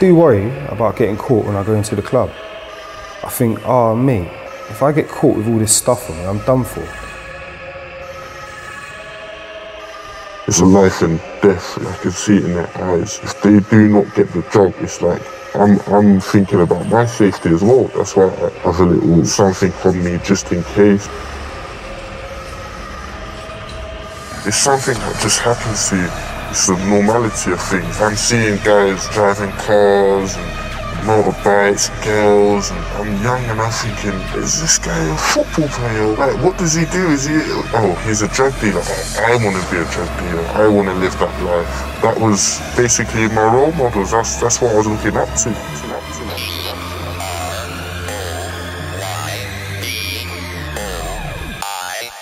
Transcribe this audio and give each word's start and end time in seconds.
do 0.00 0.14
worry 0.14 0.50
about 0.68 0.96
getting 0.96 1.18
caught 1.18 1.44
when 1.44 1.54
I 1.54 1.62
go 1.62 1.74
into 1.74 1.94
the 1.94 2.02
club. 2.02 2.30
I 3.22 3.28
think, 3.28 3.60
ah, 3.66 3.90
oh, 3.90 3.96
me, 3.96 4.20
if 4.70 4.82
I 4.82 4.92
get 4.92 5.08
caught 5.08 5.36
with 5.36 5.46
all 5.46 5.58
this 5.58 5.76
stuff 5.76 6.08
on 6.08 6.16
me, 6.16 6.24
I'm 6.24 6.38
done 6.46 6.64
for. 6.64 6.80
It's 10.48 10.60
a 10.60 10.64
life 10.64 11.02
and 11.02 11.18
death. 11.42 11.78
I 11.86 11.96
can 12.02 12.10
see 12.12 12.38
it 12.38 12.46
in 12.46 12.54
their 12.54 12.82
eyes. 12.82 13.20
If 13.22 13.42
they 13.42 13.60
do 13.60 13.88
not 13.88 14.12
get 14.14 14.32
the 14.32 14.40
drug, 14.50 14.74
it's 14.78 15.02
like 15.02 15.22
I'm, 15.54 15.78
I'm 15.80 16.18
thinking 16.18 16.62
about 16.62 16.88
my 16.88 17.04
safety 17.04 17.50
as 17.50 17.62
well. 17.62 17.84
That's 17.88 18.16
why 18.16 18.30
I 18.30 18.48
have 18.60 18.80
a 18.80 18.84
little 18.84 19.24
something 19.26 19.72
on 19.84 20.02
me 20.02 20.18
just 20.24 20.50
in 20.50 20.64
case. 20.64 21.08
It's 24.46 24.56
something 24.56 24.94
that 24.94 25.18
just 25.20 25.40
happens 25.40 25.90
to 25.90 25.96
you. 25.96 26.29
It's 26.50 26.66
the 26.66 26.76
normality 26.90 27.52
of 27.52 27.62
things. 27.62 28.00
I'm 28.00 28.16
seeing 28.16 28.56
guys 28.64 29.08
driving 29.10 29.52
cars 29.52 30.34
and 30.34 30.50
motorbikes, 31.06 31.88
girls, 32.04 32.72
and 32.72 32.80
I'm 32.98 33.22
young 33.22 33.42
and 33.44 33.60
I'm 33.60 33.70
thinking, 33.70 34.18
is 34.36 34.60
this 34.60 34.76
guy 34.78 34.98
a 34.98 35.16
football 35.16 35.68
player? 35.68 36.08
Like, 36.16 36.42
what 36.42 36.58
does 36.58 36.74
he 36.74 36.86
do? 36.86 37.06
Is 37.10 37.26
he, 37.26 37.36
oh, 37.72 37.94
he's 38.04 38.22
a 38.22 38.28
drug 38.28 38.52
dealer. 38.60 38.82
I, 38.82 39.34
I 39.34 39.44
want 39.44 39.62
to 39.62 39.70
be 39.70 39.78
a 39.78 39.84
drug 39.92 40.10
dealer. 40.18 40.44
I 40.48 40.66
want 40.66 40.88
to 40.88 40.94
live 40.94 41.16
that 41.20 41.42
life. 41.44 42.02
That 42.02 42.18
was 42.18 42.58
basically 42.76 43.28
my 43.28 43.44
role 43.54 43.70
models. 43.72 44.10
That's, 44.10 44.40
that's 44.40 44.60
what 44.60 44.72
I 44.72 44.76
was 44.76 44.88
looking 44.88 45.16
up 45.16 45.28
to. 45.28 45.50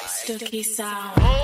Stooky 0.06 0.62
sound. 0.62 1.37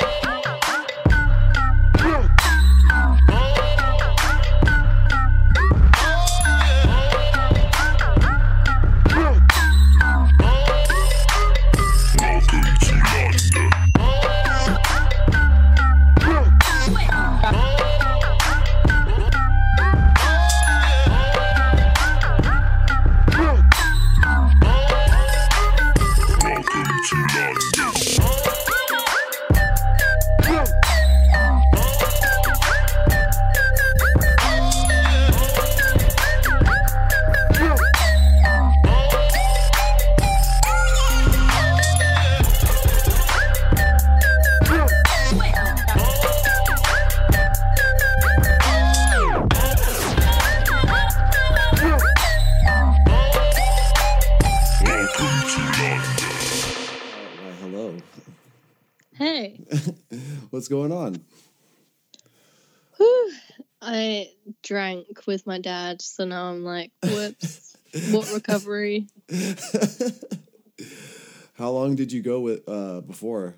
What's 60.64 60.70
going 60.70 60.92
on? 60.92 61.22
Whew. 62.96 63.32
I 63.82 64.30
drank 64.62 65.26
with 65.26 65.46
my 65.46 65.58
dad, 65.60 66.00
so 66.00 66.24
now 66.24 66.46
I'm 66.46 66.64
like, 66.64 66.90
whoops, 67.02 67.76
what 68.10 68.32
recovery? 68.32 69.06
How 71.52 71.68
long 71.68 71.96
did 71.96 72.12
you 72.12 72.22
go 72.22 72.40
with 72.40 72.66
uh, 72.66 73.02
before? 73.02 73.56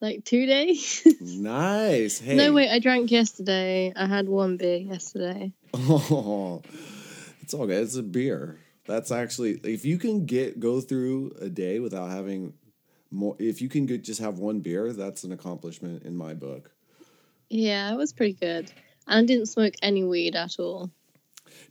Like 0.00 0.24
two 0.24 0.46
days? 0.46 1.04
Nice. 1.20 2.20
Hey. 2.20 2.36
No, 2.36 2.52
wait, 2.52 2.70
I 2.70 2.78
drank 2.78 3.10
yesterday. 3.10 3.92
I 3.96 4.06
had 4.06 4.28
one 4.28 4.58
beer 4.58 4.76
yesterday. 4.76 5.52
Oh, 5.74 6.62
it's 7.42 7.52
all 7.52 7.66
good. 7.66 7.82
It's 7.82 7.96
a 7.96 8.02
beer. 8.04 8.60
That's 8.86 9.10
actually 9.10 9.54
if 9.64 9.84
you 9.84 9.98
can 9.98 10.24
get 10.24 10.60
go 10.60 10.80
through 10.80 11.32
a 11.40 11.48
day 11.48 11.80
without 11.80 12.10
having 12.10 12.52
more. 13.14 13.36
If 13.38 13.62
you 13.62 13.68
can 13.68 13.86
just 14.02 14.20
have 14.20 14.38
one 14.38 14.60
beer, 14.60 14.92
that's 14.92 15.24
an 15.24 15.32
accomplishment 15.32 16.02
in 16.04 16.16
my 16.16 16.34
book. 16.34 16.70
Yeah, 17.48 17.92
it 17.92 17.96
was 17.96 18.12
pretty 18.12 18.34
good. 18.34 18.70
And 19.06 19.24
I 19.24 19.26
didn't 19.26 19.46
smoke 19.46 19.74
any 19.82 20.04
weed 20.04 20.34
at 20.34 20.58
all. 20.58 20.90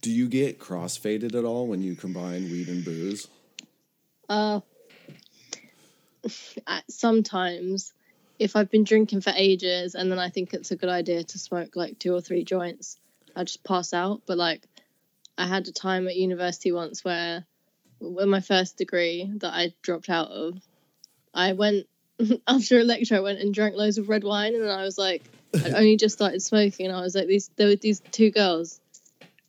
Do 0.02 0.12
you 0.12 0.28
get 0.28 0.60
crossfaded 0.60 1.36
at 1.36 1.46
all 1.46 1.68
when 1.68 1.82
you 1.82 1.96
combine 1.96 2.44
weed 2.44 2.68
and 2.68 2.86
booze? 2.86 3.28
Uh, 4.30 4.62
sometimes 6.90 7.94
if 8.40 8.56
I've 8.56 8.72
been 8.72 8.84
drinking 8.84 9.22
for 9.22 9.32
ages 9.36 9.96
and 9.96 10.12
then 10.12 10.20
I 10.20 10.30
think 10.30 10.54
it's 10.54 10.72
a 10.72 10.76
good 10.76 10.90
idea 10.90 11.24
to 11.24 11.40
smoke 11.40 11.76
like 11.76 12.00
two 12.00 12.14
or 12.14 12.22
three 12.22 12.44
joints, 12.44 13.00
I 13.36 13.44
just 13.44 13.64
pass 13.64 13.94
out. 13.94 14.22
But 14.26 14.38
like, 14.38 14.68
I 15.38 15.48
had 15.48 15.68
a 15.68 15.72
time 15.72 16.08
at 16.08 16.16
university 16.16 16.72
once 16.72 17.04
where, 17.04 17.46
when 18.00 18.30
my 18.30 18.42
first 18.42 18.78
degree 18.78 19.32
that 19.38 19.54
I 19.54 19.74
dropped 19.82 20.10
out 20.10 20.30
of, 20.30 20.62
I 21.34 21.54
went 21.54 21.88
after 22.48 22.80
a 22.80 22.84
lecture. 22.84 23.16
I 23.16 23.22
went 23.22 23.40
and 23.40 23.54
drank 23.54 23.76
loads 23.76 23.98
of 23.98 24.10
red 24.10 24.24
wine, 24.24 24.54
and 24.54 24.64
then 24.64 24.72
I 24.72 24.84
was 24.84 24.98
like, 24.98 25.24
I'd 25.56 25.74
only 25.76 25.98
just 25.98 26.16
started 26.16 26.42
smoking, 26.42 26.88
and 26.88 26.96
I 26.96 27.02
was 27.02 27.16
like, 27.16 27.28
these 27.28 27.50
there 27.56 27.68
were 27.68 27.76
these 27.76 28.02
two 28.12 28.32
girls 28.32 28.80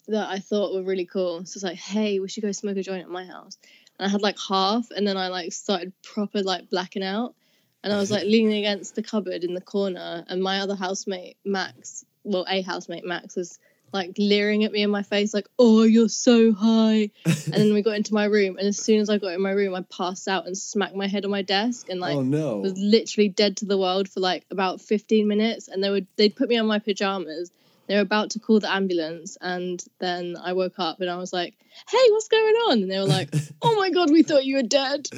that 0.08 0.28
I 0.28 0.38
thought 0.38 0.74
were 0.74 0.82
really 0.82 1.06
cool. 1.06 1.44
So 1.44 1.56
it's 1.56 1.64
like, 1.64 1.76
hey, 1.76 2.20
we 2.20 2.28
should 2.28 2.42
go 2.42 2.52
smoke 2.52 2.76
a 2.76 2.82
joint 2.82 3.02
at 3.02 3.08
my 3.08 3.24
house. 3.24 3.56
And 3.98 4.06
I 4.06 4.08
had 4.08 4.22
like 4.22 4.36
half, 4.48 4.90
and 4.90 5.06
then 5.06 5.16
I 5.16 5.28
like 5.28 5.52
started 5.52 5.92
proper 6.02 6.42
like 6.42 6.70
blacking 6.70 7.04
out, 7.04 7.34
and 7.82 7.92
I 7.92 7.96
was 7.96 8.10
like 8.10 8.24
leaning 8.26 8.58
against 8.58 8.94
the 8.94 9.02
cupboard 9.02 9.44
in 9.44 9.54
the 9.54 9.60
corner, 9.60 10.24
and 10.28 10.42
my 10.42 10.60
other 10.60 10.74
housemate 10.76 11.36
Max, 11.44 12.04
well, 12.22 12.46
a 12.48 12.62
housemate 12.62 13.04
Max 13.04 13.36
was 13.36 13.58
like 13.94 14.12
leering 14.18 14.64
at 14.64 14.72
me 14.72 14.82
in 14.82 14.90
my 14.90 15.02
face, 15.02 15.32
like, 15.32 15.48
"Oh, 15.58 15.84
you're 15.84 16.10
so 16.10 16.52
high." 16.52 17.10
and 17.24 17.54
then 17.54 17.72
we 17.72 17.80
got 17.80 17.96
into 17.96 18.12
my 18.12 18.24
room, 18.24 18.58
and 18.58 18.66
as 18.66 18.78
soon 18.78 19.00
as 19.00 19.08
I 19.08 19.18
got 19.18 19.32
in 19.32 19.40
my 19.40 19.52
room, 19.52 19.74
I 19.74 19.82
passed 19.82 20.28
out 20.28 20.46
and 20.46 20.58
smacked 20.58 20.96
my 20.96 21.06
head 21.06 21.24
on 21.24 21.30
my 21.30 21.42
desk, 21.42 21.88
and 21.88 22.00
like 22.00 22.16
oh 22.16 22.22
no! 22.22 22.58
was 22.58 22.76
literally 22.76 23.28
dead 23.28 23.58
to 23.58 23.66
the 23.66 23.78
world 23.78 24.08
for 24.08 24.20
like 24.20 24.44
about 24.50 24.80
15 24.80 25.28
minutes 25.28 25.68
and 25.68 25.84
they 25.84 25.90
would 25.90 26.06
they'd 26.16 26.34
put 26.34 26.48
me 26.48 26.56
on 26.56 26.66
my 26.66 26.78
pajamas 26.78 27.50
they 27.86 27.94
were 27.94 28.00
about 28.00 28.30
to 28.30 28.38
call 28.38 28.58
the 28.60 28.72
ambulance 28.72 29.36
and 29.40 29.84
then 30.00 30.36
i 30.42 30.52
woke 30.52 30.78
up 30.78 31.00
and 31.00 31.10
i 31.10 31.16
was 31.16 31.32
like 31.32 31.54
hey 31.90 32.06
what's 32.10 32.28
going 32.28 32.54
on 32.68 32.82
and 32.82 32.90
they 32.90 32.98
were 32.98 33.04
like 33.04 33.28
oh 33.62 33.76
my 33.76 33.90
god 33.90 34.10
we 34.10 34.22
thought 34.22 34.44
you 34.44 34.56
were 34.56 34.62
dead 34.62 35.06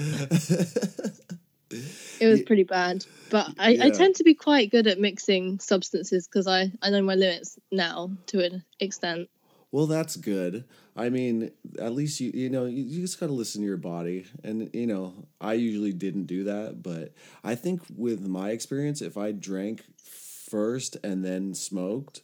it 2.21 2.27
was 2.27 2.43
pretty 2.43 2.63
bad 2.65 3.05
but 3.31 3.49
i, 3.59 3.77
I 3.81 3.91
tend 3.91 4.15
to 4.17 4.25
be 4.25 4.35
quite 4.35 4.71
good 4.71 4.87
at 4.87 4.99
mixing 5.01 5.59
substances 5.59 6.27
because 6.29 6.47
I, 6.47 6.71
I 6.83 6.91
know 6.91 7.03
my 7.03 7.15
limits 7.15 7.59
now 7.71 8.11
to 8.27 8.45
an 8.45 8.65
extent 8.81 9.29
Well, 9.73 9.87
that's 9.87 10.17
good. 10.17 10.65
I 10.97 11.11
mean, 11.11 11.51
at 11.79 11.93
least 11.93 12.21
you 12.21 12.31
you 12.33 12.49
know 12.49 12.65
you, 12.65 12.83
you 12.85 13.01
just 13.01 13.21
gotta 13.21 13.33
listen 13.33 13.61
to 13.63 13.67
your 13.67 13.77
body, 13.77 14.25
and 14.43 14.71
you 14.73 14.87
know 14.87 15.27
I 15.41 15.55
usually 15.55 15.93
didn't 15.93 16.27
do 16.27 16.45
that, 16.45 16.83
but 16.83 17.13
I 17.45 17.55
think 17.55 17.83
with 17.95 18.27
my 18.27 18.51
experience, 18.51 19.03
if 19.03 19.17
I 19.19 19.33
drank 19.33 19.83
first 19.99 20.97
and 21.05 21.25
then 21.25 21.53
smoked, 21.55 22.23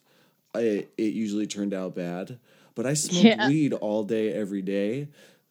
I 0.54 0.86
it 0.96 1.12
usually 1.14 1.46
turned 1.46 1.74
out 1.74 1.94
bad. 1.94 2.38
But 2.74 2.86
I 2.86 2.94
smoked 2.94 3.24
Yeah. 3.24 3.46
weed 3.46 3.74
all 3.74 4.04
day 4.04 4.32
every 4.32 4.62
day, 4.62 5.08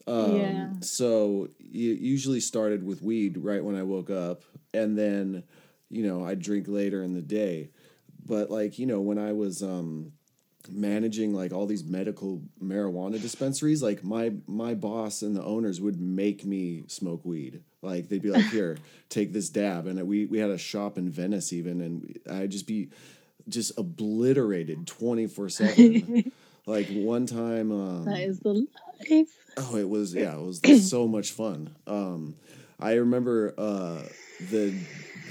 um, 0.07 0.35
Yeah. 0.35 0.67
so 0.81 1.50
it 1.59 2.00
usually 2.00 2.39
started 2.39 2.84
with 2.85 3.01
weed 3.01 3.38
right 3.38 3.63
when 3.63 3.75
I 3.75 3.84
woke 3.84 4.09
up, 4.09 4.44
and 4.73 4.97
then 4.97 5.44
you 5.89 6.03
know 6.03 6.25
I 6.25 6.35
drink 6.35 6.67
later 6.67 7.03
in 7.03 7.13
the 7.13 7.22
day. 7.22 7.69
But 8.25 8.50
like 8.51 8.80
you 8.80 8.86
know 8.86 9.01
when 9.01 9.18
I 9.18 9.33
was 9.33 9.62
um 9.63 10.13
managing 10.69 11.33
like 11.33 11.51
all 11.51 11.65
these 11.65 11.83
medical 11.83 12.42
marijuana 12.63 13.19
dispensaries 13.21 13.81
like 13.81 14.03
my 14.03 14.31
my 14.48 14.74
boss 14.74 15.21
and 15.21 15.36
the 15.36 15.44
owners 15.44 15.81
would 15.81 16.00
make 16.00 16.45
me 16.45 16.83
smoke 16.88 17.25
weed 17.25 17.62
like 17.81 18.09
they'd 18.09 18.21
be 18.21 18.30
like 18.30 18.45
here 18.51 18.77
take 19.09 19.33
this 19.33 19.50
dab 19.50 19.88
and 19.88 20.01
we 20.07 20.25
we 20.25 20.38
had 20.38 20.50
a 20.51 20.57
shop 20.57 20.98
in 20.98 21.09
Venice 21.09 21.51
even 21.51 21.81
and 21.81 22.19
I'd 22.30 22.51
just 22.51 22.68
be 22.68 22.89
just 23.50 23.71
obliterated 23.77 24.86
24/7 24.86 26.31
like 26.68 26.88
one 26.89 27.25
time 27.25 27.71
um 27.71 28.06
that 28.06 28.21
is 28.21 28.39
the 28.39 28.68
life 29.09 29.40
Oh, 29.57 29.75
it 29.75 29.88
was 29.89 30.13
yeah, 30.13 30.33
it 30.33 30.42
was 30.42 30.62
so 30.89 31.07
much 31.07 31.31
fun. 31.31 31.75
Um, 31.88 32.36
I 32.80 32.94
remember 32.94 33.53
uh, 33.57 34.01
the 34.50 34.74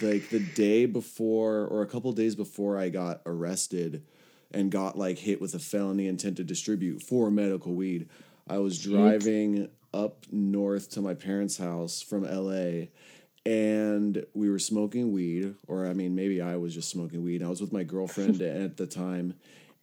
like 0.02 0.28
the 0.31 0.40
day 0.40 0.87
before 0.87 1.67
or 1.67 1.82
a 1.82 1.87
couple 1.87 2.12
days 2.12 2.34
before 2.34 2.78
I 2.78 2.88
got 2.88 3.20
arrested 3.26 4.02
and 4.52 4.70
got 4.70 4.99
like 4.99 5.19
hit 5.19 5.40
with 5.40 5.55
a 5.55 5.58
felony 5.58 6.06
intent 6.06 6.37
to 6.38 6.44
distribute 6.44 7.02
for 7.02 7.31
medical 7.31 7.75
weed. 7.75 8.08
I 8.49 8.58
was 8.58 8.82
driving 8.82 9.69
up 9.93 10.25
north 10.31 10.90
to 10.90 11.00
my 11.00 11.14
parents' 11.14 11.56
house 11.58 12.02
from 12.02 12.22
LA 12.25 12.87
and 13.46 14.25
we 14.34 14.50
were 14.50 14.58
smoking 14.58 15.12
weed 15.12 15.55
or 15.67 15.87
I 15.87 15.94
mean 15.94 16.14
maybe 16.14 16.40
I 16.40 16.56
was 16.56 16.75
just 16.75 16.90
smoking 16.90 17.22
weed. 17.22 17.43
I 17.43 17.49
was 17.49 17.61
with 17.61 17.72
my 17.72 17.84
girlfriend 17.84 18.40
at 18.43 18.76
the 18.76 18.87
time 18.87 19.34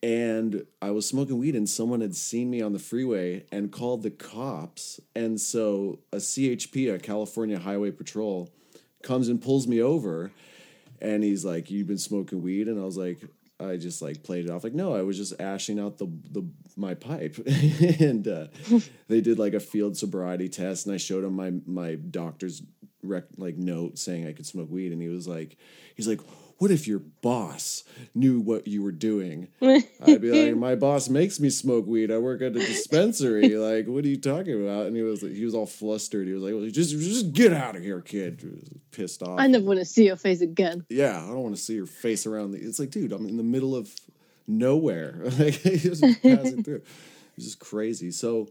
and 0.03 0.65
I 0.81 0.91
was 0.91 1.07
smoking 1.07 1.37
weed, 1.37 1.55
and 1.55 1.67
someone 1.67 2.01
had 2.01 2.15
seen 2.15 2.49
me 2.49 2.61
on 2.61 2.73
the 2.73 2.79
freeway 2.79 3.45
and 3.51 3.71
called 3.71 4.03
the 4.03 4.11
cops. 4.11 4.99
And 5.15 5.39
so 5.39 5.99
a 6.11 6.17
CHP, 6.17 6.93
a 6.93 6.99
California 6.99 7.57
Highway 7.57 7.91
Patrol, 7.91 8.49
comes 9.01 9.27
and 9.27 9.41
pulls 9.41 9.67
me 9.67 9.81
over, 9.81 10.31
and 11.01 11.23
he's 11.23 11.43
like, 11.43 11.71
"You've 11.71 11.87
been 11.87 11.97
smoking 11.97 12.41
weed," 12.41 12.67
and 12.67 12.79
I 12.79 12.83
was 12.83 12.97
like. 12.97 13.19
I 13.59 13.77
just 13.77 14.03
like 14.03 14.21
played 14.21 14.45
it 14.45 14.51
off 14.51 14.63
like 14.63 14.75
no, 14.75 14.93
I 14.93 15.01
was 15.01 15.17
just 15.17 15.41
ashing 15.41 15.79
out 15.79 15.97
the 15.97 16.05
the 16.29 16.47
my 16.75 16.93
pipe, 16.93 17.37
and 17.99 18.27
uh, 18.27 18.47
they 19.07 19.19
did 19.19 19.39
like 19.39 19.55
a 19.55 19.59
field 19.59 19.97
sobriety 19.97 20.47
test, 20.47 20.85
and 20.85 20.93
I 20.93 20.97
showed 20.97 21.23
him 21.23 21.33
my 21.33 21.53
my 21.65 21.95
doctor's 21.95 22.61
rec- 23.01 23.23
like 23.37 23.57
note 23.57 23.97
saying 23.97 24.27
I 24.27 24.33
could 24.33 24.45
smoke 24.45 24.69
weed, 24.69 24.91
and 24.91 25.01
he 25.01 25.07
was 25.07 25.27
like, 25.27 25.57
he's 25.95 26.07
like, 26.07 26.21
what 26.59 26.71
if 26.71 26.87
your 26.87 26.99
boss 26.99 27.83
knew 28.15 28.39
what 28.39 28.67
you 28.67 28.81
were 28.81 28.91
doing? 28.91 29.47
I'd 29.61 30.21
be 30.21 30.47
like, 30.47 30.55
my 30.55 30.75
boss 30.75 31.07
makes 31.07 31.39
me 31.39 31.49
smoke 31.49 31.85
weed. 31.85 32.11
I 32.11 32.17
work 32.17 32.41
at 32.41 32.55
a 32.55 32.59
dispensary. 32.59 33.49
like, 33.55 33.87
what 33.87 34.03
are 34.03 34.07
you 34.07 34.19
talking 34.19 34.63
about? 34.63 34.87
And 34.87 34.95
he 34.95 35.03
was 35.03 35.21
he 35.21 35.45
was 35.45 35.53
all 35.53 35.65
flustered. 35.65 36.27
He 36.27 36.33
was 36.33 36.43
like, 36.43 36.53
well, 36.53 36.67
just 36.69 36.91
just 36.91 37.33
get 37.33 37.53
out 37.53 37.75
of 37.75 37.83
here, 37.83 38.01
kid. 38.01 38.39
He 38.41 38.47
was 38.47 38.69
pissed 38.91 39.21
off. 39.21 39.39
I 39.39 39.47
never 39.47 39.65
want 39.65 39.79
to 39.79 39.85
see 39.85 40.05
your 40.05 40.15
face 40.15 40.41
again. 40.41 40.85
yeah, 40.89 41.23
I 41.23 41.27
don't 41.27 41.43
want 41.43 41.55
to 41.55 41.61
see 41.61 41.75
your 41.75 41.85
face 41.85 42.25
around 42.25 42.51
the. 42.51 42.59
It's 42.59 42.79
like, 42.79 42.89
dude, 42.89 43.11
I'm 43.11 43.27
in 43.27 43.37
the 43.37 43.43
middle 43.43 43.75
of 43.75 43.93
nowhere. 44.47 45.19
like, 45.37 45.61
just 45.61 46.01
passing 46.23 46.63
through. 46.63 46.81
It's 47.35 47.45
just 47.45 47.59
crazy. 47.59 48.09
So, 48.09 48.49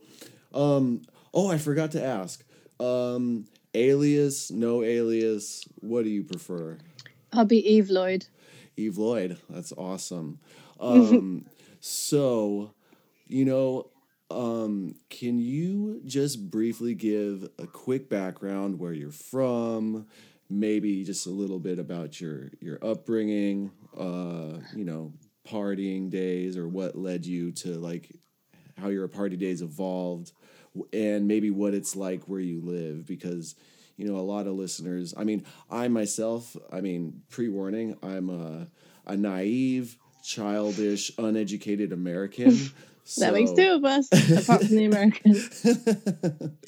um, 0.54 1.02
oh, 1.34 1.50
I 1.50 1.58
forgot 1.58 1.92
to 1.92 2.04
ask. 2.04 2.44
Um, 2.78 3.46
alias, 3.74 4.50
no 4.52 4.82
alias. 4.82 5.64
What 5.80 6.04
do 6.04 6.10
you 6.10 6.22
prefer? 6.22 6.78
I'll 7.32 7.44
be 7.44 7.58
Eve 7.58 7.90
Lloyd. 7.90 8.26
Eve 8.76 8.98
Lloyd. 8.98 9.38
That's 9.48 9.72
awesome. 9.72 10.38
Um, 10.78 11.46
so, 11.80 12.74
you 13.26 13.46
know, 13.46 13.88
um, 14.30 14.96
can 15.08 15.38
you 15.38 16.02
just 16.04 16.50
briefly 16.50 16.94
give 16.94 17.48
a 17.58 17.66
quick 17.66 18.10
background 18.10 18.78
where 18.78 18.92
you're 18.92 19.10
from? 19.10 20.06
Maybe 20.50 21.02
just 21.02 21.26
a 21.26 21.30
little 21.30 21.58
bit 21.58 21.78
about 21.78 22.20
your 22.20 22.50
your 22.60 22.78
upbringing. 22.84 23.70
Uh, 23.96 24.60
you 24.74 24.84
know, 24.84 25.14
partying 25.48 26.10
days, 26.10 26.58
or 26.58 26.68
what 26.68 26.94
led 26.94 27.24
you 27.24 27.52
to 27.52 27.78
like 27.78 28.10
how 28.78 28.88
your 28.88 29.08
party 29.08 29.36
days 29.36 29.62
evolved, 29.62 30.32
and 30.92 31.26
maybe 31.26 31.50
what 31.50 31.72
it's 31.72 31.96
like 31.96 32.24
where 32.24 32.40
you 32.40 32.60
live 32.60 33.06
because 33.06 33.54
you 33.96 34.06
know 34.06 34.16
a 34.16 34.22
lot 34.22 34.46
of 34.46 34.54
listeners 34.54 35.14
i 35.16 35.24
mean 35.24 35.44
i 35.70 35.88
myself 35.88 36.56
i 36.72 36.80
mean 36.80 37.22
pre-warning 37.30 37.96
i'm 38.02 38.30
a, 38.30 38.66
a 39.06 39.16
naive 39.16 39.96
childish 40.22 41.10
uneducated 41.18 41.92
american 41.92 42.56
That 43.18 43.34
makes 43.34 43.52
two 43.52 43.70
of 43.70 43.84
us, 43.84 44.08
apart 44.36 44.64
from 44.64 44.76
the 44.76 44.84
American. 44.84 45.32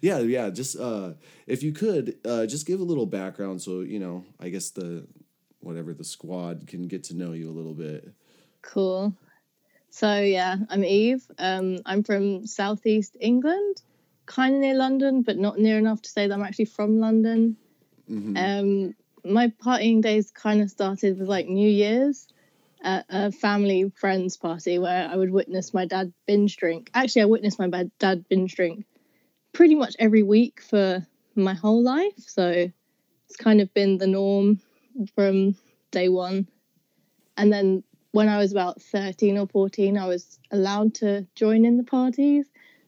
yeah 0.00 0.20
yeah 0.20 0.48
just 0.48 0.78
uh 0.78 1.12
if 1.46 1.62
you 1.62 1.72
could 1.72 2.16
uh 2.24 2.46
just 2.46 2.66
give 2.66 2.80
a 2.80 2.82
little 2.82 3.04
background 3.04 3.60
so 3.60 3.80
you 3.80 3.98
know 3.98 4.24
i 4.40 4.48
guess 4.48 4.70
the 4.70 5.06
whatever 5.60 5.92
the 5.92 6.02
squad 6.02 6.66
can 6.66 6.88
get 6.88 7.04
to 7.04 7.14
know 7.14 7.32
you 7.32 7.50
a 7.50 7.52
little 7.52 7.74
bit 7.74 8.08
Cool. 8.62 9.14
So 9.90 10.18
yeah, 10.20 10.56
I'm 10.68 10.84
Eve. 10.84 11.24
Um, 11.38 11.78
I'm 11.86 12.02
from 12.02 12.46
southeast 12.46 13.16
England, 13.20 13.80
kind 14.26 14.54
of 14.54 14.60
near 14.60 14.74
London, 14.74 15.22
but 15.22 15.38
not 15.38 15.58
near 15.58 15.78
enough 15.78 16.02
to 16.02 16.10
say 16.10 16.26
that 16.26 16.34
I'm 16.34 16.42
actually 16.42 16.66
from 16.66 16.98
London. 17.00 17.56
Um, 18.36 18.94
my 19.24 19.48
partying 19.48 20.02
days 20.02 20.30
kind 20.30 20.60
of 20.60 20.70
started 20.70 21.18
with 21.18 21.28
like 21.28 21.48
New 21.48 21.68
Year's 21.68 22.28
at 22.82 23.06
a 23.08 23.32
family 23.32 23.90
friends 23.96 24.36
party 24.36 24.78
where 24.78 25.08
I 25.08 25.16
would 25.16 25.30
witness 25.30 25.74
my 25.74 25.86
dad 25.86 26.12
binge 26.26 26.56
drink. 26.56 26.90
Actually, 26.94 27.22
I 27.22 27.26
witnessed 27.26 27.58
my 27.58 27.88
dad 27.98 28.28
binge 28.28 28.54
drink 28.54 28.84
pretty 29.52 29.74
much 29.74 29.96
every 29.98 30.22
week 30.22 30.60
for 30.60 31.04
my 31.34 31.54
whole 31.54 31.82
life. 31.82 32.12
So 32.18 32.70
it's 33.28 33.36
kind 33.36 33.60
of 33.60 33.72
been 33.74 33.98
the 33.98 34.06
norm 34.06 34.60
from 35.14 35.56
day 35.90 36.08
one. 36.08 36.46
And 37.36 37.52
then 37.52 37.82
when 38.12 38.28
I 38.28 38.38
was 38.38 38.52
about 38.52 38.80
13 38.80 39.36
or 39.36 39.46
14, 39.46 39.98
I 39.98 40.06
was 40.06 40.38
allowed 40.50 40.94
to 40.96 41.26
join 41.34 41.64
in 41.64 41.76
the 41.76 41.84
parties. 41.84 42.46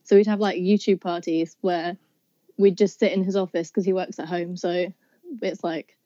So 0.09 0.17
we'd 0.17 0.27
have 0.27 0.41
like 0.41 0.57
YouTube 0.57 1.03
parties 1.03 1.55
where 1.61 1.99
we'd 2.57 2.79
just 2.79 2.99
sit 2.99 3.13
in 3.13 3.25
his 3.25 3.37
office 3.37 3.69
because 3.71 3.85
he 3.85 3.93
works 3.93 4.19
at 4.19 4.27
home. 4.27 4.57
So 4.57 4.91
it's 5.43 5.63
like 5.63 5.99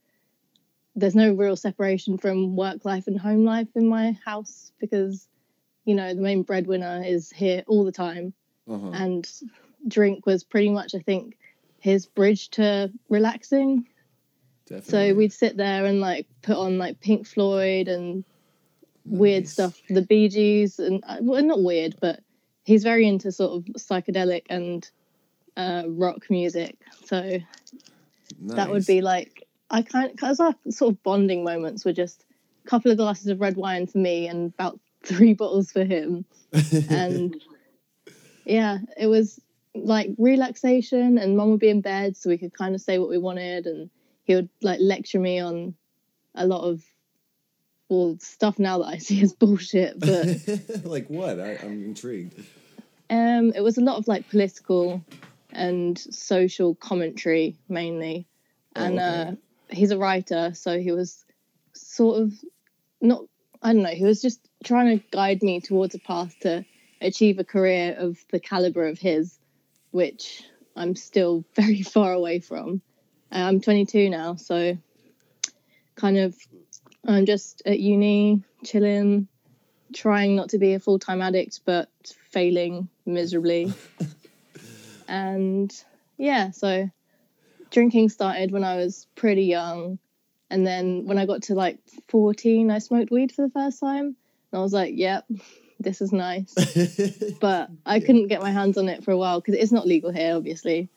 there's 0.97 1.15
no 1.15 1.33
real 1.33 1.55
separation 1.55 2.19
from 2.19 2.57
work 2.57 2.85
life 2.85 3.07
and 3.07 3.17
home 3.17 3.45
life 3.45 3.69
in 3.77 3.87
my 3.87 4.19
house 4.25 4.73
because, 4.81 5.29
you 5.85 5.95
know, 5.95 6.15
the 6.15 6.21
main 6.21 6.43
breadwinner 6.43 7.01
is 7.07 7.31
here 7.31 7.63
all 7.69 7.85
the 7.85 7.93
time. 7.93 8.33
uh-huh. 8.69 8.91
And 8.93 9.31
drink 9.87 10.27
was 10.27 10.43
pretty 10.43 10.71
much, 10.71 10.97
I 10.97 10.99
think, 10.99 11.39
his 11.79 12.07
bridge 12.07 12.49
to 12.51 12.91
relaxing. 13.09 13.87
definitely 14.67 14.91
So 14.91 15.15
we'd 15.15 15.33
sit 15.33 15.57
there 15.57 15.87
and 15.87 16.01
like 16.01 16.27
put 16.43 16.57
on 16.57 16.77
like 16.77 16.99
Pink 17.01 17.25
Floyd 17.25 17.87
and 17.87 18.25
weird 19.05 19.47
stuff, 19.47 19.81
the 19.89 20.03
Bee 20.03 20.29
Gees, 20.29 20.81
and 20.81 21.05
uh, 21.07 21.19
well, 21.21 21.41
not 21.45 21.63
weird, 21.63 21.95
but 22.01 22.19
he's 22.65 22.83
very 22.83 23.07
into 23.07 23.33
sort 23.33 23.53
of 23.53 23.65
psychedelic 23.75 24.45
and 24.49 24.89
uh, 25.57 25.85
rock 25.87 26.31
music. 26.31 26.77
So 27.05 27.39
that 28.41 28.71
would 28.71 28.87
be 28.87 29.01
like 29.01 29.47
I 29.71 29.83
kind 29.83 30.11
because 30.13 30.41
our 30.41 30.55
sort 30.71 30.93
of 30.93 31.03
bonding 31.03 31.45
moments 31.45 31.85
were 31.85 31.93
just 31.93 32.25
a 32.65 32.69
couple 32.69 32.91
of 32.91 32.99
glasses 32.99 33.29
of 33.29 33.41
red 33.41 33.57
wine 33.57 33.87
for 33.87 33.99
me 33.99 34.29
and 34.29 34.53
about 34.53 34.79
three 35.05 35.35
bottles 35.35 35.73
for 35.73 35.85
him, 35.85 36.25
and 36.89 37.35
yeah, 38.45 38.79
it 38.97 39.07
was 39.07 39.41
like 39.75 40.11
relaxation. 40.19 41.19
And 41.19 41.37
mum 41.37 41.51
would 41.51 41.61
be 41.61 41.71
in 41.71 41.81
bed, 41.81 42.17
so 42.17 42.31
we 42.31 42.39
could 42.39 42.53
kind 42.53 42.75
of 42.75 42.81
say 42.81 42.99
what 42.99 43.09
we 43.09 43.19
wanted, 43.19 43.67
and 43.67 43.91
he 44.25 44.35
would 44.35 44.49
like 44.61 44.79
lecture 44.81 45.19
me 45.19 45.41
on 45.41 45.75
a 46.35 46.47
lot 46.47 46.63
of 46.63 46.83
well 47.93 48.17
stuff 48.21 48.59
now 48.59 48.79
that 48.79 48.87
I 48.87 48.99
see 48.99 49.23
as 49.23 49.33
bullshit, 49.43 50.01
but 50.01 50.27
like 50.85 51.09
what 51.09 51.39
I, 51.39 51.59
i'm 51.63 51.85
intrigued 51.85 52.43
um, 53.11 53.53
it 53.55 53.61
was 53.61 53.77
a 53.77 53.83
lot 53.83 53.99
of 53.99 54.09
like 54.09 54.31
political 54.31 55.05
and 55.53 55.99
social 55.99 56.75
commentary 56.75 57.57
mainly, 57.69 58.27
Oh, 58.75 58.85
and 58.85 58.99
okay. 58.99 59.05
uh, 59.05 59.33
he's 59.69 59.91
a 59.91 59.99
writer, 59.99 60.53
so 60.55 60.79
he 60.79 60.93
was 60.93 61.25
sort 61.75 62.23
of 62.23 62.33
not. 63.01 63.25
I 63.63 63.73
don't 63.73 63.83
know. 63.83 63.91
He 63.91 64.05
was 64.05 64.23
just 64.23 64.41
trying 64.65 64.99
to 64.99 65.05
guide 65.11 65.43
me 65.43 65.61
towards 65.61 65.95
a 65.95 65.99
path 65.99 66.35
to 66.41 66.65
achieve 67.01 67.39
a 67.39 67.45
career 67.45 67.95
of 67.99 68.19
the 68.31 68.41
caliber 68.41 68.87
of 68.87 68.99
his, 68.99 69.39
which 69.91 70.43
I'm 70.75 70.97
still 70.97 71.45
very 71.55 71.83
far 71.83 72.13
away 72.13 72.41
from. 72.41 72.81
Uh, 73.31 73.39
I'm 73.39 73.61
22 73.61 74.09
now, 74.11 74.37
so 74.37 74.77
kind 75.97 76.17
of 76.17 76.35
I'm 77.07 77.27
just 77.27 77.63
at 77.67 77.81
uni, 77.81 78.43
chilling, 78.65 79.29
trying 79.93 80.37
not 80.37 80.51
to 80.51 80.59
be 80.59 80.75
a 80.75 80.81
full 80.81 80.99
time 80.99 81.21
addict, 81.21 81.61
but 81.65 81.89
failing 82.31 82.89
miserably. 83.05 83.73
and 85.09 85.73
yeah, 86.17 86.51
so 86.51 86.89
drinking 87.71 88.09
started 88.11 88.53
when 88.53 88.65
I 88.65 88.77
was 88.77 89.07
pretty 89.17 89.45
young. 89.45 89.99
And 90.51 90.67
then 90.67 91.07
when 91.07 91.19
I 91.19 91.27
got 91.27 91.45
to 91.45 91.55
like 91.55 91.79
14, 92.09 92.71
I 92.71 92.79
smoked 92.79 93.11
weed 93.11 93.33
for 93.33 93.43
the 93.43 93.51
first 93.51 93.81
time. 93.81 94.05
And 94.05 94.59
I 94.59 94.61
was 94.61 94.73
like, 94.73 94.93
yep, 94.95 95.25
this 95.81 96.01
is 96.01 96.13
nice. 96.13 96.55
but 97.41 97.71
I 97.87 98.01
couldn't 98.01 98.29
get 98.29 98.43
my 98.43 98.51
hands 98.51 98.77
on 98.77 98.89
it 98.89 99.03
for 99.03 99.13
a 99.13 99.17
while 99.17 99.41
because 99.41 99.55
it's 99.55 99.73
not 99.73 99.87
legal 99.87 100.13
here, 100.13 100.37
obviously. 100.37 100.91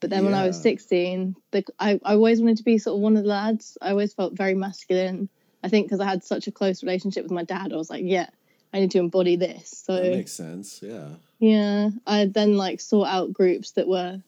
But 0.00 0.10
then 0.10 0.24
when 0.24 0.34
I 0.34 0.46
was 0.46 0.60
16, 0.60 1.34
the, 1.50 1.64
I, 1.80 1.98
I 2.04 2.12
always 2.12 2.40
wanted 2.40 2.58
to 2.58 2.62
be 2.62 2.78
sort 2.78 2.96
of 2.96 3.02
one 3.02 3.16
of 3.16 3.24
the 3.24 3.28
lads. 3.28 3.76
I 3.82 3.90
always 3.90 4.14
felt 4.14 4.34
very 4.34 4.54
masculine. 4.54 5.28
I 5.62 5.68
think 5.68 5.86
because 5.86 6.00
I 6.00 6.06
had 6.06 6.24
such 6.24 6.46
a 6.46 6.52
close 6.52 6.82
relationship 6.82 7.24
with 7.24 7.32
my 7.32 7.44
dad, 7.44 7.72
I 7.72 7.76
was 7.76 7.90
like, 7.90 8.04
yeah, 8.04 8.28
I 8.72 8.80
need 8.80 8.90
to 8.92 8.98
embody 8.98 9.36
this. 9.36 9.82
So 9.86 9.94
that 9.94 10.12
makes 10.12 10.32
sense 10.32 10.80
yeah 10.82 11.08
yeah, 11.38 11.90
I 12.06 12.26
then 12.26 12.56
like 12.56 12.80
sought 12.80 13.08
out 13.08 13.32
groups 13.32 13.72
that 13.72 13.86
were 13.86 14.20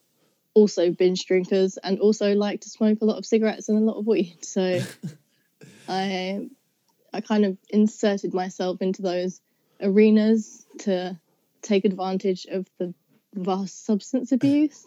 also 0.54 0.90
binge 0.90 1.26
drinkers 1.26 1.76
and 1.76 1.98
also 1.98 2.34
like 2.34 2.62
to 2.62 2.70
smoke 2.70 2.98
a 3.00 3.04
lot 3.04 3.18
of 3.18 3.26
cigarettes 3.26 3.68
and 3.68 3.78
a 3.78 3.80
lot 3.80 3.98
of 3.98 4.06
weed. 4.06 4.38
So 4.42 4.80
I 5.88 6.48
I 7.12 7.20
kind 7.20 7.44
of 7.44 7.58
inserted 7.68 8.32
myself 8.32 8.80
into 8.80 9.02
those 9.02 9.40
arenas 9.80 10.64
to 10.80 11.18
take 11.62 11.84
advantage 11.84 12.46
of 12.46 12.66
the 12.78 12.94
vast 13.34 13.84
substance 13.84 14.30
abuse. 14.30 14.86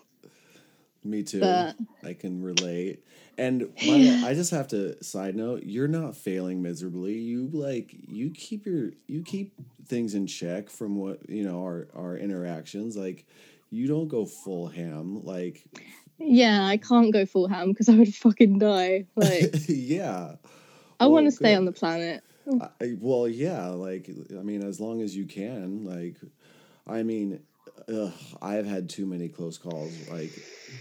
Me 1.04 1.24
too. 1.24 1.40
But- 1.40 1.76
I 2.04 2.14
can 2.14 2.42
relate. 2.42 3.04
And 3.38 3.74
my, 3.86 4.24
I 4.26 4.34
just 4.34 4.52
have 4.52 4.68
to 4.70 5.02
side 5.04 5.36
note, 5.36 5.64
you're 5.64 5.88
not 5.88 6.16
failing 6.16 6.62
miserably. 6.62 7.18
You 7.18 7.50
like 7.52 7.94
you 8.08 8.32
keep 8.32 8.66
your 8.66 8.92
you 9.08 9.24
keep 9.24 9.54
things 9.88 10.14
in 10.14 10.28
check 10.28 10.70
from 10.70 10.96
what 10.98 11.30
you 11.30 11.44
know 11.44 11.64
our 11.64 11.88
our 11.96 12.18
interactions. 12.18 12.96
Like 12.96 13.26
you 13.70 13.88
don't 13.88 14.08
go 14.08 14.26
full 14.26 14.68
ham. 14.68 15.24
Like 15.24 15.64
Yeah, 16.20 16.66
I 16.66 16.78
can't 16.78 17.12
go 17.12 17.26
full 17.26 17.48
ham 17.48 17.70
because 17.70 17.90
I 17.90 17.96
would 17.96 18.14
fucking 18.14 18.60
die. 18.60 19.06
Like 19.16 19.54
yeah. 19.68 20.36
I 21.00 21.08
want 21.08 21.26
to 21.26 21.32
stay 21.32 21.56
on 21.56 21.66
the 21.66 21.72
planet. 21.72 22.24
I, 22.80 22.96
well, 23.00 23.28
yeah, 23.28 23.68
like 23.70 24.10
I 24.32 24.44
mean, 24.44 24.64
as 24.64 24.80
long 24.80 25.02
as 25.02 25.16
you 25.16 25.26
can, 25.26 25.86
like, 25.86 26.18
I 26.88 27.04
mean, 27.04 27.42
ugh, 27.88 28.12
I've 28.42 28.66
had 28.66 28.90
too 28.90 29.06
many 29.06 29.30
close 29.30 29.58
calls, 29.58 29.92
like 30.10 30.32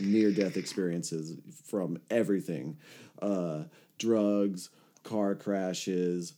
near 0.00 0.30
death 0.30 0.56
experiences 0.56 1.36
from 1.64 1.98
everything, 2.10 2.78
uh, 3.20 3.64
drugs, 3.98 4.70
car 5.02 5.34
crashes, 5.34 6.34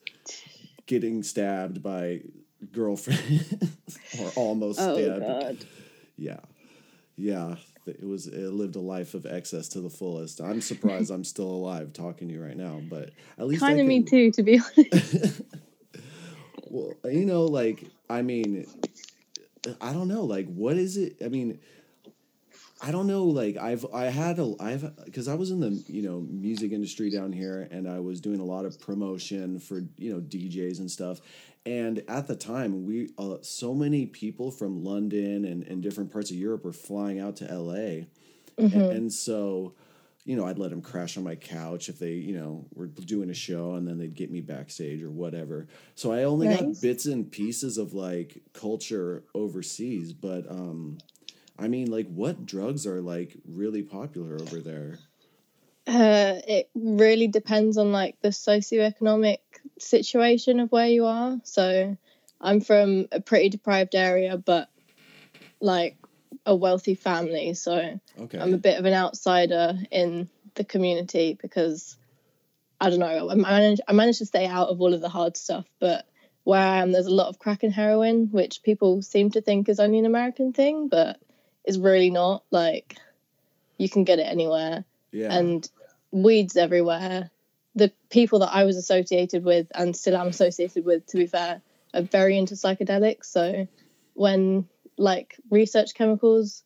getting 0.87 1.23
stabbed 1.23 1.83
by 1.83 2.21
girlfriend 2.73 3.69
or 4.21 4.29
almost 4.37 4.81
Oh 4.81 4.95
stabbed. 4.95 5.21
god. 5.27 5.57
Yeah, 6.17 6.41
yeah. 7.17 7.57
It 7.87 8.03
was 8.03 8.27
it 8.27 8.51
lived 8.51 8.77
a 8.77 8.81
life 8.81 9.13
of 9.13 9.27
excess 9.27 9.69
to 9.69 9.81
the 9.83 9.91
fullest. 9.91 10.41
I'm 10.41 10.63
surprised 10.63 11.11
I'm 11.11 11.25
still 11.25 11.51
alive 11.51 11.93
talking 11.93 12.29
to 12.29 12.35
you 12.35 12.43
right 12.43 12.57
now, 12.57 12.81
but 12.89 13.11
at 13.39 13.47
least 13.47 13.61
Kind 13.61 13.79
of 13.79 13.87
me 13.87 14.03
too, 14.03 14.31
to 14.33 14.43
be 14.43 14.59
honest. 14.59 15.43
Well, 16.67 16.95
you 17.05 17.25
know, 17.27 17.45
like 17.45 17.85
I 18.11 18.23
mean, 18.23 18.67
I 19.81 19.93
don't 19.93 20.09
know, 20.09 20.25
like 20.25 20.47
what 20.47 20.77
is 20.77 20.97
it? 20.97 21.17
I 21.25 21.29
mean, 21.29 21.59
I 22.83 22.91
don't 22.91 23.07
know. 23.07 23.25
Like 23.25 23.57
I've 23.57 23.87
I 23.95 24.05
had 24.05 24.39
a 24.39 24.55
I've 24.61 24.95
because 25.05 25.29
I 25.29 25.35
was 25.35 25.51
in 25.51 25.61
the 25.61 25.83
you 25.87 26.03
know 26.03 26.21
music 26.29 26.73
industry 26.73 27.11
down 27.11 27.33
here, 27.33 27.69
and 27.71 27.89
I 27.89 28.01
was 28.01 28.21
doing 28.21 28.41
a 28.41 28.45
lot 28.45 28.65
of 28.65 28.79
promotion 28.81 29.59
for 29.59 29.83
you 29.97 30.13
know 30.13 30.21
DJs 30.21 30.81
and 30.81 30.91
stuff. 30.91 31.21
And 31.67 32.03
at 32.09 32.27
the 32.27 32.37
time, 32.37 32.85
we 32.85 33.11
uh, 33.17 33.37
so 33.41 33.75
many 33.75 34.05
people 34.07 34.51
from 34.51 34.85
London 34.85 35.47
and, 35.47 35.63
and 35.63 35.83
different 35.83 36.13
parts 36.13 36.31
of 36.31 36.37
Europe 36.37 36.65
were 36.65 36.73
flying 36.73 37.21
out 37.21 37.37
to 37.37 37.47
LA, 37.47 38.05
and, 38.59 38.75
and 38.75 39.13
so 39.13 39.75
you 40.25 40.37
know, 40.37 40.47
I'd 40.47 40.59
let 40.59 40.71
them 40.71 40.81
crash 40.81 41.17
on 41.17 41.25
my 41.25 41.35
couch 41.35 41.89
if 41.89 41.99
they, 41.99 42.13
you 42.13 42.35
know, 42.35 42.67
were 42.75 42.87
doing 42.87 43.31
a 43.31 43.35
show 43.35 43.75
and 43.75 43.87
then 43.87 43.99
they'd 43.99 44.15
get 44.15 44.31
me 44.31 44.41
backstage 44.41 45.03
or 45.03 45.11
whatever. 45.11 45.69
So 45.95 46.13
I 46.13 46.25
only 46.25 46.49
got 46.49 46.81
bits 46.81 47.07
and 47.07 47.31
pieces 47.31 47.77
of 47.77 47.93
like 47.93 48.41
culture 48.53 49.25
overseas, 49.35 50.13
but 50.13 50.51
um 50.51 50.99
I 51.59 51.69
mean 51.69 51.91
like 51.91 52.09
what 52.09 52.47
drugs 52.47 52.87
are 52.87 53.03
like 53.03 53.37
really 53.47 53.83
popular 53.83 54.35
over 54.41 54.61
there? 54.61 54.99
Uh, 55.87 56.41
it 56.49 56.71
really 56.75 57.29
depends 57.29 57.77
on 57.77 57.93
like 57.93 58.19
the 58.23 58.31
socioeconomic 58.31 59.39
situation 59.79 60.59
of 60.59 60.73
where 60.73 60.89
you 60.89 61.05
are. 61.05 61.39
So, 61.45 61.99
I'm 62.41 62.61
from 62.61 63.07
a 63.13 63.21
pretty 63.21 63.51
deprived 63.51 63.95
area, 63.95 64.37
but 64.39 64.69
like 65.61 65.97
a 66.47 66.55
wealthy 66.55 66.95
family. 66.95 67.55
So, 67.55 68.01
Okay. 68.19 68.39
I'm 68.39 68.55
a 68.55 68.59
bit 68.59 68.79
of 68.79 68.85
an 68.85 68.95
outsider 68.95 69.79
in 69.91 70.29
the 70.55 70.65
community 70.65 71.39
because 71.41 71.97
I 72.81 72.91
don't 72.91 72.99
know. 72.99 73.31
I 73.31 73.35
manage 73.35 73.81
I 73.87 73.93
managed 73.93 74.19
to 74.19 74.27
stay 74.27 74.47
out 74.47 74.69
of 74.69 74.81
all 74.81 74.95
of 74.95 75.01
the 75.01 75.09
hard 75.09 75.37
stuff, 75.37 75.67
but 75.79 76.07
where 76.45 76.61
I 76.61 76.83
am, 76.83 76.93
there's 76.93 77.07
a 77.07 77.15
lot 77.15 77.29
of 77.29 77.39
crack 77.39 77.63
and 77.63 77.73
heroin, 77.73 78.29
which 78.31 78.63
people 78.63 79.01
seem 79.03 79.31
to 79.31 79.41
think 79.41 79.69
is 79.69 79.81
only 79.81 79.99
an 79.99 80.07
American 80.07 80.53
thing, 80.53 80.89
but 80.89 81.19
it's 81.65 81.79
really 81.79 82.11
not. 82.11 82.45
Like, 82.51 82.97
you 83.79 83.89
can 83.89 84.05
get 84.05 84.19
it 84.19 84.25
anywhere 84.25 84.85
yeah. 85.11 85.35
and 85.35 85.69
weeds 86.11 86.57
everywhere. 86.57 87.31
The 87.75 87.91
people 88.11 88.41
that 88.41 88.55
I 88.55 88.65
was 88.65 88.77
associated 88.77 89.43
with 89.43 89.69
and 89.75 89.97
still 89.97 90.17
am 90.17 90.29
associated 90.29 90.85
with, 90.85 91.07
to 91.07 91.17
be 91.17 91.27
fair, 91.27 91.63
are 91.95 92.03
very 92.03 92.37
into 92.37 92.55
psychedelics. 92.55 93.25
So 93.25 93.67
when 94.13 94.69
like 94.97 95.37
research 95.51 95.95
chemicals 95.95 96.63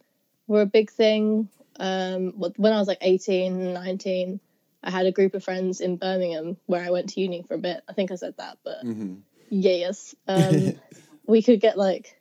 were 0.47 0.63
a 0.63 0.67
big 0.67 0.91
thing, 0.91 1.49
um, 1.81 2.33
when 2.57 2.73
I 2.73 2.79
was 2.79 2.89
like 2.89 2.99
18, 3.01 3.73
19, 3.73 4.41
I 4.83 4.91
had 4.91 5.07
a 5.07 5.13
group 5.13 5.35
of 5.35 5.45
friends 5.45 5.81
in 5.81 5.97
Birmingham 5.97 6.57
where 6.67 6.83
I 6.85 6.91
went 6.91 7.11
to 7.11 7.21
uni 7.21 7.43
for 7.43 7.55
a 7.55 7.59
bit. 7.59 7.83
I 7.89 7.93
think 7.93 8.11
I 8.11 8.17
said 8.17 8.35
that, 8.39 8.59
but 8.65 8.85
Mhm. 8.85 9.23
yes. 9.51 10.15
Um, 10.27 10.81
we 11.27 11.43
could 11.43 11.61
get 11.61 11.77
like 11.79 12.19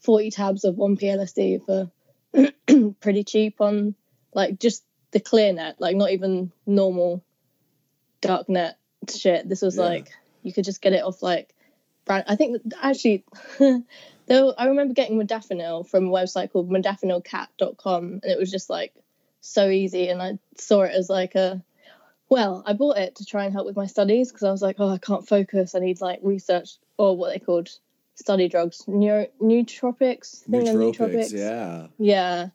40 0.00 0.30
tabs 0.30 0.64
of 0.64 0.76
1p 0.76 1.02
LSD 1.02 1.64
for 1.64 1.90
pretty 3.00 3.24
cheap 3.24 3.60
on 3.60 3.94
like 4.34 4.58
just 4.58 4.84
the 5.12 5.20
clear 5.20 5.52
net, 5.52 5.76
like 5.80 5.96
not 5.96 6.10
even 6.10 6.52
normal 6.66 7.22
dark 8.20 8.48
net 8.48 8.78
shit. 9.08 9.48
This 9.48 9.62
was 9.62 9.76
Yeah. 9.76 9.84
like 9.84 10.12
you 10.42 10.52
could 10.52 10.64
just 10.64 10.80
get 10.80 10.92
it 10.92 11.02
off 11.04 11.22
like 11.22 11.54
brand. 12.04 12.24
I 12.28 12.36
think 12.36 12.62
actually, 12.80 13.24
though 14.26 14.52
I 14.56 14.66
remember 14.66 14.94
getting 14.94 15.18
modafinil 15.18 15.88
from 15.88 16.06
a 16.06 16.10
website 16.10 16.52
called 16.52 16.70
modafinilcat.com, 16.70 18.04
and 18.04 18.24
it 18.24 18.38
was 18.38 18.50
just 18.50 18.70
like 18.70 18.92
so 19.40 19.68
easy. 19.68 20.08
And 20.08 20.22
I 20.22 20.38
saw 20.56 20.82
it 20.82 20.92
as 20.94 21.08
like 21.08 21.34
a 21.34 21.62
well, 22.28 22.62
I 22.66 22.72
bought 22.72 22.98
it 22.98 23.16
to 23.16 23.24
try 23.24 23.44
and 23.44 23.52
help 23.52 23.66
with 23.66 23.76
my 23.76 23.86
studies 23.86 24.30
because 24.32 24.42
I 24.42 24.50
was 24.50 24.62
like, 24.62 24.76
oh, 24.78 24.90
I 24.90 24.98
can't 24.98 25.26
focus. 25.26 25.74
I 25.74 25.78
need 25.78 26.00
like 26.00 26.20
research 26.22 26.70
or 26.96 27.16
what 27.16 27.32
they 27.32 27.38
called 27.38 27.70
study 28.14 28.48
drugs, 28.48 28.82
Neuro- 28.88 29.28
nootropics. 29.40 30.42
They're 30.46 30.62
Nootropics, 30.62 31.32
yeah. 31.32 31.86
yeah. 31.98 32.48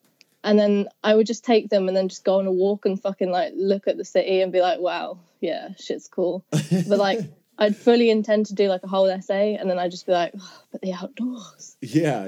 And 0.43 0.59
then 0.59 0.89
I 1.03 1.15
would 1.15 1.27
just 1.27 1.45
take 1.45 1.69
them 1.69 1.87
and 1.87 1.95
then 1.95 2.09
just 2.09 2.25
go 2.25 2.39
on 2.39 2.47
a 2.47 2.51
walk 2.51 2.85
and 2.85 2.99
fucking 3.01 3.29
like 3.29 3.53
look 3.55 3.87
at 3.87 3.95
the 3.95 4.03
city 4.03 4.41
and 4.41 4.51
be 4.51 4.59
like, 4.59 4.79
wow, 4.79 5.19
yeah, 5.39 5.69
shit's 5.79 6.07
cool. 6.07 6.43
but 6.51 6.97
like, 6.97 7.19
I'd 7.62 7.75
fully 7.75 8.10
intend 8.10 8.48
to 8.48 8.56
do 8.56 8.68
like 8.70 8.82
a 8.84 8.88
whole 8.88 9.08
essay 9.08 9.53
and 9.56 9.70
then 9.70 9.77
I'd 9.77 9.91
just 9.91 10.08
be 10.08 10.12
like, 10.13 10.34
oh, 10.38 10.62
but 10.72 10.82
the 10.82 10.94
outdoors. 10.94 11.77
Yeah, 11.80 12.27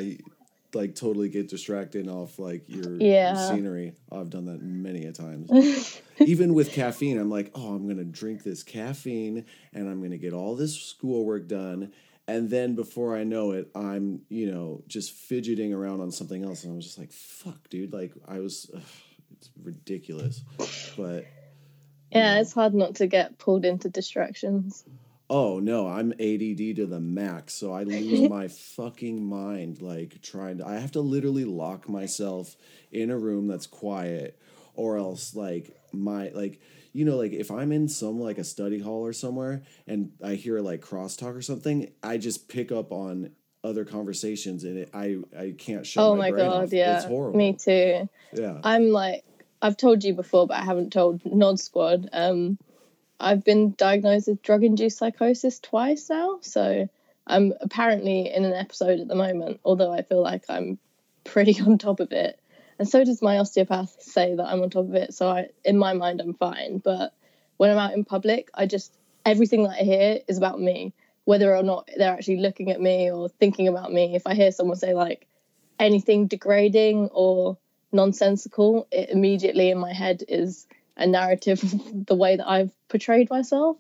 like 0.75 0.93
totally 0.95 1.27
get 1.29 1.49
distracted 1.49 2.07
off 2.07 2.37
like 2.37 2.69
your, 2.69 2.97
Yeah. 3.01 3.33
scenery. 3.49 3.93
Oh, 4.11 4.21
I've 4.21 4.29
done 4.29 4.45
that 4.45 4.61
many 4.61 5.05
a 5.05 5.11
times. 5.11 5.99
Even 6.19 6.53
with 6.53 6.71
caffeine, 6.71 7.17
I'm 7.19 7.31
like, 7.31 7.49
oh, 7.55 7.73
I'm 7.75 7.87
gonna 7.87 8.03
drink 8.03 8.43
this 8.43 8.61
caffeine 8.61 9.45
and 9.73 9.89
I'm 9.89 10.03
gonna 10.03 10.17
get 10.17 10.33
all 10.33 10.55
this 10.55 10.79
schoolwork 10.79 11.47
done. 11.47 11.91
And 12.27 12.49
then 12.49 12.75
before 12.75 13.17
I 13.17 13.23
know 13.23 13.51
it, 13.51 13.69
I'm, 13.75 14.21
you 14.29 14.51
know, 14.51 14.83
just 14.87 15.13
fidgeting 15.13 15.73
around 15.73 15.99
on 16.01 16.11
something 16.11 16.43
else. 16.45 16.63
And 16.63 16.73
I 16.73 16.75
was 16.75 16.85
just 16.85 16.97
like, 16.99 17.11
fuck, 17.11 17.69
dude. 17.69 17.91
Like 17.91 18.13
I 18.27 18.39
was 18.39 18.69
ugh, 18.73 18.81
it's 19.31 19.49
ridiculous. 19.63 20.43
But 20.95 21.25
Yeah, 22.11 22.39
it's 22.39 22.53
hard 22.53 22.75
not 22.75 22.95
to 22.95 23.07
get 23.07 23.39
pulled 23.39 23.65
into 23.65 23.89
distractions. 23.89 24.85
Oh 25.29 25.59
no, 25.59 25.87
I'm 25.87 26.11
ADD 26.13 26.75
to 26.75 26.85
the 26.85 26.99
max, 26.99 27.53
so 27.53 27.73
I 27.73 27.83
lose 27.83 28.29
my 28.29 28.47
fucking 28.47 29.23
mind 29.23 29.81
like 29.81 30.21
trying 30.21 30.57
to 30.59 30.67
I 30.67 30.75
have 30.75 30.91
to 30.93 31.01
literally 31.01 31.45
lock 31.45 31.87
myself 31.89 32.55
in 32.91 33.09
a 33.09 33.17
room 33.17 33.47
that's 33.47 33.67
quiet 33.67 34.39
or 34.75 34.97
else 34.97 35.35
like 35.35 35.75
my 35.91 36.29
like 36.29 36.59
you 36.91 37.05
know 37.05 37.15
like 37.15 37.31
if 37.31 37.51
I'm 37.51 37.71
in 37.71 37.87
some 37.87 38.19
like 38.19 38.37
a 38.37 38.43
study 38.43 38.79
hall 38.79 39.05
or 39.05 39.13
somewhere 39.13 39.63
and 39.87 40.11
I 40.23 40.35
hear 40.35 40.59
like 40.59 40.81
crosstalk 40.81 41.35
or 41.35 41.41
something, 41.41 41.91
I 42.01 42.17
just 42.17 42.49
pick 42.49 42.71
up 42.71 42.91
on 42.91 43.31
other 43.63 43.85
conversations 43.85 44.65
and 44.65 44.79
it, 44.79 44.89
I 44.93 45.17
I 45.37 45.55
can't 45.57 45.85
shut 45.85 46.03
oh 46.03 46.15
my, 46.15 46.31
my 46.31 46.37
god, 46.37 46.63
off. 46.65 46.73
yeah. 46.73 46.97
It's 46.97 47.05
horrible. 47.05 47.37
Me 47.37 47.53
too. 47.53 48.09
Yeah. 48.33 48.59
I'm 48.63 48.89
like 48.89 49.23
I've 49.61 49.77
told 49.77 50.03
you 50.03 50.13
before, 50.13 50.45
but 50.47 50.57
I 50.57 50.65
haven't 50.65 50.91
told 50.91 51.21
Nod 51.25 51.57
Squad. 51.59 52.09
Um, 52.11 52.57
I've 53.19 53.43
been 53.43 53.73
diagnosed 53.77 54.27
with 54.27 54.41
drug-induced 54.41 54.97
psychosis 54.97 55.59
twice 55.59 56.09
now, 56.09 56.39
so 56.41 56.89
I'm 57.25 57.53
apparently 57.61 58.31
in 58.33 58.45
an 58.45 58.53
episode 58.53 58.99
at 58.99 59.07
the 59.07 59.15
moment. 59.15 59.59
Although 59.63 59.91
I 59.91 60.01
feel 60.01 60.21
like 60.21 60.43
I'm 60.49 60.77
pretty 61.23 61.59
on 61.65 61.77
top 61.77 61.99
of 61.99 62.11
it, 62.11 62.39
and 62.79 62.87
so 62.87 63.03
does 63.03 63.21
my 63.21 63.37
osteopath 63.37 64.01
say 64.01 64.35
that 64.35 64.45
I'm 64.45 64.61
on 64.61 64.69
top 64.69 64.85
of 64.85 64.95
it. 64.95 65.13
So 65.13 65.29
I, 65.29 65.49
in 65.63 65.77
my 65.77 65.93
mind, 65.93 66.21
I'm 66.21 66.33
fine. 66.33 66.79
But 66.79 67.13
when 67.57 67.69
I'm 67.69 67.77
out 67.77 67.93
in 67.93 68.03
public, 68.03 68.49
I 68.53 68.65
just 68.65 68.93
everything 69.25 69.63
that 69.63 69.79
I 69.79 69.83
hear 69.83 70.19
is 70.27 70.37
about 70.37 70.59
me, 70.59 70.93
whether 71.25 71.55
or 71.55 71.63
not 71.63 71.89
they're 71.95 72.13
actually 72.13 72.37
looking 72.37 72.71
at 72.71 72.81
me 72.81 73.11
or 73.11 73.29
thinking 73.29 73.67
about 73.67 73.91
me. 73.91 74.15
If 74.15 74.27
I 74.27 74.33
hear 74.33 74.51
someone 74.51 74.77
say 74.77 74.93
like 74.93 75.27
anything 75.79 76.27
degrading 76.27 77.09
or 77.13 77.57
nonsensical, 77.91 78.87
it 78.91 79.09
immediately 79.09 79.69
in 79.69 79.77
my 79.77 79.93
head 79.93 80.23
is 80.27 80.67
a 80.97 81.07
narrative 81.07 81.63
of 81.63 82.05
the 82.07 82.15
way 82.15 82.35
that 82.37 82.47
I've 82.47 82.71
portrayed 82.87 83.29
myself. 83.29 83.77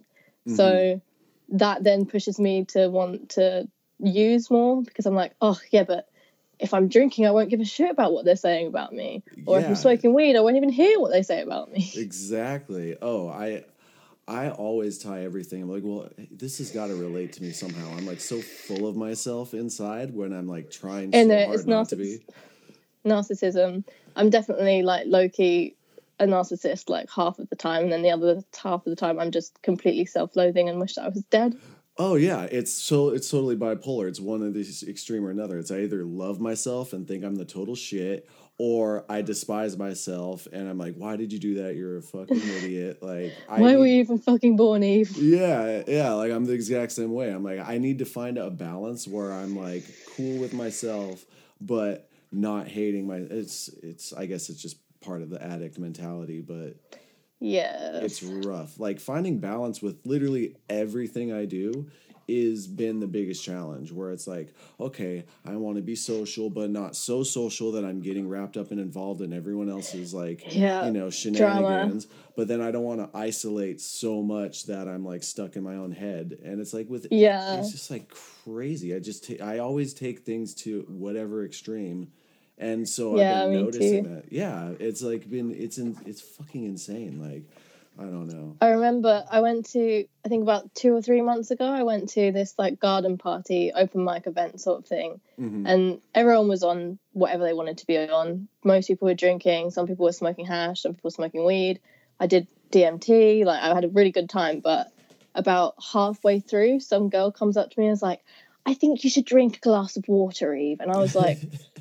Mm-hmm. 0.47 0.55
So 0.55 1.01
that 1.49 1.83
then 1.83 2.05
pushes 2.05 2.39
me 2.39 2.65
to 2.65 2.89
want 2.89 3.29
to 3.31 3.67
use 3.99 4.49
more 4.49 4.81
because 4.81 5.05
I'm 5.05 5.15
like, 5.15 5.33
oh, 5.41 5.59
yeah, 5.71 5.83
but 5.83 6.07
if 6.59 6.73
I'm 6.73 6.87
drinking, 6.87 7.25
I 7.27 7.31
won't 7.31 7.49
give 7.49 7.59
a 7.59 7.65
shit 7.65 7.91
about 7.91 8.13
what 8.13 8.25
they're 8.25 8.35
saying 8.35 8.67
about 8.67 8.93
me. 8.93 9.23
Or 9.45 9.59
if 9.59 9.67
I'm 9.67 9.75
smoking 9.75 10.13
weed, 10.13 10.35
I 10.35 10.41
won't 10.41 10.55
even 10.55 10.69
hear 10.69 10.99
what 10.99 11.11
they 11.11 11.23
say 11.23 11.41
about 11.41 11.71
me. 11.71 11.91
Exactly. 11.95 12.95
Oh, 13.01 13.27
I 13.27 13.65
I 14.27 14.49
always 14.49 14.97
tie 14.99 15.25
everything. 15.25 15.63
I'm 15.63 15.69
like, 15.69 15.83
well, 15.83 16.09
this 16.31 16.59
has 16.59 16.71
got 16.71 16.87
to 16.87 16.95
relate 16.95 17.33
to 17.33 17.43
me 17.43 17.51
somehow. 17.51 17.89
I'm 17.97 18.05
like 18.05 18.21
so 18.21 18.39
full 18.41 18.87
of 18.87 18.95
myself 18.95 19.53
inside 19.53 20.13
when 20.13 20.31
I'm 20.31 20.47
like 20.47 20.71
trying 20.71 21.13
And 21.13 21.29
so 21.29 21.45
hard 21.45 21.59
it's 21.59 21.67
not 21.67 21.89
to 21.89 21.97
be. 21.97 22.23
narcissism. 23.05 23.83
I'm 24.15 24.29
definitely 24.29 24.83
like 24.83 25.07
low 25.07 25.27
key 25.27 25.75
a 26.19 26.25
narcissist 26.25 26.89
like 26.89 27.09
half 27.09 27.39
of 27.39 27.49
the 27.49 27.55
time, 27.55 27.83
and 27.83 27.91
then 27.91 28.01
the 28.01 28.11
other 28.11 28.41
half 28.61 28.85
of 28.85 28.89
the 28.89 28.95
time 28.95 29.19
I'm 29.19 29.31
just 29.31 29.61
completely 29.61 30.05
self 30.05 30.35
loathing 30.35 30.69
and 30.69 30.79
wish 30.79 30.95
that 30.95 31.05
I 31.05 31.09
was 31.09 31.23
dead. 31.29 31.55
Oh 31.97 32.15
yeah, 32.15 32.43
it's 32.51 32.73
so 32.73 33.09
it's 33.09 33.29
totally 33.29 33.55
bipolar. 33.55 34.07
It's 34.07 34.19
one 34.19 34.41
of 34.41 34.53
these 34.53 34.83
extreme 34.83 35.25
or 35.25 35.29
another. 35.29 35.59
It's 35.59 35.69
I 35.71 35.81
either 35.81 36.03
love 36.03 36.39
myself 36.39 36.91
and 36.93 37.07
think 37.07 37.23
I'm 37.23 37.35
the 37.35 37.45
total 37.45 37.75
shit, 37.75 38.27
or 38.57 39.05
I 39.09 39.21
despise 39.21 39.77
myself 39.77 40.47
and 40.51 40.67
I'm 40.67 40.79
like, 40.79 40.95
why 40.95 41.17
did 41.17 41.31
you 41.31 41.37
do 41.37 41.63
that? 41.63 41.75
You're 41.75 41.97
a 41.97 42.01
fucking 42.01 42.35
idiot. 42.57 42.97
Like, 43.03 43.33
I 43.47 43.59
Why 43.61 43.71
need- 43.73 43.77
were 43.77 43.85
you 43.85 43.99
even 43.99 44.17
fucking 44.17 44.55
born, 44.55 44.83
Eve? 44.83 45.15
yeah, 45.17 45.83
yeah, 45.87 46.13
like 46.13 46.31
I'm 46.31 46.45
the 46.45 46.53
exact 46.53 46.93
same 46.93 47.11
way. 47.11 47.29
I'm 47.29 47.43
like, 47.43 47.59
I 47.59 47.77
need 47.77 47.99
to 47.99 48.05
find 48.05 48.39
a 48.39 48.49
balance 48.49 49.07
where 49.07 49.31
I'm 49.31 49.55
like 49.55 49.83
cool 50.15 50.39
with 50.39 50.53
myself, 50.53 51.23
but 51.61 52.09
not 52.31 52.67
hating 52.67 53.05
my. 53.05 53.17
It's 53.17 53.67
it's. 53.83 54.13
I 54.13 54.25
guess 54.25 54.49
it's 54.49 54.59
just 54.59 54.77
part 55.03 55.21
of 55.21 55.29
the 55.29 55.41
addict 55.43 55.77
mentality, 55.77 56.41
but 56.41 56.75
Yeah. 57.39 57.99
it's 58.01 58.23
rough. 58.23 58.79
Like 58.79 58.99
finding 58.99 59.39
balance 59.39 59.81
with 59.81 59.97
literally 60.05 60.55
everything 60.69 61.31
I 61.31 61.45
do 61.45 61.87
is 62.25 62.67
been 62.67 63.01
the 63.01 63.07
biggest 63.07 63.43
challenge 63.43 63.91
where 63.91 64.09
it's 64.09 64.27
like 64.27 64.53
okay 64.79 65.25
i 65.43 65.57
want 65.57 65.75
to 65.75 65.81
be 65.81 65.93
social 65.93 66.49
but 66.49 66.69
not 66.69 66.95
so 66.95 67.21
social 67.21 67.73
that 67.73 67.83
i'm 67.83 67.99
getting 67.99 68.29
wrapped 68.29 68.55
up 68.55 68.71
and 68.71 68.79
involved 68.79 69.19
in 69.19 69.33
everyone 69.33 69.69
else's 69.69 70.13
like 70.13 70.41
Yeah, 70.55 70.85
you 70.85 70.91
know 70.93 71.09
shenanigans 71.09 72.07
but 72.37 72.47
then 72.47 72.61
i 72.61 72.71
don't 72.71 72.85
want 72.85 73.01
to 73.01 73.09
isolate 73.17 73.81
so 73.81 74.21
much 74.21 74.67
that 74.67 74.87
i'm 74.87 75.03
like 75.05 75.21
stuck 75.21 75.57
in 75.57 75.63
my 75.63 75.75
own 75.75 75.91
head 75.91 76.37
and 76.45 76.61
it's 76.61 76.73
like 76.73 76.89
with 76.89 77.07
Yeah. 77.11 77.57
it's 77.59 77.73
just 77.73 77.91
like 77.91 78.07
crazy 78.45 78.95
i 78.95 78.99
just 78.99 79.27
ta- 79.27 79.43
i 79.45 79.57
always 79.57 79.93
take 79.93 80.19
things 80.19 80.53
to 80.63 80.85
whatever 80.87 81.43
extreme 81.43 82.07
and 82.69 82.87
so 82.87 83.17
Yeah, 83.17 83.43
i've 83.43 83.51
been 83.51 83.63
noticing 83.65 84.03
too. 84.03 84.09
that. 84.09 84.23
Yeah 84.31 84.71
it's 84.79 85.01
like 85.01 85.29
been 85.29 85.49
it's 85.65 85.77
in 85.77 85.97
it's 86.05 86.21
fucking 86.21 86.63
insane 86.65 87.19
like 87.27 87.43
i 87.99 88.03
don't 88.13 88.27
know. 88.27 88.55
I 88.59 88.69
remember 88.77 89.23
I 89.29 89.39
went 89.41 89.61
to 89.73 90.05
I 90.25 90.27
think 90.29 90.41
about 90.41 90.73
two 90.73 90.95
or 90.95 91.01
three 91.03 91.21
months 91.21 91.51
ago 91.51 91.65
I 91.65 91.83
went 91.83 92.09
to 92.17 92.31
this 92.31 92.55
like 92.57 92.79
garden 92.79 93.17
party 93.19 93.71
open 93.83 94.03
mic 94.03 94.25
event 94.25 94.59
sort 94.61 94.79
of 94.79 94.85
thing. 94.87 95.19
Mhm. 95.39 95.63
and 95.71 96.01
everyone 96.15 96.47
was 96.47 96.63
on 96.63 96.97
whatever 97.11 97.43
they 97.43 97.53
wanted 97.53 97.77
to 97.79 97.85
be 97.85 97.97
on. 97.97 98.47
Most 98.63 98.87
people 98.87 99.07
were 99.09 99.13
drinking 99.25 99.69
some 99.71 99.85
people 99.85 100.05
were 100.05 100.11
smoking 100.23 100.45
hash 100.47 100.81
some 100.81 100.93
people 100.93 101.09
were 101.09 101.19
smoking 101.21 101.45
weed. 101.45 101.79
I 102.19 102.25
did 102.33 102.47
DMT 102.71 103.45
like 103.45 103.61
I 103.61 103.75
had 103.75 103.85
a 103.85 103.89
really 103.97 104.11
good 104.11 104.29
time 104.29 104.59
but 104.59 104.91
about 105.35 105.75
halfway 105.93 106.39
through 106.39 106.79
some 106.79 107.09
girl 107.09 107.31
comes 107.31 107.57
up 107.57 107.69
to 107.71 107.79
me 107.79 107.85
and 107.87 107.93
is 107.93 108.01
like 108.01 108.21
I 108.65 108.73
think 108.73 109.03
you 109.03 109.09
should 109.11 109.25
drink 109.25 109.57
a 109.57 109.59
glass 109.59 109.97
of 109.97 110.07
water 110.07 110.55
Eve. 110.55 110.79
And 110.79 110.91
I 110.91 110.97
was 110.97 111.13
like 111.15 111.37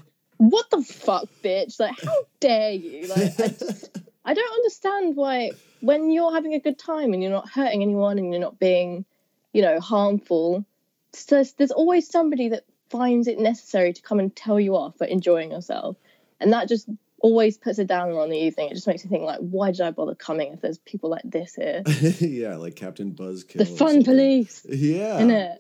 what 0.51 0.69
the 0.71 0.83
fuck 0.83 1.29
bitch 1.43 1.79
like 1.79 1.95
how 2.03 2.17
dare 2.41 2.73
you 2.73 3.07
like 3.07 3.39
I 3.41 3.49
just 3.59 3.99
I 4.25 4.35
don't 4.35 4.53
understand 4.55 5.17
why 5.17 5.53
when 5.81 6.11
you're 6.11 6.33
having 6.33 6.55
a 6.55 6.61
good 6.61 6.79
time 6.79 7.13
and 7.13 7.23
you're 7.23 7.33
not 7.33 7.49
hurting 7.49 7.83
anyone 7.83 8.19
and 8.19 8.33
you're 8.33 8.41
not 8.41 8.59
being, 8.61 9.05
you 9.53 9.63
know, 9.63 9.81
harmful, 9.81 10.65
so 11.13 11.43
there's 11.59 11.73
always 11.73 12.09
somebody 12.09 12.49
that 12.51 12.65
finds 12.89 13.27
it 13.27 13.39
necessary 13.41 13.93
to 13.93 14.01
come 14.01 14.21
and 14.21 14.35
tell 14.37 14.61
you 14.61 14.77
off 14.77 14.97
for 14.97 15.07
enjoying 15.07 15.51
yourself. 15.51 15.97
And 16.41 16.53
that 16.53 16.69
just 16.69 16.89
always 17.21 17.59
puts 17.59 17.81
a 17.81 17.85
downer 17.85 18.19
on 18.21 18.31
the 18.31 18.39
evening. 18.39 18.69
It 18.71 18.75
just 18.75 18.87
makes 18.87 19.05
me 19.05 19.11
think 19.11 19.25
like, 19.25 19.41
why 19.41 19.73
did 19.73 19.81
I 19.81 19.91
bother 19.91 20.15
coming 20.15 20.53
if 20.53 20.61
there's 20.61 20.79
people 20.79 21.11
like 21.11 21.23
this 21.25 21.57
here? 21.57 21.83
yeah, 22.21 22.57
like 22.57 22.77
Captain 22.77 23.13
Buzzkill. 23.13 23.59
The 23.59 23.67
fun 23.67 24.05
police, 24.05 24.65
Yeah. 24.69 25.21
innit? 25.21 25.57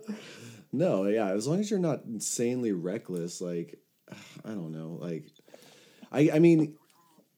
No, 0.72 1.06
yeah. 1.06 1.30
As 1.30 1.48
long 1.48 1.58
as 1.58 1.68
you're 1.68 1.80
not 1.80 2.04
insanely 2.04 2.70
reckless, 2.70 3.40
like 3.40 3.80
I 4.44 4.50
don't 4.50 4.72
know, 4.72 4.98
like 5.00 5.24
I 6.10 6.30
I 6.34 6.38
mean, 6.38 6.76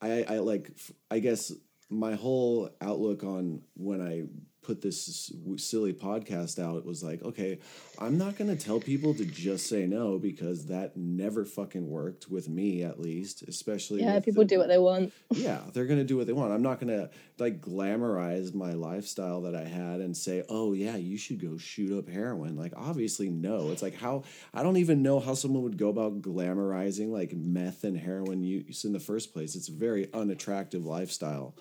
I 0.00 0.24
I 0.28 0.38
like 0.38 0.70
I 1.10 1.18
guess 1.18 1.52
my 1.90 2.14
whole 2.14 2.70
outlook 2.80 3.24
on 3.24 3.62
when 3.76 4.00
I 4.00 4.24
put 4.64 4.82
this 4.82 5.30
silly 5.58 5.92
podcast 5.92 6.58
out 6.58 6.76
it 6.78 6.84
was 6.84 7.02
like, 7.04 7.22
okay, 7.22 7.58
I'm 7.98 8.18
not 8.18 8.36
going 8.36 8.54
to 8.56 8.62
tell 8.64 8.80
people 8.80 9.14
to 9.14 9.24
just 9.24 9.68
say 9.68 9.86
no 9.86 10.18
because 10.18 10.66
that 10.66 10.96
never 10.96 11.44
fucking 11.44 11.88
worked 11.88 12.28
with 12.30 12.48
me 12.48 12.82
at 12.82 12.98
least, 12.98 13.42
especially 13.42 14.00
Yeah, 14.02 14.18
people 14.20 14.42
the- 14.42 14.48
do 14.48 14.58
what 14.58 14.68
they 14.68 14.78
want. 14.78 15.12
yeah, 15.30 15.60
they're 15.72 15.86
gonna 15.86 16.04
do 16.04 16.16
what 16.16 16.26
they 16.26 16.32
want. 16.32 16.52
I'm 16.52 16.62
not 16.62 16.80
gonna 16.80 17.10
like 17.38 17.60
glamorize 17.60 18.54
my 18.54 18.72
lifestyle 18.72 19.42
that 19.42 19.54
I 19.54 19.64
had 19.64 20.00
and 20.00 20.16
say, 20.16 20.42
"Oh 20.48 20.72
yeah, 20.72 20.96
you 20.96 21.16
should 21.16 21.40
go 21.40 21.56
shoot 21.58 21.96
up 21.96 22.08
heroin." 22.08 22.56
Like, 22.56 22.72
obviously, 22.76 23.28
no. 23.28 23.70
It's 23.70 23.82
like 23.82 23.94
how 23.94 24.22
I 24.52 24.62
don't 24.62 24.76
even 24.78 25.02
know 25.02 25.20
how 25.20 25.34
someone 25.34 25.62
would 25.62 25.76
go 25.78 25.88
about 25.88 26.22
glamorizing 26.22 27.10
like 27.10 27.32
meth 27.34 27.84
and 27.84 27.96
heroin 27.98 28.42
use 28.42 28.84
in 28.84 28.92
the 28.92 29.00
first 29.00 29.32
place. 29.32 29.54
It's 29.54 29.68
a 29.68 29.72
very 29.72 30.12
unattractive 30.12 30.84
lifestyle. 30.84 31.54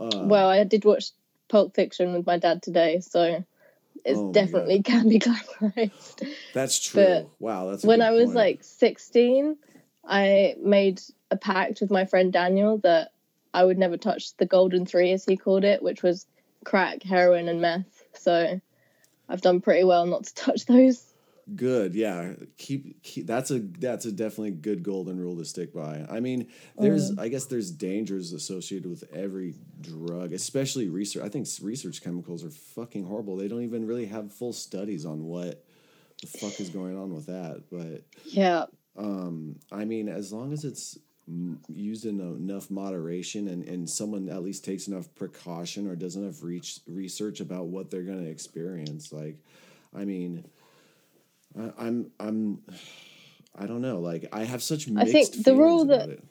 Uh, 0.00 0.22
well, 0.24 0.48
I 0.48 0.64
did 0.64 0.84
watch 0.84 1.10
Pulp 1.50 1.74
Fiction 1.74 2.14
with 2.14 2.26
my 2.26 2.38
dad 2.38 2.62
today, 2.62 3.00
so 3.00 3.44
it 4.04 4.16
Oh 4.16 4.32
definitely 4.32 4.82
can 4.84 5.08
be 5.08 5.18
glamorized. 5.18 6.26
that's 6.54 6.78
true. 6.78 7.02
but 7.02 7.28
wow, 7.38 7.70
that's 7.70 7.84
when 7.84 8.00
I 8.00 8.12
was 8.12 8.26
point. 8.26 8.36
like 8.36 8.64
16, 8.64 9.56
I 10.06 10.54
made 10.62 11.00
a 11.30 11.36
pact 11.36 11.80
with 11.80 11.90
my 11.90 12.06
friend 12.06 12.32
Daniel 12.32 12.78
that 12.78 13.12
I 13.52 13.64
would 13.64 13.78
never 13.78 13.96
touch 13.96 14.36
the 14.36 14.46
golden 14.46 14.86
three, 14.86 15.12
as 15.12 15.24
he 15.24 15.36
called 15.36 15.64
it, 15.64 15.82
which 15.82 16.02
was 16.02 16.26
crack, 16.64 17.02
heroin, 17.02 17.48
and 17.48 17.60
meth. 17.60 18.04
So 18.14 18.60
I've 19.28 19.40
done 19.42 19.60
pretty 19.60 19.84
well 19.84 20.06
not 20.06 20.24
to 20.24 20.34
touch 20.46 20.66
those. 20.66 21.04
Good, 21.56 21.94
yeah. 21.94 22.34
Keep, 22.58 23.02
keep 23.02 23.26
that's 23.26 23.50
a 23.50 23.58
that's 23.58 24.04
a 24.04 24.12
definitely 24.12 24.52
good 24.52 24.82
golden 24.82 25.18
rule 25.18 25.36
to 25.36 25.44
stick 25.44 25.74
by. 25.74 26.06
I 26.08 26.20
mean, 26.20 26.48
there's 26.78 27.16
I 27.18 27.28
guess 27.28 27.46
there's 27.46 27.70
dangers 27.70 28.32
associated 28.32 28.88
with 28.88 29.04
every 29.12 29.54
drug, 29.80 30.32
especially 30.32 30.88
research. 30.88 31.24
I 31.24 31.28
think 31.28 31.48
research 31.62 32.02
chemicals 32.02 32.44
are 32.44 32.50
fucking 32.50 33.04
horrible. 33.04 33.36
They 33.36 33.48
don't 33.48 33.62
even 33.62 33.86
really 33.86 34.06
have 34.06 34.32
full 34.32 34.52
studies 34.52 35.04
on 35.04 35.24
what 35.24 35.64
the 36.20 36.26
fuck 36.26 36.60
is 36.60 36.68
going 36.68 36.96
on 36.96 37.14
with 37.14 37.26
that. 37.26 37.64
But 37.70 38.04
Yeah, 38.24 38.66
um, 38.96 39.56
I 39.72 39.84
mean, 39.84 40.08
as 40.08 40.32
long 40.32 40.52
as 40.52 40.64
it's 40.64 40.98
used 41.68 42.06
in 42.06 42.20
enough 42.20 42.70
moderation 42.70 43.48
and, 43.48 43.66
and 43.68 43.88
someone 43.88 44.28
at 44.28 44.42
least 44.42 44.64
takes 44.64 44.88
enough 44.88 45.12
precaution 45.14 45.86
or 45.88 45.94
does 45.94 46.16
enough 46.16 46.42
reach, 46.42 46.80
research 46.86 47.40
about 47.40 47.66
what 47.66 47.90
they're 47.90 48.02
going 48.02 48.24
to 48.24 48.30
experience, 48.30 49.12
like, 49.12 49.36
I 49.94 50.04
mean, 50.04 50.44
I, 51.58 51.72
I'm 51.78 52.10
I'm 52.18 52.62
I 53.58 53.66
don't 53.66 53.82
know. 53.82 54.00
Like, 54.00 54.28
I 54.32 54.44
have 54.44 54.62
such 54.62 54.88
I 54.88 54.92
mixed 54.92 55.12
think 55.34 55.44
the 55.44 55.54
rule 55.56 55.86
that- 55.86 56.08
it. 56.08 56.24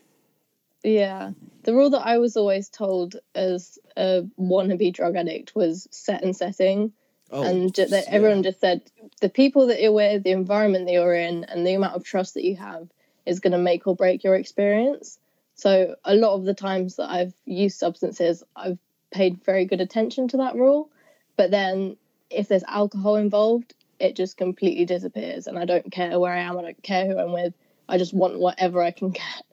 yeah. 0.84 1.32
The 1.64 1.74
rule 1.74 1.90
that 1.92 2.06
I 2.06 2.18
was 2.20 2.38
always 2.38 2.70
told 2.70 3.18
as 3.36 3.78
a 3.98 4.24
wannabe 4.40 4.94
drug 4.94 5.16
addict 5.18 5.54
was 5.56 5.88
set 5.92 6.24
and 6.24 6.36
setting. 6.36 6.94
Oh, 7.32 7.44
and 7.44 7.74
ju- 7.76 7.86
that 7.86 8.06
yeah. 8.08 8.14
everyone 8.16 8.42
just 8.44 8.60
said 8.62 8.82
the 9.22 9.30
people 9.30 9.68
that 9.68 9.82
you're 9.82 9.92
with, 9.92 10.24
the 10.24 10.32
environment 10.32 10.86
that 10.88 10.94
you're 10.94 11.14
in, 11.14 11.44
and 11.44 11.68
the 11.68 11.74
amount 11.76 11.96
of 11.96 12.04
trust 12.04 12.34
that 12.36 12.44
you 12.46 12.56
have 12.56 12.88
is 13.26 13.40
going 13.40 13.52
to 13.52 13.60
make 13.60 13.86
or 13.86 13.96
break 13.96 14.24
your 14.24 14.34
experience. 14.36 15.20
So 15.54 15.96
a 16.06 16.16
lot 16.16 16.34
of 16.36 16.46
the 16.46 16.54
times 16.56 16.96
that 16.96 17.10
I've 17.12 17.34
used 17.46 17.78
substances, 17.78 18.42
I've 18.56 18.80
paid 19.12 19.44
very 19.44 19.66
good 19.66 19.82
attention 19.82 20.30
to 20.30 20.38
that 20.38 20.56
rule. 20.56 20.90
But 21.36 21.52
then 21.52 21.98
if 22.32 22.48
there's 22.48 22.64
alcohol 22.64 23.18
involved, 23.18 23.76
it 24.00 24.16
just 24.16 24.38
completely 24.38 24.86
disappears, 24.86 25.48
and 25.48 25.58
I 25.58 25.66
don't 25.66 25.92
care 25.92 26.20
where 26.20 26.34
I 26.34 26.40
am. 26.40 26.58
I 26.58 26.62
don't 26.62 26.84
care 26.84 27.06
who 27.06 27.18
I'm 27.18 27.34
with. 27.34 27.54
I 27.88 27.98
just 27.98 28.14
want 28.14 28.40
whatever 28.40 28.82
I 28.82 28.92
can 28.92 29.10
get 29.12 29.44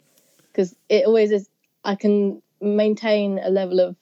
because 0.53 0.75
it 0.89 1.07
always 1.07 1.31
is. 1.31 1.49
I 1.85 1.95
can 1.95 2.43
maintain 2.61 3.39
a 3.43 3.51
level 3.51 3.81
of 3.81 3.97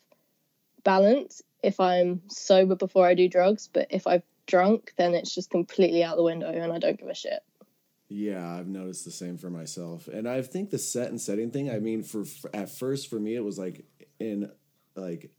balance 0.85 1.43
if 1.63 1.81
I'm 1.81 2.23
sober 2.29 2.77
before 2.77 3.07
I 3.07 3.15
do 3.15 3.29
drugs, 3.29 3.69
but 3.73 3.89
if 3.91 4.07
I've 4.07 4.23
drunk, 4.47 4.93
then 4.97 5.15
it's 5.15 5.35
just 5.35 5.51
completely 5.51 6.05
out 6.05 6.17
the 6.17 6.23
window 6.23 6.51
and 6.51 6.73
I 6.73 6.79
don't 6.79 6.99
give 6.99 7.09
a 7.09 7.15
shit. 7.15 7.41
Yeah, 8.09 8.57
I've 8.59 8.69
noticed 8.69 9.05
the 9.07 9.11
same 9.11 9.39
for 9.39 9.49
myself, 9.49 10.09
and 10.09 10.29
I 10.29 10.43
think 10.43 10.71
the 10.71 10.79
set 10.79 11.09
and 11.09 11.21
setting 11.21 11.51
thing. 11.51 11.71
I 11.71 11.79
mean, 11.79 12.03
for, 12.03 12.25
at 12.53 12.71
first 12.71 13.09
for 13.09 13.19
me, 13.19 13.35
it 13.35 13.43
was 13.43 13.59
like 13.59 13.85
in 14.21 14.51
like 14.95 15.31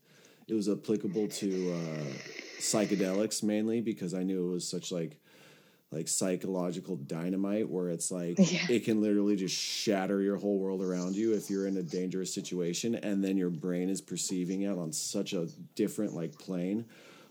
it 0.47 0.53
was 0.53 0.67
applicable 0.67 1.27
to 1.27 1.73
uh, 1.73 2.44
psychedelics 2.59 3.43
mainly 3.43 3.81
because 3.81 4.13
I 4.13 4.23
knew 4.23 4.47
it 4.49 4.51
was 4.53 4.67
such 4.67 4.91
like 4.91 5.17
like 5.91 6.07
psychological 6.07 6.95
dynamite 6.97 7.69
where 7.69 7.89
it's 7.89 8.11
like 8.11 8.37
Yeah. 8.51 8.65
it 8.69 8.83
can 8.85 9.01
literally 9.01 9.35
just 9.35 9.55
shatter 9.55 10.21
your 10.21 10.35
whole 10.35 10.57
world 10.59 10.81
around 10.81 11.15
you 11.15 11.33
if 11.33 11.49
you're 11.49 11.67
in 11.67 11.77
a 11.77 11.83
dangerous 11.83 12.33
situation 12.33 12.95
and 12.95 13.23
then 13.23 13.37
your 13.37 13.49
brain 13.51 13.89
is 13.89 14.01
perceiving 14.01 14.63
it 14.63 14.77
on 14.77 14.91
such 14.91 15.33
a 15.33 15.47
different 15.75 16.13
like 16.13 16.37
plane 16.39 16.85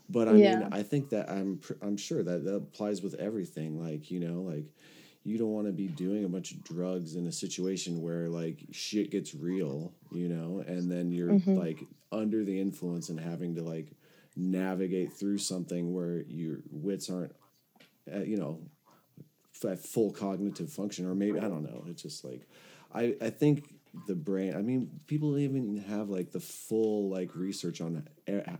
but 0.09 0.27
i 0.29 0.33
Yeah. 0.33 0.59
mean 0.59 0.69
i 0.71 0.81
think 0.81 1.09
that 1.09 1.29
i'm 1.29 1.59
i'm 1.81 1.97
sure 1.97 2.23
that 2.23 2.43
that 2.45 2.55
applies 2.55 3.01
with 3.03 3.13
everything 3.15 3.79
like 3.79 4.09
you 4.09 4.19
know 4.19 4.41
like 4.41 4.65
you 5.23 5.37
don't 5.37 5.51
want 5.51 5.67
to 5.67 5.73
be 5.73 5.87
doing 5.87 6.23
a 6.23 6.29
bunch 6.29 6.51
of 6.53 6.63
drugs 6.63 7.15
in 7.15 7.27
a 7.27 7.31
situation 7.31 8.01
where 8.01 8.29
like 8.29 8.59
shit 8.71 9.11
gets 9.11 9.35
real 9.35 9.91
you 10.11 10.29
know 10.29 10.63
and 10.65 10.89
then 10.89 11.11
you're 11.11 11.31
Mm-hmm. 11.31 11.57
like 11.57 11.79
under 12.11 12.43
the 12.45 12.59
influence 12.59 13.09
and 13.09 13.19
having 13.19 13.53
to 13.55 13.61
like 13.63 13.91
navigate 14.35 15.13
through 15.13 15.37
something 15.37 15.93
where 15.93 16.23
your 16.27 16.59
wits 16.69 17.09
aren't 17.09 17.33
uh, 18.13 18.19
you 18.19 18.37
know, 18.37 18.59
at 19.67 19.79
full 19.79 20.11
cognitive 20.11 20.71
function, 20.71 21.05
or 21.07 21.15
maybe 21.15 21.39
I 21.39 21.47
don't 21.47 21.63
know. 21.63 21.85
It's 21.87 22.01
just 22.01 22.23
like, 22.23 22.47
I 22.93 23.15
I 23.21 23.29
think 23.29 23.73
the 24.05 24.15
brain. 24.15 24.55
I 24.55 24.61
mean, 24.61 24.99
people 25.07 25.37
even 25.37 25.77
have 25.87 26.09
like 26.09 26.31
the 26.31 26.39
full 26.39 27.09
like 27.09 27.35
research 27.35 27.81
on 27.81 28.07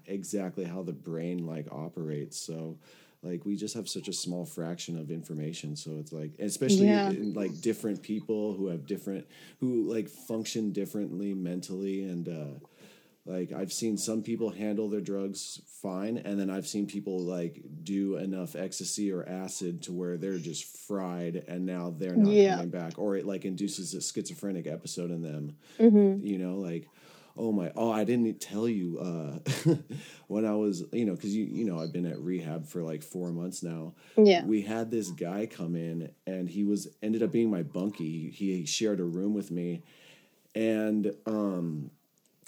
exactly 0.07 0.63
how 0.63 0.81
the 0.83 0.93
brain 0.93 1.45
like 1.45 1.67
operates. 1.71 2.39
So, 2.39 2.79
like 3.21 3.45
we 3.45 3.55
just 3.55 3.75
have 3.75 3.89
such 3.89 4.07
a 4.07 4.13
small 4.13 4.45
fraction 4.45 4.97
of 4.99 5.09
information 5.09 5.75
so 5.75 5.97
it's 5.99 6.13
like 6.13 6.35
especially 6.39 6.87
Yeah. 6.89 7.09
in, 7.09 7.33
like 7.33 7.59
different 7.61 8.03
people 8.03 8.53
who 8.53 8.67
have 8.67 8.85
different 8.85 9.25
who 9.59 9.91
like 9.91 10.07
function 10.07 10.71
differently 10.71 11.33
mentally 11.33 12.03
and 12.03 12.29
uh 12.29 12.59
like 13.25 13.51
I've 13.51 13.73
seen 13.73 13.97
some 13.97 14.21
people 14.21 14.51
handle 14.51 14.89
their 14.89 15.01
drugs 15.01 15.61
fine, 15.81 16.17
and 16.17 16.39
then 16.39 16.49
I've 16.49 16.67
seen 16.67 16.85
people 16.85 17.19
like 17.19 17.61
do 17.83 18.17
enough 18.17 18.55
ecstasy 18.55 19.11
or 19.11 19.27
acid 19.27 19.81
to 19.83 19.93
where 19.93 20.17
they're 20.17 20.37
just 20.37 20.65
fried, 20.87 21.43
and 21.47 21.65
now 21.65 21.89
they're 21.97 22.15
not 22.15 22.31
Yeah. 22.31 22.55
coming 22.55 22.69
back, 22.69 22.99
or 22.99 23.15
it 23.15 23.25
like 23.25 23.43
induces 23.45 23.93
a 23.95 24.01
schizophrenic 24.01 24.67
episode 24.67 25.09
in 25.11 25.21
them. 25.21 25.55
Mm-hmm. 25.79 26.25
You 26.25 26.37
know, 26.37 26.55
like 26.57 26.87
oh 27.37 27.51
my, 27.51 27.69
oh 27.75 27.91
I 27.91 28.05
didn't 28.05 28.39
tell 28.39 28.69
you 28.69 28.97
uh, 28.99 29.73
when 30.27 30.45
I 30.45 30.53
was 30.53 30.83
you 30.93 31.05
know 31.05 31.15
because 31.15 31.35
you 31.35 31.45
you 31.45 31.65
know 31.65 31.79
I've 31.79 31.91
been 31.91 32.05
at 32.05 32.19
rehab 32.19 32.67
for 32.67 32.83
like 32.83 33.01
four 33.03 33.31
months 33.31 33.63
now. 33.63 33.93
Yeah. 34.17 34.45
We 34.45 34.61
had 34.61 34.91
this 34.91 35.09
guy 35.09 35.47
come 35.47 35.75
in, 35.75 36.11
and 36.27 36.47
he 36.47 36.63
was 36.63 36.87
ended 37.01 37.23
up 37.23 37.31
being 37.31 37.49
my 37.49 37.63
bunkie. 37.63 38.29
He 38.29 38.65
shared 38.67 38.99
a 38.99 39.03
room 39.03 39.33
with 39.33 39.49
me, 39.51 39.81
and 40.53 41.11
um 41.25 41.91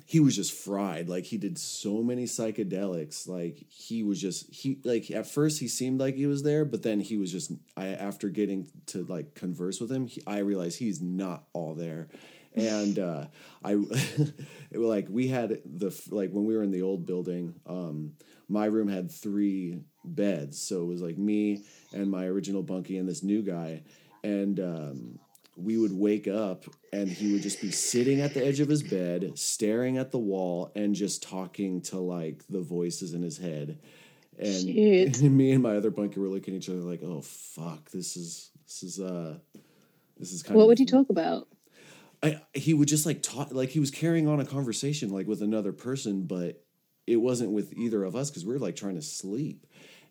he 0.09 0.21
was 0.21 0.37
just 0.37 0.53
fried. 0.53 1.09
Like 1.09 1.25
he 1.25 1.37
did 1.37 1.59
so 1.59 2.01
many 2.01 2.23
psychedelics. 2.23 3.27
Like 3.27 3.65
he 3.69 4.03
was 4.03 4.21
just 4.21 4.49
he 4.53 4.79
like 4.85 5.11
at 5.11 5.27
first 5.27 5.59
he 5.59 5.67
seemed 5.67 5.99
like 5.99 6.15
he 6.15 6.25
was 6.25 6.43
there 6.43 6.63
but 6.63 6.81
then 6.81 7.01
he 7.01 7.17
was 7.17 7.29
just 7.29 7.51
i 7.75 7.87
after 7.87 8.29
getting 8.29 8.67
to 8.85 9.03
like 9.03 9.35
converse 9.35 9.81
with 9.81 9.91
him 9.91 10.07
he, 10.07 10.21
i 10.25 10.37
realized 10.39 10.79
he's 10.79 11.01
not 11.01 11.43
all 11.51 11.75
there. 11.75 12.07
And 12.55 12.97
uh 12.97 13.25
i 13.65 13.73
like 14.71 15.07
we 15.09 15.27
had 15.27 15.59
the 15.65 15.93
like 16.09 16.31
when 16.31 16.45
we 16.45 16.55
were 16.55 16.63
in 16.63 16.71
the 16.71 16.83
old 16.83 17.05
building 17.05 17.55
um 17.65 18.13
my 18.47 18.65
room 18.65 18.87
had 18.87 19.11
three 19.11 19.81
beds. 20.05 20.57
So 20.61 20.83
it 20.83 20.85
was 20.85 21.01
like 21.01 21.17
me 21.17 21.63
and 21.91 22.09
my 22.09 22.27
original 22.27 22.63
bunkie 22.63 22.97
and 22.97 23.09
this 23.09 23.23
new 23.23 23.41
guy. 23.41 23.83
And 24.23 24.57
um 24.61 25.19
we 25.57 25.77
would 25.77 25.91
wake 25.91 26.27
up 26.27 26.65
and 26.93 27.09
he 27.09 27.33
would 27.33 27.41
just 27.41 27.61
be 27.61 27.71
sitting 27.71 28.21
at 28.21 28.33
the 28.33 28.45
edge 28.45 28.59
of 28.59 28.69
his 28.69 28.83
bed, 28.83 29.31
staring 29.37 29.97
at 29.97 30.11
the 30.11 30.19
wall 30.19 30.71
and 30.75 30.93
just 30.93 31.23
talking 31.23 31.81
to 31.81 31.97
like 31.99 32.43
the 32.47 32.61
voices 32.61 33.13
in 33.13 33.23
his 33.23 33.37
head. 33.37 33.79
And 34.37 34.59
Shit. 34.59 35.21
me 35.21 35.51
and 35.51 35.63
my 35.63 35.75
other 35.75 35.89
bunkie 35.89 36.19
were 36.19 36.27
looking 36.27 36.53
at 36.53 36.59
each 36.59 36.69
other 36.69 36.79
like, 36.79 37.01
"Oh 37.03 37.21
fuck, 37.21 37.89
this 37.89 38.15
is 38.15 38.51
this 38.65 38.83
is 38.83 38.99
uh 38.99 39.39
this 40.17 40.31
is 40.31 40.43
kind 40.43 40.55
What 40.55 40.61
of 40.61 40.65
What 40.65 40.69
would 40.69 40.79
you 40.79 40.85
talk 40.85 41.09
about? 41.09 41.47
I, 42.23 42.41
he 42.53 42.73
would 42.73 42.87
just 42.87 43.05
like 43.05 43.21
talk 43.21 43.51
like 43.51 43.69
he 43.69 43.79
was 43.79 43.91
carrying 43.91 44.27
on 44.27 44.39
a 44.39 44.45
conversation 44.45 45.09
like 45.09 45.27
with 45.27 45.41
another 45.41 45.71
person, 45.71 46.23
but 46.27 46.63
it 47.05 47.17
wasn't 47.17 47.51
with 47.51 47.73
either 47.73 48.03
of 48.03 48.15
us 48.15 48.29
because 48.29 48.45
we 48.45 48.53
were 48.53 48.59
like 48.59 48.75
trying 48.75 48.95
to 48.95 49.01
sleep. 49.01 49.65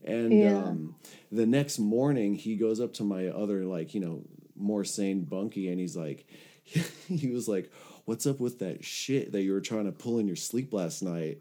And 0.05 0.33
Yeah. 0.33 0.57
um, 0.57 0.97
the 1.33 1.47
next 1.47 1.79
morning, 1.79 2.35
he 2.35 2.57
goes 2.57 2.81
up 2.81 2.95
to 2.95 3.05
my 3.05 3.29
other 3.29 3.65
like 3.65 3.95
you 3.95 4.01
know 4.01 4.25
more 4.59 4.85
sane 4.85 5.25
bunkie, 5.25 5.69
and 5.69 5.79
he's 5.81 5.97
like, 5.97 6.27
he 6.65 7.29
was 7.29 7.49
like, 7.49 7.71
"What's 8.05 8.27
up 8.27 8.41
with 8.41 8.59
that 8.61 8.85
shit 8.85 9.33
that 9.33 9.43
you 9.43 9.53
were 9.53 9.61
trying 9.61 9.87
to 9.87 9.93
pull 9.93 10.19
in 10.19 10.27
your 10.27 10.37
sleep 10.37 10.73
last 10.73 11.03
night?" 11.03 11.39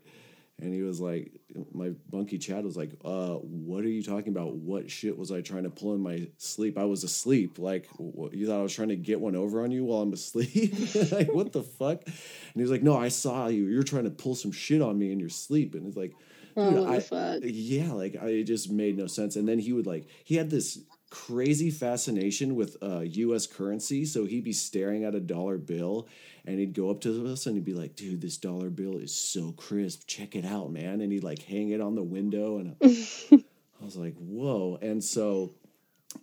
And 0.57 0.73
he 0.73 0.83
was 0.83 1.01
like, 1.01 1.33
my 1.73 1.89
bunkie 2.09 2.37
Chad 2.37 2.63
was 2.63 2.77
like, 2.77 2.91
uh, 3.03 3.33
what 3.33 3.83
are 3.83 3.89
you 3.89 4.01
talking 4.01 4.29
about? 4.29 4.55
What 4.55 4.89
shit 4.89 5.17
was 5.17 5.29
I 5.29 5.41
trying 5.41 5.63
to 5.63 5.69
pull 5.69 5.93
in 5.95 6.01
my 6.01 6.29
sleep? 6.37 6.77
I 6.77 6.85
was 6.85 7.03
asleep. 7.03 7.59
Like, 7.59 7.89
what, 7.97 8.33
you 8.33 8.47
thought 8.47 8.59
I 8.59 8.63
was 8.63 8.73
trying 8.73 8.87
to 8.87 8.95
get 8.95 9.19
one 9.19 9.35
over 9.35 9.65
on 9.65 9.71
you 9.71 9.83
while 9.83 9.99
I'm 9.99 10.13
asleep? 10.13 10.73
like, 11.11 11.33
what 11.33 11.51
the 11.51 11.61
fuck? 11.61 12.03
And 12.05 12.15
he 12.55 12.61
was 12.61 12.71
like, 12.71 12.83
no, 12.83 12.97
I 12.97 13.09
saw 13.09 13.47
you. 13.47 13.65
You're 13.65 13.83
trying 13.83 14.05
to 14.05 14.11
pull 14.11 14.33
some 14.33 14.53
shit 14.53 14.81
on 14.81 14.97
me 14.97 15.11
in 15.11 15.19
your 15.19 15.27
sleep. 15.27 15.75
And 15.75 15.87
it's 15.87 15.97
like, 15.97 16.13
Oh, 16.57 16.69
dude, 16.69 16.83
the 16.83 16.89
I- 16.89 16.99
yeah, 17.43 17.91
like 17.91 18.15
I, 18.21 18.27
it 18.27 18.43
just 18.45 18.71
made 18.71 18.97
no 18.97 19.07
sense. 19.07 19.35
And 19.35 19.45
then 19.45 19.59
he 19.59 19.73
would 19.73 19.85
like 19.85 20.07
he 20.23 20.35
had 20.35 20.49
this 20.49 20.79
crazy 21.15 21.71
fascination 21.71 22.55
with 22.55 22.75
uh, 22.83 22.99
U.S. 22.99 23.47
currency, 23.47 24.03
so 24.03 24.25
he'd 24.25 24.43
be 24.43 24.51
staring 24.51 25.05
at 25.05 25.15
a 25.15 25.19
dollar 25.21 25.57
bill, 25.57 26.09
and 26.45 26.59
he'd 26.59 26.73
go 26.73 26.89
up 26.89 26.99
to 27.01 27.27
us 27.27 27.45
and 27.45 27.55
he'd 27.55 27.63
be 27.63 27.73
like, 27.73 27.95
"Dude, 27.95 28.19
this 28.21 28.37
dollar 28.37 28.69
bill 28.69 28.97
is 28.97 29.15
so 29.15 29.53
crisp. 29.53 30.03
Check 30.07 30.35
it 30.35 30.43
out, 30.43 30.71
man!" 30.71 30.99
And 30.99 31.13
he'd 31.13 31.23
like 31.23 31.41
hang 31.41 31.69
it 31.69 31.79
on 31.79 31.95
the 31.95 32.03
window, 32.03 32.57
and 32.57 32.75
I 32.83 33.85
was 33.85 33.95
like, 33.95 34.15
"Whoa!" 34.17 34.77
And 34.81 35.01
so 35.01 35.51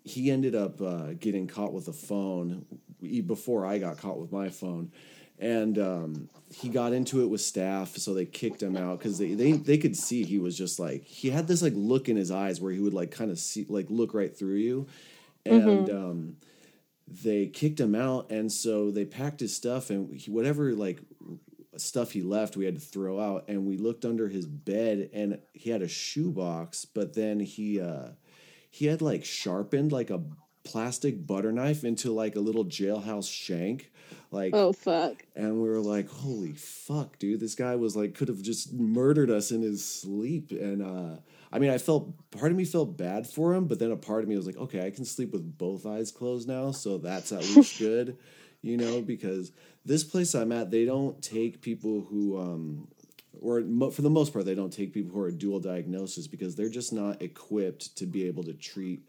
he 0.05 0.31
ended 0.31 0.55
up 0.55 0.81
uh, 0.83 1.15
getting 1.19 1.47
caught 1.47 1.73
with 1.73 1.89
a 1.89 1.93
phone 1.95 2.67
before 3.27 3.65
I 3.65 3.79
got 3.79 3.97
caught 3.97 4.19
with 4.19 4.31
my 4.31 4.51
phone. 4.51 4.93
And 5.43 5.77
um, 5.77 6.29
he 6.55 6.69
got 6.69 6.93
into 6.93 7.21
it 7.23 7.27
with 7.27 7.41
staff, 7.41 7.97
so 7.97 8.15
they 8.15 8.25
kicked 8.25 8.63
him 8.63 8.77
out 8.77 8.99
because 8.99 9.19
they, 9.19 9.35
they 9.35 9.53
they 9.53 9.77
could 9.77 9.97
see 9.97 10.23
he 10.23 10.39
was 10.39 10.57
just 10.57 10.79
like 10.79 11.05
he 11.05 11.31
had 11.31 11.49
this 11.49 11.63
like 11.63 11.73
look 11.75 12.09
in 12.09 12.17
his 12.17 12.31
eyes 12.31 12.61
where 12.61 12.73
he 12.73 12.79
would 12.79 12.95
like 12.95 13.11
kind 13.11 13.31
of 13.31 13.39
see 13.39 13.67
like 13.69 13.87
look 13.89 14.15
right 14.15 14.37
through 14.37 14.57
you, 14.57 14.87
and 15.45 15.91
um, 15.91 16.37
they 17.25 17.47
kicked 17.47 17.81
him 17.81 17.95
out, 17.95 18.31
and 18.31 18.53
so 18.53 18.91
they 18.93 19.05
packed 19.05 19.41
his 19.41 19.55
stuff 19.55 19.91
and 19.91 20.15
he, 20.15 20.31
whatever 20.31 20.75
like 20.75 21.01
stuff 21.77 22.13
he 22.13 22.23
left 22.23 22.57
we 22.57 22.65
had 22.65 22.75
to 22.75 22.81
throw 22.81 23.21
out, 23.21 23.45
and 23.49 23.67
we 23.67 23.77
looked 23.77 24.05
under 24.05 24.29
his 24.29 24.47
bed 24.47 25.11
and 25.13 25.39
he 25.53 25.71
had 25.71 25.83
a 25.83 25.89
shoebox, 25.89 26.85
but 26.85 27.15
then 27.15 27.41
he 27.41 27.81
uh, 27.81 28.09
he 28.71 28.87
had 28.87 29.03
like 29.03 29.25
sharpened 29.25 29.93
like 29.93 30.11
a 30.11 30.23
plastic 30.65 31.27
butter 31.27 31.53
knife 31.53 31.85
into 31.85 32.13
like 32.13 32.37
a 32.37 32.41
little 32.41 32.65
jailhouse 32.65 33.31
shank 33.31 33.91
like 34.31 34.55
Oh 34.55 34.73
fuck. 34.73 35.25
and 35.37 35.61
we 35.63 35.69
were 35.69 35.81
like 35.81 36.09
holy 36.09 36.53
fuck 36.53 37.19
dude 37.19 37.41
this 37.41 37.55
guy 37.55 37.77
was 37.77 37.97
like 37.97 38.15
could 38.15 38.29
have 38.29 38.43
just 38.43 38.73
murdered 38.73 39.31
us 39.31 39.51
in 39.51 39.63
his 39.63 39.85
sleep 39.85 40.51
and 40.51 40.83
uh 40.83 41.17
i 41.53 41.59
mean 41.59 41.71
i 41.71 41.79
felt 41.79 42.13
part 42.31 42.51
of 42.51 42.57
me 42.57 42.65
felt 42.65 42.97
bad 42.97 43.27
for 43.27 43.55
him 43.55 43.67
but 43.67 43.79
then 43.79 43.91
a 43.91 43.97
part 43.97 44.23
of 44.23 44.29
me 44.29 44.37
was 44.37 44.47
like 44.47 44.57
okay 44.57 44.87
i 44.87 44.91
can 44.91 45.05
sleep 45.05 45.33
with 45.33 45.57
both 45.59 45.87
eyes 45.87 46.11
closed 46.11 46.49
now 46.49 46.71
so 46.71 46.99
that's 46.99 47.33
at 47.33 47.41
least 47.41 47.79
good 47.81 48.17
you 48.63 48.77
know 48.77 49.01
because 49.03 49.53
this 49.85 50.05
place 50.05 50.35
i'm 50.35 50.53
at 50.53 50.71
they 50.71 50.85
don't 50.85 51.21
take 51.23 51.61
people 51.61 52.07
who 52.09 52.39
um 52.41 52.89
or 53.41 53.61
mo- 53.61 53.91
for 53.91 54.03
the 54.03 54.11
most 54.11 54.33
part 54.33 54.45
they 54.45 54.55
don't 54.55 54.73
take 54.73 54.93
people 54.93 55.11
who 55.13 55.21
are 55.21 55.31
dual 55.33 55.59
diagnosis 55.59 56.27
because 56.29 56.55
they're 56.55 56.69
just 56.69 56.93
not 56.93 57.21
equipped 57.23 57.97
to 57.97 58.07
be 58.07 58.27
able 58.27 58.45
to 58.45 58.53
treat 58.53 59.03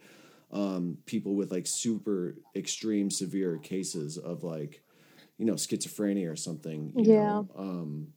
um, 0.52 0.98
people 1.08 1.34
with 1.34 1.52
like 1.52 1.66
super 1.66 2.36
extreme 2.56 3.10
severe 3.10 3.58
cases 3.58 4.20
of 4.20 4.44
like 4.44 4.84
you 5.38 5.46
know 5.46 5.54
schizophrenia 5.54 6.32
or 6.32 6.36
something 6.36 6.93
you 6.98 7.06
Yeah. 7.06 7.34
know? 7.34 7.48
um 7.58 8.08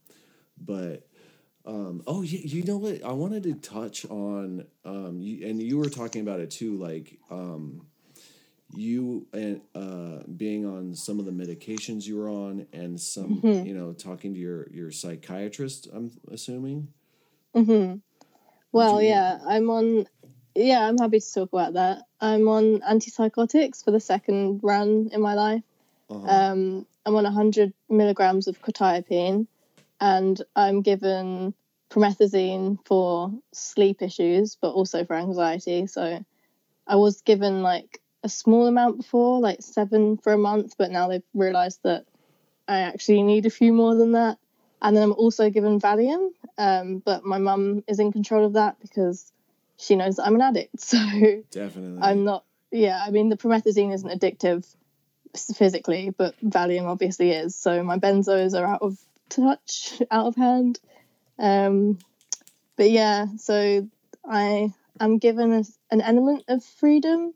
but 0.59 1.07
um 1.65 2.01
oh 2.07 2.21
you, 2.21 2.39
you 2.39 2.63
know 2.63 2.77
what 2.77 3.03
i 3.03 3.11
wanted 3.11 3.43
to 3.43 3.53
touch 3.55 4.05
on 4.09 4.65
um 4.85 5.19
you, 5.21 5.47
and 5.47 5.61
you 5.61 5.77
were 5.77 5.89
talking 5.89 6.21
about 6.21 6.39
it 6.39 6.51
too 6.51 6.77
like 6.77 7.19
um 7.31 7.85
you 8.75 9.25
and 9.33 9.61
uh 9.75 10.23
being 10.35 10.65
on 10.65 10.93
some 10.93 11.19
of 11.19 11.25
the 11.25 11.31
medications 11.31 12.05
you 12.05 12.17
were 12.17 12.29
on 12.29 12.65
and 12.73 12.99
some 12.99 13.29
Mm-hmm. 13.43 13.65
you 13.65 13.73
know 13.73 13.93
talking 13.93 14.33
to 14.33 14.39
your 14.39 14.67
your 14.71 14.91
psychiatrist 14.91 15.87
i'm 15.93 16.11
assuming 16.31 16.87
Hmm. 17.55 17.95
Well, 18.71 19.01
yeah, 19.01 19.39
I'm 19.45 19.69
on. 19.69 20.05
Yeah, 20.55 20.87
I'm 20.87 20.97
happy 20.97 21.19
to 21.19 21.33
talk 21.33 21.53
about 21.53 21.73
that. 21.73 22.03
I'm 22.21 22.47
on 22.47 22.79
antipsychotics 22.81 23.83
for 23.83 23.91
the 23.91 23.99
second 23.99 24.59
run 24.63 25.09
in 25.11 25.21
my 25.21 25.33
life. 25.35 25.63
Uh-huh. 26.09 26.27
Um, 26.27 26.85
I'm 27.05 27.15
on 27.15 27.23
100 27.23 27.73
milligrams 27.89 28.47
of 28.47 28.61
quetiapine, 28.61 29.47
and 29.99 30.41
I'm 30.55 30.81
given 30.81 31.53
promethazine 31.89 32.77
for 32.85 33.31
sleep 33.53 34.01
issues, 34.01 34.57
but 34.61 34.71
also 34.71 35.05
for 35.05 35.15
anxiety. 35.15 35.87
So 35.87 36.23
I 36.85 36.95
was 36.95 37.21
given 37.21 37.61
like 37.61 38.01
a 38.23 38.29
small 38.29 38.67
amount 38.67 38.97
before, 38.97 39.39
like 39.39 39.61
seven 39.61 40.17
for 40.17 40.33
a 40.33 40.37
month, 40.37 40.75
but 40.77 40.91
now 40.91 41.07
they've 41.07 41.23
realised 41.33 41.79
that 41.83 42.05
I 42.67 42.79
actually 42.79 43.23
need 43.23 43.45
a 43.45 43.49
few 43.49 43.73
more 43.73 43.95
than 43.95 44.13
that. 44.13 44.37
And 44.81 44.95
then 44.95 45.03
I'm 45.03 45.13
also 45.13 45.49
given 45.49 45.79
Valium, 45.79 46.29
um, 46.57 46.99
but 47.03 47.23
my 47.23 47.39
mum 47.39 47.83
is 47.87 47.99
in 47.99 48.11
control 48.11 48.45
of 48.45 48.53
that 48.53 48.79
because 48.81 49.31
she 49.77 49.95
knows 49.95 50.17
that 50.17 50.25
I'm 50.25 50.35
an 50.35 50.41
addict. 50.41 50.75
So 50.79 50.97
definitely 51.51 52.01
I'm 52.01 52.23
not. 52.23 52.43
Yeah, 52.71 53.01
I 53.03 53.11
mean 53.11 53.29
the 53.29 53.37
promethazine 53.37 53.93
isn't 53.93 54.09
addictive 54.09 54.65
physically, 55.39 56.13
but 56.15 56.35
Valium 56.43 56.85
obviously 56.85 57.31
is. 57.31 57.55
So 57.55 57.83
my 57.83 57.97
benzos 57.97 58.59
are 58.59 58.65
out 58.65 58.81
of 58.81 58.97
touch, 59.29 60.01
out 60.11 60.27
of 60.27 60.35
hand. 60.35 60.79
Um, 61.39 61.99
but 62.75 62.89
yeah, 62.89 63.27
so 63.37 63.87
I 64.27 64.73
am 64.99 65.17
given 65.17 65.53
a, 65.53 65.63
an 65.91 66.01
element 66.01 66.43
of 66.47 66.63
freedom 66.63 67.33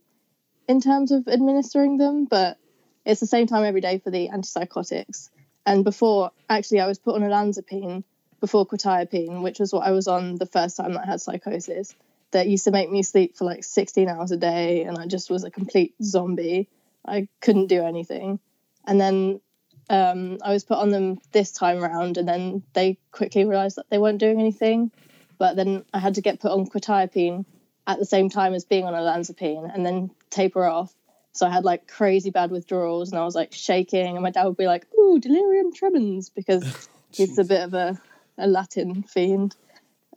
in 0.68 0.82
terms 0.82 1.12
of 1.12 1.28
administering 1.28 1.98
them, 1.98 2.26
but 2.26 2.58
it's 3.06 3.20
the 3.20 3.28
same 3.28 3.48
time 3.48 3.66
every 3.66 3.82
day 3.82 4.00
for 4.00 4.12
the 4.12 4.30
antipsychotics. 4.30 5.30
And 5.66 5.84
before, 5.84 6.32
actually, 6.50 6.82
I 6.82 6.88
was 6.88 7.00
put 7.00 7.16
on 7.16 7.22
olanzapine 7.22 8.04
before 8.40 8.66
quetiapine, 8.66 9.42
which 9.42 9.60
was 9.60 9.72
what 9.72 9.86
I 9.86 9.92
was 9.92 10.08
on 10.08 10.36
the 10.36 10.46
first 10.46 10.78
time 10.78 10.94
that 10.94 11.04
I 11.04 11.12
had 11.12 11.22
psychosis. 11.22 11.96
That 12.32 12.48
used 12.48 12.64
to 12.64 12.72
make 12.72 12.90
me 12.90 13.04
sleep 13.04 13.36
for 13.36 13.44
like 13.44 13.64
16 13.64 14.08
hours 14.08 14.32
a 14.32 14.38
day, 14.38 14.84
and 14.84 14.98
I 14.98 15.06
just 15.06 15.30
was 15.30 15.44
a 15.44 15.52
complete 15.52 15.94
zombie. 16.02 16.70
I 17.06 17.28
couldn't 17.42 17.68
do 17.68 17.84
anything. 17.84 18.40
And 18.86 19.00
then 19.00 19.42
um, 19.90 20.38
I 20.44 20.54
was 20.54 20.64
put 20.64 20.78
on 20.78 20.90
them 20.90 21.20
this 21.32 21.52
time 21.52 21.84
around, 21.84 22.18
and 22.18 22.28
then 22.28 22.64
they 22.74 22.98
quickly 23.12 23.46
realised 23.46 23.78
that 23.78 23.90
they 23.90 23.98
weren't 23.98 24.20
doing 24.20 24.40
anything. 24.40 24.92
But 25.38 25.56
then 25.56 25.86
I 25.94 26.00
had 26.00 26.16
to 26.16 26.22
get 26.22 26.40
put 26.40 26.52
on 26.52 26.68
quetiapine 26.68 27.46
at 27.88 28.00
the 28.00 28.06
same 28.06 28.30
time 28.30 28.54
as 28.54 28.64
being 28.64 28.86
on 28.86 28.94
olanzapine 28.94 29.74
and 29.74 29.86
then 29.86 30.12
taper 30.30 30.66
off. 30.66 30.94
So 31.34 31.48
I 31.48 31.50
had 31.50 31.64
like 31.64 31.88
crazy 31.88 32.30
bad 32.30 32.52
withdrawals 32.52 33.12
and 33.12 33.20
I 33.20 33.26
was 33.26 33.36
like 33.36 33.54
shaking 33.54 34.16
and 34.16 34.22
my 34.22 34.32
dad 34.32 34.46
would 34.46 34.58
be 34.58 34.68
like, 34.68 34.86
ooh, 34.94 35.20
delirium 35.20 35.74
tremens 35.74 36.30
because 36.30 36.90
he's 37.12 37.38
a 37.38 37.44
bit 37.44 37.62
of 37.62 37.74
a, 37.74 38.00
a 38.38 38.48
Latin 38.48 39.04
fiend. 39.04 39.56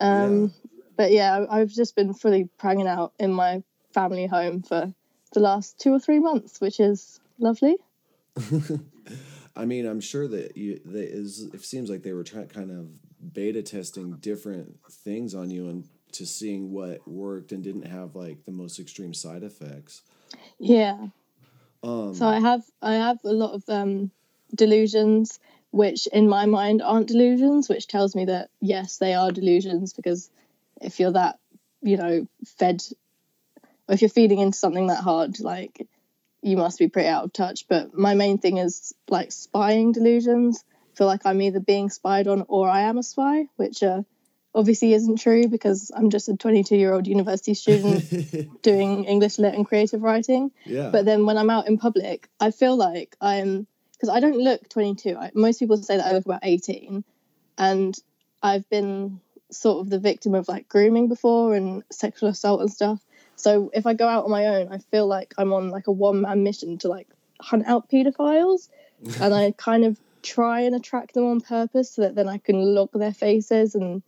Um, 0.00 0.52
But 0.96 1.10
yeah, 1.12 1.46
I've 1.50 1.70
just 1.70 1.96
been 1.96 2.14
fully 2.14 2.48
pranging 2.58 2.86
out 2.86 3.12
in 3.18 3.32
my 3.32 3.62
family 3.92 4.26
home 4.26 4.62
for 4.62 4.92
the 5.34 5.40
last 5.40 5.78
two 5.78 5.92
or 5.92 6.00
three 6.00 6.18
months, 6.18 6.60
which 6.60 6.80
is 6.80 7.20
lovely. 7.38 7.76
I 9.56 9.64
mean, 9.64 9.86
I'm 9.86 10.00
sure 10.00 10.26
that 10.26 10.56
you, 10.56 10.80
that 10.86 11.08
is. 11.08 11.42
It 11.52 11.64
seems 11.64 11.90
like 11.90 12.02
they 12.02 12.12
were 12.12 12.24
trying 12.24 12.48
kind 12.48 12.70
of 12.70 12.88
beta 13.32 13.62
testing 13.62 14.16
different 14.16 14.78
things 14.90 15.34
on 15.34 15.50
you 15.50 15.68
and 15.68 15.88
to 16.12 16.26
seeing 16.26 16.72
what 16.72 17.06
worked 17.06 17.52
and 17.52 17.62
didn't 17.62 17.86
have 17.86 18.14
like 18.14 18.44
the 18.44 18.52
most 18.52 18.78
extreme 18.78 19.14
side 19.14 19.42
effects. 19.42 20.02
Yeah. 20.58 21.08
Um, 21.82 22.14
So 22.14 22.26
I 22.26 22.40
have 22.40 22.62
I 22.80 22.94
have 22.94 23.18
a 23.24 23.32
lot 23.32 23.52
of 23.52 23.64
um, 23.68 24.10
delusions, 24.54 25.38
which 25.70 26.06
in 26.08 26.28
my 26.28 26.46
mind 26.46 26.82
aren't 26.82 27.08
delusions, 27.08 27.68
which 27.68 27.86
tells 27.86 28.14
me 28.14 28.26
that 28.26 28.50
yes, 28.60 28.98
they 28.98 29.14
are 29.14 29.30
delusions 29.30 29.92
because 29.92 30.30
if 30.80 30.98
you're 31.00 31.12
that, 31.12 31.38
you 31.82 31.96
know, 31.96 32.26
fed, 32.58 32.82
if 33.88 34.02
you're 34.02 34.08
feeding 34.08 34.38
into 34.38 34.56
something 34.56 34.88
that 34.88 35.02
hard, 35.02 35.40
like 35.40 35.86
you 36.42 36.56
must 36.56 36.78
be 36.78 36.88
pretty 36.88 37.08
out 37.08 37.24
of 37.24 37.32
touch. 37.32 37.66
But 37.68 37.94
my 37.94 38.14
main 38.14 38.38
thing 38.38 38.58
is 38.58 38.94
like 39.08 39.32
spying 39.32 39.92
delusions. 39.92 40.64
I 40.72 40.96
feel 40.96 41.06
like 41.06 41.24
I'm 41.24 41.42
either 41.42 41.60
being 41.60 41.90
spied 41.90 42.28
on 42.28 42.44
or 42.48 42.68
I 42.68 42.82
am 42.82 42.98
a 42.98 43.02
spy, 43.02 43.46
which 43.56 43.82
uh, 43.82 44.02
obviously 44.54 44.92
isn't 44.92 45.16
true 45.16 45.48
because 45.48 45.90
I'm 45.94 46.10
just 46.10 46.28
a 46.28 46.36
22 46.36 46.76
year 46.76 46.92
old 46.92 47.06
university 47.06 47.54
student 47.54 48.62
doing 48.62 49.04
English 49.04 49.38
lit 49.38 49.54
and 49.54 49.66
creative 49.66 50.02
writing. 50.02 50.52
yeah. 50.64 50.90
But 50.90 51.04
then 51.04 51.26
when 51.26 51.36
I'm 51.36 51.50
out 51.50 51.66
in 51.66 51.78
public, 51.78 52.28
I 52.38 52.50
feel 52.50 52.76
like 52.76 53.16
I'm 53.20 53.66
because 53.92 54.08
I 54.08 54.20
don't 54.20 54.38
look 54.38 54.68
22. 54.68 55.16
I, 55.16 55.30
most 55.34 55.58
people 55.58 55.76
say 55.78 55.96
that 55.96 56.06
I 56.06 56.12
look 56.12 56.26
about 56.26 56.40
18, 56.42 57.04
and 57.58 57.98
I've 58.42 58.68
been 58.68 59.20
sort 59.50 59.80
of 59.80 59.90
the 59.90 59.98
victim 59.98 60.34
of 60.34 60.48
like 60.48 60.68
grooming 60.68 61.08
before 61.08 61.54
and 61.54 61.82
sexual 61.90 62.28
assault 62.28 62.60
and 62.60 62.70
stuff. 62.70 63.00
So 63.36 63.70
if 63.74 63.86
I 63.86 63.94
go 63.94 64.08
out 64.08 64.24
on 64.24 64.30
my 64.30 64.46
own, 64.46 64.68
I 64.72 64.78
feel 64.78 65.06
like 65.06 65.34
I'm 65.38 65.52
on 65.52 65.70
like 65.70 65.86
a 65.86 65.92
one 65.92 66.22
man 66.22 66.42
mission 66.42 66.78
to 66.78 66.88
like 66.88 67.08
hunt 67.40 67.66
out 67.66 67.90
paedophiles, 67.90 68.68
and 69.20 69.34
I 69.34 69.52
kind 69.56 69.84
of 69.84 69.98
try 70.22 70.60
and 70.60 70.74
attract 70.74 71.14
them 71.14 71.26
on 71.26 71.40
purpose 71.40 71.90
so 71.92 72.02
that 72.02 72.14
then 72.14 72.28
I 72.28 72.38
can 72.38 72.62
look 72.62 72.92
their 72.92 73.12
faces 73.12 73.74
and 73.74 74.02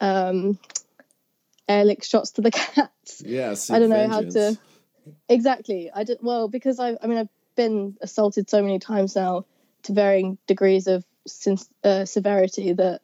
um, 0.00 0.58
air 1.66 1.84
lick 1.84 2.04
shots 2.04 2.32
to 2.32 2.42
the 2.42 2.50
cats. 2.52 3.22
yeah. 3.24 3.54
I 3.70 3.78
don't 3.78 3.90
know 3.90 4.08
how 4.08 4.22
to 4.22 4.56
exactly. 5.28 5.90
I 5.94 6.04
did 6.04 6.18
well 6.22 6.48
because 6.48 6.78
I. 6.80 6.96
I 7.02 7.06
mean, 7.06 7.18
I've 7.18 7.28
been 7.56 7.96
assaulted 8.00 8.48
so 8.48 8.62
many 8.62 8.78
times 8.78 9.16
now 9.16 9.44
to 9.84 9.92
varying 9.92 10.38
degrees 10.46 10.86
of 10.86 11.04
sin- 11.26 11.58
uh, 11.84 12.04
severity 12.04 12.72
that 12.72 13.00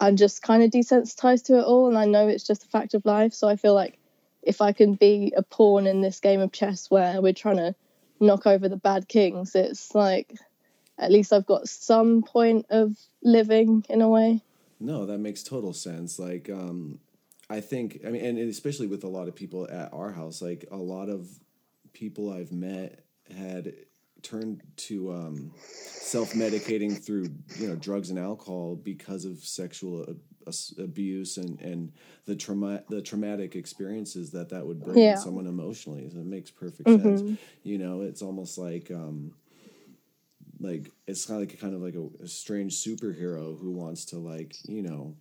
I'm 0.00 0.16
just 0.16 0.42
kind 0.42 0.62
of 0.62 0.70
desensitized 0.70 1.44
to 1.46 1.58
it 1.58 1.64
all, 1.64 1.88
and 1.88 1.98
I 1.98 2.06
know 2.06 2.28
it's 2.28 2.46
just 2.46 2.64
a 2.64 2.68
fact 2.68 2.94
of 2.94 3.04
life. 3.04 3.32
So 3.32 3.48
I 3.48 3.56
feel 3.56 3.74
like 3.74 3.98
if 4.42 4.60
I 4.60 4.72
can 4.72 4.94
be 4.94 5.32
a 5.36 5.42
pawn 5.42 5.86
in 5.86 6.00
this 6.00 6.20
game 6.20 6.40
of 6.40 6.52
chess 6.52 6.90
where 6.90 7.20
we're 7.20 7.32
trying 7.32 7.56
to 7.56 7.74
knock 8.20 8.46
over 8.46 8.68
the 8.68 8.76
bad 8.76 9.08
kings, 9.08 9.54
it's 9.54 9.94
like 9.94 10.34
at 10.98 11.12
least 11.12 11.32
I've 11.32 11.46
got 11.46 11.68
some 11.68 12.22
point 12.22 12.66
of 12.70 12.96
living 13.22 13.84
in 13.88 14.02
a 14.02 14.08
way. 14.08 14.42
No, 14.80 15.06
that 15.06 15.18
makes 15.18 15.42
total 15.42 15.72
sense. 15.72 16.18
Like, 16.18 16.48
um, 16.50 17.00
I 17.50 17.60
think, 17.60 18.00
I 18.06 18.10
mean, 18.10 18.24
and 18.24 18.38
especially 18.38 18.86
with 18.86 19.04
a 19.04 19.08
lot 19.08 19.28
of 19.28 19.34
people 19.34 19.68
at 19.70 19.92
our 19.92 20.12
house, 20.12 20.42
like 20.42 20.66
a 20.70 20.76
lot 20.76 21.08
of 21.08 21.28
people 21.92 22.32
I've 22.32 22.52
met 22.52 23.04
had 23.36 23.74
turned 24.22 24.62
to 24.76 25.12
um, 25.12 25.52
self-medicating 25.58 27.02
through, 27.04 27.26
you 27.58 27.68
know, 27.68 27.76
drugs 27.76 28.10
and 28.10 28.18
alcohol 28.18 28.76
because 28.76 29.24
of 29.24 29.38
sexual 29.44 30.04
a- 30.46 30.82
abuse 30.82 31.36
and 31.36 31.60
and 31.60 31.92
the 32.24 32.34
trauma 32.34 32.82
the 32.88 33.02
traumatic 33.02 33.54
experiences 33.54 34.30
that 34.30 34.48
that 34.48 34.66
would 34.66 34.82
bring 34.82 34.98
Yeah. 34.98 35.16
someone 35.16 35.46
emotionally. 35.46 36.08
So 36.10 36.18
it 36.18 36.26
makes 36.26 36.50
perfect 36.50 36.88
sense. 36.88 37.38
You 37.62 37.78
know, 37.78 38.02
it's 38.02 38.22
almost 38.22 38.58
like. 38.58 38.90
Um, 38.90 39.34
like 40.60 40.90
it's 41.06 41.24
kind 41.24 41.40
of 41.40 41.48
like 41.48 41.60
kind 41.60 41.74
of 41.74 41.80
like 41.80 41.94
a, 41.94 42.24
a 42.24 42.26
strange 42.26 42.74
superhero 42.82 43.56
who 43.60 43.70
wants 43.70 44.06
to 44.06 44.18
like 44.18 44.56
you 44.68 44.82
know 44.82 45.14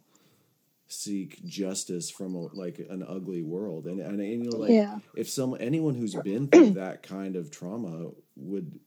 seek 0.87 1.43
justice 1.45 2.09
from 2.09 2.33
a, 2.33 2.39
like 2.55 2.79
an 2.89 3.03
ugly 3.07 3.43
world 3.43 3.85
and 3.85 3.99
and, 3.99 4.19
and 4.19 4.45
you 4.45 4.49
know 4.49 4.57
like 4.57 4.71
Yeah. 4.71 4.97
if 5.15 5.29
some 5.29 5.55
anyone 5.59 5.93
who's 5.93 6.15
been 6.15 6.47
through 6.47 6.71
that 6.71 7.03
kind 7.03 7.35
of 7.35 7.51
trauma 7.51 8.09
would 8.35 8.79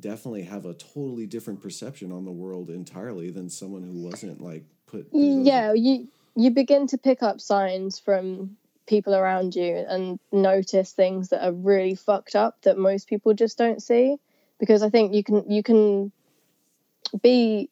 definitely 0.00 0.42
have 0.42 0.64
a 0.64 0.74
totally 0.74 1.26
different 1.26 1.60
perception 1.60 2.12
on 2.12 2.24
the 2.24 2.32
world 2.32 2.70
entirely 2.70 3.30
than 3.30 3.50
someone 3.50 3.82
who 3.82 3.98
wasn't 3.98 4.40
like 4.40 4.64
put 4.86 5.08
yeah 5.12 5.72
you 5.72 6.08
you 6.36 6.50
begin 6.50 6.86
to 6.86 6.98
pick 6.98 7.22
up 7.22 7.40
signs 7.40 7.98
from 7.98 8.56
people 8.86 9.14
around 9.14 9.54
you 9.54 9.84
and 9.88 10.18
notice 10.32 10.92
things 10.92 11.28
that 11.28 11.44
are 11.44 11.52
really 11.52 11.94
fucked 11.94 12.34
up 12.34 12.60
that 12.62 12.78
most 12.78 13.06
people 13.06 13.34
just 13.34 13.58
don't 13.58 13.82
see. 13.82 14.16
Because 14.58 14.82
i 14.82 14.90
think 14.90 15.14
you 15.14 15.22
can 15.22 15.48
you 15.48 15.62
can 15.62 16.10
be 17.22 17.70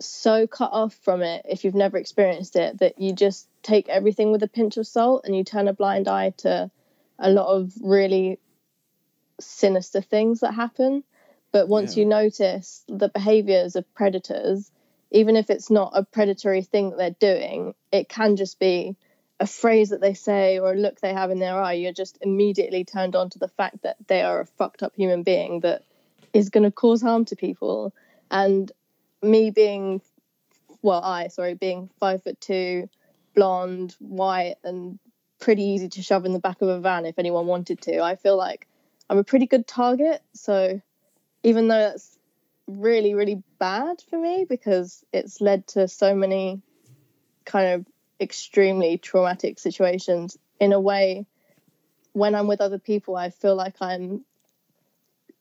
so 0.00 0.46
cut 0.46 0.70
off 0.72 0.94
from 1.02 1.22
it 1.22 1.44
if 1.48 1.64
you've 1.64 1.74
never 1.74 1.96
experienced 1.96 2.56
it 2.56 2.78
that 2.78 3.00
you 3.00 3.12
just 3.12 3.48
take 3.62 3.88
everything 3.88 4.32
with 4.32 4.42
a 4.42 4.48
pinch 4.48 4.76
of 4.76 4.86
salt 4.86 5.22
and 5.24 5.36
you 5.36 5.44
turn 5.44 5.68
a 5.68 5.72
blind 5.72 6.08
eye 6.08 6.30
to 6.36 6.70
a 7.18 7.30
lot 7.30 7.46
of 7.46 7.72
really 7.80 8.38
sinister 9.40 10.00
things 10.00 10.40
that 10.40 10.52
happen 10.54 11.02
but 11.54 11.68
once 11.68 11.96
Yeah. 11.96 12.02
you 12.02 12.06
notice 12.08 12.84
the 12.88 13.08
behaviors 13.08 13.76
of 13.76 13.84
predators 13.94 14.72
even 15.14 15.36
if 15.36 15.48
it's 15.48 15.70
not 15.70 15.92
a 15.94 16.04
predatory 16.04 16.62
thing 16.62 16.90
that 16.90 16.98
they're 16.98 17.36
doing, 17.36 17.72
it 17.92 18.08
can 18.08 18.34
just 18.34 18.58
be 18.58 18.96
a 19.38 19.46
phrase 19.46 19.90
that 19.90 20.00
they 20.00 20.12
say 20.12 20.58
or 20.58 20.72
a 20.72 20.76
look 20.76 21.00
they 21.00 21.12
have 21.12 21.30
in 21.30 21.38
their 21.38 21.54
eye. 21.62 21.74
You're 21.74 21.92
just 21.92 22.18
immediately 22.20 22.84
turned 22.84 23.14
on 23.14 23.30
to 23.30 23.38
the 23.38 23.46
fact 23.46 23.82
that 23.82 23.96
they 24.08 24.22
are 24.22 24.40
a 24.40 24.46
fucked 24.46 24.82
up 24.82 24.96
human 24.96 25.22
being 25.22 25.60
that 25.60 25.84
is 26.32 26.50
going 26.50 26.64
to 26.64 26.72
cause 26.72 27.00
harm 27.00 27.26
to 27.26 27.36
people. 27.36 27.94
And 28.28 28.72
me 29.22 29.52
being, 29.52 30.00
well, 30.82 31.00
I, 31.00 31.28
sorry, 31.28 31.54
being 31.54 31.90
five 32.00 32.24
foot 32.24 32.40
two, 32.40 32.88
blonde, 33.36 33.94
white, 34.00 34.56
and 34.64 34.98
pretty 35.38 35.62
easy 35.62 35.90
to 35.90 36.02
shove 36.02 36.24
in 36.24 36.32
the 36.32 36.40
back 36.40 36.60
of 36.60 36.68
a 36.68 36.80
van 36.80 37.06
if 37.06 37.20
anyone 37.20 37.46
wanted 37.46 37.80
to, 37.82 38.00
I 38.00 38.16
feel 38.16 38.36
like 38.36 38.66
I'm 39.08 39.18
a 39.18 39.24
pretty 39.24 39.46
good 39.46 39.68
target. 39.68 40.22
So 40.32 40.80
even 41.44 41.68
though 41.68 41.78
that's 41.78 42.18
really 42.66 43.14
really 43.14 43.42
bad 43.58 44.02
for 44.08 44.18
me 44.18 44.44
because 44.48 45.04
it's 45.12 45.40
led 45.40 45.66
to 45.66 45.86
so 45.86 46.14
many 46.14 46.60
kind 47.44 47.74
of 47.74 47.86
extremely 48.20 48.96
traumatic 48.98 49.58
situations. 49.58 50.38
In 50.60 50.72
a 50.72 50.80
way 50.80 51.26
when 52.14 52.34
i'm 52.34 52.46
with 52.46 52.62
other 52.62 52.78
people 52.78 53.14
i 53.16 53.28
feel 53.28 53.54
like 53.54 53.74
i'm 53.80 54.24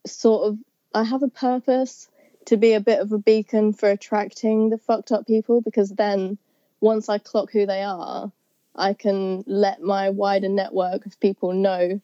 sort 0.05 0.47
of 0.47 0.57
i 0.93 1.03
have 1.03 1.23
a 1.23 1.29
purpose 1.29 2.09
to 2.45 2.57
be 2.57 2.73
a 2.73 2.81
bit 2.81 2.99
of 2.99 3.11
a 3.13 3.17
beacon 3.17 3.71
for 3.71 3.89
attracting 3.89 4.69
the 4.69 4.77
fucked 4.77 5.11
up 5.11 5.25
people 5.25 5.61
because 5.61 5.89
then 5.91 6.37
once 6.81 7.07
i 7.07 7.17
clock 7.17 7.51
who 7.51 7.65
they 7.65 7.83
are 7.83 8.31
i 8.75 8.93
can 8.93 9.43
let 9.47 9.81
my 9.81 10.09
wider 10.09 10.49
network 10.49 11.05
of 11.05 11.19
people 11.19 11.53
know 11.53 12.01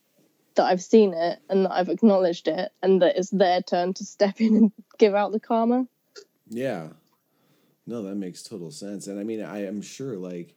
that 0.56 0.66
I've 0.66 0.82
seen 0.82 1.14
it 1.14 1.40
and 1.50 1.66
that 1.66 1.72
I've 1.72 1.90
acknowledged 1.90 2.48
it 2.48 2.72
and 2.82 3.02
that 3.02 3.18
it's 3.18 3.30
their 3.30 3.62
turn 3.62 3.94
to 3.96 4.06
step 4.06 4.40
in 4.42 4.56
and 4.56 4.72
give 4.98 5.16
out 5.16 5.32
the 5.32 5.40
karma. 5.40 5.88
Yeah. 6.50 6.90
No, 7.86 8.04
that 8.04 8.16
makes 8.16 8.44
total 8.44 8.72
sense. 8.72 9.08
And 9.08 9.20
I 9.20 9.24
mean, 9.24 9.42
I 9.44 9.66
am 9.66 9.82
sure 9.82 10.16
like 10.16 10.56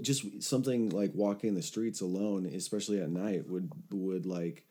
just 0.00 0.42
something 0.42 0.90
like 0.90 1.10
walking 1.14 1.54
the 1.54 1.62
streets 1.62 2.00
alone, 2.00 2.46
especially 2.46 3.00
at 3.00 3.10
night, 3.10 3.48
would 3.48 3.70
would 3.90 4.26
like 4.26 4.66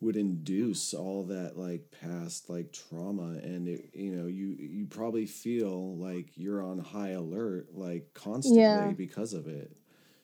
would 0.00 0.16
induce 0.16 0.92
all 0.92 1.24
that 1.24 1.56
like 1.56 1.90
past 2.02 2.50
like 2.50 2.70
trauma 2.70 3.38
and 3.42 3.66
it 3.66 3.88
you 3.94 4.14
know 4.14 4.26
you 4.26 4.48
you 4.48 4.84
probably 4.84 5.24
feel 5.24 5.96
like 5.96 6.28
you're 6.36 6.62
on 6.62 6.78
high 6.78 7.10
alert 7.10 7.68
like 7.74 8.12
constantly 8.12 8.60
Yeah. 8.62 8.92
because 8.94 9.32
of 9.32 9.46
it 9.46 9.74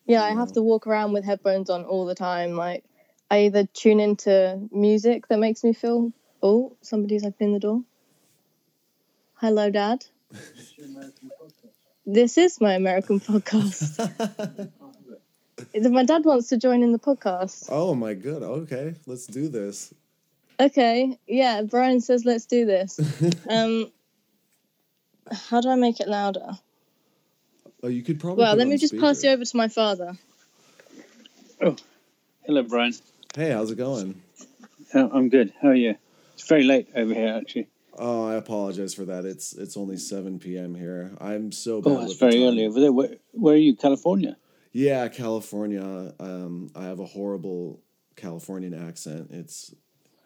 Yeah, 0.07 0.23
I 0.23 0.31
have 0.31 0.53
to 0.53 0.63
walk 0.63 0.87
around 0.87 1.13
with 1.13 1.25
headphones 1.25 1.71
on 1.71 1.85
all 1.85 2.07
the 2.07 2.15
time. 2.15 2.57
Like 2.57 2.85
I 3.31 3.47
either 3.47 3.67
tune 3.67 4.01
into 4.01 4.61
music 4.71 5.29
that 5.29 5.39
makes 5.39 5.63
me 5.65 5.73
feel 5.73 6.13
oh, 6.43 6.77
somebody's 6.83 7.25
opening 7.25 7.53
the 7.55 7.61
door. 7.61 7.83
Hello, 9.35 9.71
Dad. 9.71 10.05
This 12.05 12.39
is 12.39 12.61
my 12.61 12.75
American 12.75 13.21
podcast. 13.21 14.71
my 15.91 16.05
dad 16.05 16.25
wants 16.25 16.49
to 16.49 16.57
join 16.57 16.83
in 16.83 16.93
the 16.93 16.99
podcast. 16.99 17.67
oh 17.71 17.95
my 17.95 18.15
god 18.15 18.43
okay 18.43 18.95
let's 19.07 19.27
do 19.27 19.49
this 19.49 19.95
Okay, 20.63 21.19
yeah, 21.27 21.63
Brian 21.63 22.01
says 22.01 22.25
let's 22.25 22.47
do 22.47 22.65
this. 22.65 23.01
um, 23.49 23.91
how 25.31 25.61
do 25.61 25.69
I 25.71 25.75
make 25.75 25.99
it 25.99 26.09
louder? 26.09 26.51
Oh 27.83 27.89
you 27.89 28.03
could 28.03 28.21
probably 28.21 28.43
Well, 28.43 28.57
let 28.57 28.67
me 28.67 28.75
on 28.75 28.79
just 28.79 28.99
pass 28.99 29.23
you 29.25 29.31
over 29.31 29.45
to 29.45 29.57
my 29.57 29.69
father. 29.69 30.17
Oh, 31.61 31.77
hello, 32.45 32.63
Brian. 32.63 32.93
Hey, 33.35 33.51
how's 33.51 33.71
it 33.71 33.77
going? 33.79 34.21
Uh, 34.95 35.09
I'm 35.13 35.29
good. 35.29 35.53
How 35.63 35.69
are 35.69 35.75
you? 35.75 35.97
It's 36.35 36.47
very 36.49 36.65
late 36.65 36.89
over 36.95 37.15
here, 37.15 37.35
actually. 37.41 37.69
Oh, 37.95 38.27
I 38.27 38.35
apologize 38.35 38.95
for 38.95 39.05
that. 39.05 39.25
It's 39.25 39.53
it's 39.53 39.77
only 39.77 39.97
seven 39.97 40.39
p.m. 40.39 40.75
here. 40.75 41.13
I'm 41.21 41.53
so 41.53 41.81
bad. 41.81 41.91
Oh, 41.91 42.01
it's 42.01 42.09
with 42.11 42.19
the 42.19 42.27
very 42.27 42.33
time. 42.39 42.43
early 42.49 42.67
over 42.67 42.81
there. 42.81 42.93
Where, 42.93 43.17
where 43.33 43.55
are 43.55 43.59
you? 43.59 43.77
California? 43.77 44.37
Yeah, 44.73 45.07
California. 45.09 46.15
Um, 46.19 46.71
I 46.75 46.85
have 46.85 47.01
a 47.01 47.05
horrible 47.05 47.81
Californian 48.17 48.75
accent. 48.75 49.31
It's 49.31 49.75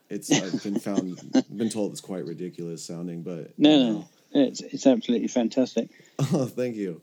it's 0.09 0.31
I've 0.31 0.63
been 0.63 0.79
found 0.81 1.19
been 1.55 1.69
told 1.69 1.93
it's 1.93 2.01
quite 2.01 2.25
ridiculous 2.25 2.85
sounding, 2.85 3.23
but 3.23 3.59
No, 3.59 3.71
you 3.71 3.93
no, 3.93 4.09
it's 4.47 4.61
it's 4.61 4.87
absolutely 4.87 5.29
fantastic. 5.29 5.89
Oh, 6.19 6.47
thank 6.47 6.77
you. 6.77 7.01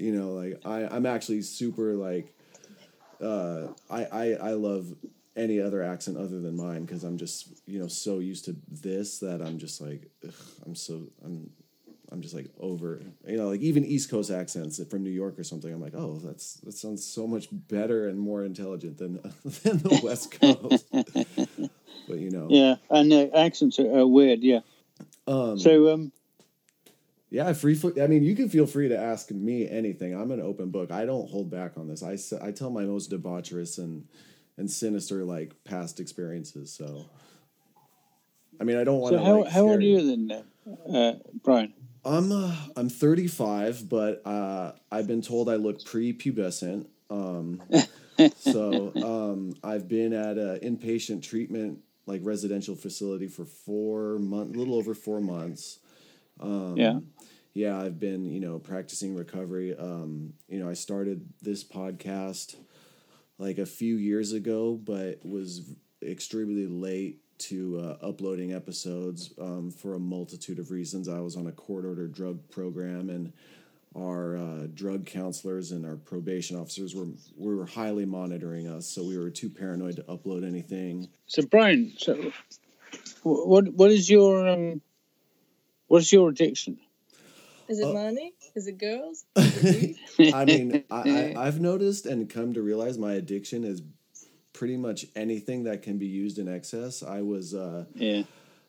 You 0.00 0.12
know, 0.12 0.30
like 0.32 0.60
I, 0.64 0.84
I'm 0.86 1.06
actually 1.06 1.42
super 1.42 1.94
like, 1.94 2.34
uh, 3.22 3.68
I, 3.90 4.04
I, 4.04 4.32
I 4.32 4.50
love 4.52 4.94
any 5.36 5.60
other 5.60 5.82
accent 5.82 6.16
other 6.16 6.40
than 6.40 6.56
mine 6.56 6.84
because 6.84 7.04
I'm 7.04 7.16
just 7.16 7.48
you 7.66 7.78
know 7.78 7.88
so 7.88 8.18
used 8.18 8.44
to 8.46 8.56
this 8.68 9.18
that 9.20 9.40
I'm 9.40 9.58
just 9.58 9.80
like, 9.80 10.10
ugh, 10.26 10.32
I'm 10.66 10.74
so 10.74 11.02
I'm, 11.24 11.50
I'm 12.10 12.20
just 12.22 12.34
like 12.34 12.46
over 12.58 13.00
you 13.26 13.36
know 13.36 13.48
like 13.48 13.60
even 13.60 13.84
East 13.84 14.10
Coast 14.10 14.30
accents 14.30 14.82
from 14.90 15.04
New 15.04 15.10
York 15.10 15.38
or 15.38 15.44
something. 15.44 15.72
I'm 15.72 15.80
like, 15.80 15.94
oh, 15.94 16.20
that's 16.24 16.54
that 16.64 16.72
sounds 16.72 17.06
so 17.06 17.26
much 17.26 17.48
better 17.50 18.08
and 18.08 18.18
more 18.18 18.44
intelligent 18.44 18.98
than 18.98 19.14
than 19.44 19.78
the 19.78 20.00
West 20.02 20.30
Coast. 20.40 20.86
but 22.08 22.18
you 22.18 22.30
know, 22.30 22.46
Yeah, 22.50 22.76
and 22.90 23.12
uh, 23.12 23.28
accents 23.36 23.78
are, 23.78 23.98
are 23.98 24.06
weird. 24.06 24.40
Yeah. 24.40 24.60
um, 25.26 25.58
So, 25.58 25.92
um, 25.92 26.12
Yeah, 27.30 27.52
free. 27.52 27.78
I 28.02 28.08
mean, 28.08 28.24
you 28.24 28.34
can 28.34 28.48
feel 28.48 28.66
free 28.66 28.88
to 28.88 28.98
ask 28.98 29.30
me 29.30 29.68
anything. 29.68 30.14
I'm 30.14 30.32
an 30.32 30.40
open 30.40 30.70
book. 30.70 30.90
I 30.90 31.06
don't 31.06 31.30
hold 31.30 31.48
back 31.50 31.78
on 31.78 31.86
this. 31.86 32.02
I 32.02 32.18
I 32.44 32.50
tell 32.50 32.70
my 32.70 32.84
most 32.84 33.10
debaucherous 33.10 33.78
and 33.78 34.06
and 34.56 34.70
sinister 34.70 35.24
like 35.24 35.54
past 35.64 36.00
experiences. 36.00 36.72
So, 36.72 37.06
I 38.60 38.64
mean, 38.64 38.76
I 38.76 38.84
don't 38.84 38.98
want 38.98 39.14
so 39.14 39.18
to. 39.18 39.24
how 39.24 39.42
like, 39.42 39.52
how 39.52 39.60
old 39.60 39.78
are 39.78 39.80
you 39.80 40.06
then, 40.06 40.44
uh, 40.66 40.96
uh, 40.96 41.14
Brian? 41.44 41.72
I'm 42.04 42.32
uh, 42.32 42.54
I'm 42.76 42.88
35, 42.88 43.88
but 43.88 44.26
uh, 44.26 44.72
I've 44.90 45.06
been 45.06 45.22
told 45.22 45.48
I 45.48 45.54
look 45.54 45.84
pre-pubescent. 45.84 46.86
Um, 47.10 47.62
so 48.36 48.92
um, 49.32 49.54
I've 49.62 49.88
been 49.88 50.12
at 50.12 50.36
an 50.36 50.60
inpatient 50.60 51.22
treatment 51.22 51.78
like 52.06 52.22
residential 52.24 52.74
facility 52.74 53.28
for 53.28 53.44
four 53.44 54.18
months, 54.18 54.54
a 54.54 54.58
little 54.58 54.74
over 54.74 54.94
four 54.94 55.20
months. 55.20 55.78
Um, 56.40 56.76
yeah. 56.76 57.00
yeah, 57.54 57.78
I've 57.78 58.00
been, 58.00 58.30
you 58.30 58.40
know, 58.40 58.58
practicing 58.58 59.14
recovery. 59.14 59.76
Um, 59.76 60.34
you 60.48 60.58
know, 60.58 60.68
I 60.68 60.74
started 60.74 61.26
this 61.42 61.64
podcast 61.64 62.56
like 63.38 63.58
a 63.58 63.66
few 63.66 63.96
years 63.96 64.32
ago, 64.32 64.74
but 64.82 65.24
was 65.24 65.74
extremely 66.02 66.66
late 66.66 67.18
to 67.38 67.78
uh, 67.80 68.06
uploading 68.06 68.52
episodes 68.52 69.32
um, 69.40 69.70
for 69.70 69.94
a 69.94 69.98
multitude 69.98 70.58
of 70.58 70.70
reasons. 70.70 71.08
I 71.08 71.20
was 71.20 71.36
on 71.36 71.46
a 71.46 71.52
court 71.52 71.84
ordered 71.84 72.12
drug 72.12 72.38
program, 72.50 73.08
and 73.08 73.32
our 73.96 74.36
uh, 74.36 74.66
drug 74.74 75.06
counselors 75.06 75.72
and 75.72 75.84
our 75.86 75.96
probation 75.96 76.56
officers 76.56 76.94
were 76.94 77.08
were 77.36 77.66
highly 77.66 78.04
monitoring 78.04 78.68
us, 78.68 78.86
so 78.86 79.02
we 79.02 79.18
were 79.18 79.30
too 79.30 79.48
paranoid 79.48 79.96
to 79.96 80.02
upload 80.02 80.46
anything. 80.46 81.08
So, 81.26 81.42
Brian, 81.42 81.92
so 81.96 82.30
what 83.22 83.72
what 83.74 83.90
is 83.90 84.08
your 84.10 84.48
um, 84.48 84.80
what's 85.90 86.12
your 86.12 86.28
addiction? 86.30 86.78
Is 87.68 87.80
it 87.80 87.86
Uh, 87.86 87.92
money? 87.92 88.32
Is 88.54 88.66
it 88.68 88.78
girls? 88.78 89.24
I 89.36 90.44
mean, 90.44 90.84
I, 90.90 91.34
I, 91.36 91.46
I've 91.46 91.60
noticed 91.60 92.06
and 92.06 92.28
come 92.28 92.54
to 92.54 92.62
realize 92.62 92.96
my 92.96 93.14
addiction 93.14 93.64
is 93.64 93.82
pretty 94.52 94.76
much 94.76 95.06
anything 95.16 95.64
that 95.64 95.82
can 95.82 95.98
be 95.98 96.06
used 96.06 96.38
in 96.38 96.48
excess. 96.48 97.02
I 97.02 97.22
was, 97.22 97.54
uh, 97.54 97.86
yeah. 97.94 98.22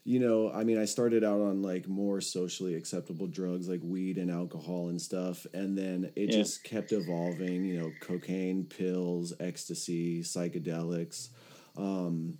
you 0.04 0.20
know, 0.20 0.52
I 0.52 0.64
mean, 0.64 0.80
I 0.80 0.86
started 0.86 1.24
out 1.24 1.42
on 1.42 1.62
like 1.62 1.88
more 1.88 2.22
socially 2.22 2.74
acceptable 2.76 3.28
drugs 3.28 3.68
like 3.70 3.82
weed 3.84 4.18
and 4.18 4.32
alcohol 4.32 4.90
and 4.90 5.00
stuff, 5.02 5.46
and 5.54 5.78
then 5.78 6.12
it 6.16 6.30
Yeah. 6.30 6.38
just 6.42 6.64
kept 6.64 6.92
evolving. 6.92 7.66
You 7.66 7.80
know, 7.80 7.92
cocaine, 8.02 8.66
pills, 8.66 9.34
ecstasy, 9.40 10.22
psychedelics, 10.24 11.30
um, 11.78 12.38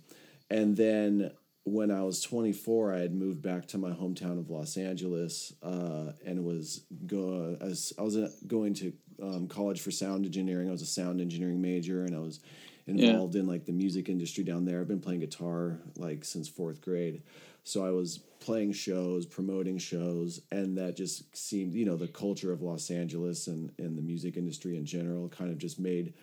and 0.50 0.76
then 0.76 1.30
when 1.64 1.90
I 1.90 2.02
was 2.02 2.20
24, 2.22 2.94
I 2.94 2.98
had 2.98 3.14
moved 3.14 3.40
back 3.40 3.66
to 3.68 3.78
my 3.78 3.90
hometown 3.90 4.38
of 4.38 4.50
Los 4.50 4.76
Angeles, 4.76 5.52
uh, 5.62 6.12
and 6.26 6.44
was 6.44 6.84
go 7.06 7.56
as 7.60 7.92
I 7.98 8.02
was 8.02 8.16
uh, 8.16 8.30
going 8.46 8.74
to 8.74 8.92
um, 9.22 9.46
college 9.46 9.80
for 9.80 9.90
sound 9.90 10.24
engineering. 10.24 10.68
I 10.68 10.72
was 10.72 10.82
a 10.82 10.86
sound 10.86 11.20
engineering 11.20 11.62
major, 11.62 12.04
and 12.04 12.16
I 12.16 12.18
was 12.18 12.40
involved 12.86 13.36
in 13.36 13.46
like 13.46 13.64
the 13.64 13.72
music 13.72 14.08
industry 14.08 14.42
down 14.42 14.64
there. 14.64 14.80
I've 14.80 14.88
been 14.88 15.00
playing 15.00 15.20
guitar 15.20 15.78
like 15.96 16.24
since 16.24 16.48
fourth 16.48 16.80
grade, 16.80 17.22
so 17.62 17.86
I 17.86 17.90
was 17.90 18.18
playing 18.40 18.72
shows, 18.72 19.24
promoting 19.24 19.78
shows, 19.78 20.40
and 20.50 20.76
that 20.78 20.96
just 20.96 21.36
seemed, 21.36 21.74
you 21.74 21.84
know, 21.84 21.96
the 21.96 22.08
culture 22.08 22.52
of 22.52 22.62
Los 22.62 22.90
Angeles 22.90 23.46
and 23.46 23.70
and 23.78 23.96
the 23.96 24.02
music 24.02 24.36
industry 24.36 24.76
in 24.76 24.84
general 24.84 25.28
kind 25.28 25.50
of 25.50 25.58
just 25.58 25.78
made 25.78 26.14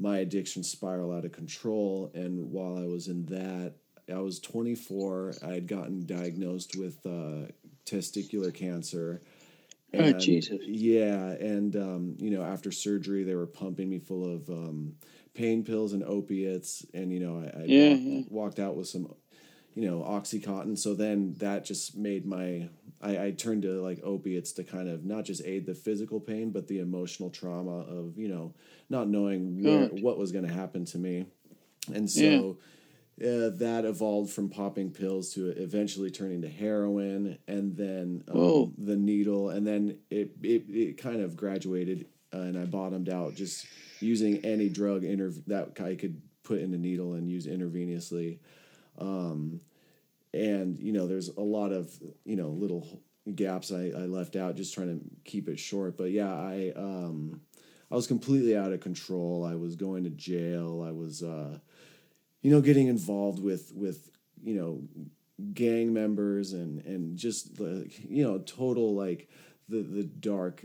my 0.00 0.18
addiction 0.18 0.64
spiral 0.64 1.12
out 1.12 1.24
of 1.24 1.30
control. 1.30 2.10
And 2.14 2.50
while 2.50 2.76
I 2.76 2.86
was 2.86 3.06
in 3.06 3.26
that, 3.26 3.74
I 4.12 4.18
was 4.20 4.40
24. 4.40 5.34
I 5.44 5.52
had 5.54 5.66
gotten 5.66 6.06
diagnosed 6.06 6.76
with 6.76 7.04
uh, 7.06 7.48
testicular 7.86 8.52
cancer. 8.54 9.22
Oh, 9.92 10.12
Jesus. 10.12 10.60
Yeah, 10.66 11.30
and 11.32 11.74
um, 11.76 12.16
you 12.18 12.30
know, 12.30 12.42
after 12.42 12.70
surgery, 12.70 13.24
they 13.24 13.34
were 13.34 13.46
pumping 13.46 13.90
me 13.90 13.98
full 13.98 14.24
of 14.34 14.48
um, 14.48 14.94
pain 15.34 15.64
pills 15.64 15.92
and 15.92 16.02
opiates, 16.04 16.84
and 16.94 17.12
you 17.12 17.20
know, 17.20 17.38
I, 17.38 17.62
I 17.62 17.66
Yeah, 17.66 17.88
walked, 17.88 18.06
yeah. 18.06 18.22
walked 18.30 18.58
out 18.60 18.76
with 18.76 18.88
some, 18.88 19.14
you 19.74 19.88
know, 19.90 20.00
oxycontin. 20.00 20.78
So 20.78 20.94
then 20.94 21.34
that 21.38 21.64
just 21.64 21.96
made 21.96 22.26
my 22.26 22.68
I, 23.02 23.26
I 23.26 23.30
turned 23.32 23.62
to 23.62 23.80
like 23.82 24.00
opiates 24.02 24.52
to 24.52 24.64
kind 24.64 24.88
of 24.88 25.04
not 25.04 25.24
just 25.24 25.44
aid 25.44 25.66
the 25.66 25.74
physical 25.74 26.20
pain, 26.20 26.50
but 26.50 26.68
the 26.68 26.78
emotional 26.80 27.30
trauma 27.30 27.80
of 27.80 28.16
you 28.18 28.28
know 28.28 28.54
not 28.88 29.08
knowing 29.08 29.62
where, 29.62 29.86
what 29.88 30.18
was 30.18 30.32
going 30.32 30.46
to 30.46 30.52
happen 30.52 30.84
to 30.86 30.98
me, 30.98 31.26
and 31.92 32.08
so. 32.10 32.58
Uh, 33.20 33.50
that 33.50 33.84
evolved 33.84 34.32
from 34.32 34.48
popping 34.48 34.90
pills 34.90 35.34
to 35.34 35.48
eventually 35.50 36.10
turning 36.10 36.40
to 36.40 36.48
heroin 36.48 37.36
and 37.46 37.76
then 37.76 38.24
um, 38.32 38.72
the 38.78 38.96
needle 38.96 39.50
and 39.50 39.66
then 39.66 39.98
it, 40.08 40.30
it, 40.42 40.64
it 40.70 40.96
kind 40.96 41.20
of 41.20 41.36
graduated 41.36 42.06
uh, 42.32 42.38
and 42.38 42.56
I 42.56 42.64
bottomed 42.64 43.08
out 43.08 43.34
just 43.34 43.66
using 44.00 44.44
any 44.44 44.68
drug 44.68 45.02
interv- 45.02 45.44
that 45.46 45.78
I 45.80 45.94
could 45.96 46.20
put 46.42 46.60
in 46.60 46.72
a 46.74 46.78
needle 46.78 47.14
and 47.14 47.28
use 47.28 47.46
intravenously. 47.46 48.38
Um, 48.98 49.60
and 50.32 50.78
you 50.78 50.92
know, 50.92 51.06
there's 51.06 51.28
a 51.28 51.40
lot 51.40 51.72
of 51.72 51.92
you 52.24 52.36
know 52.36 52.48
little 52.48 53.00
gaps 53.34 53.72
I, 53.72 53.92
I 53.96 54.06
left 54.06 54.36
out 54.36 54.56
just 54.56 54.74
trying 54.74 54.98
to 54.98 55.04
keep 55.24 55.48
it 55.48 55.58
short. 55.58 55.96
But 55.96 56.10
yeah, 56.10 56.32
I 56.32 56.72
um, 56.76 57.40
I 57.90 57.94
was 57.94 58.06
completely 58.06 58.56
out 58.56 58.72
of 58.72 58.80
control. 58.80 59.44
I 59.44 59.56
was 59.56 59.76
going 59.76 60.04
to 60.04 60.10
jail. 60.10 60.84
I 60.86 60.92
was 60.92 61.22
uh, 61.22 61.58
you 62.42 62.50
know 62.50 62.60
getting 62.60 62.88
involved 62.88 63.42
with 63.42 63.72
with 63.74 64.10
you 64.42 64.54
know 64.54 64.82
gang 65.54 65.92
members 65.92 66.52
and 66.52 66.84
and 66.84 67.16
just 67.16 67.58
like 67.60 67.98
you 68.08 68.22
know 68.22 68.38
total 68.38 68.94
like 68.94 69.28
the 69.68 69.82
the 69.82 70.04
dark 70.04 70.64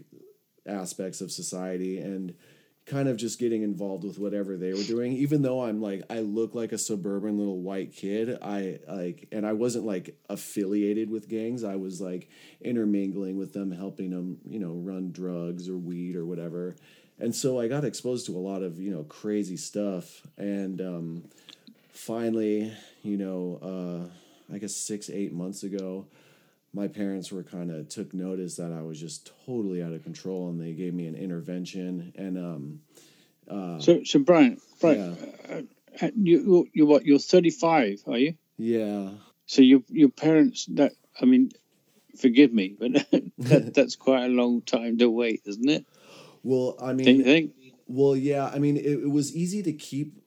aspects 0.68 1.22
of 1.22 1.32
society 1.32 2.00
and 2.00 2.34
kind 2.86 3.08
of 3.08 3.18
just 3.18 3.40
getting 3.40 3.64
involved 3.64 4.04
with 4.04 4.20
whatever 4.20 4.58
they 4.58 4.72
were 4.72 4.84
doing. 4.84 5.14
Even 5.14 5.42
though 5.42 5.64
i'm 5.64 5.82
like 5.82 6.04
i 6.10 6.20
look 6.20 6.54
like 6.54 6.72
a 6.72 6.78
suburban 6.78 7.38
little 7.38 7.60
white 7.60 7.94
kid 7.94 8.38
i 8.42 8.80
like 8.88 9.28
and 9.32 9.46
i 9.46 9.54
wasn't 9.54 9.86
like 9.86 10.18
affiliated 10.30 11.10
with 11.10 11.30
gangs. 11.30 11.64
I 11.64 11.76
was 11.76 12.00
like 12.02 12.30
intermingling 12.62 13.38
with 13.38 13.54
them 13.54 13.72
helping 13.72 14.10
them 14.12 14.40
you 14.48 14.60
know 14.60 14.74
run 14.74 15.12
drugs 15.12 15.68
or 15.70 15.78
weed 15.78 16.16
or 16.16 16.26
whatever. 16.26 16.76
And 17.18 17.34
so 17.34 17.60
i 17.60 17.68
got 17.68 17.86
exposed 17.86 18.26
to 18.28 18.38
a 18.38 18.40
lot 18.40 18.62
of 18.62 18.80
you 18.80 18.92
know 18.92 19.04
crazy 19.04 19.58
stuff. 19.58 20.22
And 20.38 20.82
um 20.82 21.24
finally 21.96 22.72
you 23.04 23.18
know 23.18 23.60
uh 23.62 24.54
i 24.54 24.58
guess 24.58 24.76
six 24.76 25.10
eight 25.10 25.34
months 25.34 25.64
ago 25.64 26.06
my 26.76 26.88
parents 26.90 27.32
were 27.32 27.42
kind 27.42 27.72
of 27.72 27.88
took 27.88 28.14
notice 28.14 28.58
that 28.58 28.74
I 28.74 28.82
was 28.82 29.00
just 29.00 29.32
totally 29.46 29.82
out 29.82 29.94
of 29.94 30.04
control, 30.04 30.50
and 30.50 30.60
they 30.60 30.74
gave 30.74 30.94
me 30.94 31.08
an 31.08 31.16
intervention. 31.16 32.12
And 32.18 32.38
um, 32.38 33.80
So, 33.80 34.04
so 34.04 34.20
Brian, 34.20 34.60
Brian, 34.82 35.18
uh, 36.02 36.10
you 36.18 36.68
you 36.74 36.86
what? 36.86 37.06
You're 37.06 37.20
35, 37.20 38.04
are 38.08 38.18
you? 38.18 38.36
yeah, 38.58 39.12
So 39.46 39.62
your 39.62 39.84
your 39.88 40.10
parents 40.10 40.66
that 40.74 40.92
I 41.20 41.24
mean, 41.24 41.52
forgive 42.20 42.52
me, 42.52 42.76
but 42.78 42.92
that, 43.38 43.74
that's 43.74 43.96
quite 43.96 44.26
a 44.26 44.28
long 44.28 44.62
time 44.62 44.98
to 44.98 45.10
wait, 45.10 45.44
isn't 45.46 45.70
it? 45.70 45.86
well, 46.44 46.76
I 46.82 46.88
Don't 46.88 47.00
you 47.00 47.16
mean, 47.16 47.24
think? 47.24 47.52
well, 47.88 48.18
yeah, 48.18 48.52
I 48.54 48.60
mean, 48.60 48.76
it, 48.76 48.86
it 48.86 49.10
was 49.10 49.34
easy 49.34 49.64
to 49.64 49.72
keep 49.72 50.22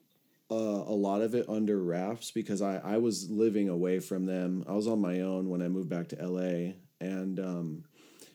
uh, 0.51 0.55
a 0.55 0.95
lot 0.95 1.21
of 1.21 1.35
it 1.35 1.47
under 1.47 1.77
wraps 1.81 2.31
because 2.31 2.61
I 2.61 2.77
I 2.77 2.97
was 2.97 3.29
living 3.29 3.69
away 3.69 3.99
from 3.99 4.25
them. 4.25 4.63
I 4.67 4.73
was 4.73 4.87
on 4.87 4.99
my 4.99 5.21
own 5.21 5.49
when 5.49 5.61
I 5.61 5.67
moved 5.67 5.89
back 5.89 6.09
to 6.09 6.21
L.A. 6.21 6.75
and 6.99 7.39
um, 7.39 7.83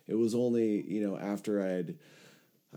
it 0.07 0.15
was 0.15 0.35
only 0.35 0.83
you 0.83 1.07
know 1.07 1.17
after 1.17 1.63
I'd 1.63 1.97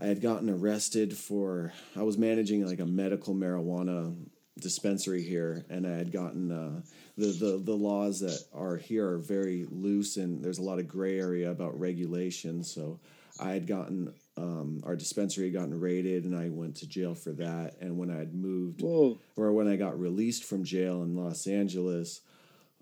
I 0.00 0.06
had 0.06 0.20
gotten 0.20 0.48
arrested 0.48 1.16
for 1.16 1.72
I 1.96 2.02
was 2.02 2.18
managing 2.18 2.64
like 2.66 2.80
a 2.80 2.86
medical 2.86 3.34
marijuana 3.34 4.16
dispensary 4.60 5.22
here, 5.22 5.64
and 5.70 5.86
I 5.86 5.96
had 5.96 6.12
gotten 6.12 6.50
uh, 6.50 6.80
the 7.16 7.26
the 7.26 7.62
the 7.64 7.76
laws 7.76 8.20
that 8.20 8.42
are 8.52 8.76
here 8.76 9.08
are 9.08 9.18
very 9.18 9.66
loose, 9.70 10.16
and 10.16 10.42
there's 10.42 10.58
a 10.58 10.62
lot 10.62 10.78
of 10.78 10.88
gray 10.88 11.18
area 11.18 11.50
about 11.50 11.78
regulation. 11.78 12.62
So 12.62 13.00
I 13.40 13.50
had 13.50 13.66
gotten 13.66 14.12
um, 14.38 14.80
our 14.84 14.96
dispensary 14.96 15.46
had 15.46 15.54
gotten 15.54 15.78
raided, 15.78 16.24
and 16.24 16.34
I 16.36 16.48
went 16.48 16.76
to 16.76 16.86
jail 16.88 17.14
for 17.14 17.32
that. 17.32 17.76
And 17.80 17.98
when 17.98 18.10
I 18.10 18.16
had 18.18 18.34
moved, 18.34 18.82
Whoa. 18.82 19.18
or 19.36 19.52
when 19.52 19.68
I 19.68 19.76
got 19.76 19.98
released 19.98 20.44
from 20.44 20.64
jail 20.64 21.02
in 21.02 21.16
Los 21.16 21.46
Angeles, 21.46 22.20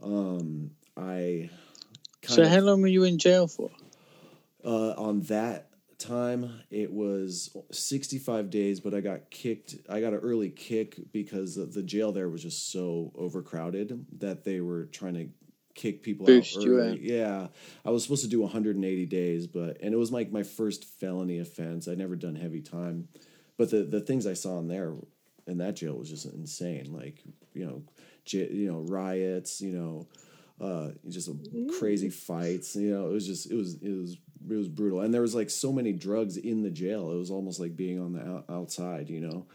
um, 0.03 0.71
I 0.97 1.51
kind 2.23 2.37
So 2.37 2.43
of, 2.43 2.49
how 2.51 2.61
long 2.61 2.81
were 2.83 2.89
you 2.89 3.05
in 3.05 3.19
jail 3.19 3.47
for? 3.47 3.71
uh, 4.65 4.91
on 4.93 5.21
that 5.23 5.69
time 5.99 6.61
it 6.71 6.93
was 6.93 7.57
65 7.71 8.51
days 8.51 8.81
but 8.81 8.93
i 8.93 9.01
got 9.01 9.31
kicked 9.31 9.77
i 9.89 9.99
got 9.99 10.13
an 10.13 10.19
early 10.19 10.51
kick 10.51 10.99
because 11.11 11.55
the 11.73 11.83
jail 11.83 12.13
there 12.13 12.29
was 12.29 12.43
just 12.43 12.71
so 12.71 13.11
overcrowded 13.17 14.05
that 14.19 14.45
they 14.45 14.61
were 14.61 14.85
trying 14.87 15.15
to 15.15 15.27
kick 15.77 16.03
people 16.03 16.27
Boost 16.27 16.57
out 16.59 16.67
early. 16.67 16.99
yeah. 17.01 17.47
I 17.85 17.91
was 17.91 18.03
supposed 18.03 18.25
to 18.25 18.29
do 18.31 18.41
180 18.41 19.07
days 19.07 19.47
but 19.47 19.81
and 19.83 19.95
it 19.95 19.97
was 19.99 20.11
like 20.11 20.33
my 20.33 20.43
first 20.43 20.85
felony 20.85 21.39
offense. 21.39 21.87
I'd 21.87 21.99
never 21.99 22.17
done 22.17 22.35
heavy 22.35 22.61
time. 22.63 23.09
But 23.59 23.71
the 23.71 23.85
the 23.85 24.01
things 24.01 24.27
i 24.27 24.33
saw 24.35 24.59
in 24.59 24.69
there 24.69 24.95
in 25.47 25.59
that 25.59 25.77
jail 25.77 25.95
was 25.95 26.11
just 26.11 26.27
insane. 26.27 26.93
Like 26.93 27.23
you 27.55 27.67
know 27.67 27.83
j- 28.25 28.51
you 28.51 28.71
know 28.73 28.81
riots 28.81 29.61
you 29.61 29.71
know 29.73 30.07
uh 30.61 30.91
just 31.09 31.29
crazy 31.79 32.09
fights 32.11 32.75
you 32.77 32.91
know 32.91 33.11
it 33.11 33.13
was 33.13 33.27
just 33.27 33.51
it 33.51 33.55
was 33.55 33.75
it 33.83 33.91
was 33.91 34.17
it 34.51 34.55
was 34.57 34.69
brutal. 34.69 35.01
And 35.03 35.13
there 35.13 35.23
was 35.23 35.35
like 35.35 35.51
so 35.51 35.73
many 35.73 35.93
drugs 35.93 36.37
in 36.37 36.63
the 36.63 36.71
jail. 36.71 37.11
It 37.13 37.17
was 37.17 37.31
almost 37.31 37.61
like 37.61 37.77
being 37.77 37.99
on 38.01 38.13
the 38.15 38.23
out- 38.27 38.45
outside 38.49 39.11
you 39.11 39.21
know? 39.21 39.47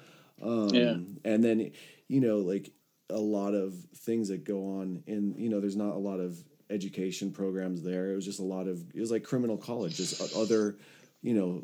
Um 0.41 0.69
Yeah. 0.69 0.95
and 1.26 1.43
then 1.43 1.72
you 2.07 2.22
know 2.22 2.38
like 2.39 2.69
a 3.12 3.20
lot 3.20 3.53
of 3.53 3.74
things 3.95 4.30
that 4.30 4.43
go 4.43 4.80
on 4.80 5.03
in 5.07 5.36
you 5.38 5.49
know 5.49 5.59
there's 5.59 5.76
not 5.76 5.93
a 5.93 5.99
lot 5.99 6.20
of 6.20 6.38
education 6.70 7.32
programs 7.32 7.84
there 7.84 8.12
it 8.12 8.16
was 8.16 8.26
just 8.26 8.39
a 8.39 8.43
lot 8.43 8.68
of 8.68 8.84
it 8.95 8.99
was 8.99 9.12
like 9.12 9.24
criminal 9.24 9.57
college 9.57 9.97
just 9.97 10.36
other 10.36 10.78
you 11.22 11.34
know 11.34 11.64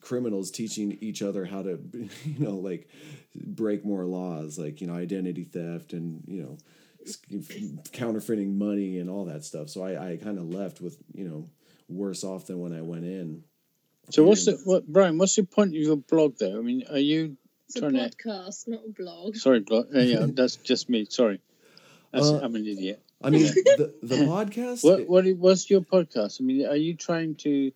criminals 0.00 0.50
teaching 0.50 0.96
each 1.00 1.22
other 1.22 1.44
how 1.44 1.62
to 1.62 1.78
you 2.24 2.38
know 2.38 2.56
like 2.56 2.88
break 3.34 3.84
more 3.84 4.04
laws 4.04 4.58
like 4.58 4.80
you 4.80 4.86
know 4.86 4.94
identity 4.94 5.44
theft 5.44 5.92
and 5.92 6.22
you 6.26 6.42
know 6.42 6.58
counterfeiting 7.92 8.58
money 8.58 8.98
and 8.98 9.08
all 9.08 9.24
that 9.24 9.44
stuff 9.44 9.68
so 9.68 9.82
i, 9.82 10.12
I 10.12 10.16
kind 10.16 10.38
of 10.38 10.52
left 10.52 10.80
with 10.80 10.98
you 11.14 11.28
know 11.28 11.48
worse 11.88 12.24
off 12.24 12.46
than 12.46 12.58
when 12.58 12.72
i 12.72 12.82
went 12.82 13.04
in 13.04 13.44
So 14.10 14.24
what's 14.24 14.46
the 14.46 14.58
what 14.64 14.86
Brian? 14.86 15.18
What's 15.18 15.36
the 15.36 15.44
point 15.44 15.70
of 15.70 15.80
your 15.82 15.96
blog 15.96 16.38
there? 16.38 16.56
I 16.56 16.60
mean, 16.62 16.82
are 16.90 16.98
you 16.98 17.36
It's 17.68 17.76
a 17.76 17.80
trying 17.80 17.92
to? 17.94 17.98
podcast, 18.00 18.66
not 18.68 18.80
a 18.86 18.90
blog. 18.90 19.36
Sorry, 19.36 19.60
blog. 19.60 19.94
Uh, 19.94 20.00
yeah, 20.00 20.26
that's 20.28 20.56
just 20.56 20.88
me. 20.88 21.06
Sorry, 21.08 21.40
that's, 22.12 22.26
Uh, 22.26 22.40
I'm 22.42 22.54
an 22.54 22.66
idiot. 22.66 23.02
i 23.22 23.30
mean 23.30 23.42
the, 23.42 23.94
the 24.02 24.16
podcast 24.32 24.84
What 24.84 25.06
what 25.08 25.26
i- 25.26 25.32
what's 25.32 25.68
your 25.68 25.80
podcast? 25.82 26.40
I 26.40 26.44
mean, 26.44 26.66
are 26.66 26.76
you 26.76 26.94
trying 26.94 27.34
to 27.36 27.72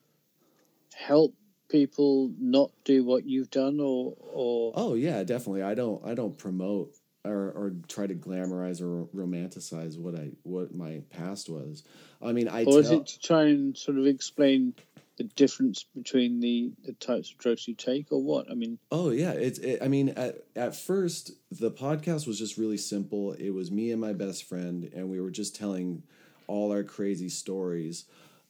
help 0.94 1.34
people 1.68 2.30
not 2.38 2.70
do 2.84 3.04
what 3.04 3.26
you've 3.26 3.50
done, 3.50 3.80
or 3.80 4.14
or 4.18 4.72
Oh 4.76 4.94
yeah, 4.94 5.24
definitely. 5.24 5.62
I 5.62 5.74
don't 5.74 6.04
I 6.06 6.14
don't 6.14 6.36
promote 6.38 6.94
or, 7.24 7.50
or 7.50 7.72
try 7.88 8.06
to 8.06 8.14
glamorize 8.14 8.80
or 8.80 9.06
romanticize 9.14 9.98
what 9.98 10.14
I 10.14 10.30
what 10.42 10.74
my 10.74 11.02
past 11.10 11.48
was. 11.50 11.82
I 12.22 12.32
mean, 12.32 12.48
I 12.48 12.64
or 12.64 12.80
is 12.80 12.88
tell, 12.88 13.00
it 13.00 13.06
to 13.08 13.20
try 13.20 13.42
and 13.44 13.76
sort 13.76 13.98
of 13.98 14.06
explain 14.06 14.74
the 15.18 15.24
difference 15.24 15.84
between 15.94 16.40
the 16.40 16.72
the 16.84 16.92
types 16.94 17.30
of 17.30 17.38
drugs 17.38 17.68
you 17.68 17.74
take, 17.74 18.10
or 18.12 18.22
what? 18.22 18.50
I 18.50 18.54
mean, 18.54 18.78
Oh 18.90 19.10
yeah, 19.10 19.32
it's. 19.32 19.58
It, 19.58 19.82
I 19.82 19.88
mean, 19.88 20.10
at 20.10 20.44
at 20.56 20.74
first 20.74 21.32
the 21.50 21.70
podcast 21.70 22.26
was 22.26 22.38
just 22.38 22.56
really 22.58 22.78
simple. 22.78 23.32
It 23.32 23.50
was 23.50 23.70
me 23.70 23.90
and 23.92 24.00
my 24.00 24.12
best 24.12 24.44
friend, 24.48 24.90
and 24.94 25.10
we 25.10 25.20
were 25.20 25.30
just 25.30 25.54
telling 25.56 26.02
all 26.46 26.72
our 26.72 26.82
crazy 26.82 27.28
stories. 27.28 28.04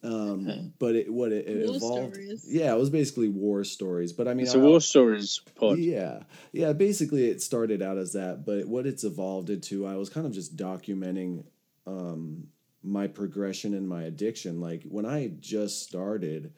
Um, 0.04 0.72
but 0.80 0.96
it 0.96 1.12
what 1.12 1.30
it, 1.30 1.46
it 1.46 1.66
War 1.68 1.76
evolved. 1.76 2.14
stories. 2.14 2.44
Yeah, 2.48 2.72
it 2.74 2.78
was 2.78 2.90
basically 2.90 3.28
war 3.28 3.62
stories. 3.62 4.12
But 4.12 4.26
I 4.26 4.34
mean, 4.34 4.46
it's 4.46 4.54
a 4.54 4.58
I- 4.58 4.62
war 4.62 4.80
stories 4.80 5.40
pod. 5.54 5.78
Yeah, 5.78 6.24
yeah. 6.52 6.72
Basically, 6.72 7.28
it 7.28 7.40
started 7.40 7.82
out 7.82 7.98
as 7.98 8.12
that, 8.14 8.44
but 8.44 8.66
what 8.66 8.84
it's 8.86 9.04
evolved 9.04 9.48
into, 9.50 9.86
I 9.86 9.94
was 9.94 10.08
kind 10.08 10.26
of 10.26 10.32
just 10.32 10.56
documenting 10.56 11.44
um, 11.86 12.48
my 12.82 13.06
progression 13.06 13.74
and 13.74 13.88
my 13.88 14.02
addiction. 14.04 14.60
Like 14.60 14.82
when 14.84 15.06
I 15.06 15.32
just 15.40 15.82
started, 15.82 16.52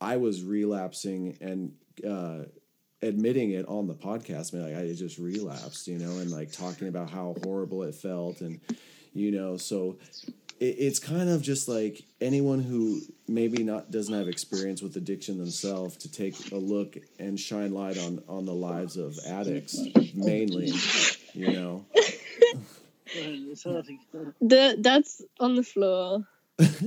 I 0.00 0.16
was 0.16 0.42
relapsing 0.42 1.38
and 1.40 1.72
uh, 2.08 2.44
admitting 3.00 3.52
it 3.52 3.66
on 3.66 3.86
the 3.86 3.94
podcast. 3.94 4.52
I 4.52 4.58
mean, 4.58 4.74
like 4.74 4.84
I 4.84 4.92
just 4.94 5.18
relapsed, 5.18 5.86
you 5.88 5.98
know, 5.98 6.18
and 6.18 6.30
like 6.30 6.52
talking 6.52 6.88
about 6.88 7.10
how 7.10 7.36
horrible 7.42 7.82
it 7.84 7.94
felt, 7.94 8.40
and 8.40 8.60
you 9.14 9.30
know, 9.30 9.56
so 9.56 9.98
it, 10.60 10.76
it's 10.78 10.98
kind 10.98 11.28
of 11.28 11.42
just 11.42 11.68
like 11.68 12.02
anyone 12.20 12.60
who 12.60 13.00
maybe 13.28 13.62
not 13.62 13.90
doesn't 13.90 14.14
have 14.14 14.28
experience 14.28 14.82
with 14.82 14.96
addiction 14.96 15.38
themselves 15.38 15.96
to 15.98 16.10
take 16.10 16.52
a 16.52 16.56
look 16.56 16.96
and 17.18 17.38
shine 17.38 17.72
light 17.72 17.98
on 17.98 18.22
on 18.28 18.44
the 18.44 18.54
lives 18.54 18.96
of 18.96 19.18
addicts 19.26 19.78
mainly 20.14 20.72
you 21.34 21.52
know 21.52 21.84
The, 24.40 24.76
that's 24.78 25.22
on 25.38 25.54
the 25.56 25.62
floor. 25.62 26.26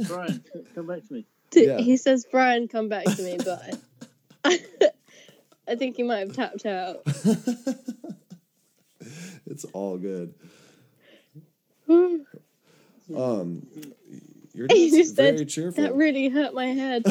Brian, 0.08 0.44
come 0.74 0.88
back 0.88 1.06
to 1.08 1.14
me. 1.14 1.26
Yeah. 1.54 1.78
He 1.78 1.98
says, 1.98 2.26
Brian, 2.30 2.68
come 2.68 2.90
back 2.90 3.06
to 3.06 3.22
me, 3.22 3.38
but 3.44 3.80
I 5.68 5.76
think 5.76 5.96
he 5.96 6.04
might 6.04 6.20
have 6.20 6.34
tapped 6.34 6.66
out. 6.66 7.02
it's 9.46 9.66
all 9.74 9.98
good 9.98 10.34
um 11.90 13.68
you're 14.54 14.68
just 14.68 14.96
just 14.96 15.16
very 15.16 15.38
said, 15.40 15.50
cheerful 15.50 15.84
that 15.84 15.96
really 15.96 16.30
hurt 16.30 16.54
my 16.54 16.68
head. 16.68 17.04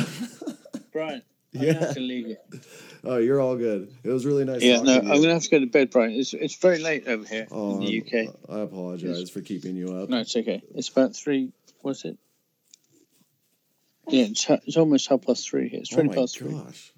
Brian, 0.93 1.15
I'm 1.15 1.34
Yeah. 1.55 1.73
have 1.75 1.95
to 1.95 2.01
leave 2.01 2.29
you. 2.29 2.37
oh 3.05 3.17
you're 3.19 3.41
all 3.41 3.57
good 3.57 3.93
it 4.03 4.11
was 4.11 4.27
really 4.27 4.45
nice 4.45 4.63
Yeah, 4.63 4.83
no, 4.83 5.01
to 5.01 5.09
I'm 5.09 5.21
gonna 5.21 5.35
have 5.35 5.43
to 5.43 5.51
go 5.51 5.61
to 5.61 5.67
bed, 5.67 5.91
Brian. 5.91 6.13
It's 6.13 6.35
it's 6.35 6.57
very 6.57 6.79
late 6.79 7.07
over 7.07 7.25
here 7.25 7.47
Oh, 7.51 7.75
in 7.75 7.81
the 7.81 8.01
UK. 8.01 8.35
I 8.49 8.61
apologize 8.61 9.31
for 9.31 9.41
keeping 9.41 9.77
you 9.77 9.97
up 9.97 10.09
No, 10.09 10.19
it's 10.19 10.37
okay. 10.37 10.63
It's 10.75 10.89
about 10.89 11.15
three. 11.15 11.53
What's 11.83 12.05
it? 12.05 12.19
Yeah, 14.09 14.25
it's, 14.25 14.49
it's 14.67 14.77
almost 14.77 15.09
half 15.09 15.23
past 15.23 15.49
three 15.49 15.69
here. 15.69 15.81
It's 15.81 15.93
oh 15.93 15.97
twenty 15.97 16.09
my 16.11 16.15
past 16.17 16.39
three. 16.39 16.53
gosh 16.53 16.93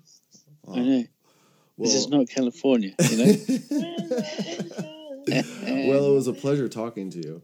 I 0.69 0.81
know. 0.81 1.05
well, 1.77 1.89
this 1.89 1.95
is 1.95 2.09
not 2.09 2.29
California, 2.29 2.95
you 2.99 3.17
know. 3.17 3.33
well 5.89 6.11
it 6.11 6.15
was 6.15 6.27
a 6.29 6.33
pleasure 6.33 6.69
talking 6.69 7.11
to 7.11 7.19
you 7.19 7.43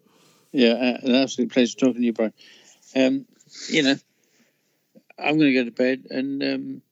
yeah, 0.53 0.73
uh, 0.73 0.99
an 1.07 1.15
absolute 1.15 1.51
pleasure 1.51 1.77
talking 1.77 1.95
to 1.95 2.03
you, 2.03 2.13
Brian. 2.13 2.35
Um, 2.95 3.25
you 3.69 3.83
know, 3.83 3.95
I'm 5.19 5.39
going 5.39 5.53
to 5.53 5.55
go 5.55 5.65
to 5.65 5.71
bed 5.71 6.05
and 6.11 6.43
um, 6.43 6.63
d- 6.75 6.83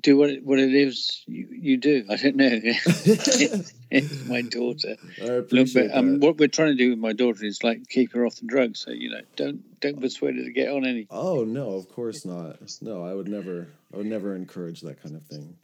do 0.00 0.16
what 0.16 0.30
it, 0.30 0.44
what 0.44 0.58
it 0.58 0.74
is 0.74 1.22
you, 1.26 1.48
you 1.50 1.76
do. 1.76 2.04
I 2.10 2.16
don't 2.16 2.36
know. 2.36 2.48
it's 2.62 4.26
my 4.26 4.42
daughter. 4.42 4.96
I 5.20 5.24
Look, 5.24 5.44
appreciate 5.46 5.88
but, 5.88 5.96
um, 5.96 6.12
that. 6.14 6.26
what 6.26 6.38
we're 6.38 6.48
trying 6.48 6.76
to 6.76 6.76
do 6.76 6.90
with 6.90 6.98
my 6.98 7.12
daughter 7.12 7.44
is 7.44 7.62
like 7.62 7.88
keep 7.88 8.12
her 8.12 8.26
off 8.26 8.36
the 8.36 8.46
drugs. 8.46 8.80
So 8.80 8.90
you 8.90 9.10
know, 9.10 9.20
don't 9.36 9.80
don't 9.80 10.00
persuade 10.00 10.36
her 10.36 10.44
to 10.44 10.52
get 10.52 10.68
on 10.68 10.84
any. 10.84 11.06
Oh 11.10 11.44
no, 11.44 11.72
of 11.72 11.88
course 11.88 12.24
not. 12.24 12.58
No, 12.82 13.04
I 13.04 13.14
would 13.14 13.28
never. 13.28 13.68
I 13.92 13.98
would 13.98 14.06
never 14.06 14.34
encourage 14.34 14.80
that 14.82 15.02
kind 15.02 15.16
of 15.16 15.22
thing. 15.22 15.56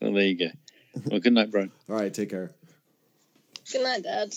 Well, 0.00 0.12
there 0.12 0.24
you 0.24 0.38
go. 0.38 0.50
Well, 1.06 1.20
good 1.20 1.32
night, 1.32 1.50
Brian. 1.50 1.70
All 1.88 1.96
right, 1.96 2.12
take 2.12 2.30
care. 2.30 2.50
Good 3.70 3.82
night, 3.82 4.02
Dad. 4.02 4.34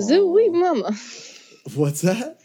Zoo-wee 0.00 0.48
mama. 0.48 0.92
What's 1.74 2.00
that? 2.00 2.40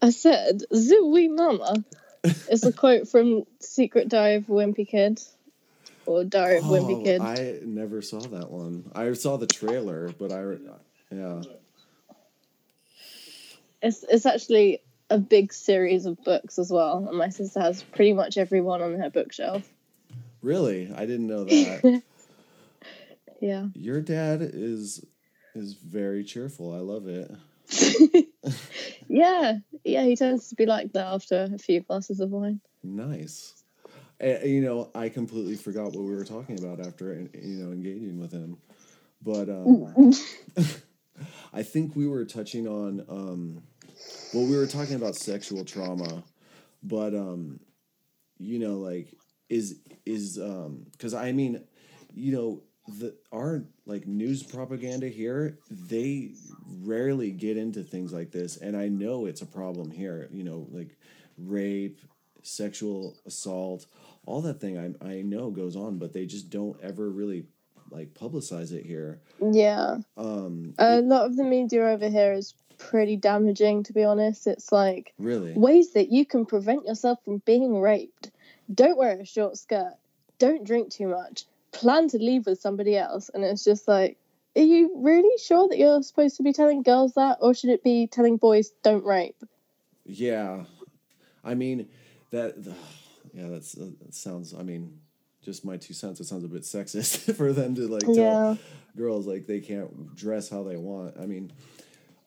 I 0.00 0.10
said, 0.10 0.62
Zoo-wee 0.74 1.28
mama. 1.28 1.84
It's 2.24 2.64
a 2.64 2.72
quote 2.72 3.08
from 3.08 3.44
Secret 3.60 4.08
Diary 4.08 4.36
of 4.36 4.48
a 4.48 4.52
Wimpy 4.52 4.86
Kid. 4.88 5.22
Or 6.06 6.24
Diary 6.24 6.58
of 6.58 6.64
a 6.64 6.68
Wimpy 6.68 7.00
Oh, 7.00 7.04
Kid. 7.04 7.20
I 7.20 7.58
never 7.64 8.02
saw 8.02 8.20
that 8.20 8.50
one. 8.50 8.90
I 8.94 9.12
saw 9.12 9.36
the 9.36 9.46
trailer, 9.46 10.12
but 10.18 10.32
I, 10.32 10.42
yeah. 11.10 11.42
It's 13.82 14.04
it's 14.08 14.26
actually 14.26 14.80
a 15.08 15.18
big 15.18 15.52
series 15.52 16.06
of 16.06 16.22
books 16.22 16.58
as 16.58 16.70
well, 16.70 17.06
and 17.08 17.16
my 17.18 17.30
sister 17.30 17.60
has 17.60 17.82
pretty 17.82 18.12
much 18.12 18.36
every 18.36 18.60
one 18.60 18.82
on 18.82 18.98
her 19.00 19.10
bookshelf. 19.10 19.66
Really, 20.42 20.92
I 20.94 21.06
didn't 21.06 21.26
know 21.26 21.44
that. 21.44 22.02
Yeah. 23.40 23.66
Your 23.74 24.00
dad 24.02 24.42
is 24.42 25.04
is 25.54 25.72
very 25.74 26.24
cheerful. 26.24 26.74
I 26.74 26.78
love 26.78 27.08
it. 27.08 28.26
Yeah, 29.12 29.58
yeah, 29.84 30.04
he 30.04 30.16
tends 30.16 30.48
to 30.48 30.54
be 30.54 30.66
like 30.66 30.92
that 30.92 31.06
after 31.06 31.48
a 31.52 31.58
few 31.58 31.80
glasses 31.80 32.20
of 32.20 32.30
wine. 32.30 32.60
Nice. 32.82 33.62
Eh, 34.20 34.44
you 34.44 34.60
know, 34.60 34.90
I 34.94 35.08
completely 35.08 35.56
forgot 35.56 35.92
what 35.92 36.04
we 36.04 36.14
were 36.14 36.24
talking 36.24 36.58
about 36.58 36.84
after 36.84 37.14
you 37.14 37.64
know 37.64 37.72
engaging 37.72 38.20
with 38.20 38.32
him, 38.32 38.58
but 39.22 39.48
um, 39.48 40.12
I 41.52 41.62
think 41.62 41.96
we 41.96 42.06
were 42.06 42.24
touching 42.24 42.68
on 42.68 43.04
um, 43.08 43.62
well, 44.34 44.46
we 44.46 44.56
were 44.56 44.66
talking 44.66 44.96
about 44.96 45.16
sexual 45.16 45.64
trauma, 45.64 46.22
but 46.82 47.14
um, 47.14 47.60
you 48.38 48.58
know, 48.58 48.78
like 48.78 49.16
is 49.48 49.80
is 50.06 50.38
um 50.38 50.86
because 50.92 51.14
I 51.14 51.32
mean, 51.32 51.64
you 52.14 52.32
know, 52.32 52.62
the 52.98 53.14
our 53.32 53.64
like 53.86 54.06
news 54.06 54.42
propaganda 54.42 55.08
here, 55.08 55.58
they 55.70 56.32
rarely 56.82 57.30
get 57.30 57.56
into 57.56 57.82
things 57.82 58.12
like 58.12 58.30
this, 58.30 58.56
and 58.56 58.76
I 58.76 58.88
know 58.88 59.26
it's 59.26 59.42
a 59.42 59.46
problem 59.46 59.90
here. 59.90 60.28
You 60.32 60.44
know, 60.44 60.66
like 60.70 60.96
rape, 61.38 62.00
sexual 62.42 63.16
assault, 63.26 63.86
all 64.26 64.42
that 64.42 64.60
thing. 64.60 64.78
I 64.78 65.06
I 65.06 65.22
know 65.22 65.50
goes 65.50 65.76
on, 65.76 65.98
but 65.98 66.12
they 66.12 66.26
just 66.26 66.50
don't 66.50 66.80
ever 66.82 67.08
really 67.10 67.46
like 67.90 68.14
publicize 68.14 68.72
it 68.72 68.86
here. 68.86 69.20
Yeah. 69.40 69.98
Um, 70.16 70.74
A 70.78 71.00
lot 71.00 71.26
of 71.26 71.36
the 71.36 71.44
media 71.44 71.86
over 71.88 72.08
here 72.08 72.32
is 72.32 72.54
pretty 72.78 73.16
damaging, 73.16 73.82
to 73.84 73.92
be 73.92 74.04
honest. 74.04 74.46
It's 74.46 74.72
like 74.72 75.12
really. 75.18 75.52
ways 75.52 75.92
that 75.92 76.10
you 76.10 76.24
can 76.24 76.46
prevent 76.46 76.86
yourself 76.86 77.18
from 77.24 77.38
being 77.44 77.80
raped. 77.80 78.30
Don't 78.72 78.96
wear 78.96 79.20
a 79.20 79.24
short 79.24 79.56
skirt. 79.56 79.94
Don't 80.38 80.64
drink 80.64 80.90
too 80.90 81.08
much. 81.08 81.44
Plan 81.72 82.08
to 82.08 82.18
leave 82.18 82.46
with 82.46 82.60
somebody 82.60 82.96
else. 82.96 83.30
And 83.32 83.44
it's 83.44 83.64
just 83.64 83.86
like, 83.86 84.16
are 84.56 84.62
you 84.62 84.90
really 84.96 85.38
sure 85.38 85.68
that 85.68 85.78
you're 85.78 86.02
supposed 86.02 86.36
to 86.38 86.42
be 86.42 86.52
telling 86.52 86.82
girls 86.82 87.14
that? 87.14 87.38
Or 87.40 87.54
should 87.54 87.70
it 87.70 87.84
be 87.84 88.06
telling 88.06 88.36
boys, 88.36 88.72
don't 88.82 89.04
rape? 89.04 89.36
Yeah, 90.04 90.64
I 91.44 91.54
mean 91.54 91.88
that. 92.30 92.54
Yeah, 93.32 93.48
that's 93.48 93.72
that 93.72 94.12
sounds. 94.12 94.54
I 94.54 94.62
mean, 94.64 94.98
just 95.44 95.64
my 95.64 95.76
two 95.76 95.94
cents. 95.94 96.18
It 96.18 96.24
sounds 96.24 96.42
a 96.42 96.48
bit 96.48 96.62
sexist 96.62 97.32
for 97.36 97.52
them 97.52 97.76
to 97.76 97.86
like 97.86 98.02
tell 98.02 98.14
Yeah. 98.14 98.56
girls 98.96 99.24
like 99.26 99.46
they 99.46 99.60
can't 99.60 100.16
dress 100.16 100.48
how 100.48 100.64
they 100.64 100.76
want. 100.76 101.14
I 101.20 101.26
mean, 101.26 101.52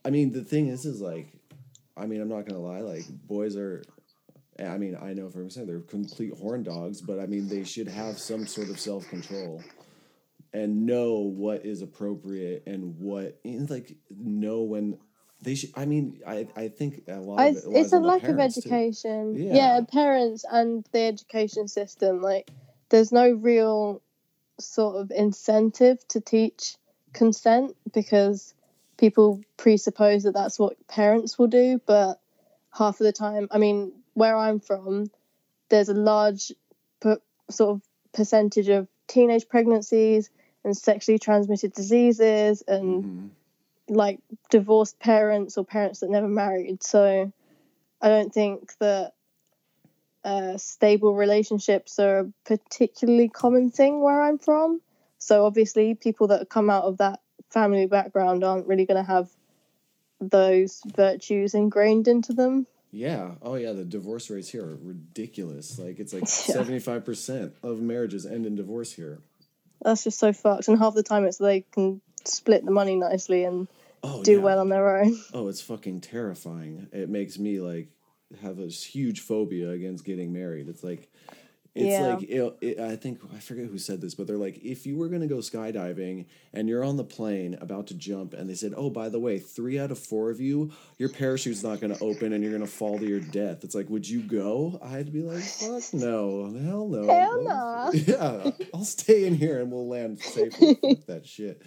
I 0.05 0.11
mean 0.11 0.31
the 0.31 0.45
thing 0.45 0.67
is, 0.67 0.85
is 0.85 1.01
like, 1.01 1.27
I 1.97 2.05
mean, 2.05 2.21
I'm 2.21 2.29
not 2.29 2.45
gonna 2.45 2.61
lie. 2.61 2.79
Like 2.79 3.03
boys 3.27 3.57
are. 3.57 3.83
I 4.59 4.77
mean, 4.77 4.97
I 5.01 5.13
know 5.13 5.29
for 5.29 5.41
a 5.41 5.45
percent 5.45 5.67
they're 5.67 5.79
complete 5.79 6.33
horn 6.33 6.63
dogs, 6.63 7.01
but 7.01 7.19
I 7.19 7.25
mean 7.25 7.47
they 7.47 7.63
should 7.63 7.87
have 7.87 8.19
some 8.19 8.45
sort 8.45 8.69
of 8.69 8.79
self 8.79 9.07
control 9.09 9.63
and 10.53 10.85
know 10.85 11.15
what 11.19 11.65
is 11.65 11.81
appropriate 11.81 12.63
and 12.67 12.97
what 12.99 13.39
and 13.43 13.69
like 13.69 13.95
know 14.09 14.61
when 14.61 14.99
they 15.41 15.55
should. 15.55 15.71
I 15.75 15.85
mean, 15.85 16.21
I 16.25 16.47
I 16.55 16.67
think 16.69 17.03
a 17.07 17.19
lot 17.19 17.39
I, 17.39 17.47
of 17.47 17.55
it 17.57 17.63
it's 17.67 17.93
a 17.93 17.99
lack 17.99 18.23
of 18.23 18.39
education. 18.39 19.35
Yeah. 19.35 19.53
Yeah. 19.53 19.81
parents 19.91 20.45
and 20.49 20.85
the 20.91 21.01
education 21.01 21.67
system. 21.67 22.21
Like, 22.21 22.49
there's 22.89 23.11
no 23.11 23.31
real 23.31 24.01
sort 24.59 24.97
of 24.97 25.11
incentive 25.11 26.07
to 26.09 26.21
teach 26.21 26.75
consent 27.11 27.75
because 27.91 28.53
people 28.97 29.41
presuppose 29.57 30.23
that 30.23 30.33
that's 30.33 30.59
what 30.59 30.87
parents 30.87 31.37
will 31.37 31.47
do. 31.47 31.81
But 31.85 32.19
half 32.71 32.99
of 32.99 33.05
the 33.05 33.11
time, 33.11 33.47
I 33.51 33.57
mean, 33.57 33.91
where 34.13 34.37
I'm 34.37 34.59
from, 34.59 35.09
there's 35.69 35.89
a 35.89 35.93
large 35.93 36.51
per, 36.99 37.17
sort 37.49 37.71
of 37.71 37.81
percentage 38.13 38.69
of 38.69 38.87
teenage 39.07 39.47
pregnancies 39.47 40.29
and 40.63 40.75
sexually 40.77 41.19
transmitted 41.19 41.73
diseases 41.73 42.61
and 42.67 43.03
Mhm. 43.03 43.29
like 43.89 44.19
divorced 44.49 44.99
parents 44.99 45.57
or 45.57 45.65
parents 45.65 45.99
that 45.99 46.09
never 46.09 46.27
married. 46.27 46.83
So 46.83 47.31
I 48.01 48.09
don't 48.09 48.33
think 48.33 48.77
that 48.77 49.13
uh, 50.23 50.57
stable 50.57 51.13
relationships 51.15 51.99
are 51.99 52.19
a 52.19 52.33
particularly 52.45 53.27
common 53.27 53.71
thing 53.71 54.01
where 54.01 54.21
I'm 54.21 54.37
from. 54.37 54.81
So 55.17 55.45
obviously, 55.45 55.95
people 55.95 56.27
that 56.27 56.49
come 56.49 56.69
out 56.69 56.85
of 56.85 56.97
that 56.99 57.19
family 57.49 57.87
background 57.87 58.43
aren't 58.43 58.67
really 58.67 58.85
going 58.85 59.03
to 59.03 59.11
have 59.11 59.29
those 60.21 60.81
virtues 60.85 61.53
ingrained 61.53 62.07
into 62.07 62.33
them. 62.33 62.65
Yeah. 62.93 63.31
Oh, 63.41 63.55
yeah. 63.55 63.73
The 63.73 63.83
divorce 63.83 64.29
rates 64.29 64.49
here 64.49 64.63
are 64.63 64.77
ridiculous. 64.81 65.79
Like 65.79 65.99
it's 65.99 66.13
like 66.13 66.27
seventy 66.27 66.79
five 66.79 67.03
percent 67.03 67.53
of 67.63 67.81
marriages 67.81 68.25
end 68.25 68.45
in 68.45 68.55
divorce 68.55 68.93
here. 68.93 69.19
That's 69.81 70.03
just 70.05 70.19
so 70.19 70.31
fucked. 70.31 70.67
And 70.69 70.77
half 70.79 70.93
the 70.93 71.03
time, 71.03 71.25
it's 71.25 71.39
they 71.39 71.61
can 71.71 71.99
split 72.23 72.63
the 72.63 72.71
money 72.71 72.95
nicely 72.95 73.43
and 73.43 73.67
Oh, 74.05 74.21
do 74.21 74.33
yeah. 74.33 74.37
well 74.39 74.59
on 74.59 74.69
their 74.69 74.97
own. 75.01 75.17
Oh, 75.33 75.47
it's 75.47 75.61
fucking 75.61 76.01
terrifying. 76.01 76.87
It 76.91 77.09
makes 77.09 77.39
me 77.39 77.59
like 77.59 77.87
have 78.41 78.59
a 78.59 78.67
huge 78.67 79.21
phobia 79.21 79.71
against 79.71 80.05
getting 80.05 80.31
married. 80.31 80.67
It's 80.69 80.83
like 80.83 81.09
it's 81.75 81.85
Yeah. 81.85 82.13
like 82.15 82.23
it, 82.23 82.57
it, 82.61 82.79
I 82.79 82.95
think 82.95 83.19
I 83.35 83.39
forget 83.39 83.65
who 83.65 83.77
said 83.79 83.99
this, 83.99 84.13
but 84.13 84.27
they're 84.27 84.37
like 84.37 84.63
if 84.63 84.85
you 84.85 84.95
were 84.97 85.07
going 85.07 85.21
to 85.21 85.27
go 85.27 85.37
skydiving 85.37 86.25
and 86.53 86.69
you're 86.69 86.83
on 86.83 86.97
the 86.97 87.03
plane 87.03 87.57
about 87.61 87.87
to 87.87 87.95
jump 87.95 88.33
and 88.33 88.47
they 88.49 88.53
said, 88.53 88.73
"Oh, 88.77 88.89
by 88.91 89.09
the 89.09 89.19
way, 89.19 89.39
3 89.39 89.79
out 89.79 89.89
of 89.91 89.97
4 89.97 90.29
of 90.29 90.39
you, 90.39 90.71
your 90.99 91.09
parachute's 91.09 91.63
not 91.63 91.81
going 91.81 91.95
to 91.95 92.03
open 92.03 92.31
and 92.33 92.43
you're 92.43 92.53
going 92.53 92.65
to 92.65 92.71
fall 92.71 92.99
to 92.99 93.05
your 93.07 93.19
death." 93.19 93.63
It's 93.63 93.73
like, 93.73 93.89
"Would 93.89 94.07
you 94.07 94.21
go?" 94.21 94.79
I'd 94.83 95.11
be 95.11 95.21
like, 95.23 95.41
"Fuck 95.43 95.93
no. 95.93 96.53
Hell 96.63 96.87
no." 96.87 97.07
Hell 97.07 97.43
nah. 97.43 97.91
Yeah. 97.93 98.51
I'll 98.73 98.85
stay 98.85 99.25
in 99.25 99.35
here 99.35 99.59
and 99.59 99.71
we'll 99.71 99.87
land 99.87 100.19
safely. 100.21 100.75
Fuck 100.81 101.05
that 101.07 101.25
shit. 101.25 101.61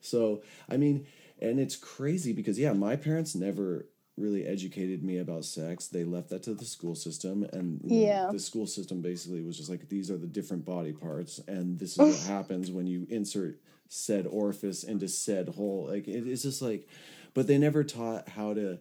So, 0.00 0.42
I 0.70 0.76
mean, 0.76 1.06
and 1.40 1.58
it's 1.58 1.74
crazy 1.76 2.32
because 2.32 2.58
yeah, 2.58 2.72
my 2.72 2.94
parents 2.94 3.34
never 3.34 3.86
really 4.18 4.46
educated 4.46 5.02
me 5.02 5.18
about 5.18 5.44
sex. 5.44 5.86
They 5.88 6.04
left 6.04 6.30
that 6.30 6.42
to 6.44 6.54
the 6.54 6.64
school 6.64 6.94
system, 6.94 7.44
and 7.52 7.80
you 7.84 7.90
know, 7.90 8.02
Yeah. 8.06 8.28
the 8.32 8.38
school 8.38 8.66
system 8.66 9.00
basically 9.00 9.42
was 9.42 9.56
just 9.56 9.70
like 9.70 9.88
these 9.88 10.10
are 10.10 10.18
the 10.18 10.26
different 10.26 10.64
body 10.64 10.92
parts, 10.92 11.40
and 11.48 11.78
this 11.78 11.98
is 11.98 11.98
what 11.98 12.28
happens 12.36 12.70
when 12.70 12.86
you 12.86 13.06
insert 13.08 13.60
said 13.88 14.26
orifice 14.26 14.84
into 14.84 15.08
said 15.08 15.48
hole. 15.48 15.86
Like 15.88 16.06
it 16.08 16.26
is 16.26 16.42
just 16.42 16.60
like, 16.62 16.88
but 17.34 17.46
they 17.46 17.58
never 17.58 17.84
taught 17.84 18.28
how 18.28 18.54
to 18.54 18.78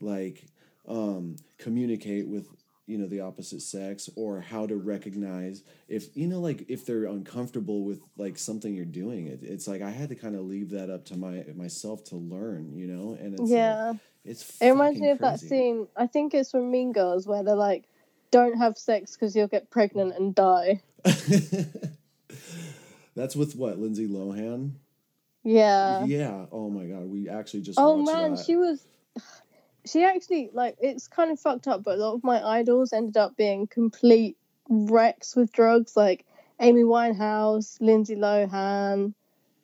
like 0.00 0.44
um, 0.88 1.36
communicate 1.58 2.26
with 2.28 2.46
you 2.86 2.96
know 2.98 3.08
the 3.08 3.20
opposite 3.20 3.60
sex 3.62 4.08
or 4.14 4.40
how 4.40 4.64
to 4.64 4.76
recognize 4.76 5.64
if 5.88 6.16
you 6.16 6.28
know 6.28 6.38
like 6.38 6.64
if 6.68 6.86
they're 6.86 7.06
uncomfortable 7.06 7.82
with 7.84 8.00
like 8.16 8.38
something 8.38 8.74
you're 8.74 8.84
doing 8.84 9.26
it, 9.26 9.40
it's 9.42 9.66
like 9.66 9.82
i 9.82 9.90
had 9.90 10.08
to 10.08 10.14
kind 10.14 10.36
of 10.36 10.42
leave 10.42 10.70
that 10.70 10.88
up 10.88 11.04
to 11.04 11.16
my 11.16 11.44
myself 11.56 12.04
to 12.04 12.14
learn 12.14 12.72
you 12.76 12.86
know 12.86 13.16
and 13.20 13.32
it's 13.32 13.40
like, 13.40 13.50
Yeah. 13.50 13.92
It's 14.26 14.60
It 14.60 14.70
reminds 14.70 15.00
me 15.00 15.10
of 15.10 15.18
that 15.20 15.40
scene. 15.40 15.88
I 15.96 16.06
think 16.06 16.34
it's 16.34 16.50
from 16.50 16.70
Mean 16.70 16.92
Girls 16.92 17.26
where 17.26 17.42
they're 17.42 17.54
like, 17.54 17.84
"Don't 18.30 18.58
have 18.58 18.76
sex 18.76 19.12
because 19.12 19.34
you'll 19.36 19.48
get 19.48 19.70
pregnant 19.70 20.14
and 20.16 20.34
die." 20.34 20.82
that's 23.14 23.36
with 23.36 23.54
what 23.54 23.78
lindsay 23.78 24.08
lohan 24.08 24.72
Yeah. 25.44 26.04
yeah 26.04 26.46
oh 26.50 26.68
my 26.68 26.86
god 26.86 27.08
we 27.08 27.28
actually 27.28 27.62
just 27.62 27.78
Oh 27.78 27.96
man, 28.02 28.34
that. 28.34 28.44
she 28.44 28.56
was. 28.56 28.84
She 29.86 30.02
actually 30.02 30.50
like 30.52 30.74
it's 30.80 31.06
kind 31.06 31.30
of 31.30 31.38
fucked 31.38 31.68
up, 31.68 31.84
but 31.84 31.96
a 31.96 32.02
lot 32.02 32.14
of 32.14 32.24
my 32.24 32.44
idols 32.44 32.92
ended 32.92 33.16
up 33.16 33.36
being 33.36 33.68
complete 33.68 34.36
wrecks 34.68 35.36
with 35.36 35.52
drugs, 35.52 35.96
like 35.96 36.26
Amy 36.60 36.82
Winehouse, 36.82 37.80
Lindsay 37.80 38.16
Lohan, 38.16 39.14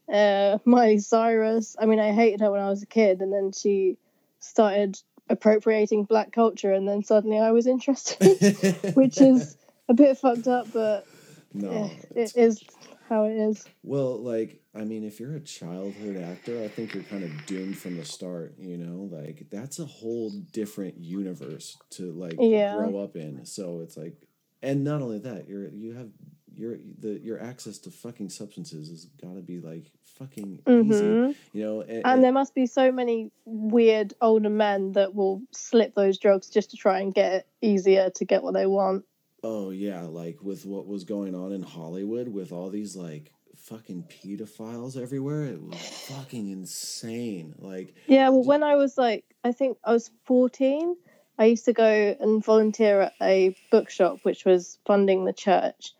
uh, 0.08 0.58
Miley 0.64 1.00
Cyrus. 1.00 1.74
I 1.76 1.86
mean, 1.86 1.98
I 1.98 2.12
hated 2.12 2.40
her 2.40 2.52
when 2.52 2.60
I 2.60 2.68
was 2.68 2.84
a 2.84 2.86
kid, 2.86 3.20
and 3.20 3.32
then 3.32 3.50
she 3.50 3.98
started 4.42 4.98
appropriating 5.28 6.04
black 6.04 6.32
culture, 6.32 6.72
and 6.72 6.86
then 6.86 7.02
suddenly 7.02 7.38
I 7.38 7.52
was 7.52 7.66
interested, 7.66 8.38
which 8.94 9.20
is 9.20 9.56
a 9.88 9.94
bit 9.94 10.18
fucked 10.18 10.48
up, 10.48 10.68
but 10.72 11.06
no 11.54 11.90
eh, 12.16 12.28
it's 12.36 12.62
how 13.08 13.24
it 13.24 13.34
is. 13.34 13.66
Well, 13.82 14.18
like, 14.22 14.60
I 14.74 14.84
mean, 14.84 15.04
if 15.04 15.20
you're 15.20 15.34
a 15.36 15.40
childhood 15.40 16.16
actor, 16.22 16.62
I 16.62 16.68
think 16.68 16.94
you're 16.94 17.02
kind 17.04 17.24
of 17.24 17.46
doomed 17.46 17.76
from 17.76 17.96
the 17.96 18.04
start, 18.04 18.54
you 18.58 18.78
know? 18.78 19.08
Like, 19.14 19.46
that's 19.50 19.78
a 19.78 19.84
whole 19.84 20.30
different 20.52 20.98
universe 20.98 21.76
to, 21.90 22.12
like, 22.12 22.36
Yeah. 22.38 22.74
grow 22.74 22.98
up 22.98 23.16
in. 23.16 23.44
So 23.44 23.80
it's 23.80 23.96
like, 23.96 24.14
and 24.62 24.84
not 24.84 25.02
only 25.02 25.18
that, 25.18 25.48
you're, 25.48 25.68
you 25.68 25.94
have, 25.94 26.08
your 26.56 26.76
the 26.98 27.18
your 27.20 27.40
access 27.40 27.78
to 27.78 27.90
fucking 27.90 28.28
substances 28.30 28.88
has 28.90 29.04
got 29.20 29.34
to 29.34 29.42
be 29.42 29.60
like 29.60 29.90
fucking 30.18 30.60
easy, 30.68 31.04
Mhm. 31.04 31.34
you 31.52 31.62
know. 31.64 31.80
And, 31.80 32.02
And 32.04 32.24
there 32.24 32.32
must 32.32 32.54
be 32.54 32.66
so 32.66 32.92
many 32.92 33.30
weird 33.44 34.14
older 34.20 34.50
men 34.50 34.92
that 34.92 35.14
will 35.14 35.42
slip 35.52 35.94
those 35.94 36.18
drugs 36.18 36.48
just 36.50 36.70
to 36.72 36.76
try 36.76 37.00
and 37.00 37.14
get 37.14 37.32
it 37.32 37.46
easier 37.60 38.10
to 38.10 38.24
get 38.24 38.42
what 38.42 38.54
they 38.54 38.66
want. 38.66 39.04
oh 39.44 39.70
yeah, 39.70 40.02
like 40.02 40.40
with 40.42 40.64
what 40.64 40.86
was 40.86 41.02
going 41.04 41.34
on 41.34 41.50
in 41.52 41.62
Hollywood 41.62 42.28
with 42.28 42.52
all 42.52 42.70
these 42.70 42.94
like 42.94 43.32
fucking 43.56 44.04
pedophiles 44.04 44.96
everywhere, 45.00 45.44
it 45.44 45.60
was 45.60 45.76
fucking 46.08 46.48
insane. 46.50 47.54
Like, 47.58 47.94
Yeah, 48.06 48.28
well, 48.28 48.44
when 48.44 48.62
I 48.62 48.76
was 48.76 48.96
like, 48.98 49.24
I 49.44 49.52
think 49.52 49.78
I 49.84 49.92
was 49.92 50.10
14, 50.24 50.96
I 51.38 51.44
used 51.46 51.64
to 51.64 51.72
go 51.72 52.16
and 52.20 52.44
volunteer 52.44 53.00
at 53.02 53.14
a 53.20 53.56
bookshop 53.70 54.18
which 54.24 54.44
was 54.44 54.78
funding 54.84 55.24
the 55.24 55.32
church. 55.32 55.92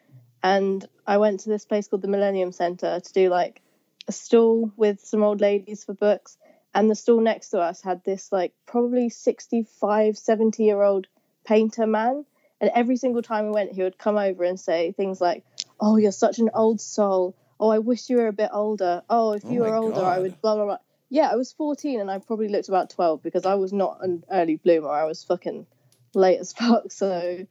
And 0.42 0.86
I 1.06 1.18
went 1.18 1.40
to 1.40 1.48
this 1.48 1.64
place 1.64 1.88
called 1.88 2.02
the 2.02 2.08
Millennium 2.08 2.52
Center 2.52 3.00
to 3.00 3.12
do 3.12 3.28
like 3.28 3.60
a 4.08 4.12
stall 4.12 4.72
with 4.76 5.00
some 5.00 5.22
old 5.22 5.40
ladies 5.40 5.84
for 5.84 5.94
books. 5.94 6.36
And 6.74 6.90
the 6.90 6.94
stall 6.94 7.20
next 7.20 7.50
to 7.50 7.60
us 7.60 7.82
had 7.82 8.02
this 8.04 8.32
like 8.32 8.52
probably 8.66 9.08
65, 9.10 10.16
70 10.16 10.64
year 10.64 10.82
old 10.82 11.06
painter 11.44 11.86
man. 11.86 12.24
And 12.60 12.70
every 12.74 12.96
single 12.96 13.22
time 13.22 13.46
we 13.46 13.52
went, 13.52 13.72
he 13.72 13.82
would 13.82 13.98
come 13.98 14.16
over 14.16 14.44
and 14.44 14.58
say 14.58 14.92
things 14.92 15.20
like, 15.20 15.44
Oh, 15.80 15.96
you're 15.96 16.12
such 16.12 16.38
an 16.38 16.50
old 16.54 16.80
soul. 16.80 17.36
Oh, 17.60 17.68
I 17.68 17.78
wish 17.78 18.08
you 18.10 18.16
were 18.16 18.28
a 18.28 18.32
bit 18.32 18.50
older. 18.52 19.02
Oh, 19.08 19.32
if 19.32 19.44
Oh 19.44 19.50
you 19.50 19.60
my 19.60 19.68
were 19.68 19.76
older, 19.76 20.04
I 20.04 20.18
would 20.18 20.40
blah, 20.40 20.56
blah, 20.56 20.64
blah. 20.64 20.78
Yeah, 21.08 21.28
I 21.30 21.36
was 21.36 21.52
14 21.52 22.00
and 22.00 22.10
I 22.10 22.18
probably 22.18 22.48
looked 22.48 22.68
about 22.68 22.90
12 22.90 23.22
because 23.22 23.44
I 23.44 23.54
was 23.54 23.72
not 23.72 23.98
an 24.00 24.24
early 24.30 24.56
bloomer. 24.56 24.88
I 24.88 25.04
was 25.04 25.22
fucking 25.22 25.66
late 26.14 26.38
as 26.38 26.52
fuck. 26.52 26.90
So 26.90 27.46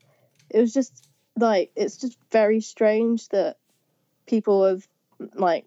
it 0.50 0.60
was 0.60 0.74
just 0.74 1.08
like 1.38 1.72
it's 1.76 1.98
just 1.98 2.18
very 2.32 2.62
strange 2.62 3.28
that 3.30 3.58
people 4.28 4.64
of 4.66 4.88
like 5.34 5.66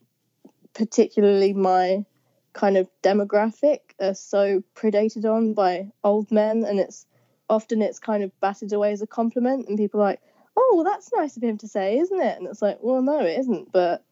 particularly 0.74 1.52
my 1.52 2.04
kind 2.52 2.76
of 2.76 2.88
demographic 3.02 3.80
are 4.00 4.14
so 4.14 4.62
predated 4.74 5.24
on 5.24 5.54
by 5.54 5.90
old 6.02 6.30
men 6.30 6.64
and 6.64 6.78
it's 6.78 7.06
often 7.48 7.82
it's 7.82 7.98
kind 7.98 8.22
of 8.22 8.40
batted 8.40 8.72
away 8.72 8.92
as 8.92 9.02
a 9.02 9.06
compliment 9.06 9.68
and 9.68 9.76
people 9.76 10.00
are 10.00 10.04
like 10.04 10.20
oh 10.56 10.72
well 10.74 10.84
that's 10.84 11.10
nice 11.14 11.36
of 11.36 11.42
him 11.42 11.58
to 11.58 11.68
say 11.68 11.98
isn't 11.98 12.20
it 12.20 12.38
and 12.38 12.46
it's 12.46 12.62
like 12.62 12.78
well 12.80 13.02
no 13.02 13.20
it 13.20 13.38
isn't 13.38 13.70
but 13.72 14.04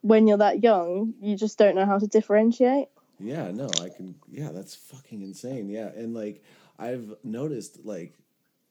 when 0.00 0.26
you're 0.26 0.38
that 0.38 0.62
young 0.62 1.14
you 1.20 1.36
just 1.36 1.58
don't 1.58 1.74
know 1.76 1.86
how 1.86 1.98
to 1.98 2.06
differentiate 2.06 2.88
Yeah, 3.20 3.50
no, 3.52 3.68
I 3.80 3.88
can. 3.88 4.16
Yeah, 4.28 4.50
that's 4.50 4.74
fucking 4.74 5.22
insane. 5.22 5.68
Yeah, 5.68 5.90
and 5.94 6.12
like 6.12 6.42
I've 6.78 7.14
noticed, 7.22 7.84
like 7.84 8.14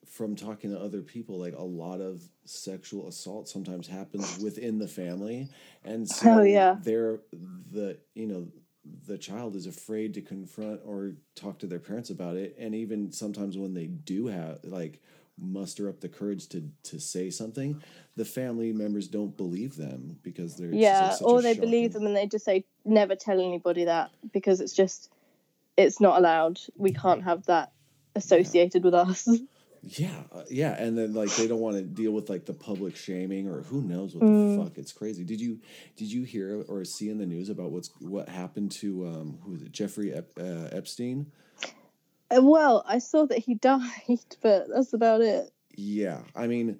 from 0.06 0.36
talking 0.36 0.70
to 0.70 0.78
other 0.78 1.00
people, 1.02 1.38
like 1.38 1.54
a 1.56 1.62
lot 1.62 2.00
of 2.00 2.22
sexual 2.44 3.08
assault 3.08 3.48
sometimes 3.48 3.86
happens 3.86 4.38
within 4.42 4.78
the 4.78 4.88
family, 4.88 5.48
and 5.84 6.08
so 6.08 6.40
Oh, 6.40 6.42
yeah. 6.42 6.76
they're 6.82 7.20
the 7.70 7.98
you 8.14 8.26
know 8.26 8.48
the 9.06 9.16
child 9.16 9.54
is 9.54 9.66
afraid 9.66 10.12
to 10.14 10.20
confront 10.20 10.80
or 10.84 11.12
talk 11.36 11.58
to 11.60 11.66
their 11.66 11.78
parents 11.78 12.10
about 12.10 12.36
it, 12.36 12.56
and 12.58 12.74
even 12.74 13.12
sometimes 13.12 13.56
when 13.56 13.74
they 13.74 13.86
do 13.86 14.26
have 14.26 14.58
like 14.64 15.00
muster 15.38 15.88
up 15.88 16.00
the 16.00 16.08
courage 16.08 16.46
to 16.46 16.68
to 16.82 17.00
say 17.00 17.30
something 17.30 17.82
the 18.16 18.24
family 18.24 18.70
members 18.70 19.08
don't 19.08 19.34
believe 19.36 19.76
them 19.76 20.18
because 20.22 20.56
they're 20.56 20.72
yeah 20.74 21.16
or 21.22 21.40
they 21.40 21.54
believe 21.54 21.94
them 21.94 22.04
and 22.04 22.14
they 22.14 22.26
just 22.26 22.44
say 22.44 22.64
never 22.84 23.16
tell 23.16 23.40
anybody 23.40 23.86
that 23.86 24.10
because 24.32 24.60
it's 24.60 24.74
just 24.74 25.10
it's 25.78 26.00
not 26.00 26.18
allowed. 26.18 26.60
We 26.76 26.92
can't 26.92 27.24
have 27.24 27.46
that 27.46 27.72
associated 28.14 28.84
with 28.84 28.92
us 28.94 29.26
Yeah, 29.84 30.22
uh, 30.30 30.44
yeah, 30.48 30.80
and 30.80 30.96
then 30.96 31.12
like 31.12 31.30
they 31.34 31.48
don't 31.48 31.58
want 31.58 31.76
to 31.76 31.82
deal 31.82 32.12
with 32.12 32.30
like 32.30 32.44
the 32.46 32.52
public 32.54 32.94
shaming 32.96 33.48
or 33.48 33.62
who 33.62 33.82
knows 33.82 34.14
what 34.14 34.22
Mm. 34.24 34.56
the 34.56 34.62
fuck. 34.64 34.78
It's 34.78 34.92
crazy. 34.92 35.24
Did 35.24 35.40
you 35.40 35.58
did 35.96 36.12
you 36.12 36.22
hear 36.22 36.62
or 36.68 36.84
see 36.84 37.10
in 37.10 37.18
the 37.18 37.26
news 37.26 37.48
about 37.48 37.72
what's 37.72 37.90
what 38.00 38.28
happened 38.28 38.70
to 38.72 39.06
um 39.08 39.38
who 39.42 39.54
is 39.54 39.62
it 39.62 39.72
Jeffrey 39.72 40.12
Ep, 40.12 40.30
uh, 40.38 40.68
Epstein? 40.70 41.26
Uh, 42.34 42.40
well 42.42 42.82
i 42.88 42.98
saw 42.98 43.26
that 43.26 43.38
he 43.38 43.54
died 43.70 44.24
but 44.40 44.66
that's 44.72 44.92
about 44.92 45.20
it 45.20 45.50
Yeah, 45.76 46.20
I 46.36 46.46
mean, 46.46 46.78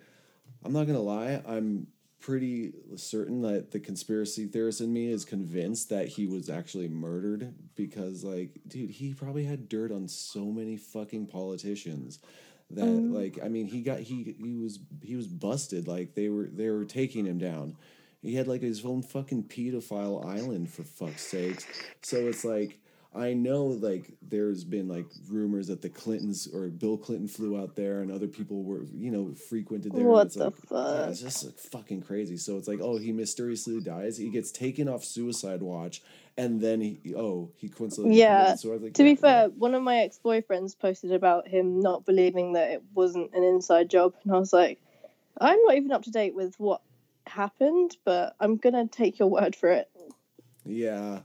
I'm 0.65 0.73
not 0.73 0.87
gonna 0.87 1.01
lie. 1.01 1.43
I'm 1.47 1.89
pretty 2.21 2.73
certain 2.95 3.43
that 3.43 3.73
the 3.73 3.81
conspiracy 3.81 4.47
theorist 4.47 4.81
in 4.81 4.93
me 4.93 5.11
is 5.11 5.25
convinced 5.25 5.89
that 5.89 6.07
he 6.07 6.25
was 6.27 6.49
actually 6.49 6.87
murdered 6.87 7.53
because, 7.75 8.23
like, 8.23 8.61
dude, 8.69 8.91
he 8.91 9.13
probably 9.13 9.45
had 9.45 9.69
dirt 9.69 9.91
on 9.91 10.07
so 10.07 10.45
many 10.47 10.77
fucking 10.77 11.27
politicians 11.27 12.21
that, 12.75 12.85
mm-hmm. 12.85 13.15
like, 13.15 13.39
I 13.43 13.49
mean, 13.49 13.67
he 13.67 13.83
got 13.83 14.01
he 14.01 14.35
he 14.39 14.57
was 14.57 14.79
he 15.03 15.17
was 15.17 15.27
busted. 15.27 15.89
Like 15.89 16.15
they 16.15 16.29
were 16.29 16.49
they 16.53 16.71
were 16.71 16.85
taking 16.85 17.27
him 17.27 17.39
down. 17.39 17.77
He 18.23 18.35
had 18.35 18.47
like 18.47 18.63
his 18.63 18.85
own 18.85 19.03
fucking 19.03 19.45
pedophile 19.45 20.25
island 20.25 20.71
for 20.71 20.85
fuck's 20.85 21.23
sakes. 21.23 21.67
So 22.03 22.19
it's 22.19 22.45
like 22.45 22.79
I 23.15 23.35
know 23.35 23.67
like 23.67 24.11
there's 24.23 24.65
been 24.65 24.89
like 24.89 25.07
rumors 25.29 25.69
that 25.69 25.83
the 25.83 25.91
Clintons 25.91 26.49
or 26.53 26.69
Bill 26.69 26.97
Clinton 26.99 27.29
flew 27.29 27.61
out 27.61 27.77
there 27.77 28.01
and 28.01 28.11
other 28.11 28.29
people 28.29 28.63
were 28.65 28.85
you 28.95 29.11
know 29.11 29.35
frequented 29.35 29.95
there. 29.95 30.05
What 30.09 30.25
it's 30.27 30.37
the 30.37 30.47
like, 30.47 30.55
yeah, 30.83 31.07
fuck? 31.07 31.11
it's 31.11 31.21
just 31.21 31.45
like, 31.45 31.59
fucking 31.59 32.03
crazy. 32.03 32.37
So 32.39 32.57
it's 32.59 32.69
like 32.69 32.81
oh 32.81 32.99
he 32.99 33.13
mysteriously 33.13 33.81
dies. 33.81 34.17
He 34.19 34.31
gets 34.31 34.51
taken 34.53 34.89
off 34.89 35.05
suicide 35.05 35.63
watch 35.63 36.03
and 36.37 36.61
then 36.61 36.81
he 36.81 37.01
oh 37.17 37.51
he 37.57 37.69
coincidentally 37.69 38.19
Yeah, 38.19 38.57
committed 38.57 38.61
suicide. 38.61 38.95
to 38.95 39.03
be 39.05 39.15
Yeah, 39.15 39.21
fair 39.21 39.49
one 39.49 39.75
of 39.75 39.83
my 39.83 39.99
ex-boyfriends 39.99 40.79
posted 40.79 41.13
about 41.13 41.49
him 41.49 41.81
not 41.81 42.07
believing 42.07 42.55
that 42.55 42.71
it 42.71 42.83
wasn't 42.95 43.35
an 43.35 43.43
inside 43.45 43.91
job 43.91 44.15
and 44.25 44.35
i 44.35 44.39
was 44.39 44.53
like 44.53 44.81
i'm 45.41 45.63
not 45.65 45.77
even 45.77 45.93
up 45.93 46.03
to 46.05 46.11
date 46.11 46.35
with 46.35 46.55
what 46.59 46.81
happened 47.27 47.97
but 48.05 48.35
i'm 48.41 48.57
gonna 48.57 48.87
take 48.87 49.19
your 49.19 49.29
word 49.29 49.55
for 49.55 49.71
it 49.71 49.89
Yeah, 50.65 51.21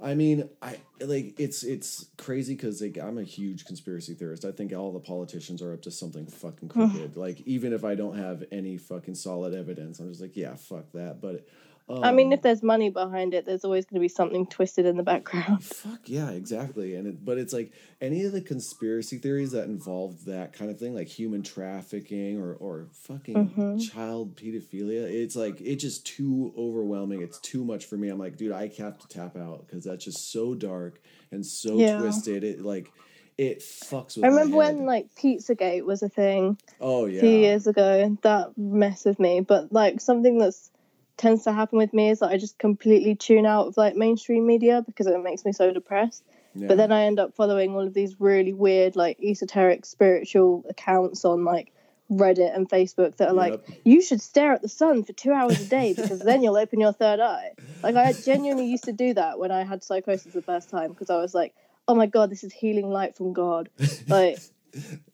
I 0.00 0.14
mean, 0.14 0.48
I 0.62 0.78
like 1.00 1.38
it's 1.40 1.64
it's 1.64 2.06
crazy 2.16 2.54
because 2.54 2.80
like 2.80 2.98
I'm 2.98 3.18
a 3.18 3.24
huge 3.24 3.64
conspiracy 3.64 4.14
theorist. 4.14 4.44
I 4.44 4.52
think 4.52 4.72
all 4.72 4.92
the 4.92 5.00
politicians 5.00 5.60
are 5.60 5.72
up 5.72 5.82
to 5.82 5.90
something 5.90 6.26
fucking 6.26 6.68
crooked. 6.68 7.16
like 7.16 7.40
even 7.46 7.72
if 7.72 7.84
I 7.84 7.96
don't 7.96 8.16
have 8.16 8.44
any 8.52 8.76
fucking 8.76 9.16
solid 9.16 9.54
evidence, 9.54 9.98
I'm 9.98 10.08
just 10.08 10.20
like, 10.20 10.36
yeah, 10.36 10.54
fuck 10.54 10.92
that. 10.92 11.20
But 11.20 11.46
um, 11.88 12.04
i 12.04 12.12
mean 12.12 12.32
if 12.32 12.42
there's 12.42 12.62
money 12.62 12.90
behind 12.90 13.34
it 13.34 13.44
there's 13.46 13.64
always 13.64 13.84
going 13.86 13.94
to 14.00 14.00
be 14.00 14.08
something 14.08 14.46
twisted 14.46 14.86
in 14.86 14.96
the 14.96 15.02
background 15.02 15.62
Fuck 15.78 16.00
yeah, 16.08 16.30
exactly. 16.30 16.94
And 16.94 17.06
it, 17.06 17.24
but 17.24 17.38
it's 17.38 17.52
like 17.52 17.72
any 18.00 18.24
of 18.24 18.32
the 18.32 18.40
conspiracy 18.40 19.18
theories 19.18 19.52
that 19.52 19.64
involve 19.64 20.24
that 20.26 20.52
kind 20.52 20.70
of 20.70 20.78
thing, 20.78 20.94
like 20.94 21.08
human 21.08 21.42
trafficking 21.42 22.40
or 22.40 22.54
or 22.54 22.88
fucking 22.92 23.78
child 23.92 24.36
pedophilia. 24.36 25.02
It's 25.10 25.36
like 25.36 25.60
it's 25.60 25.82
just 25.82 26.06
too 26.06 26.52
overwhelming. 26.56 27.20
It's 27.22 27.38
too 27.38 27.64
much 27.64 27.86
for 27.86 27.96
me. 27.96 28.08
I'm 28.08 28.18
like, 28.18 28.36
dude, 28.36 28.52
I 28.52 28.70
have 28.78 28.98
to 28.98 29.08
tap 29.08 29.36
out 29.36 29.66
because 29.66 29.84
that's 29.84 30.04
just 30.04 30.32
so 30.32 30.54
dark 30.54 31.00
and 31.30 31.44
so 31.44 31.78
Yeah. 31.80 31.98
twisted. 31.98 32.44
It 32.44 32.60
like 32.62 32.90
it 33.36 33.60
fucks 33.60 34.16
with. 34.16 34.24
i 34.24 34.28
remember 34.28 34.56
when 34.56 34.84
like 34.84 35.06
pizzagate 35.14 35.84
was 35.84 36.02
a 36.02 36.08
thing 36.08 36.58
oh 36.80 37.06
a 37.06 37.10
yeah, 37.10 37.20
few 37.20 37.28
years 37.30 37.66
ago 37.68 38.16
that 38.22 38.50
messed 38.58 39.06
with 39.06 39.20
me 39.20 39.40
but 39.40 39.72
like 39.72 40.00
something 40.00 40.38
that's 40.38 40.70
tends 41.18 41.44
to 41.44 41.52
happen 41.52 41.76
with 41.78 41.92
me 41.92 42.08
is 42.10 42.20
that 42.20 42.28
i 42.30 42.36
just 42.38 42.58
completely 42.58 43.14
tune 43.14 43.44
out 43.44 43.66
of 43.66 43.76
like 43.76 43.94
mainstream 43.96 44.46
media 44.46 44.82
because 44.86 45.06
it 45.06 45.22
makes 45.22 45.44
me 45.44 45.52
so 45.52 45.72
depressed. 45.72 46.22
Yeah. 46.54 46.68
but 46.68 46.76
then 46.78 46.90
i 46.92 47.02
end 47.04 47.18
up 47.20 47.34
following 47.34 47.74
all 47.74 47.86
of 47.86 47.92
these 47.92 48.18
really 48.20 48.52
weird 48.54 48.96
like 48.96 49.18
esoteric 49.22 49.84
spiritual 49.84 50.64
accounts 50.68 51.24
on 51.24 51.44
like 51.44 51.72
reddit 52.10 52.56
and 52.56 52.68
facebook 52.70 53.16
that 53.18 53.28
are 53.28 53.34
like 53.34 53.52
Yep. 53.68 53.78
you 53.84 54.00
should 54.00 54.22
stare 54.22 54.52
at 54.54 54.62
the 54.62 54.68
sun 54.68 55.04
for 55.04 55.12
two 55.12 55.30
hours 55.32 55.60
a 55.60 55.66
day 55.68 55.92
because 55.92 56.20
then 56.20 56.42
you'll 56.42 56.56
open 56.56 56.80
your 56.80 56.92
third 56.92 57.20
eye. 57.20 57.52
Like 57.82 57.96
i 57.96 58.12
genuinely 58.14 58.66
used 58.66 58.84
to 58.84 58.92
do 58.92 59.12
that 59.14 59.38
when 59.38 59.50
i 59.50 59.62
had 59.64 59.84
psychosis 59.84 60.32
the 60.32 60.40
first 60.42 60.70
time 60.70 60.90
because 60.92 61.10
i 61.10 61.16
was 61.18 61.34
like 61.34 61.54
oh 61.86 61.94
my 61.94 62.06
god 62.06 62.30
this 62.30 62.44
is 62.44 62.52
healing 62.52 62.88
light 62.90 63.14
from 63.16 63.32
god. 63.34 63.68
Like 64.08 64.38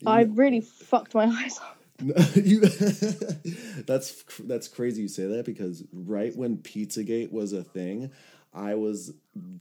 i 0.06 0.22
really 0.22 0.60
fucked 0.60 1.14
my 1.14 1.24
eyes 1.40 1.58
up 1.58 1.78
you, 2.34 2.60
that's 3.86 4.24
that's 4.40 4.68
crazy 4.68 5.02
you 5.02 5.08
say 5.08 5.26
that 5.26 5.44
because 5.44 5.84
right 5.92 6.34
when 6.36 6.58
Pizzagate 6.58 7.30
was 7.32 7.52
a 7.52 7.62
thing, 7.62 8.10
I 8.52 8.74
was 8.74 9.12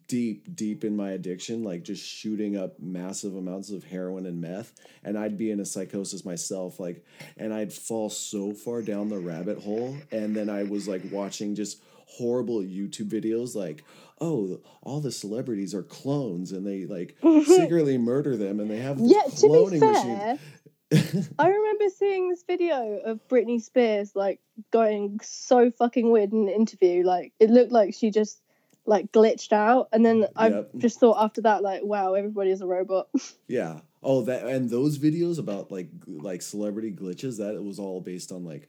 deep 0.07 0.55
deep 0.55 0.83
in 0.83 0.95
my 0.95 1.11
addiction, 1.11 1.63
like 1.63 1.83
just 1.83 2.03
shooting 2.05 2.57
up 2.57 2.79
massive 2.79 3.35
amounts 3.35 3.69
of 3.71 3.83
heroin 3.83 4.25
and 4.25 4.41
meth, 4.41 4.73
and 5.03 5.17
I'd 5.17 5.37
be 5.37 5.51
in 5.51 5.59
a 5.59 5.65
psychosis 5.65 6.25
myself, 6.25 6.79
like, 6.79 7.05
and 7.37 7.53
I'd 7.53 7.71
fall 7.73 8.09
so 8.09 8.53
far 8.53 8.81
down 8.81 9.09
the 9.09 9.19
rabbit 9.19 9.59
hole, 9.59 9.95
and 10.11 10.35
then 10.35 10.49
I 10.49 10.63
was 10.63 10.87
like 10.87 11.01
watching 11.11 11.55
just 11.55 11.81
horrible 12.05 12.59
YouTube 12.61 13.09
videos, 13.09 13.55
like. 13.55 13.83
Oh, 14.21 14.61
all 14.83 15.01
the 15.01 15.11
celebrities 15.11 15.73
are 15.73 15.83
clones, 15.83 16.53
and 16.53 16.65
they 16.65 16.85
like 16.85 17.17
secretly 17.45 17.97
murder 17.97 18.37
them, 18.37 18.61
and 18.61 18.71
they 18.71 18.77
have 18.77 18.97
this 18.97 19.11
Yeah, 19.11 19.23
to 19.23 19.47
cloning 19.47 19.79
machine. 19.81 20.39
I 21.39 21.47
remember 21.49 21.85
seeing 21.97 22.29
this 22.29 22.43
video 22.43 22.99
of 23.05 23.19
Britney 23.27 23.61
Spears 23.61 24.15
like 24.15 24.39
going 24.71 25.19
so 25.23 25.71
fucking 25.71 26.09
weird 26.11 26.31
in 26.31 26.47
an 26.47 26.49
interview. 26.49 27.03
Like 27.03 27.33
it 27.39 27.49
looked 27.49 27.71
like 27.71 27.93
she 27.93 28.11
just 28.11 28.39
like 28.85 29.11
glitched 29.11 29.53
out, 29.53 29.87
and 29.93 30.05
then 30.05 30.27
I 30.35 30.49
Yep. 30.49 30.71
just 30.77 30.99
thought 30.99 31.23
after 31.23 31.41
that, 31.43 31.63
like, 31.63 31.83
wow, 31.83 32.15
everybody 32.15 32.51
is 32.51 32.61
a 32.61 32.67
robot. 32.67 33.07
Yeah. 33.47 33.79
Oh, 34.01 34.21
that 34.23 34.45
and 34.45 34.69
those 34.69 34.97
videos 34.99 35.39
about 35.39 35.71
like 35.71 35.89
like 36.07 36.41
celebrity 36.41 36.91
glitches 36.91 37.37
that 37.37 37.55
it 37.55 37.63
was 37.63 37.79
all 37.79 38.01
based 38.01 38.31
on 38.31 38.43
like 38.43 38.67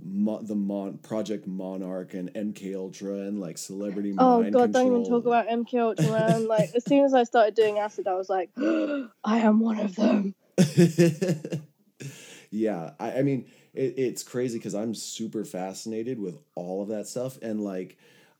mo- 0.00 0.42
the 0.42 0.54
Mon 0.54 0.98
Project 0.98 1.46
Monarch 1.46 2.14
and 2.14 2.32
MK 2.34 2.76
Ultra 2.76 3.14
and 3.14 3.40
like 3.40 3.58
celebrity 3.58 4.14
oh 4.18 4.42
mind 4.42 4.52
god, 4.52 4.72
don't 4.72 4.86
even 4.86 5.04
talk 5.04 5.24
about 5.26 5.48
MK 5.48 5.74
Ultra, 5.80 6.06
man. 6.10 6.46
like 6.46 6.70
as 6.74 6.84
soon 6.84 7.04
as 7.04 7.14
I 7.14 7.24
started 7.24 7.54
doing 7.54 7.78
acid, 7.78 8.06
I 8.06 8.14
was 8.14 8.28
like, 8.28 8.50
I 9.24 9.38
am 9.38 9.58
one 9.60 9.80
of 9.80 9.96
them. 9.96 10.34
yeah, 12.50 12.90
I, 12.98 13.18
I 13.18 13.22
mean 13.22 13.46
it, 13.74 13.94
it's 13.98 14.22
crazy 14.22 14.58
because 14.58 14.74
I'm 14.74 14.94
super 14.94 15.44
fascinated 15.44 16.18
with 16.18 16.38
all 16.54 16.82
of 16.82 16.88
that 16.88 17.06
stuff 17.06 17.38
and 17.42 17.60
like 17.62 17.96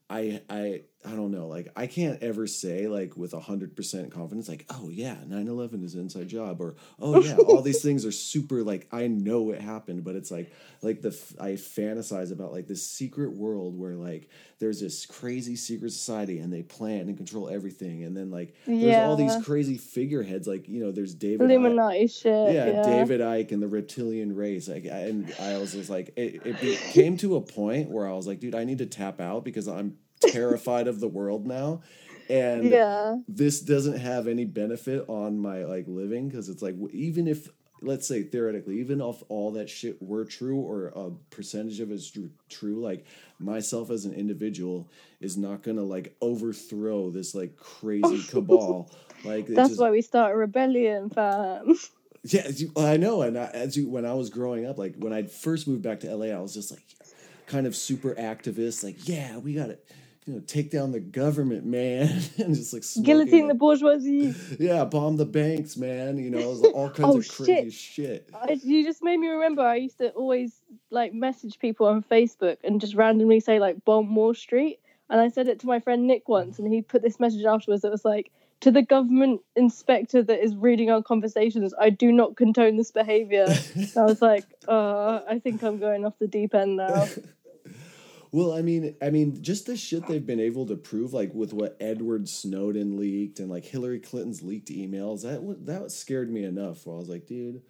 I 0.09 0.41
I 0.49 0.81
I 1.05 1.11
don't 1.11 1.31
know 1.31 1.47
like 1.47 1.69
I 1.75 1.87
can't 1.87 2.21
ever 2.21 2.47
say 2.47 2.87
like 2.87 3.15
with 3.15 3.33
a 3.33 3.39
hundred 3.39 3.75
percent 3.75 4.11
confidence 4.11 4.49
like 4.49 4.65
oh 4.69 4.89
yeah 4.89 5.15
9-11 5.27 5.83
is 5.85 5.93
an 5.93 6.01
inside 6.01 6.27
job 6.27 6.59
or 6.59 6.75
oh 6.99 7.21
yeah 7.23 7.37
all 7.37 7.61
these 7.61 7.81
things 7.81 8.03
are 8.05 8.11
super 8.11 8.63
like 8.63 8.87
I 8.91 9.07
know 9.07 9.51
it 9.51 9.61
happened 9.61 10.03
but 10.03 10.15
it's 10.15 10.31
like 10.31 10.51
like 10.81 11.01
the 11.01 11.09
I 11.39 11.51
fantasize 11.51 12.31
about 12.33 12.51
like 12.51 12.67
this 12.67 12.85
secret 12.85 13.31
world 13.33 13.77
where 13.77 13.95
like 13.95 14.27
there's 14.59 14.81
this 14.81 15.05
crazy 15.05 15.55
secret 15.55 15.91
society 15.91 16.39
and 16.39 16.51
they 16.51 16.63
plan 16.63 17.01
and 17.07 17.15
control 17.15 17.47
everything 17.47 18.03
and 18.03 18.17
then 18.17 18.31
like 18.31 18.55
there's 18.65 18.97
all 19.07 19.15
these 19.15 19.35
crazy 19.45 19.77
figureheads 19.77 20.47
like 20.47 20.67
you 20.67 20.83
know 20.83 20.91
there's 20.91 21.13
David 21.13 21.49
Illuminati 21.49 22.07
shit. 22.07 22.53
yeah, 22.53 22.65
Yeah, 22.65 22.83
David 22.83 23.21
Icke 23.21 23.51
and 23.51 23.61
the 23.61 23.67
reptilian 23.67 24.35
race. 24.35 24.67
Like, 24.67 24.85
I- 24.85 25.07
and 25.07 25.33
I 25.39 25.57
was 25.57 25.71
just 25.73 25.89
like, 25.89 26.11
it, 26.17 26.41
it 26.45 26.79
came 26.91 27.17
to 27.17 27.35
a 27.35 27.41
point 27.41 27.89
where 27.89 28.07
I 28.07 28.13
was 28.13 28.25
like, 28.27 28.39
dude, 28.39 28.55
I 28.55 28.63
need 28.65 28.79
to 28.79 28.85
tap 28.85 29.21
out 29.21 29.43
because 29.45 29.67
I'm 29.67 29.97
terrified 30.21 30.87
of 30.87 30.99
the 30.99 31.07
world 31.07 31.45
now, 31.45 31.81
and 32.29 32.65
Yeah. 32.65 33.17
this 33.27 33.61
doesn't 33.61 33.97
have 33.99 34.27
any 34.27 34.45
benefit 34.45 35.05
on 35.07 35.37
my 35.39 35.65
like 35.65 35.85
living 35.87 36.27
because 36.29 36.49
it's 36.49 36.61
like 36.61 36.75
even 36.91 37.27
if 37.27 37.49
let's 37.83 38.07
say 38.07 38.23
theoretically, 38.23 38.79
even 38.79 38.99
if 39.01 39.21
all 39.29 39.51
that 39.51 39.69
shit 39.69 40.01
were 40.01 40.25
true 40.25 40.57
or 40.57 40.87
a 40.95 41.11
percentage 41.29 41.79
of 41.79 41.91
it 41.91 41.93
is 41.95 42.11
true, 42.49 42.81
like 42.81 43.05
myself 43.39 43.91
as 43.91 44.03
an 44.05 44.13
individual 44.13 44.89
is 45.21 45.37
not 45.37 45.61
gonna 45.61 45.83
like 45.83 46.15
overthrow 46.19 47.11
this 47.11 47.35
like 47.35 47.55
crazy 47.55 48.23
cabal. 48.29 48.89
Like 49.23 49.47
it 49.49 49.55
That's 49.55 49.69
just- 49.69 49.79
why 49.81 49.91
we 49.91 50.01
start 50.01 50.33
a 50.33 50.37
rebellion, 50.37 51.09
fam. 51.11 51.75
yeah, 52.23 52.49
I 52.75 52.97
know. 52.97 53.21
And 53.21 53.37
I, 53.37 53.45
as 53.53 53.77
you, 53.77 53.87
when 53.89 54.05
I 54.07 54.15
was 54.15 54.31
growing 54.31 54.65
up, 54.65 54.79
like 54.79 54.95
when 54.97 55.13
I 55.13 55.23
first 55.23 55.67
moved 55.67 55.83
back 55.83 55.99
to 56.01 56.15
LA, 56.15 56.27
I 56.35 56.39
was 56.39 56.55
just 56.55 56.71
like, 56.71 56.81
kind 57.45 57.67
of 57.67 57.75
super 57.75 58.15
activist. 58.15 58.83
Like, 58.83 59.07
yeah, 59.07 59.37
we 59.37 59.53
got 59.53 59.67
to, 59.67 59.77
you 60.27 60.33
know, 60.33 60.39
take 60.45 60.69
down 60.71 60.91
the 60.91 60.99
government, 60.99 61.65
man, 61.65 62.21
and 62.37 62.53
just 62.53 62.73
like 62.73 62.83
Guillotine 63.01 63.47
the 63.47 63.53
bourgeoisie. 63.53 64.35
yeah, 64.59 64.83
bomb 64.83 65.15
the 65.15 65.25
banks, 65.25 65.77
man. 65.77 66.17
You 66.17 66.29
know, 66.29 66.37
it 66.39 66.47
was 66.47 66.63
all 66.63 66.89
kinds 66.89 66.99
Oh, 67.15 67.19
of 67.19 67.27
crazy 67.29 67.69
shit. 67.71 68.29
I, 68.33 68.59
you 68.61 68.83
just 68.83 69.01
made 69.01 69.17
me 69.17 69.29
remember. 69.29 69.61
I 69.61 69.75
used 69.75 69.99
to 69.99 70.09
always 70.09 70.61
like 70.91 71.13
message 71.13 71.59
people 71.59 71.87
on 71.87 72.03
Facebook 72.03 72.57
and 72.63 72.81
just 72.81 72.93
randomly 72.93 73.39
say 73.39 73.59
like 73.59 73.85
"bomb 73.85 74.13
Wall 74.13 74.33
Street," 74.33 74.79
and 75.09 75.21
I 75.21 75.29
said 75.29 75.47
it 75.47 75.59
to 75.61 75.67
my 75.67 75.79
friend 75.79 76.05
Nick 76.07 76.27
once, 76.27 76.59
and 76.59 76.71
he 76.71 76.81
put 76.81 77.01
this 77.01 77.19
message 77.21 77.45
afterwards 77.45 77.83
that 77.83 77.91
was 77.91 78.03
like, 78.03 78.29
"To 78.61 78.71
the 78.71 78.81
government 78.81 79.39
inspector 79.55 80.21
that 80.23 80.43
is 80.43 80.57
reading 80.57 80.91
our 80.91 81.01
conversations, 81.01 81.73
I 81.79 81.89
do 81.89 82.11
not 82.11 82.35
condone 82.35 82.75
this 82.75 82.91
behavior." 82.91 83.45
I 83.95 84.01
was 84.01 84.21
like, 84.21 84.43
"Uh, 84.67 85.21
I 85.29 85.39
think 85.39 85.63
I'm 85.63 85.79
going 85.79 86.05
off 86.05 86.19
the 86.19 86.27
deep 86.27 86.53
end 86.53 86.75
now." 86.75 87.07
Well, 88.31 88.51
I 88.53 88.61
mean, 88.61 88.95
I 89.01 89.09
mean, 89.09 89.41
just 89.41 89.65
the 89.65 89.77
shit 89.77 90.07
they've 90.07 90.25
been 90.25 90.39
able 90.39 90.65
to 90.67 90.75
prove, 90.75 91.13
like 91.13 91.33
with 91.33 91.53
what 91.53 91.77
Edward 91.79 92.27
Snowden 92.27 92.97
leaked 92.97 93.39
and 93.39 93.49
like 93.49 93.65
Hillary 93.65 93.99
Clinton's 93.99 94.41
leaked 94.43 94.69
emails, 94.69 95.21
that 95.23 95.65
that 95.65 95.91
scared 95.91 96.31
me 96.31 96.43
enough. 96.43 96.85
Where 96.85 96.95
I 96.95 96.99
was 96.99 97.09
like, 97.09 97.25
dude, 97.25 97.61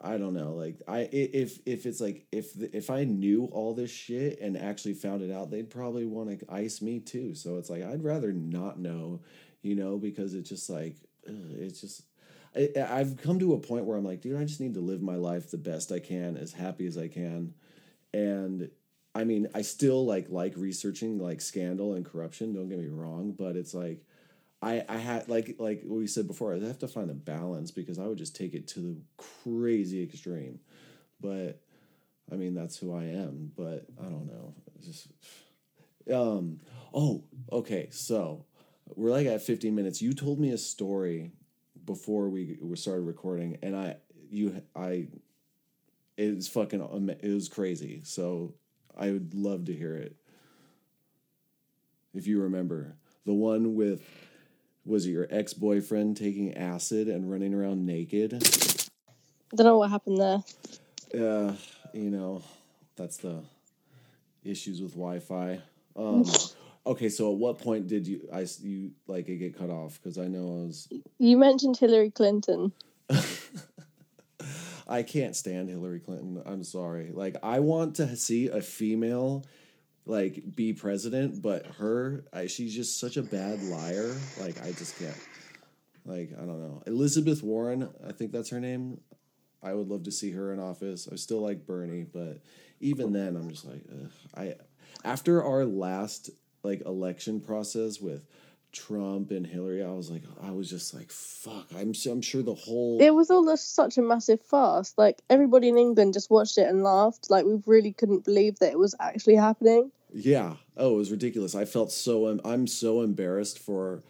I 0.00 0.18
don't 0.18 0.34
know. 0.34 0.54
Like, 0.54 0.76
I 0.88 1.00
i- 1.00 1.08
if 1.12 1.60
if 1.66 1.86
it's 1.86 2.00
like 2.00 2.26
if 2.32 2.54
the, 2.54 2.74
if 2.76 2.90
I 2.90 3.04
knew 3.04 3.46
all 3.46 3.74
this 3.74 3.90
shit 3.90 4.40
and 4.40 4.56
actually 4.56 4.94
found 4.94 5.22
it 5.22 5.32
out, 5.32 5.50
they'd 5.50 5.70
probably 5.70 6.06
want 6.06 6.40
to 6.40 6.52
ice 6.52 6.82
me 6.82 7.00
too. 7.00 7.34
So 7.34 7.58
it's 7.58 7.70
like 7.70 7.82
I'd 7.84 8.04
rather 8.04 8.32
not 8.32 8.78
know, 8.78 9.20
you 9.62 9.74
know, 9.76 9.98
because 9.98 10.34
it's 10.34 10.48
just 10.50 10.70
like 10.70 10.96
ugh, 11.28 11.34
it's 11.58 11.80
just. 11.80 12.02
I, 12.56 12.70
I've 12.88 13.16
come 13.18 13.38
to 13.40 13.54
a 13.54 13.58
point 13.60 13.84
where 13.84 13.96
I'm 13.96 14.04
like, 14.04 14.22
dude, 14.22 14.40
I 14.40 14.44
just 14.44 14.60
need 14.60 14.74
to 14.74 14.80
live 14.80 15.02
my 15.02 15.16
life 15.16 15.50
the 15.50 15.58
best 15.58 15.92
I 15.92 16.00
can, 16.00 16.36
as 16.36 16.52
happy 16.52 16.86
as 16.86 16.98
I 16.98 17.08
can, 17.08 17.54
and 18.14 18.70
I 19.14 19.24
mean, 19.24 19.48
I 19.54 19.62
still 19.62 20.06
like 20.06 20.26
like 20.30 20.54
researching 20.56 21.18
like 21.18 21.40
scandal 21.40 21.94
and 21.94 22.04
corruption. 22.04 22.54
Don't 22.54 22.68
get 22.68 22.78
me 22.78 22.88
wrong, 22.88 23.32
but 23.36 23.56
it's 23.56 23.74
like 23.74 24.04
I 24.62 24.84
I 24.88 24.98
had 24.98 25.28
like 25.28 25.56
like 25.58 25.82
we 25.84 26.06
said 26.06 26.26
before. 26.26 26.54
I 26.54 26.60
have 26.60 26.78
to 26.80 26.88
find 26.88 27.10
a 27.10 27.14
balance 27.14 27.70
because 27.70 27.98
I 27.98 28.06
would 28.06 28.18
just 28.18 28.36
take 28.36 28.54
it 28.54 28.68
to 28.68 28.80
the 28.80 28.96
crazy 29.16 30.02
extreme. 30.02 30.60
But 31.20 31.60
I 32.30 32.36
mean, 32.36 32.54
that's 32.54 32.76
who 32.76 32.94
I 32.94 33.04
am. 33.04 33.50
But 33.56 33.86
I 34.00 34.04
don't 34.04 34.26
know. 34.26 34.54
It's 34.76 34.86
just 34.86 35.08
um. 36.12 36.60
Oh, 36.94 37.24
okay. 37.52 37.88
So 37.90 38.44
we're 38.94 39.10
like 39.10 39.26
at 39.26 39.42
15 39.42 39.74
minutes. 39.74 40.02
You 40.02 40.12
told 40.12 40.38
me 40.38 40.50
a 40.50 40.58
story 40.58 41.32
before 41.84 42.28
we 42.28 42.58
we 42.60 42.76
started 42.76 43.02
recording, 43.02 43.58
and 43.62 43.74
I 43.74 43.96
you 44.30 44.62
I 44.76 45.08
it 46.16 46.36
was 46.36 46.48
fucking 46.48 46.80
it 47.22 47.34
was 47.34 47.48
crazy. 47.48 48.02
So 48.04 48.54
I 49.00 49.10
would 49.10 49.32
love 49.34 49.64
to 49.64 49.72
hear 49.72 49.96
it. 49.96 50.14
If 52.14 52.26
you 52.26 52.42
remember 52.42 52.94
the 53.24 53.32
one 53.32 53.74
with 53.74 54.02
was 54.84 55.06
it 55.06 55.10
your 55.10 55.26
ex 55.30 55.54
boyfriend 55.54 56.18
taking 56.18 56.54
acid 56.54 57.08
and 57.08 57.30
running 57.30 57.54
around 57.54 57.86
naked? 57.86 58.34
I 58.34 59.56
don't 59.56 59.66
know 59.66 59.78
what 59.78 59.90
happened 59.90 60.18
there. 60.18 60.42
Uh, 61.14 61.54
you 61.94 62.10
know, 62.10 62.42
that's 62.96 63.16
the 63.16 63.42
issues 64.44 64.82
with 64.82 64.92
Wi-Fi. 64.92 65.60
Um, 65.96 66.24
okay, 66.86 67.08
so 67.08 67.32
at 67.32 67.38
what 67.38 67.58
point 67.58 67.88
did 67.88 68.06
you 68.06 68.28
I 68.32 68.46
you 68.60 68.90
like 69.06 69.28
it 69.28 69.36
get 69.36 69.58
cut 69.58 69.70
off? 69.70 69.98
Because 70.02 70.18
I 70.18 70.26
know 70.26 70.62
I 70.62 70.66
was 70.66 70.88
You 71.18 71.38
mentioned 71.38 71.78
Hillary 71.78 72.10
Clinton. 72.10 72.72
I 74.90 75.04
can't 75.04 75.36
stand 75.36 75.68
Hillary 75.68 76.00
Clinton. 76.00 76.42
I'm 76.44 76.64
sorry. 76.64 77.12
Like 77.12 77.36
I 77.42 77.60
want 77.60 77.94
to 77.96 78.16
see 78.16 78.48
a 78.48 78.60
female 78.60 79.46
like 80.04 80.42
be 80.56 80.72
president, 80.72 81.40
but 81.40 81.64
her 81.78 82.24
I, 82.32 82.46
she's 82.46 82.74
just 82.74 82.98
such 82.98 83.16
a 83.16 83.22
bad 83.22 83.62
liar. 83.62 84.14
Like 84.40 84.60
I 84.62 84.72
just 84.72 84.98
can't. 84.98 85.16
Like 86.04 86.32
I 86.36 86.40
don't 86.40 86.60
know. 86.60 86.82
Elizabeth 86.86 87.42
Warren, 87.42 87.88
I 88.06 88.10
think 88.12 88.32
that's 88.32 88.50
her 88.50 88.60
name. 88.60 89.00
I 89.62 89.74
would 89.74 89.88
love 89.88 90.04
to 90.04 90.12
see 90.12 90.32
her 90.32 90.52
in 90.52 90.58
office. 90.58 91.08
I 91.10 91.16
still 91.16 91.40
like 91.40 91.66
Bernie, 91.66 92.04
but 92.10 92.40
even 92.80 93.12
then 93.12 93.36
I'm 93.36 93.50
just 93.50 93.66
like 93.66 93.84
ugh. 93.92 94.10
I 94.34 94.54
after 95.04 95.44
our 95.44 95.64
last 95.64 96.30
like 96.64 96.82
election 96.84 97.40
process 97.40 98.00
with 98.00 98.26
Trump 98.72 99.30
and 99.30 99.46
Hillary, 99.46 99.82
I 99.84 99.90
was 99.90 100.10
like 100.10 100.22
I 100.42 100.50
was 100.50 100.70
just 100.70 100.94
like 100.94 101.10
fuck. 101.10 101.66
I'm 101.76 101.90
s- 101.90 102.06
I'm 102.06 102.22
sure 102.22 102.42
the 102.42 102.54
whole 102.54 103.00
It 103.00 103.14
was 103.14 103.30
all 103.30 103.44
just 103.44 103.74
such 103.74 103.98
a 103.98 104.02
massive 104.02 104.40
farce. 104.42 104.94
Like 104.96 105.20
everybody 105.28 105.68
in 105.68 105.78
England 105.78 106.14
just 106.14 106.30
watched 106.30 106.58
it 106.58 106.68
and 106.68 106.82
laughed. 106.82 107.30
Like 107.30 107.44
we 107.46 107.60
really 107.66 107.92
couldn't 107.92 108.24
believe 108.24 108.58
that 108.60 108.72
it 108.72 108.78
was 108.78 108.94
actually 109.00 109.36
happening. 109.36 109.90
Yeah. 110.12 110.56
Oh, 110.76 110.94
it 110.94 110.98
was 110.98 111.10
ridiculous. 111.10 111.54
I 111.54 111.64
felt 111.64 111.92
so. 111.92 112.26
I'm 112.44 112.66
so 112.66 113.02
embarrassed 113.02 113.58
for 113.58 114.02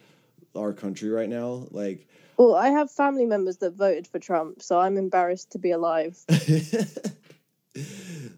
our 0.56 0.72
country 0.72 1.10
right 1.10 1.28
now. 1.28 1.66
Like, 1.70 2.08
Well, 2.36 2.54
I 2.54 2.68
have 2.68 2.90
family 2.90 3.26
members 3.26 3.58
that 3.58 3.74
voted 3.74 4.06
for 4.06 4.18
Trump, 4.18 4.62
so 4.62 4.80
I'm 4.80 4.96
embarrassed 4.96 5.52
to 5.52 5.58
be 5.58 5.70
alive. 5.70 6.18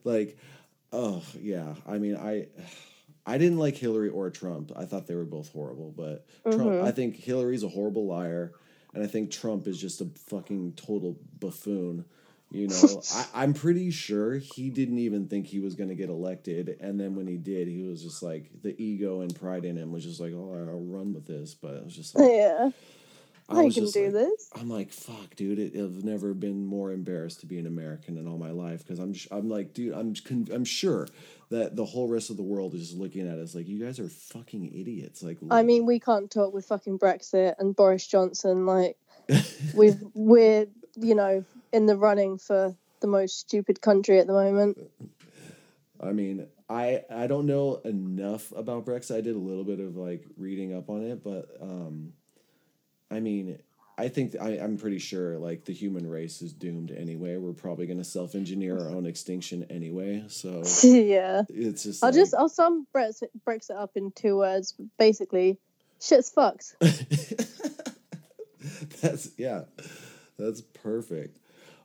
like, 0.05 0.37
oh 0.93 1.23
yeah. 1.41 1.75
I 1.87 1.99
mean, 1.99 2.16
I, 2.16 2.47
I 3.25 3.39
didn't 3.39 3.59
like 3.59 3.77
Hillary 3.77 4.09
or 4.09 4.31
Trump. 4.31 4.73
I 4.77 4.85
thought 4.85 5.07
they 5.07 5.14
were 5.14 5.25
both 5.25 5.53
horrible. 5.53 5.93
But 5.97 6.27
Trump, 6.43 6.62
mm-hmm. 6.62 6.87
I 6.87 6.91
think 6.91 7.16
Hillary's 7.16 7.62
a 7.62 7.68
horrible 7.68 8.07
liar, 8.07 8.53
and 8.95 9.03
I 9.03 9.07
think 9.07 9.31
Trump 9.31 9.66
is 9.66 9.81
just 9.81 10.01
a 10.01 10.07
fucking 10.29 10.75
total 10.75 11.16
buffoon. 11.39 12.05
You 12.51 12.68
know, 12.68 13.03
I, 13.14 13.27
I'm 13.35 13.55
pretty 13.55 13.91
sure 13.91 14.35
he 14.37 14.70
didn't 14.70 14.99
even 14.99 15.29
think 15.29 15.47
he 15.47 15.61
was 15.61 15.75
going 15.75 15.89
to 15.89 15.95
get 15.95 16.09
elected, 16.09 16.77
and 16.81 16.99
then 16.99 17.14
when 17.14 17.27
he 17.27 17.37
did, 17.37 17.68
he 17.68 17.85
was 17.85 18.03
just 18.03 18.23
like 18.23 18.51
the 18.62 18.81
ego 18.83 19.20
and 19.20 19.35
pride 19.35 19.64
in 19.64 19.77
him 19.77 19.93
was 19.93 20.05
just 20.05 20.20
like, 20.20 20.33
"Oh, 20.33 20.53
I'll 20.68 20.81
run 20.81 21.14
with 21.14 21.27
this." 21.27 21.55
But 21.55 21.75
it 21.77 21.85
was 21.85 21.95
just 21.95 22.18
like, 22.18 22.31
yeah, 22.31 22.70
I 23.57 23.66
I 23.66 23.70
can 23.70 23.86
do 23.90 24.05
like- 24.05 24.12
this. 24.12 24.50
I'm 24.55 24.68
like, 24.68 24.92
fuck, 24.92 25.34
dude. 25.36 25.59
It, 25.59 25.76
I've 25.76 26.05
never 26.05 26.34
been 26.34 26.66
more 26.66 26.92
embarrassed 26.92 27.40
to 27.40 27.46
be 27.46 27.59
an 27.59 27.66
American 27.66 28.16
in 28.16 28.26
all 28.26 28.38
my 28.38 28.50
life 28.50 28.84
because 28.86 28.98
I'm, 28.98 29.14
I'm 29.30 29.48
like, 29.48 29.72
dude, 29.74 29.94
I'm, 29.94 30.14
con- 30.14 30.48
I'm 30.53 30.64
sure 30.64 31.07
that 31.50 31.76
the 31.76 31.84
whole 31.84 32.09
rest 32.09 32.30
of 32.30 32.36
the 32.36 32.42
world 32.42 32.74
is 32.74 32.88
just 32.88 32.98
looking 32.98 33.28
at 33.28 33.38
us 33.38 33.55
like, 33.55 33.68
you 33.68 33.84
guys 33.84 33.98
are 33.98 34.09
fucking 34.09 34.66
idiots. 34.74 35.22
Like, 35.22 35.38
I 35.50 35.62
mean, 35.62 35.86
we 35.86 36.00
can't 36.00 36.30
talk 36.30 36.53
with 36.53 36.66
fucking 36.66 36.98
Brexit 36.98 37.55
and 37.59 37.74
Boris 37.76 38.07
Johnson. 38.07 38.66
Like, 38.66 38.96
we've 39.74 40.00
we're 40.14 40.66
you 40.96 41.14
know 41.14 41.44
in 41.72 41.86
the 41.86 41.96
running 41.96 42.38
for 42.38 42.74
the 43.00 43.07
most 43.07 43.38
stupid 43.38 43.80
country 43.80 44.18
at 44.18 44.26
the 44.26 44.32
moment. 44.32 44.78
I 46.00 46.12
mean, 46.12 46.48
I, 46.68 47.05
I 47.11 47.26
don't 47.26 47.46
know 47.46 47.76
enough 47.84 48.53
about 48.57 48.84
Brexit. 48.86 49.16
I 49.16 49.20
did 49.20 49.36
a 49.36 49.38
little 49.38 49.64
bit 49.64 49.78
of 49.78 49.96
like 49.96 50.24
reading 50.36 50.74
up 50.74 50.90
on 50.90 51.05
it, 51.05 51.22
but 51.22 51.46
um, 51.61 52.12
I 53.13 53.21
mean, 53.21 53.59
I 53.99 54.09
think 54.09 54.35
I, 54.41 54.59
I'm 54.59 54.79
pretty 54.79 54.99
sure 54.99 55.39
like 55.39 55.65
the 55.65 55.73
human 55.73 56.09
race 56.09 56.41
is 56.43 56.53
doomed 56.53 56.91
anyway. 56.91 57.37
We're 57.37 57.53
probably 57.53 57.87
gonna 57.87 58.05
self 58.05 58.35
engineer 58.35 58.79
our 58.81 58.91
own 58.91 59.07
extinction 59.07 59.65
anyway. 59.71 60.25
So 60.29 60.63
yeah, 60.83 61.43
it's 61.49 61.85
just 61.85 62.03
I'll 62.03 62.09
like- 62.11 62.15
just 62.17 62.35
I'll 62.35 62.49
sum 62.49 62.87
Brexit 62.95 63.29
Brexit 63.47 63.77
up 63.77 63.93
in 63.97 64.11
two 64.13 64.39
words. 64.39 64.75
Basically, 64.99 65.59
shit's 66.01 66.31
fucked. 66.31 66.75
that's 69.01 69.31
yeah 69.37 69.63
that's 70.39 70.61
perfect 70.61 71.39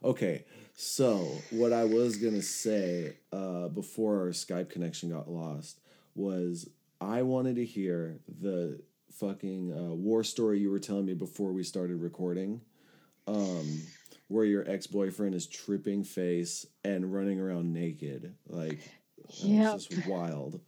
okay 0.04 0.46
so 0.76 1.28
what 1.50 1.74
i 1.74 1.84
was 1.84 2.18
gonna 2.18 2.42
say 2.42 3.16
uh, 3.34 3.68
before 3.70 4.20
our 4.22 4.28
skype 4.30 4.70
connection 4.70 5.10
got 5.10 5.28
lost 5.30 5.80
was 6.16 6.70
i 7.02 7.22
wanted 7.24 7.56
to 7.56 7.66
hear 7.66 8.20
the 8.42 8.80
fucking 9.20 9.74
uh, 9.74 9.94
war 9.94 10.24
story 10.24 10.60
you 10.60 10.70
were 10.70 10.80
telling 10.80 11.06
me 11.06 11.14
before 11.14 11.52
we 11.52 11.64
started 11.64 11.98
recording 12.02 12.62
um, 13.28 13.82
where 14.28 14.46
your 14.46 14.70
ex-boyfriend 14.70 15.34
is 15.36 15.48
tripping 15.48 16.04
face 16.04 16.66
and 16.84 17.14
running 17.14 17.40
around 17.40 17.74
naked 17.74 18.34
like 18.48 18.80
Yeah. 19.40 19.74
it's 19.76 19.86
just 19.88 20.08
wild 20.08 20.60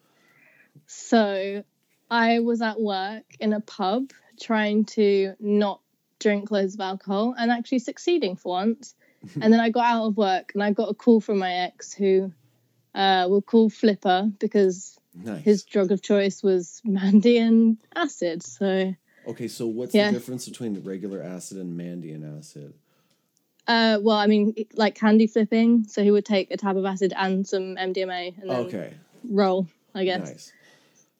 So, 0.87 1.63
I 2.09 2.39
was 2.39 2.61
at 2.61 2.79
work 2.79 3.23
in 3.39 3.53
a 3.53 3.59
pub 3.61 4.11
trying 4.39 4.85
to 4.85 5.35
not 5.39 5.81
drink 6.19 6.49
loads 6.51 6.73
of 6.73 6.79
alcohol 6.81 7.35
and 7.37 7.51
actually 7.51 7.79
succeeding 7.79 8.35
for 8.35 8.49
once. 8.53 8.95
and 9.41 9.53
then 9.53 9.59
I 9.59 9.69
got 9.69 9.85
out 9.85 10.07
of 10.07 10.17
work 10.17 10.51
and 10.53 10.63
I 10.63 10.71
got 10.71 10.89
a 10.89 10.93
call 10.93 11.19
from 11.21 11.37
my 11.39 11.53
ex 11.53 11.93
who 11.93 12.31
uh, 12.95 13.27
we'll 13.29 13.41
call 13.41 13.69
Flipper 13.69 14.31
because 14.39 14.98
nice 15.13 15.43
his 15.43 15.63
drug 15.63 15.91
of 15.91 16.01
choice 16.01 16.41
was 16.43 16.81
Mandy 16.83 17.37
and 17.37 17.77
acid. 17.95 18.43
So, 18.43 18.93
okay 19.27 19.47
so 19.47 19.67
what's 19.67 19.93
Yeah. 19.95 20.07
the 20.11 20.17
difference 20.17 20.47
between 20.47 20.79
regular 20.83 21.21
acid 21.21 21.57
and 21.57 21.75
Mandy 21.75 22.11
and 22.11 22.23
acid 22.37 22.73
Uh, 23.67 23.99
well, 24.01 24.17
I 24.17 24.25
mean, 24.25 24.55
like 24.73 24.95
candy 24.95 25.27
flipping. 25.27 25.83
So 25.87 26.03
he 26.03 26.09
would 26.09 26.25
take 26.25 26.49
a 26.49 26.57
tab 26.57 26.75
of 26.77 26.85
acid 26.85 27.13
and 27.15 27.45
some 27.47 27.75
MDMA 27.77 28.33
and 28.41 28.49
then 28.49 28.57
Okay. 28.65 28.93
roll, 29.23 29.67
I 29.93 30.05
guess. 30.05 30.27
Nice. 30.27 30.53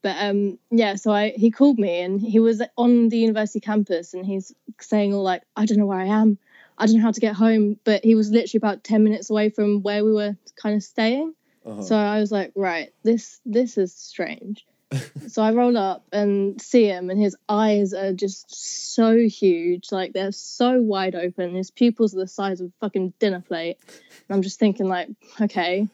But 0.02 0.16
um, 0.20 0.58
yeah, 0.72 0.96
so 0.96 1.12
I 1.12 1.30
he 1.30 1.52
called 1.52 1.78
me 1.78 2.00
and 2.02 2.20
he 2.22 2.40
was 2.40 2.62
on 2.78 3.10
the 3.10 3.18
university 3.18 3.60
campus 3.60 4.14
and 4.16 4.26
he's 4.26 4.52
saying 4.80 5.14
all 5.14 5.22
like, 5.24 5.44
I 5.56 5.66
don't 5.66 5.78
know 5.78 5.86
where 5.86 6.00
I 6.00 6.06
am, 6.08 6.38
I 6.78 6.86
don't 6.86 6.96
know 6.96 7.02
how 7.04 7.12
to 7.12 7.20
get 7.20 7.36
home. 7.36 7.78
But 7.84 8.04
he 8.04 8.16
was 8.16 8.32
literally 8.32 8.60
about 8.60 8.84
ten 8.84 9.04
minutes 9.04 9.30
away 9.30 9.50
from 9.50 9.84
where 9.84 10.04
we 10.06 10.14
were 10.14 10.36
kind 10.56 10.76
of 10.76 10.82
staying. 10.84 11.36
Uh-huh. 11.70 11.82
So 11.82 11.95
I 11.95 12.20
was 12.20 12.32
like, 12.32 12.51
right, 12.55 12.91
this 13.03 13.39
this 13.45 13.78
is 13.78 13.93
strange. 13.93 14.65
so 15.28 15.43
I 15.43 15.51
roll 15.51 15.78
up 15.78 16.03
and 16.11 16.59
see 16.59 16.86
him, 16.86 17.09
and 17.09 17.22
his 17.22 17.36
eyes 17.47 17.93
are 17.93 18.13
just 18.13 18.93
so 18.95 19.17
huge, 19.17 19.91
like 19.91 20.13
they're 20.13 20.32
so 20.32 20.82
wide 20.82 21.15
open. 21.15 21.55
His 21.55 21.70
pupils 21.70 22.15
are 22.15 22.20
the 22.20 22.28
size 22.28 22.59
of 22.59 22.67
a 22.67 22.72
fucking 22.80 23.13
dinner 23.20 23.41
plate. 23.41 23.78
And 23.88 24.36
I'm 24.36 24.41
just 24.41 24.59
thinking, 24.59 24.88
like, 24.88 25.09
okay. 25.39 25.88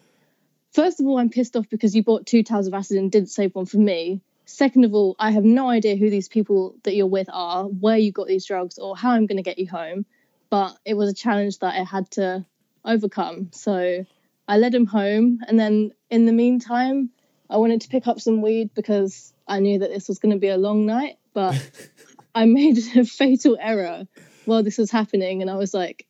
First 0.73 0.99
of 0.99 1.07
all, 1.07 1.17
I'm 1.17 1.30
pissed 1.30 1.55
off 1.55 1.69
because 1.69 1.95
you 1.95 2.03
bought 2.03 2.26
two 2.26 2.43
towels 2.43 2.67
of 2.67 2.73
acid 2.73 2.97
and 2.97 3.11
didn't 3.11 3.30
save 3.30 3.55
one 3.55 3.65
for 3.65 3.78
me. 3.78 4.21
Second 4.45 4.86
of 4.86 4.93
all, 4.93 5.15
I 5.17 5.32
have 5.32 5.43
no 5.43 5.69
idea 5.69 5.95
who 5.95 6.09
these 6.09 6.28
people 6.28 6.76
that 6.84 6.95
you're 6.95 7.07
with 7.07 7.30
are, 7.32 7.65
where 7.65 7.97
you 7.97 8.11
got 8.11 8.28
these 8.28 8.45
drugs, 8.45 8.78
or 8.78 8.95
how 8.95 9.11
I'm 9.11 9.26
going 9.26 9.38
to 9.38 9.43
get 9.43 9.57
you 9.57 9.67
home. 9.67 10.05
But 10.49 10.78
it 10.86 10.93
was 10.93 11.09
a 11.09 11.13
challenge 11.13 11.59
that 11.59 11.73
I 11.73 11.84
had 11.84 12.11
to 12.11 12.45
overcome. 12.86 13.49
So 13.51 14.05
I 14.48 14.58
led 14.58 14.76
him 14.76 14.86
home, 14.86 15.39
and 15.48 15.60
then 15.60 15.91
in 16.10 16.26
the 16.26 16.32
meantime, 16.32 17.10
I 17.50 17.58
wanted 17.58 17.82
to 17.82 17.89
pick 17.89 18.08
up 18.08 18.20
some 18.20 18.41
weed 18.41 18.72
because 18.76 19.34
I 19.48 19.60
knew 19.60 19.80
that 19.80 19.89
this 19.89 20.08
was 20.08 20.20
going 20.20 20.34
to 20.34 20.39
be 20.39 20.50
a 20.50 20.58
long 20.58 20.86
night. 20.86 21.18
But 21.34 21.56
I 22.36 22.46
made 22.46 22.78
a 22.78 23.06
fatal 23.06 23.58
error 23.60 24.08
while 24.46 24.64
this 24.64 24.78
was 24.78 24.91
happening, 24.91 25.41
and 25.41 25.50
I 25.50 25.56
was 25.56 25.74
like, 25.74 26.06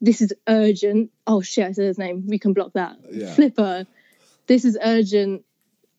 "This 0.00 0.20
is 0.20 0.32
urgent." 0.48 1.10
Oh 1.26 1.40
shit! 1.42 1.66
I 1.66 1.72
said 1.72 1.86
his 1.86 1.98
name. 1.98 2.24
We 2.28 2.38
can 2.38 2.52
block 2.52 2.72
that. 2.74 2.96
Yeah. 3.10 3.34
Flipper. 3.34 3.86
This 4.46 4.64
is 4.64 4.78
urgent. 4.82 5.44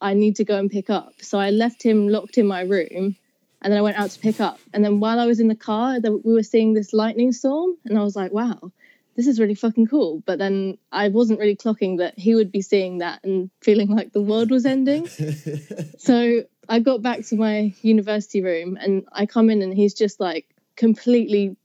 I 0.01 0.13
need 0.13 0.37
to 0.37 0.45
go 0.45 0.57
and 0.57 0.69
pick 0.69 0.89
up. 0.89 1.13
So 1.21 1.37
I 1.37 1.51
left 1.51 1.83
him 1.83 2.07
locked 2.07 2.37
in 2.37 2.47
my 2.47 2.61
room, 2.61 3.15
and 3.61 3.71
then 3.71 3.77
I 3.77 3.81
went 3.81 3.97
out 3.97 4.09
to 4.11 4.19
pick 4.19 4.39
up. 4.39 4.59
And 4.73 4.83
then 4.83 4.99
while 4.99 5.19
I 5.19 5.25
was 5.25 5.39
in 5.39 5.47
the 5.47 5.55
car, 5.55 5.99
we 6.01 6.33
were 6.33 6.43
seeing 6.43 6.73
this 6.73 6.93
lightning 6.93 7.33
storm, 7.33 7.77
and 7.85 7.97
I 7.97 8.03
was 8.03 8.15
like, 8.15 8.31
"Wow." 8.31 8.71
This 9.15 9.27
is 9.27 9.39
really 9.39 9.55
fucking 9.55 9.87
cool. 9.87 10.23
But 10.25 10.39
then 10.39 10.77
I 10.91 11.09
wasn't 11.09 11.39
really 11.39 11.55
clocking 11.55 11.97
that 11.97 12.17
he 12.17 12.35
would 12.35 12.51
be 12.51 12.61
seeing 12.61 12.99
that 12.99 13.23
and 13.23 13.49
feeling 13.61 13.89
like 13.89 14.13
the 14.13 14.21
world 14.21 14.51
was 14.51 14.65
ending. 14.65 15.07
So 15.97 16.43
I 16.67 16.79
got 16.79 17.03
back 17.03 17.25
to 17.27 17.35
my 17.35 17.73
university 17.81 18.41
room 18.41 18.77
and 18.79 19.07
I 19.11 19.27
come 19.27 19.49
in 19.49 19.61
and 19.61 19.73
he's 19.73 19.93
just 19.93 20.19
like 20.19 20.47
completely 20.75 21.55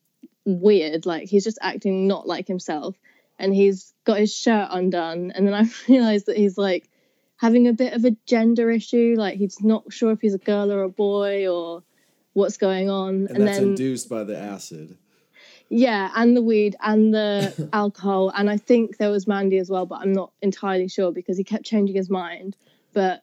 weird. 0.45 1.07
Like 1.07 1.29
he's 1.29 1.45
just 1.45 1.59
acting 1.63 2.07
not 2.07 2.27
like 2.27 2.47
himself. 2.47 2.97
And 3.39 3.55
he's 3.55 3.95
got 4.05 4.19
his 4.19 4.35
shirt 4.35 4.69
undone. 4.71 5.31
And 5.35 5.47
then 5.47 5.55
I 5.55 5.65
realized 5.89 6.27
that 6.27 6.37
he's 6.37 6.59
like 6.59 6.89
having 7.37 7.67
a 7.67 7.73
bit 7.73 7.93
of 7.93 8.05
a 8.05 8.17
gender 8.27 8.71
issue. 8.71 9.15
Like 9.17 9.37
he's 9.37 9.63
not 9.63 9.93
sure 9.93 10.13
if 10.13 10.21
he's 10.21 10.35
a 10.35 10.39
girl 10.39 10.73
or 10.73 10.83
a 10.83 10.89
boy 10.89 11.49
or 11.49 11.83
what's 12.33 12.57
going 12.59 12.91
on. 12.91 13.27
And, 13.29 13.47
that's 13.47 13.59
then 13.59 13.69
induced 13.69 14.09
by 14.09 14.25
the 14.25 14.39
acid. 14.39 14.99
Yeah, 15.69 16.11
and 16.15 16.37
the 16.37 16.43
weed 16.43 16.77
and 16.81 17.13
the 17.13 17.69
alcohol, 17.73 18.31
and 18.35 18.49
I 18.49 18.57
think 18.57 18.99
there 18.99 19.11
was 19.11 19.27
Mandy 19.27 19.59
as 19.59 19.71
well, 19.71 19.87
but 19.87 20.01
I'm 20.01 20.13
not 20.13 20.33
entirely 20.43 20.89
sure 20.89 21.13
because 21.13 21.37
he 21.37 21.45
kept 21.45 21.65
changing 21.65 21.97
his 21.97 22.09
mind. 22.09 22.57
But 22.93 23.23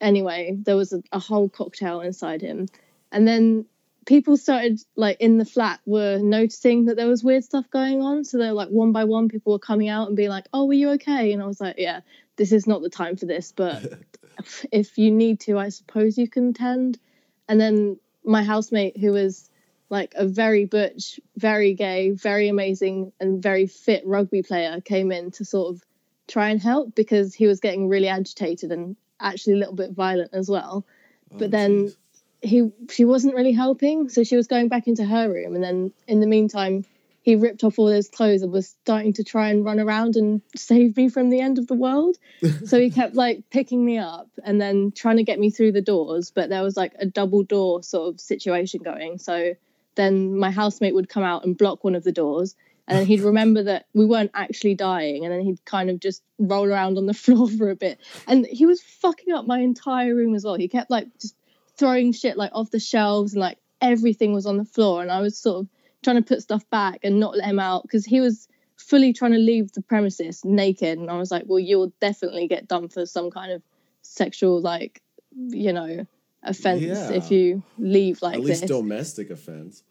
anyway, 0.00 0.56
there 0.58 0.76
was 0.76 0.92
a, 0.92 1.02
a 1.12 1.18
whole 1.18 1.48
cocktail 1.48 2.00
inside 2.00 2.42
him, 2.42 2.68
and 3.10 3.26
then 3.26 3.66
people 4.06 4.36
started 4.36 4.80
like 4.96 5.20
in 5.20 5.38
the 5.38 5.44
flat 5.44 5.80
were 5.84 6.18
noticing 6.18 6.86
that 6.86 6.96
there 6.96 7.08
was 7.08 7.24
weird 7.24 7.44
stuff 7.44 7.68
going 7.70 8.00
on. 8.00 8.24
So 8.24 8.38
they're 8.38 8.52
like 8.52 8.68
one 8.68 8.92
by 8.92 9.04
one, 9.04 9.28
people 9.28 9.52
were 9.52 9.58
coming 9.58 9.88
out 9.88 10.08
and 10.08 10.16
being 10.16 10.30
like, 10.30 10.46
"Oh, 10.52 10.66
were 10.66 10.74
you 10.74 10.90
okay?" 10.90 11.32
And 11.32 11.42
I 11.42 11.46
was 11.46 11.60
like, 11.60 11.76
"Yeah, 11.78 12.00
this 12.36 12.52
is 12.52 12.66
not 12.66 12.82
the 12.82 12.90
time 12.90 13.16
for 13.16 13.26
this, 13.26 13.52
but 13.52 13.82
if 14.72 14.96
you 14.96 15.10
need 15.10 15.40
to, 15.40 15.58
I 15.58 15.70
suppose 15.70 16.16
you 16.16 16.28
can 16.28 16.52
tend." 16.52 17.00
And 17.48 17.60
then 17.60 17.98
my 18.24 18.44
housemate, 18.44 18.96
who 18.96 19.10
was 19.10 19.49
like 19.90 20.14
a 20.14 20.26
very 20.26 20.64
butch, 20.64 21.20
very 21.36 21.74
gay, 21.74 22.12
very 22.12 22.48
amazing, 22.48 23.12
and 23.20 23.42
very 23.42 23.66
fit 23.66 24.02
rugby 24.06 24.42
player 24.42 24.80
came 24.80 25.10
in 25.12 25.32
to 25.32 25.44
sort 25.44 25.74
of 25.74 25.82
try 26.28 26.48
and 26.48 26.60
help 26.62 26.94
because 26.94 27.34
he 27.34 27.46
was 27.46 27.58
getting 27.58 27.88
really 27.88 28.08
agitated 28.08 28.70
and 28.70 28.96
actually 29.18 29.54
a 29.54 29.56
little 29.56 29.74
bit 29.74 29.90
violent 29.90 30.30
as 30.32 30.48
well. 30.48 30.86
Oh, 31.32 31.38
but 31.38 31.50
then 31.50 31.92
he 32.40 32.70
she 32.90 33.04
wasn't 33.04 33.34
really 33.34 33.52
helping, 33.52 34.08
so 34.08 34.22
she 34.22 34.36
was 34.36 34.46
going 34.46 34.68
back 34.68 34.86
into 34.86 35.04
her 35.04 35.30
room, 35.30 35.54
and 35.54 35.62
then 35.62 35.92
in 36.06 36.20
the 36.20 36.26
meantime, 36.26 36.84
he 37.22 37.34
ripped 37.34 37.64
off 37.64 37.78
all 37.78 37.88
his 37.88 38.08
clothes 38.08 38.42
and 38.42 38.52
was 38.52 38.68
starting 38.68 39.12
to 39.14 39.24
try 39.24 39.50
and 39.50 39.64
run 39.64 39.78
around 39.78 40.16
and 40.16 40.40
save 40.56 40.96
me 40.96 41.08
from 41.08 41.30
the 41.30 41.40
end 41.40 41.58
of 41.58 41.66
the 41.66 41.74
world. 41.74 42.16
so 42.64 42.80
he 42.80 42.90
kept 42.90 43.14
like 43.16 43.42
picking 43.50 43.84
me 43.84 43.98
up 43.98 44.28
and 44.44 44.60
then 44.60 44.92
trying 44.92 45.16
to 45.16 45.24
get 45.24 45.38
me 45.40 45.50
through 45.50 45.72
the 45.72 45.82
doors, 45.82 46.30
but 46.30 46.48
there 46.48 46.62
was 46.62 46.76
like 46.76 46.92
a 46.98 47.06
double 47.06 47.42
door 47.42 47.82
sort 47.82 48.14
of 48.14 48.20
situation 48.20 48.82
going. 48.82 49.18
So 49.18 49.54
then 49.94 50.36
my 50.36 50.50
housemate 50.50 50.94
would 50.94 51.08
come 51.08 51.22
out 51.22 51.44
and 51.44 51.58
block 51.58 51.84
one 51.84 51.94
of 51.94 52.04
the 52.04 52.12
doors 52.12 52.54
and 52.86 52.98
then 52.98 53.06
he'd 53.06 53.20
remember 53.20 53.62
that 53.62 53.86
we 53.94 54.04
weren't 54.04 54.32
actually 54.34 54.74
dying 54.74 55.24
and 55.24 55.32
then 55.32 55.42
he'd 55.42 55.64
kind 55.64 55.90
of 55.90 56.00
just 56.00 56.22
roll 56.38 56.66
around 56.66 56.98
on 56.98 57.06
the 57.06 57.14
floor 57.24 57.48
for 57.48 57.70
a 57.70 57.76
bit. 57.76 58.00
And 58.26 58.46
he 58.46 58.66
was 58.66 58.80
fucking 58.80 59.32
up 59.32 59.46
my 59.46 59.60
entire 59.60 60.14
room 60.14 60.34
as 60.34 60.44
well. 60.44 60.56
He 60.56 60.66
kept 60.66 60.90
like 60.90 61.06
just 61.20 61.36
throwing 61.80 62.12
shit 62.12 62.36
like 62.36 62.50
off 62.52 62.70
the 62.70 62.78
shelves 62.78 63.32
and 63.32 63.40
like 63.40 63.56
everything 63.80 64.34
was 64.34 64.44
on 64.44 64.58
the 64.58 64.64
floor 64.66 65.00
and 65.00 65.10
i 65.10 65.18
was 65.18 65.36
sort 65.36 65.62
of 65.62 65.68
trying 66.04 66.16
to 66.16 66.22
put 66.22 66.42
stuff 66.42 66.68
back 66.68 67.00
and 67.02 67.18
not 67.18 67.36
let 67.36 67.48
him 67.48 67.58
out 67.58 67.82
because 67.82 68.04
he 68.04 68.20
was 68.20 68.48
fully 68.76 69.14
trying 69.14 69.32
to 69.32 69.38
leave 69.38 69.72
the 69.72 69.80
premises 69.80 70.44
naked 70.44 70.98
and 70.98 71.10
i 71.10 71.16
was 71.16 71.30
like 71.30 71.44
well 71.46 71.58
you'll 71.58 71.92
definitely 71.98 72.46
get 72.46 72.68
done 72.68 72.86
for 72.86 73.06
some 73.06 73.30
kind 73.30 73.50
of 73.50 73.62
sexual 74.02 74.60
like 74.60 75.00
you 75.48 75.72
know 75.72 76.06
offense 76.42 76.82
Yeah. 76.82 77.12
if 77.12 77.30
you 77.30 77.62
leave 77.78 78.22
like 78.22 78.34
At 78.34 78.40
least 78.40 78.62
this 78.62 78.70
domestic 78.70 79.30
offense. 79.30 79.82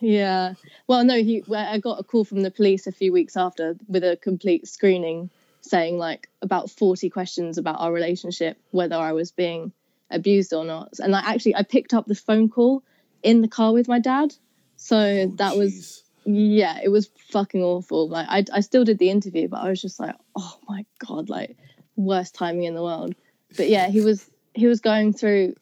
yeah. 0.00 0.54
Well, 0.86 1.04
no, 1.04 1.14
he. 1.16 1.42
I 1.54 1.78
got 1.78 2.00
a 2.00 2.04
call 2.04 2.24
from 2.24 2.42
the 2.42 2.50
police 2.50 2.86
a 2.86 2.92
few 2.92 3.12
weeks 3.12 3.36
after 3.36 3.76
with 3.88 4.04
a 4.04 4.16
complete 4.16 4.66
screening, 4.68 5.30
saying 5.60 5.98
like 5.98 6.28
about 6.42 6.70
forty 6.70 7.08
questions 7.10 7.58
about 7.58 7.80
our 7.80 7.92
relationship, 7.92 8.58
whether 8.70 8.96
I 8.96 9.12
was 9.12 9.32
being 9.32 9.72
abused 10.10 10.52
or 10.52 10.64
not. 10.64 10.98
And 10.98 11.14
I 11.14 11.20
actually 11.20 11.54
I 11.56 11.62
picked 11.62 11.94
up 11.94 12.06
the 12.06 12.14
phone 12.14 12.48
call 12.48 12.82
in 13.22 13.40
the 13.40 13.48
car 13.48 13.72
with 13.72 13.88
my 13.88 13.98
dad, 13.98 14.34
so 14.76 14.96
oh, 14.98 15.32
that 15.36 15.56
was 15.56 16.02
yeah, 16.24 16.80
it 16.82 16.88
was 16.88 17.08
fucking 17.30 17.62
awful. 17.62 18.08
Like 18.08 18.26
I 18.28 18.44
I 18.52 18.60
still 18.60 18.84
did 18.84 18.98
the 18.98 19.10
interview, 19.10 19.48
but 19.48 19.58
I 19.62 19.68
was 19.70 19.80
just 19.80 19.98
like, 19.98 20.14
oh 20.36 20.58
my 20.68 20.84
god, 20.98 21.28
like 21.30 21.56
worst 21.96 22.34
timing 22.34 22.64
in 22.64 22.74
the 22.74 22.82
world. 22.82 23.14
But 23.56 23.68
yeah, 23.68 23.88
he 23.88 24.00
was 24.00 24.28
he 24.54 24.66
was 24.66 24.80
going 24.80 25.12
through 25.12 25.54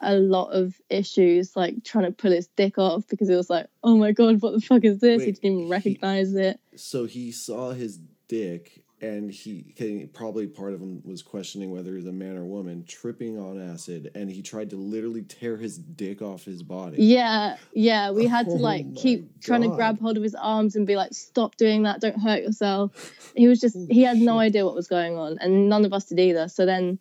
a 0.00 0.14
lot 0.14 0.50
of 0.50 0.80
issues, 0.90 1.56
like 1.56 1.84
trying 1.84 2.04
to 2.04 2.12
pull 2.12 2.32
his 2.32 2.48
dick 2.56 2.78
off 2.78 3.06
because 3.08 3.28
it 3.28 3.36
was 3.36 3.50
like, 3.50 3.66
oh 3.82 3.96
my 3.96 4.12
god, 4.12 4.40
what 4.42 4.52
the 4.52 4.60
fuck 4.60 4.84
is 4.84 4.98
this? 4.98 5.22
he 5.24 5.32
didn't 5.32 5.44
even 5.44 5.64
he- 5.64 5.70
recognize 5.70 6.34
it. 6.34 6.60
So 6.76 7.06
he 7.06 7.32
saw 7.32 7.72
his 7.72 7.98
dick, 8.28 8.82
and 9.00 9.30
he 9.30 9.74
he- 9.76 10.06
probably 10.12 10.46
part 10.46 10.72
of 10.74 10.80
him 10.80 11.02
was 11.04 11.22
questioning 11.22 11.70
whether 11.70 11.94
he's 11.96 12.06
a 12.06 12.12
man 12.12 12.36
or 12.36 12.44
woman, 12.44 12.84
tripping 12.86 13.38
on 13.38 13.60
acid, 13.72 14.10
and 14.14 14.30
he 14.30 14.42
tried 14.42 14.70
to 14.70 14.76
literally 14.76 15.22
tear 15.22 15.56
his 15.56 15.78
dick 15.78 16.20
off 16.22 16.44
his 16.44 16.62
body. 16.62 17.02
Yeah, 17.02 17.56
yeah, 17.72 18.10
we 18.10 18.26
had 18.26 18.46
to 18.46 18.52
Oh 18.52 18.56
like 18.56 18.86
my 18.86 18.92
keep 19.00 19.40
trying 19.40 19.62
to 19.62 19.68
grab 19.68 20.00
hold 20.00 20.16
of 20.16 20.22
his 20.22 20.34
arms 20.34 20.76
and 20.76 20.86
be 20.86 20.96
like, 20.96 21.12
stop 21.14 21.56
doing 21.56 21.82
that, 21.84 22.00
don't 22.00 22.20
hurt 22.20 22.42
yourself. 22.42 23.32
He 23.36 23.46
was 23.46 23.60
just, 23.60 23.76
he 23.90 24.02
had 24.02 24.16
no 24.18 24.38
idea 24.38 24.64
what 24.64 24.74
was 24.74 24.88
going 24.88 25.16
on, 25.16 25.38
and 25.40 25.68
none 25.68 25.84
of 25.84 25.92
us 25.92 26.06
did 26.06 26.18
either. 26.20 26.48
So 26.48 26.66
then 26.66 26.98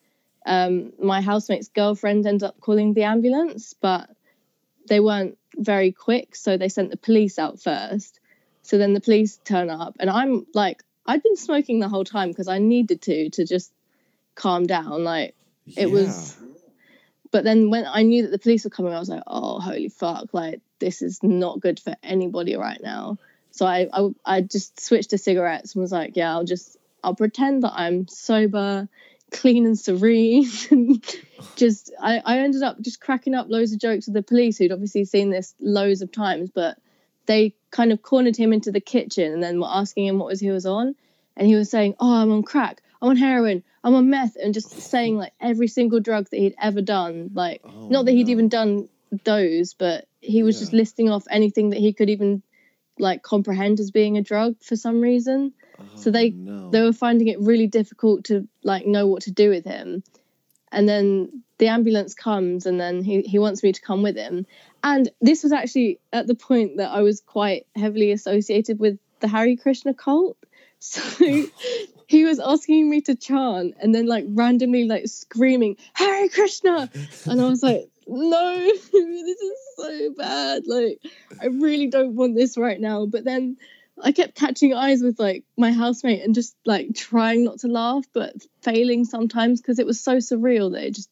um, 0.48 0.94
my 1.00 1.22
housemate's 1.22 1.68
girlfriend 1.68 2.26
ended 2.26 2.44
up 2.44 2.60
calling 2.60 2.94
the 2.94 3.04
ambulance, 3.04 3.76
but 3.80 4.10
they 4.88 5.00
weren't 5.00 5.38
very 5.56 5.92
quick, 5.92 6.36
so 6.36 6.58
they 6.58 6.70
sent 6.70 6.90
the 6.90 6.98
police 6.98 7.38
out 7.38 7.62
first. 7.62 8.20
So 8.64 8.78
then 8.78 8.94
the 8.94 9.02
police 9.02 9.38
turn 9.44 9.70
up, 9.70 9.96
and 10.00 10.10
I'm 10.10 10.46
like, 10.54 10.84
I'd 11.06 11.24
been 11.24 11.38
smoking 11.38 11.80
the 11.80 11.90
whole 11.90 12.04
time 12.04 12.30
because 12.30 12.48
I 12.48 12.60
needed 12.60 13.02
to 13.04 13.30
to 13.32 13.46
just 13.46 13.72
calm 14.36 14.66
down. 14.66 15.04
Like 15.04 15.36
it 15.76 15.92
was 15.92 16.38
but 17.32 17.44
then 17.44 17.70
when 17.70 17.86
I 17.86 18.04
knew 18.04 18.24
that 18.24 18.32
the 18.32 18.40
police 18.40 18.64
were 18.64 18.70
coming, 18.70 18.94
I 18.94 19.00
was 19.00 19.10
like, 19.10 19.24
oh, 19.28 19.60
holy 19.60 19.90
fuck, 19.90 20.34
like 20.34 20.62
this 20.80 21.02
is 21.02 21.22
not 21.24 21.60
good 21.60 21.80
for 21.80 21.96
anybody 22.04 22.56
right 22.56 22.80
now. 22.82 23.18
So 23.52 23.66
I, 23.66 23.88
I, 23.92 24.10
I 24.26 24.42
just 24.42 24.80
switched 24.80 25.12
to 25.12 25.18
cigarettes 25.18 25.74
and 25.74 25.82
was 25.82 25.92
like, 25.92 26.16
yeah, 26.16 26.32
I'll 26.32 26.44
just, 26.44 26.78
I'll 27.04 27.16
pretend 27.16 27.64
that 27.64 27.74
I'm 27.76 28.08
sober, 28.08 28.88
clean 29.32 29.66
and 29.66 29.78
serene. 29.78 30.50
and 30.72 31.04
just, 31.56 31.92
I, 32.02 32.22
I 32.24 32.40
ended 32.40 32.64
up 32.64 32.80
just 32.82 33.02
cracking 33.02 33.36
up 33.36 33.48
loads 33.50 33.74
of 33.74 33.80
jokes 33.80 34.08
with 34.08 34.14
the 34.14 34.24
police 34.24 34.58
who'd 34.58 34.72
obviously 34.72 35.06
seen 35.06 35.30
this 35.30 35.56
loads 35.60 36.02
of 36.02 36.12
times, 36.12 36.50
but 36.50 36.78
they 37.26 37.56
kind 37.72 37.92
of 37.92 38.02
cornered 38.02 38.38
him 38.38 38.54
into 38.54 38.72
the 38.72 38.80
kitchen 38.80 39.34
and 39.34 39.44
then 39.44 39.60
were 39.60 39.68
asking 39.70 40.06
him 40.06 40.20
what 40.20 40.28
was 40.28 40.40
he 40.40 40.50
was 40.50 40.66
on. 40.66 40.96
And 41.36 41.48
he 41.48 41.56
was 41.56 41.70
saying, 41.70 41.96
oh, 42.00 42.22
I'm 42.22 42.32
on 42.32 42.44
crack, 42.44 42.82
I'm 43.02 43.10
on 43.10 43.18
heroin, 43.18 43.64
I'm 43.84 43.94
on 43.94 44.10
meth, 44.10 44.36
and 44.42 44.54
just 44.54 44.72
saying 44.72 45.18
like 45.18 45.34
every 45.40 45.68
single 45.68 46.00
drug 46.00 46.30
that 46.30 46.38
he'd 46.38 46.56
ever 46.60 46.82
done. 46.82 47.30
Like, 47.34 47.62
Oh, 47.64 47.90
not 47.90 48.06
that 48.06 48.14
he'd 48.14 48.30
even 48.30 48.50
done 48.50 48.90
those, 49.24 49.74
but 49.76 50.08
he 50.20 50.42
was 50.42 50.60
just 50.60 50.74
listing 50.74 51.10
off 51.10 51.26
anything 51.30 51.70
that 51.70 51.80
he 51.80 51.94
could 51.94 52.10
even 52.10 52.42
like 53.00 53.22
comprehend 53.22 53.80
as 53.80 53.92
being 53.92 54.18
a 54.18 54.22
drug 54.22 54.56
for 54.62 54.76
some 54.76 55.02
reason. 55.02 55.54
Oh, 55.80 55.84
so 55.96 56.10
Oh, 56.10 56.14
they 56.14 56.30
no. 56.32 56.70
they 56.72 56.82
were 56.82 56.94
finding 56.94 57.28
it 57.28 57.40
really 57.40 57.68
difficult 57.68 58.26
to 58.26 58.48
like 58.64 58.86
know 58.86 59.08
what 59.08 59.24
to 59.24 59.32
do 59.32 59.50
with 59.50 59.66
him. 59.66 60.04
And 60.72 60.88
then 60.88 61.44
the 61.60 61.68
ambulance 61.70 62.14
comes 62.14 62.66
and 62.66 62.80
then 62.80 63.02
he, 63.04 63.22
he 63.22 63.40
wants 63.40 63.64
me 63.64 63.72
to 63.72 63.82
come 63.82 64.04
with 64.04 64.16
him. 64.18 64.46
And 64.84 65.10
this 65.22 65.44
was 65.44 65.52
actually 65.54 66.00
at 66.12 66.28
the 66.28 66.36
point 66.36 66.78
that 66.78 66.90
I 66.92 67.02
was 67.02 67.22
quite 67.22 67.66
heavily 67.76 68.12
associated 68.12 68.78
with 68.80 69.00
the 69.22 69.28
Hare 69.28 69.56
Krishna 69.56 69.94
cult. 69.94 70.38
So 70.80 71.02
he 72.08 72.24
was 72.26 72.40
asking 72.40 72.88
me 72.88 73.02
to 73.02 73.16
chant 73.16 73.74
and 73.82 73.96
then 73.96 74.06
like 74.06 74.26
randomly 74.30 74.86
like 74.86 75.08
screaming, 75.08 75.78
Hare 75.94 76.30
Krishna. 76.30 76.88
And 77.26 77.42
I 77.42 77.50
was 77.50 77.64
like, 77.64 77.90
no, 78.06 78.58
this 78.74 78.94
is 78.94 79.58
so 79.76 80.14
bad. 80.16 80.64
Like, 80.68 81.00
I 81.42 81.48
really 81.48 81.88
don't 81.88 82.14
want 82.16 82.36
this 82.36 82.58
right 82.60 82.80
now. 82.80 83.08
But 83.08 83.24
then 83.24 83.58
I 84.02 84.12
kept 84.12 84.36
catching 84.36 84.74
eyes 84.74 85.02
with 85.02 85.20
like 85.20 85.44
my 85.58 85.72
housemate 85.72 86.24
and 86.24 86.36
just 86.36 86.56
like 86.66 86.94
trying 86.96 87.44
not 87.44 87.60
to 87.60 87.68
laugh, 87.68 88.06
but 88.14 88.34
failing 88.62 89.06
sometimes 89.06 89.62
because 89.62 89.80
it 89.80 89.86
was 89.86 90.00
so 90.00 90.18
surreal 90.18 90.72
that 90.74 90.84
it 90.84 90.96
just 90.96 91.10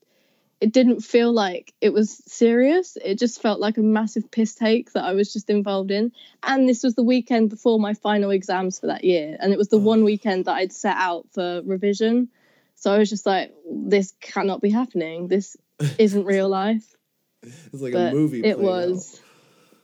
it 0.62 0.72
didn't 0.72 1.02
feel 1.02 1.32
like 1.32 1.74
it 1.82 1.92
was 1.92 2.22
serious. 2.28 2.98
It 3.04 3.20
just 3.20 3.42
felt 3.42 3.60
like 3.60 3.78
a 3.78 3.82
massive 3.82 4.32
piss 4.32 4.56
take 4.56 4.94
that 4.94 5.04
I 5.04 5.14
was 5.14 5.34
just 5.34 5.50
involved 5.50 5.92
in. 5.92 6.12
And 6.42 6.68
this 6.68 6.82
was 6.82 6.96
the 6.96 7.04
weekend 7.04 7.50
before 7.50 7.78
my 7.80 7.94
final 7.94 8.32
exams 8.32 8.80
for 8.80 8.88
that 8.88 9.04
year. 9.04 9.36
And 9.40 9.52
it 9.52 9.58
was 9.58 9.68
the 9.68 9.78
mm. 9.78 9.84
one 9.84 10.04
weekend 10.06 10.46
that 10.46 10.56
I'd 10.56 10.72
set 10.72 10.96
out 10.96 11.28
for 11.34 11.62
revision. 11.66 12.30
So 12.76 12.94
I 12.94 12.98
was 12.98 13.10
just 13.10 13.26
like, 13.26 13.54
this 13.70 14.14
cannot 14.22 14.62
be 14.62 14.70
happening. 14.70 15.28
This 15.28 15.58
isn't 15.98 16.26
real 16.26 16.48
life. 16.48 16.96
it's 17.44 17.82
like 17.82 17.94
But 17.94 18.14
a 18.14 18.16
movie. 18.16 18.44
it 18.44 18.58
was. 18.58 19.16
out. 19.16 19.25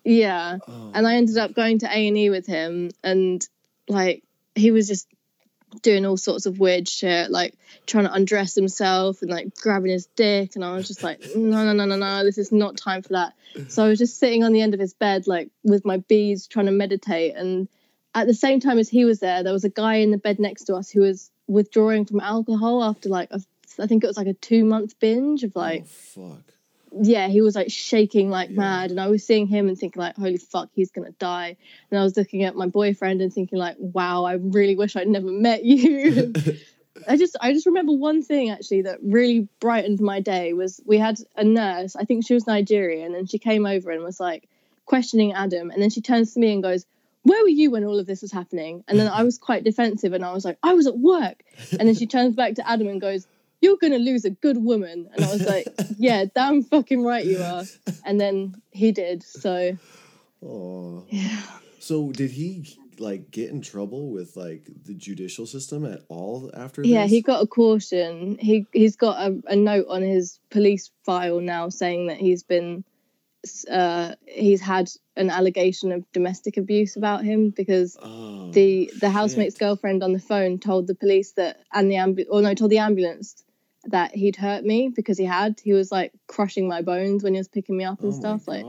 Yeah. 0.03 0.57
Oh. 0.67 0.91
And 0.93 1.07
I 1.07 1.15
ended 1.15 1.37
up 1.37 1.53
going 1.53 1.79
to 1.79 1.87
A 1.87 2.07
and 2.07 2.17
E 2.17 2.29
with 2.29 2.47
him 2.47 2.91
and 3.03 3.47
like 3.87 4.23
he 4.55 4.71
was 4.71 4.87
just 4.87 5.07
doing 5.81 6.05
all 6.05 6.17
sorts 6.17 6.45
of 6.45 6.59
weird 6.59 6.87
shit, 6.87 7.31
like 7.31 7.53
trying 7.85 8.05
to 8.05 8.13
undress 8.13 8.55
himself 8.55 9.21
and 9.21 9.31
like 9.31 9.55
grabbing 9.55 9.91
his 9.91 10.07
dick. 10.15 10.55
And 10.55 10.65
I 10.65 10.73
was 10.73 10.87
just 10.87 11.03
like, 11.03 11.21
no, 11.35 11.63
no, 11.63 11.73
no, 11.73 11.85
no, 11.85 11.95
no, 11.95 12.23
this 12.23 12.37
is 12.37 12.51
not 12.51 12.77
time 12.77 13.01
for 13.01 13.09
that. 13.09 13.33
So 13.67 13.83
I 13.83 13.89
was 13.89 13.99
just 13.99 14.17
sitting 14.17 14.43
on 14.43 14.53
the 14.53 14.61
end 14.61 14.73
of 14.73 14.79
his 14.79 14.93
bed, 14.93 15.27
like 15.27 15.49
with 15.63 15.85
my 15.85 15.97
beads, 15.97 16.47
trying 16.47 16.67
to 16.67 16.71
meditate. 16.71 17.35
And 17.35 17.67
at 18.15 18.27
the 18.27 18.33
same 18.33 18.59
time 18.59 18.79
as 18.79 18.89
he 18.89 19.05
was 19.05 19.19
there, 19.19 19.43
there 19.43 19.53
was 19.53 19.65
a 19.65 19.69
guy 19.69 19.95
in 19.95 20.11
the 20.11 20.17
bed 20.17 20.39
next 20.39 20.65
to 20.65 20.75
us 20.75 20.89
who 20.89 21.01
was 21.01 21.31
withdrawing 21.47 22.05
from 22.05 22.21
alcohol 22.21 22.83
after 22.83 23.09
like 23.09 23.29
a, 23.31 23.41
I 23.79 23.87
think 23.87 24.03
it 24.03 24.07
was 24.07 24.17
like 24.17 24.27
a 24.27 24.33
two 24.33 24.63
month 24.63 24.99
binge 24.99 25.43
of 25.43 25.55
like 25.55 25.83
oh 25.83 25.85
fuck. 25.85 26.53
Yeah, 26.99 27.27
he 27.27 27.41
was 27.41 27.55
like 27.55 27.71
shaking 27.71 28.29
like 28.29 28.49
Yeah. 28.49 28.57
mad, 28.57 28.91
and 28.91 28.99
I 28.99 29.07
was 29.07 29.25
seeing 29.25 29.47
him 29.47 29.67
and 29.67 29.77
thinking 29.77 30.01
like, 30.01 30.15
"Holy 30.15 30.37
fuck, 30.37 30.69
he's 30.73 30.91
gonna 30.91 31.11
die!" 31.19 31.55
And 31.89 31.99
I 31.99 32.03
was 32.03 32.17
looking 32.17 32.43
at 32.43 32.55
my 32.55 32.67
boyfriend 32.67 33.21
and 33.21 33.33
thinking 33.33 33.57
like, 33.57 33.77
"Wow, 33.79 34.25
I 34.25 34.33
really 34.33 34.75
wish 34.75 34.95
I'd 34.95 35.07
never 35.07 35.31
met 35.31 35.63
you." 35.63 36.33
I 37.07 37.15
just, 37.17 37.37
I 37.39 37.53
just 37.53 37.65
remember 37.65 37.93
one 37.93 38.21
thing 38.21 38.49
actually 38.49 38.81
that 38.83 38.99
really 39.01 39.47
brightened 39.59 40.01
my 40.01 40.19
day 40.19 40.53
was 40.53 40.81
we 40.85 40.97
had 40.97 41.17
a 41.37 41.43
nurse, 41.43 41.95
I 41.95 42.03
think 42.03 42.27
she 42.27 42.33
was 42.33 42.45
Nigerian, 42.45 43.15
and 43.15 43.29
she 43.29 43.39
came 43.39 43.65
over 43.65 43.91
and 43.91 44.03
was 44.03 44.19
like 44.19 44.47
questioning 44.85 45.33
Adam, 45.33 45.71
and 45.71 45.81
then 45.81 45.89
she 45.89 46.01
turns 46.01 46.33
to 46.33 46.39
me 46.39 46.53
and 46.53 46.61
goes. 46.63 46.85
Where 47.23 47.43
were 47.43 47.49
you 47.49 47.69
when 47.69 47.83
all 47.85 47.99
of 47.99 48.07
this 48.07 48.23
was 48.23 48.31
happening? 48.31 48.83
And 48.87 48.99
then 48.99 49.07
I 49.07 49.21
was 49.21 49.37
quite 49.37 49.63
defensive 49.63 50.11
and 50.13 50.25
I 50.25 50.33
was 50.33 50.43
like, 50.43 50.57
I 50.63 50.73
was 50.73 50.87
at 50.87 50.97
work. 50.97 51.43
And 51.77 51.87
then 51.87 51.93
she 51.93 52.07
turns 52.07 52.35
back 52.35 52.55
to 52.55 52.67
Adam 52.67 52.87
and 52.87 52.99
goes, 52.99 53.27
You're 53.61 53.77
going 53.77 53.93
to 53.93 53.99
lose 53.99 54.25
a 54.25 54.29
good 54.31 54.57
woman. 54.57 55.07
And 55.13 55.23
I 55.23 55.31
was 55.31 55.41
like, 55.45 55.67
Yeah, 55.97 56.25
damn 56.33 56.63
fucking 56.63 57.03
right 57.03 57.25
you 57.25 57.41
are. 57.41 57.63
And 58.05 58.19
then 58.19 58.55
he 58.71 58.91
did. 58.91 59.23
So, 59.23 59.77
Oh. 60.43 61.05
yeah. 61.09 61.41
So 61.79 62.11
did 62.11 62.31
he 62.31 62.67
like 62.99 63.31
get 63.31 63.49
in 63.49 63.61
trouble 63.61 64.11
with 64.11 64.35
like 64.35 64.67
the 64.85 64.93
judicial 64.93 65.45
system 65.47 65.85
at 65.85 66.01
all 66.09 66.51
after 66.53 66.83
Yeah, 66.83 67.03
this? 67.03 67.11
he 67.11 67.21
got 67.21 67.41
a 67.43 67.47
caution. 67.47 68.37
He 68.39 68.67
he's 68.73 68.95
got 68.95 69.17
a, 69.19 69.39
a 69.47 69.55
note 69.55 69.85
on 69.89 70.01
his 70.01 70.39
police 70.51 70.91
file 71.05 71.39
now 71.39 71.69
saying 71.69 72.07
that 72.07 72.17
he's 72.17 72.43
been 72.43 72.83
uh 73.71 74.13
he's 74.27 74.61
had 74.61 74.87
an 75.15 75.31
allegation 75.31 75.91
of 75.91 76.03
domestic 76.11 76.57
abuse 76.57 76.95
about 76.95 77.23
him 77.23 77.49
because 77.49 77.97
Oh, 78.01 78.51
the 78.51 78.91
the 78.99 79.09
housemate's 79.09 79.55
shit. 79.55 79.59
girlfriend 79.61 80.03
on 80.03 80.13
the 80.13 80.19
phone 80.19 80.59
told 80.59 80.85
the 80.85 80.93
police 80.95 81.31
that 81.33 81.57
and 81.73 81.89
the 81.89 81.95
ambu- 81.95 82.27
or 82.29 82.41
no 82.43 82.53
told 82.53 82.69
the 82.71 82.77
ambulance 82.77 83.43
that 83.85 84.13
he'd 84.15 84.35
hurt 84.35 84.63
me 84.63 84.89
because 84.95 85.17
he 85.17 85.25
had 85.25 85.59
he 85.63 85.73
was 85.73 85.91
like 85.91 86.11
crushing 86.27 86.67
my 86.67 86.81
bones 86.81 87.23
when 87.23 87.33
he 87.33 87.39
was 87.39 87.47
picking 87.47 87.77
me 87.77 87.83
up 87.83 87.99
Oh 88.01 88.05
and 88.07 88.13
my 88.13 88.19
stuff 88.19 88.47
like 88.47 88.65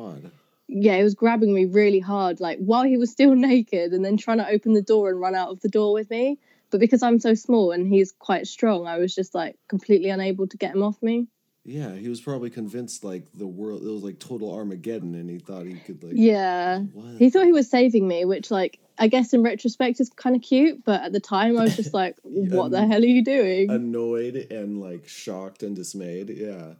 yeah 0.68 0.96
he 0.96 1.02
was 1.02 1.14
grabbing 1.14 1.52
me 1.52 1.66
really 1.66 2.00
hard 2.00 2.40
like 2.40 2.58
while 2.58 2.82
he 2.84 2.96
was 2.96 3.10
still 3.10 3.34
naked 3.50 3.92
and 3.92 4.04
then 4.04 4.16
trying 4.16 4.38
to 4.38 4.48
open 4.48 4.72
the 4.72 4.82
door 4.82 5.10
and 5.10 5.20
run 5.20 5.34
out 5.34 5.50
of 5.50 5.60
the 5.60 5.68
door 5.68 5.92
with 5.92 6.08
me 6.08 6.38
but 6.70 6.80
because 6.80 7.02
i'm 7.02 7.18
so 7.18 7.34
small 7.34 7.72
and 7.72 7.86
he's 7.92 8.12
quite 8.12 8.46
strong 8.46 8.86
i 8.86 8.96
was 8.98 9.14
just 9.14 9.34
like 9.34 9.56
completely 9.68 10.08
unable 10.08 10.46
to 10.46 10.56
get 10.56 10.74
him 10.74 10.82
off 10.82 11.02
me 11.02 11.26
Yeah, 11.64 11.94
he 11.94 12.08
was 12.08 12.20
probably 12.20 12.50
convinced 12.50 13.04
like 13.04 13.26
the 13.34 13.46
world 13.46 13.82
it 13.82 13.90
was 13.90 14.02
like 14.02 14.18
total 14.18 14.52
Armageddon, 14.54 15.14
and 15.14 15.28
he 15.30 15.38
thought 15.38 15.66
he 15.66 15.74
could 15.74 16.02
like. 16.02 16.14
yeah 16.16 16.80
What? 16.80 17.18
he 17.18 17.30
thought 17.30 17.44
he 17.44 17.52
was 17.52 17.68
saving 17.70 18.08
me 18.08 18.24
which 18.24 18.50
like 18.50 18.80
i 18.98 19.08
guess 19.08 19.32
in 19.32 19.42
retrospect 19.42 20.00
is 20.00 20.10
kind 20.10 20.36
of 20.36 20.42
cute 20.42 20.84
but 20.84 21.02
at 21.02 21.12
the 21.12 21.20
time 21.20 21.58
i 21.58 21.62
was 21.62 21.76
just 21.76 21.94
like 21.94 22.16
what 22.22 22.70
the 22.70 22.86
hell 22.86 23.02
are 23.02 23.06
you 23.06 23.24
doing 23.24 23.70
annoyed 23.70 24.36
and 24.50 24.80
like 24.80 25.08
shocked 25.08 25.62
and 25.62 25.74
dismayed. 25.76 26.28
Yeah. 26.30 26.74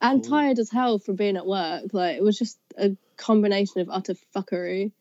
and 0.00 0.24
tired 0.24 0.58
as 0.58 0.70
hell 0.70 0.98
from 0.98 1.16
being 1.16 1.36
at 1.36 1.46
work. 1.46 1.84
Like 1.92 2.16
it 2.16 2.22
was 2.22 2.38
just 2.38 2.58
a 2.78 2.96
combination 3.18 3.82
of 3.82 3.90
utter 3.90 4.14
fuckery. 4.34 4.92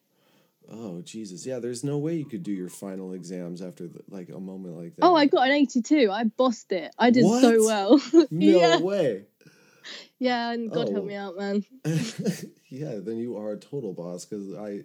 Oh 0.69 1.01
Jesus. 1.01 1.45
Yeah. 1.45 1.59
There's 1.59 1.83
no 1.83 1.97
way 1.97 2.15
you 2.15 2.25
could 2.25 2.43
do 2.43 2.51
your 2.51 2.67
final 2.69 3.13
exams 3.13 3.61
after 3.61 3.87
the, 3.87 4.01
like 4.09 4.27
a 4.29 4.39
moment 4.39 4.75
like 4.77 4.95
that. 4.97 5.05
Oh, 5.05 5.15
I 5.15 5.25
got 5.25 5.47
an 5.47 5.53
82. 5.53 6.11
I 6.11 6.25
bossed 6.25 6.71
it. 6.73 6.93
I 6.99 7.09
did 7.11 7.23
so 7.25 7.65
well. 7.65 8.01
No 8.29 8.45
yeah, 8.59 8.77
way. 8.79 9.23
yeah, 10.19 10.51
and 10.51 10.69
God 10.69 10.89
Oh. 10.89 10.91
help 10.93 11.05
me 11.05 11.15
out, 11.15 11.37
man. 11.37 11.63
yeah, 12.69 12.95
then 13.01 13.17
you 13.17 13.37
are 13.37 13.53
a 13.53 13.57
total 13.57 13.93
boss 13.93 14.25
because 14.25 14.53
I 14.53 14.83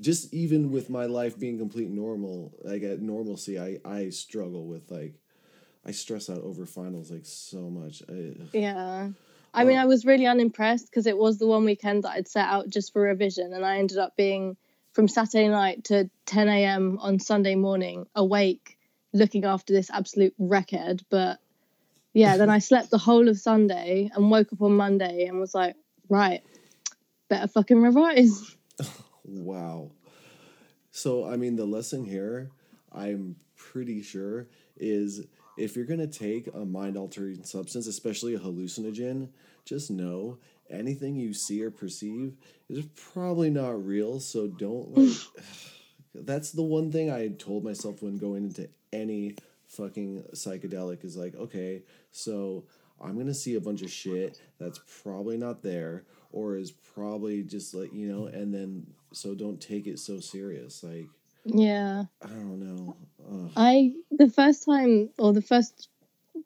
just 0.00 0.32
even 0.32 0.70
with 0.70 0.90
my 0.90 1.06
life 1.06 1.38
being 1.38 1.58
complete 1.58 1.90
normal, 1.90 2.52
like 2.62 2.82
at 2.82 3.00
normalcy, 3.00 3.58
I 3.58 3.78
I 3.84 4.10
struggle 4.10 4.66
with 4.66 4.90
like 4.90 5.14
I 5.84 5.92
stress 5.92 6.30
out 6.30 6.42
over 6.42 6.66
finals 6.66 7.10
like 7.10 7.24
so 7.24 7.70
much. 7.70 8.02
I, 8.08 8.34
Yeah. 8.52 9.10
I 9.52 9.64
mean, 9.64 9.78
I 9.78 9.86
was 9.86 10.06
really 10.06 10.26
unimpressed 10.26 10.86
because 10.86 11.08
it 11.08 11.18
was 11.18 11.38
the 11.38 11.46
one 11.46 11.64
weekend 11.64 12.04
that 12.04 12.12
I'd 12.12 12.28
set 12.28 12.46
out 12.46 12.68
just 12.68 12.92
for 12.92 13.02
revision, 13.02 13.52
and 13.52 13.64
I 13.64 13.78
ended 13.78 13.98
up 13.98 14.16
being 14.16 14.56
from 14.92 15.08
Saturday 15.08 15.48
night 15.48 15.84
to 15.84 16.08
10 16.26 16.48
a.m. 16.48 16.98
on 17.00 17.18
Sunday 17.18 17.56
morning, 17.56 18.06
awake, 18.14 18.78
looking 19.12 19.44
after 19.44 19.72
this 19.72 19.90
absolute 19.90 20.34
wreckhead. 20.40 21.02
But 21.10 21.40
yeah, 22.12 22.36
then 22.36 22.48
I 22.48 22.58
slept 22.70 22.90
the 22.90 22.98
whole 22.98 23.28
of 23.28 23.38
Sunday 23.38 24.10
and 24.14 24.30
woke 24.30 24.52
up 24.52 24.62
on 24.62 24.76
Monday 24.76 25.26
and 25.26 25.40
was 25.40 25.54
like, 25.54 25.74
right, 26.08 26.42
better 27.28 27.48
fucking 27.48 27.82
revise. 27.82 28.56
Wow. 29.30 29.90
So, 30.90 31.24
I 31.24 31.36
mean, 31.36 31.56
the 31.56 31.66
lesson 31.66 32.04
here, 32.04 32.50
I'm 32.92 33.36
pretty 33.56 34.02
sure, 34.02 34.48
is 34.76 35.24
if 35.56 35.76
you're 35.76 35.84
going 35.84 36.00
to 36.00 36.06
take 36.06 36.48
a 36.52 36.64
mind 36.64 36.96
altering 36.96 37.44
substance, 37.44 37.86
especially 37.86 38.34
a 38.34 38.38
hallucinogen, 38.38 39.28
just 39.64 39.90
know 39.90 40.38
anything 40.68 41.14
you 41.14 41.32
see 41.32 41.62
or 41.62 41.70
perceive 41.70 42.36
is 42.68 42.86
probably 43.12 43.50
not 43.50 43.84
real. 43.86 44.18
So, 44.18 44.48
don't 44.48 44.96
like. 44.96 45.08
Hmm. 45.08 45.42
that's 46.14 46.50
the 46.50 46.62
one 46.62 46.90
thing 46.90 47.10
I 47.10 47.28
told 47.28 47.62
myself 47.62 48.02
when 48.02 48.18
going 48.18 48.44
into 48.44 48.68
any 48.92 49.36
fucking 49.68 50.24
psychedelic 50.34 51.04
is 51.04 51.16
like, 51.16 51.36
okay, 51.36 51.82
so 52.10 52.64
I'm 53.00 53.16
gonna 53.16 53.32
see 53.34 53.54
a 53.54 53.60
bunch 53.60 53.82
of 53.82 53.90
shit 53.90 54.40
that's 54.58 54.80
probably 55.02 55.36
not 55.36 55.62
there 55.62 56.04
or 56.32 56.56
is 56.56 56.70
probably 56.70 57.42
just 57.42 57.74
like 57.74 57.92
you 57.92 58.08
know, 58.08 58.26
and 58.26 58.52
then 58.52 58.86
so 59.12 59.34
don't 59.34 59.60
take 59.60 59.86
it 59.86 59.98
so 59.98 60.20
serious. 60.20 60.82
Like 60.82 61.08
Yeah. 61.44 62.04
I 62.22 62.28
don't 62.28 62.60
know. 62.60 62.96
Ugh. 63.28 63.50
I 63.56 63.94
the 64.10 64.30
first 64.30 64.64
time 64.64 65.10
or 65.18 65.32
the 65.32 65.42
first 65.42 65.88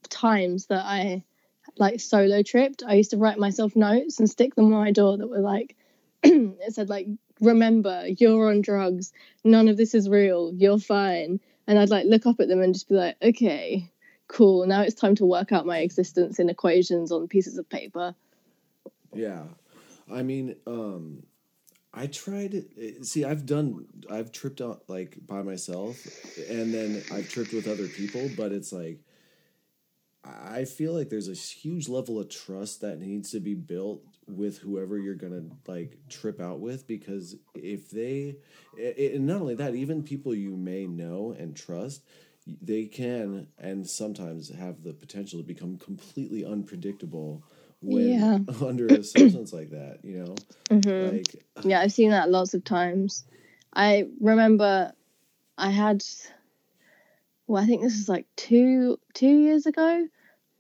times 0.08 0.66
that 0.66 0.84
I 0.84 1.24
like 1.76 2.00
solo 2.00 2.42
tripped, 2.42 2.82
I 2.86 2.94
used 2.94 3.10
to 3.10 3.16
write 3.16 3.38
myself 3.38 3.74
notes 3.74 4.18
and 4.18 4.28
stick 4.28 4.54
them 4.54 4.66
on 4.66 4.80
my 4.80 4.92
door 4.92 5.16
that 5.16 5.28
were 5.28 5.40
like 5.40 5.76
it 6.22 6.72
said 6.72 6.88
like 6.88 7.06
remember 7.40 8.06
you're 8.06 8.48
on 8.48 8.62
drugs 8.62 9.12
none 9.42 9.68
of 9.68 9.76
this 9.76 9.94
is 9.94 10.08
real 10.08 10.52
you're 10.54 10.78
fine 10.78 11.40
and 11.66 11.78
i'd 11.78 11.90
like 11.90 12.06
look 12.06 12.26
up 12.26 12.38
at 12.38 12.46
them 12.48 12.62
and 12.62 12.74
just 12.74 12.88
be 12.88 12.94
like 12.94 13.16
okay 13.20 13.90
cool 14.28 14.64
now 14.66 14.82
it's 14.82 14.94
time 14.94 15.16
to 15.16 15.26
work 15.26 15.50
out 15.52 15.66
my 15.66 15.78
existence 15.78 16.38
in 16.38 16.48
equations 16.48 17.10
on 17.10 17.26
pieces 17.28 17.58
of 17.58 17.68
paper 17.68 18.14
Yeah, 19.12 19.42
I 20.10 20.22
mean, 20.22 20.56
um, 20.66 21.24
I 21.96 22.08
tried. 22.08 22.64
See, 23.02 23.24
I've 23.24 23.46
done. 23.46 23.86
I've 24.10 24.32
tripped 24.32 24.60
out 24.60 24.82
like 24.88 25.16
by 25.26 25.42
myself, 25.42 26.04
and 26.50 26.74
then 26.74 27.02
I've 27.12 27.28
tripped 27.28 27.52
with 27.52 27.68
other 27.68 27.86
people. 27.86 28.28
But 28.36 28.50
it's 28.52 28.72
like, 28.72 28.98
I 30.24 30.64
feel 30.64 30.92
like 30.92 31.08
there's 31.08 31.28
a 31.28 31.34
huge 31.34 31.88
level 31.88 32.18
of 32.18 32.28
trust 32.28 32.80
that 32.80 32.98
needs 32.98 33.30
to 33.32 33.40
be 33.40 33.54
built 33.54 34.02
with 34.26 34.58
whoever 34.58 34.98
you're 34.98 35.14
gonna 35.14 35.42
like 35.66 35.98
trip 36.08 36.40
out 36.40 36.58
with 36.58 36.86
because 36.86 37.36
if 37.54 37.90
they 37.90 38.36
a- 38.78 39.14
and 39.16 39.26
not 39.26 39.42
only 39.42 39.54
that 39.54 39.74
even 39.74 40.02
people 40.02 40.34
you 40.34 40.56
may 40.56 40.86
know 40.86 41.36
and 41.38 41.54
trust 41.54 42.02
they 42.46 42.84
can 42.86 43.46
and 43.58 43.88
sometimes 43.88 44.54
have 44.54 44.82
the 44.82 44.92
potential 44.92 45.38
to 45.40 45.44
become 45.46 45.78
completely 45.78 46.44
unpredictable 46.44 47.42
when 47.80 48.06
Yeah. 48.08 48.38
under 48.66 48.88
a 48.88 49.02
substance 49.02 49.52
like 49.52 49.70
that 49.70 50.00
you 50.02 50.18
know 50.18 50.34
Mhm. 50.70 51.16
like 51.16 51.44
Yeah, 51.64 51.80
I've 51.80 51.92
seen 51.92 52.10
that 52.10 52.30
lots 52.30 52.54
of 52.54 52.64
times. 52.64 53.24
I 53.74 54.08
remember 54.20 54.92
I 55.56 55.70
had 55.70 56.02
well, 57.46 57.62
I 57.62 57.66
think 57.66 57.82
this 57.82 57.98
is 57.98 58.08
like 58.08 58.26
two 58.36 58.98
two 59.14 59.28
years 59.28 59.66
ago. 59.66 60.08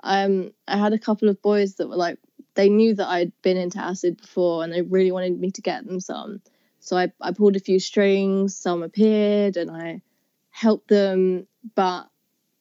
Um, 0.02 0.52
I 0.68 0.76
had 0.76 0.92
a 0.92 0.98
couple 0.98 1.28
of 1.28 1.40
boys 1.40 1.76
that 1.76 1.88
were 1.88 1.96
like 1.96 2.18
they 2.54 2.68
knew 2.68 2.94
that 2.94 3.08
I'd 3.08 3.32
been 3.42 3.56
into 3.56 3.78
acid 3.78 4.18
before 4.20 4.62
and 4.62 4.72
they 4.72 4.82
really 4.82 5.10
wanted 5.12 5.38
me 5.38 5.50
to 5.52 5.62
get 5.62 5.86
them 5.86 5.98
some. 6.00 6.40
So 6.80 6.96
I, 6.96 7.10
I 7.20 7.32
pulled 7.32 7.56
a 7.56 7.60
few 7.60 7.80
strings, 7.80 8.56
some 8.56 8.82
appeared 8.82 9.56
and 9.56 9.70
I 9.70 10.02
helped 10.50 10.88
them, 10.88 11.46
but 11.74 12.08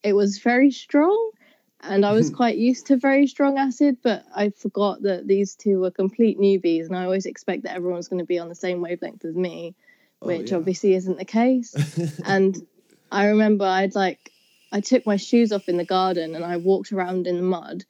it 0.02 0.12
was 0.12 0.38
very 0.38 0.70
strong 0.70 1.30
and 1.86 2.04
I 2.04 2.12
was 2.12 2.28
hmm. 2.28 2.36
quite 2.36 2.56
used 2.56 2.86
to 2.86 2.96
very 2.96 3.26
strong 3.26 3.58
acid, 3.58 3.98
but 4.02 4.24
I 4.34 4.50
forgot 4.50 5.02
that 5.02 5.26
these 5.26 5.54
two 5.54 5.80
were 5.80 5.90
complete 5.90 6.38
newbies, 6.38 6.86
and 6.86 6.96
I 6.96 7.04
always 7.04 7.26
expect 7.26 7.64
that 7.64 7.76
everyone's 7.76 8.08
going 8.08 8.20
to 8.20 8.26
be 8.26 8.38
on 8.38 8.48
the 8.48 8.54
same 8.54 8.80
wavelength 8.80 9.24
as 9.24 9.34
me, 9.34 9.74
Oh, 10.22 10.28
which 10.28 10.50
yeah. 10.50 10.56
obviously 10.56 10.94
isn't 10.94 11.18
the 11.18 11.24
case. 11.24 11.74
and 12.24 12.56
I 13.10 13.26
remember 13.26 13.64
I'd 13.64 13.94
like 13.94 14.30
I 14.72 14.80
took 14.80 15.06
my 15.06 15.16
shoes 15.16 15.52
off 15.52 15.68
in 15.68 15.76
the 15.76 15.84
garden 15.84 16.34
and 16.34 16.44
I 16.44 16.56
walked 16.56 16.92
around 16.92 17.26
in 17.26 17.36
the 17.36 17.42
mud, 17.42 17.84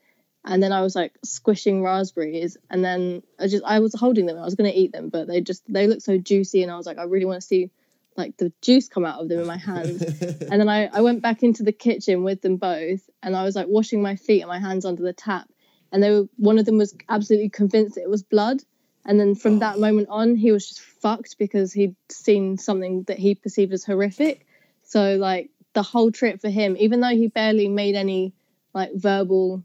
and 0.44 0.62
then 0.62 0.72
I 0.72 0.82
was 0.82 0.96
like 0.96 1.12
squishing 1.24 1.82
raspberries, 1.82 2.56
and 2.70 2.84
then 2.84 3.22
I 3.38 3.46
just 3.46 3.64
I 3.64 3.78
was 3.78 3.94
holding 3.94 4.26
them, 4.26 4.38
I 4.38 4.44
was 4.44 4.56
going 4.56 4.70
to 4.70 4.78
eat 4.78 4.92
them, 4.92 5.08
but 5.08 5.28
they 5.28 5.40
just 5.40 5.62
they 5.72 5.86
looked 5.86 6.02
so 6.02 6.18
juicy, 6.18 6.62
and 6.62 6.72
I 6.72 6.76
was 6.76 6.86
like 6.86 6.98
I 6.98 7.04
really 7.04 7.26
want 7.26 7.40
to 7.40 7.46
see 7.46 7.70
like 8.16 8.36
the 8.36 8.52
juice 8.62 8.88
come 8.88 9.04
out 9.04 9.20
of 9.20 9.28
them 9.28 9.40
in 9.40 9.46
my 9.46 9.56
hands. 9.72 10.02
And 10.02 10.60
then 10.60 10.68
I, 10.68 10.86
I 10.86 11.00
went 11.00 11.22
back 11.22 11.42
into 11.42 11.62
the 11.62 11.72
kitchen 11.72 12.22
with 12.22 12.42
them 12.42 12.56
both 12.56 13.08
and 13.22 13.36
I 13.36 13.44
was 13.44 13.56
like 13.56 13.66
washing 13.68 14.02
my 14.02 14.16
feet 14.16 14.40
and 14.40 14.48
my 14.48 14.58
hands 14.58 14.84
under 14.84 15.02
the 15.02 15.12
tap. 15.12 15.48
And 15.92 16.02
they 16.02 16.10
were 16.10 16.28
one 16.36 16.58
of 16.58 16.66
them 16.66 16.78
was 16.78 16.96
absolutely 17.08 17.50
convinced 17.50 17.96
it 17.96 18.10
was 18.10 18.22
blood. 18.22 18.62
And 19.06 19.20
then 19.20 19.34
from 19.34 19.58
that 19.58 19.76
oh. 19.76 19.80
moment 19.80 20.08
on, 20.10 20.34
he 20.34 20.50
was 20.50 20.68
just 20.68 20.80
fucked 20.80 21.38
because 21.38 21.72
he'd 21.72 21.94
seen 22.10 22.56
something 22.56 23.04
that 23.04 23.18
he 23.18 23.34
perceived 23.34 23.72
as 23.72 23.84
horrific. 23.84 24.46
So 24.82 25.16
like 25.16 25.50
the 25.74 25.82
whole 25.82 26.10
trip 26.10 26.40
for 26.40 26.48
him, 26.48 26.76
even 26.78 27.00
though 27.00 27.08
he 27.08 27.28
barely 27.28 27.68
made 27.68 27.94
any 27.94 28.32
like 28.72 28.90
verbal 28.94 29.62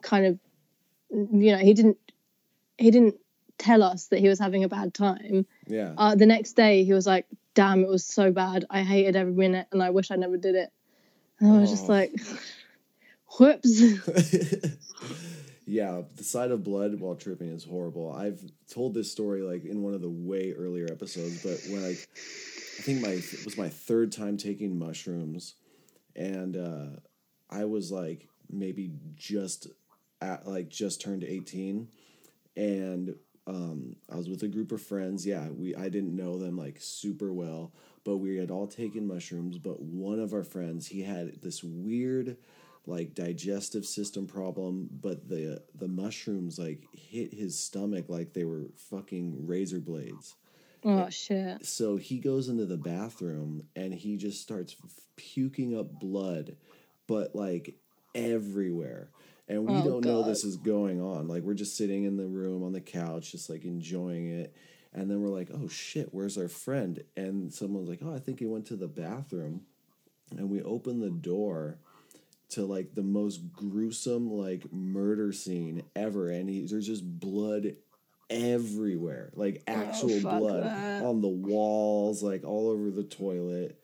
kind 0.00 0.26
of 0.26 0.38
you 1.10 1.52
know, 1.52 1.58
he 1.58 1.74
didn't 1.74 1.98
he 2.78 2.90
didn't 2.90 3.16
tell 3.58 3.82
us 3.82 4.06
that 4.08 4.18
he 4.20 4.28
was 4.28 4.38
having 4.38 4.64
a 4.64 4.68
bad 4.68 4.92
time. 4.94 5.46
Yeah. 5.66 5.94
Uh, 5.96 6.14
the 6.14 6.26
next 6.26 6.54
day 6.54 6.84
he 6.84 6.92
was 6.92 7.06
like 7.06 7.26
damn 7.54 7.82
it 7.84 7.88
was 7.88 8.04
so 8.04 8.32
bad. 8.32 8.64
I 8.70 8.82
hated 8.82 9.14
every 9.14 9.32
minute 9.34 9.66
and 9.72 9.82
i 9.82 9.90
wish 9.90 10.10
i 10.10 10.16
never 10.16 10.36
did 10.36 10.54
it. 10.54 10.70
And 11.38 11.52
i 11.52 11.60
was 11.60 11.70
just 11.70 11.84
Oh. 11.84 11.92
like 11.92 12.12
whoops. 13.38 13.82
Yeah, 15.64 16.02
the 16.16 16.24
sight 16.24 16.50
of 16.50 16.64
blood 16.64 16.98
while 16.98 17.14
tripping 17.14 17.48
is 17.48 17.64
horrible. 17.64 18.12
I've 18.12 18.40
told 18.68 18.94
this 18.94 19.12
story 19.12 19.42
like 19.42 19.64
in 19.64 19.80
one 19.82 19.94
of 19.94 20.00
the 20.02 20.10
way 20.10 20.52
earlier 20.52 20.86
episodes, 20.90 21.40
but 21.42 21.60
when 21.72 21.82
like 21.84 22.08
I 22.18 22.82
think 22.82 23.00
my 23.00 23.10
it 23.10 23.44
was 23.44 23.56
my 23.56 23.68
third 23.68 24.10
time 24.10 24.36
taking 24.36 24.76
mushrooms, 24.76 25.54
and 26.16 26.56
uh, 26.56 26.86
I 27.48 27.64
was 27.66 27.92
like 27.92 28.28
maybe 28.50 28.90
just 29.14 29.68
at 30.20 30.48
like 30.48 30.68
just 30.68 31.00
turned 31.00 31.22
eighteen, 31.22 31.88
and 32.56 33.14
um, 33.46 33.96
I 34.10 34.16
was 34.16 34.28
with 34.28 34.42
a 34.42 34.48
group 34.48 34.72
of 34.72 34.80
friends. 34.82 35.26
Yeah, 35.26 35.48
we 35.48 35.74
I 35.74 35.88
didn't 35.88 36.14
know 36.16 36.38
them 36.38 36.56
like 36.56 36.76
super 36.80 37.32
well, 37.32 37.72
but 38.04 38.18
we 38.18 38.36
had 38.36 38.50
all 38.50 38.66
taken 38.66 39.06
mushrooms. 39.06 39.58
But 39.58 39.80
one 39.80 40.20
of 40.20 40.32
our 40.32 40.44
friends, 40.44 40.86
he 40.86 41.02
had 41.02 41.42
this 41.42 41.62
weird 41.64 42.36
like 42.86 43.14
digestive 43.14 43.84
system 43.86 44.26
problem, 44.26 44.88
but 45.00 45.28
the 45.28 45.62
the 45.74 45.88
mushrooms 45.88 46.58
like 46.58 46.82
hit 46.92 47.32
his 47.34 47.58
stomach 47.58 48.06
like 48.08 48.32
they 48.32 48.44
were 48.44 48.66
fucking 48.76 49.46
razor 49.46 49.78
blades. 49.80 50.34
oh 50.84 51.08
shit 51.10 51.64
So 51.64 51.96
he 51.96 52.18
goes 52.18 52.48
into 52.48 52.66
the 52.66 52.76
bathroom 52.76 53.68
and 53.76 53.94
he 53.94 54.16
just 54.16 54.40
starts 54.40 54.74
f- 54.84 54.90
puking 55.16 55.78
up 55.78 56.00
blood, 56.00 56.56
but 57.06 57.34
like 57.36 57.76
everywhere. 58.16 59.10
And 59.48 59.66
we 59.66 59.74
Oh, 59.74 59.84
don't 59.84 60.04
know 60.04 60.22
this 60.22 60.44
is 60.44 60.56
going 60.56 61.00
on. 61.00 61.28
Like 61.28 61.42
we're 61.42 61.54
just 61.54 61.76
sitting 61.76 62.04
in 62.04 62.16
the 62.16 62.26
room 62.26 62.62
on 62.62 62.72
the 62.72 62.80
couch, 62.80 63.32
just 63.32 63.50
like 63.50 63.64
enjoying 63.64 64.28
it. 64.28 64.54
And 64.94 65.10
then 65.10 65.20
we're 65.20 65.28
like, 65.30 65.48
oh 65.52 65.68
shit, 65.68 66.08
where's 66.12 66.36
our 66.38 66.48
friend? 66.48 67.02
And 67.16 67.52
someone's 67.52 67.88
like, 67.88 68.00
oh, 68.02 68.14
I 68.14 68.18
think 68.18 68.38
he 68.38 68.46
went 68.46 68.66
to 68.66 68.76
the 68.76 68.88
bathroom. 68.88 69.62
And 70.36 70.48
we 70.50 70.62
open 70.62 71.00
the 71.00 71.10
door 71.10 71.78
to 72.50 72.64
like 72.64 72.94
the 72.94 73.02
most 73.02 73.52
gruesome 73.52 74.30
like 74.30 74.70
murder 74.72 75.32
scene 75.32 75.82
ever. 75.96 76.30
And 76.30 76.48
he, 76.48 76.62
there's 76.66 76.86
just 76.86 77.04
blood 77.18 77.74
everywhere, 78.30 79.30
like 79.34 79.62
oh, 79.68 79.72
actual 79.72 80.26
Oh, 80.26 80.38
blood 80.38 80.64
that. 80.64 81.02
on 81.02 81.20
the 81.20 81.28
walls, 81.28 82.22
like 82.22 82.44
all 82.44 82.68
over 82.70 82.90
the 82.90 83.02
toilet. 83.04 83.78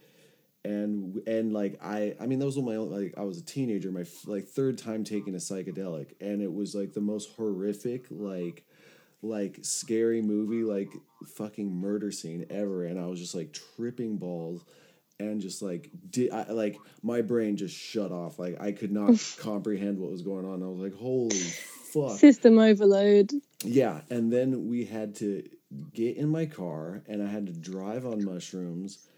And 0.65 1.23
and 1.27 1.53
like 1.53 1.79
I 1.83 2.15
I 2.21 2.27
mean 2.27 2.41
that 2.41 2.47
was 2.47 2.57
my 2.59 2.77
own 2.77 2.91
like 2.91 3.15
I 3.17 3.23
was 3.23 3.39
a 3.39 3.45
teenager 3.45 3.91
my 3.93 4.01
f- 4.01 4.27
like 4.27 4.47
third 4.47 4.77
time 4.77 5.05
taking 5.05 5.35
a 5.35 5.39
psychedelic 5.39 6.13
and 6.21 6.43
it 6.43 6.53
was 6.53 6.75
like 6.75 6.93
the 6.93 7.01
most 7.01 7.31
horrific 7.37 8.07
like 8.11 8.67
like 9.23 9.59
scary 9.63 10.21
movie 10.21 10.65
like 10.65 10.93
fucking 11.37 11.73
murder 11.75 12.11
scene 12.11 12.45
ever 12.51 12.85
and 12.85 12.99
I 12.99 13.07
was 13.07 13.21
just 13.21 13.35
like 13.35 13.57
tripping 13.77 14.19
balls 14.19 14.65
and 15.21 15.41
just 15.41 15.63
like 15.63 15.91
did 16.11 16.33
I 16.33 16.51
like 16.51 16.77
my 17.03 17.23
brain 17.23 17.57
just 17.57 17.77
shut 17.77 18.11
off 18.11 18.39
like 18.39 18.61
I 18.61 18.73
could 18.73 18.93
not 18.93 19.15
comprehend 19.39 19.99
what 19.99 20.11
was 20.11 20.23
going 20.23 20.45
on 20.45 20.63
I 20.63 20.67
was 20.67 20.81
like 20.81 20.95
holy 20.95 21.41
fuck. 21.89 22.19
System 22.19 22.59
overload. 22.59 23.33
Yeah, 23.65 24.01
and 24.11 24.33
then 24.33 24.69
we 24.69 24.85
had 24.85 25.15
to 25.17 25.49
get 25.93 26.17
in 26.17 26.29
my 26.29 26.47
car 26.47 27.03
and 27.07 27.23
I 27.23 27.27
had 27.27 27.47
to 27.47 27.53
drive 27.53 28.07
on 28.07 28.25
mushrooms 28.25 29.09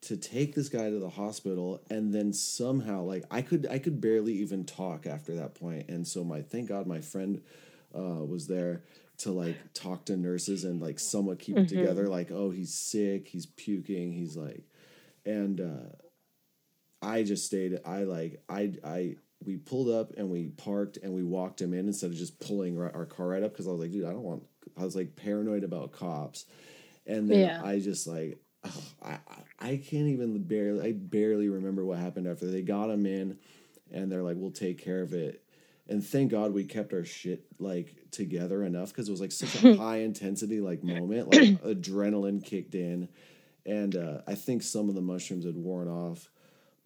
to 0.00 0.16
take 0.16 0.54
this 0.54 0.68
guy 0.68 0.90
to 0.90 0.98
the 0.98 1.08
hospital 1.08 1.80
and 1.90 2.14
then 2.14 2.32
somehow 2.32 3.02
like 3.02 3.24
I 3.30 3.42
could 3.42 3.66
I 3.70 3.78
could 3.78 4.00
barely 4.00 4.34
even 4.34 4.64
talk 4.64 5.06
after 5.06 5.34
that 5.36 5.54
point 5.54 5.88
and 5.88 6.06
so 6.06 6.22
my 6.24 6.42
thank 6.42 6.68
God 6.68 6.86
my 6.86 7.00
friend 7.00 7.42
uh, 7.94 8.24
was 8.24 8.46
there 8.46 8.82
to 9.18 9.32
like 9.32 9.56
talk 9.74 10.04
to 10.06 10.16
nurses 10.16 10.62
and 10.64 10.80
like 10.80 11.00
somewhat 11.00 11.40
keep 11.40 11.56
it 11.58 11.68
together 11.68 12.06
like 12.06 12.30
oh 12.30 12.50
he's 12.50 12.72
sick 12.72 13.26
he's 13.26 13.46
puking 13.46 14.12
he's 14.12 14.36
like 14.36 14.62
and 15.26 15.60
uh 15.60 15.96
I 17.00 17.22
just 17.22 17.46
stayed. 17.46 17.78
I 17.84 18.02
like 18.04 18.42
I 18.48 18.72
I 18.84 19.16
we 19.44 19.56
pulled 19.56 19.88
up 19.88 20.12
and 20.16 20.30
we 20.30 20.48
parked 20.48 20.96
and 20.96 21.12
we 21.12 21.22
walked 21.22 21.60
him 21.60 21.72
in 21.72 21.86
instead 21.86 22.10
of 22.10 22.16
just 22.16 22.40
pulling 22.40 22.76
our, 22.78 22.94
our 22.94 23.06
car 23.06 23.28
right 23.28 23.42
up 23.42 23.52
because 23.52 23.68
I 23.68 23.70
was 23.70 23.80
like, 23.80 23.92
dude, 23.92 24.04
I 24.04 24.10
don't 24.10 24.22
want. 24.24 24.42
I 24.76 24.84
was 24.84 24.96
like 24.96 25.14
paranoid 25.14 25.62
about 25.64 25.92
cops, 25.92 26.46
and 27.06 27.30
then 27.30 27.38
Yeah. 27.38 27.62
I 27.64 27.78
just 27.78 28.06
like 28.06 28.38
I 29.02 29.18
I- 29.28 29.44
I 29.60 29.76
can't 29.76 30.08
even 30.08 30.42
barely 30.44 30.88
I 30.88 30.92
barely 30.92 31.48
remember 31.48 31.84
what 31.84 31.98
happened 31.98 32.26
after 32.26 32.46
they 32.46 32.62
got 32.62 32.90
him 32.90 33.06
in, 33.06 33.38
and 33.92 34.10
they're 34.10 34.22
like, 34.22 34.36
we'll 34.38 34.50
take 34.50 34.82
care 34.82 35.02
of 35.02 35.12
it. 35.12 35.42
And 35.88 36.04
thank 36.04 36.30
God 36.30 36.52
we 36.52 36.64
kept 36.64 36.92
our 36.92 37.04
shit 37.04 37.44
like 37.58 37.94
together 38.10 38.62
enough 38.62 38.90
because 38.90 39.08
it 39.08 39.12
was 39.12 39.20
like 39.20 39.32
such 39.32 39.64
a 39.64 39.76
high 39.76 39.98
intensity 39.98 40.60
like 40.60 40.84
moment, 40.84 41.34
like 41.34 41.62
adrenaline 41.62 42.44
kicked 42.44 42.74
in, 42.74 43.08
and 43.66 43.96
uh, 43.96 44.18
I 44.26 44.34
think 44.34 44.62
some 44.62 44.88
of 44.88 44.94
the 44.94 45.00
mushrooms 45.00 45.44
had 45.44 45.56
worn 45.56 45.88
off 45.88 46.30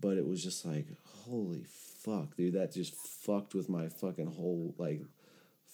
but 0.03 0.19
it 0.19 0.27
was 0.27 0.43
just 0.43 0.67
like 0.67 0.87
holy 1.25 1.65
fuck 2.05 2.37
dude 2.37 2.55
that 2.55 2.75
just 2.75 2.95
fucked 2.95 3.55
with 3.55 3.71
my 3.71 3.89
fucking 3.89 4.27
whole 4.27 4.75
like 4.77 5.01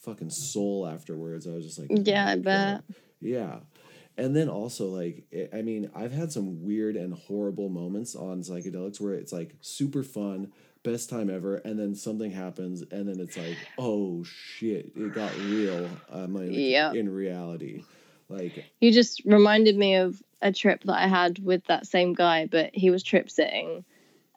fucking 0.02 0.30
soul 0.30 0.86
afterwards 0.86 1.48
i 1.48 1.50
was 1.50 1.64
just 1.64 1.78
like 1.78 1.88
Yeah, 1.90 2.28
I 2.28 2.36
bet. 2.36 2.84
Yeah 3.20 3.60
and 4.18 4.34
then 4.36 4.48
also 4.48 4.86
like 4.88 5.24
i 5.32 5.58
I 5.58 5.62
mean 5.62 5.90
i've 5.94 6.12
had 6.12 6.30
some 6.32 6.62
weird 6.64 6.96
and 6.96 7.14
horrible 7.14 7.68
moments 7.68 8.14
on 8.14 8.42
psychedelics 8.42 9.00
where 9.00 9.14
it's 9.14 9.32
like 9.32 9.54
super 9.60 10.02
fun 10.02 10.52
best 10.82 11.08
time 11.10 11.30
ever 11.30 11.56
and 11.56 11.78
then 11.78 11.94
something 11.94 12.30
happens 12.30 12.82
and 12.82 13.08
then 13.08 13.20
it's 13.20 13.36
like 13.36 13.66
oh 13.78 14.22
shit 14.24 14.92
it 14.94 15.12
got 15.12 15.38
real 15.38 16.02
um, 16.10 16.34
like, 16.34 16.48
Yep. 16.50 16.94
in 16.94 17.08
reality 17.08 17.84
like 18.28 18.64
you 18.80 18.92
just 18.92 19.22
reminded 19.24 19.76
me 19.76 19.96
of 19.96 20.22
a 20.42 20.52
trip 20.52 20.82
that 20.84 20.96
i 20.96 21.06
had 21.06 21.38
with 21.44 21.64
that 21.66 21.86
same 21.86 22.14
guy 22.14 22.46
but 22.46 22.70
he 22.74 22.90
was 22.90 23.02
trip 23.02 23.30
sitting 23.30 23.84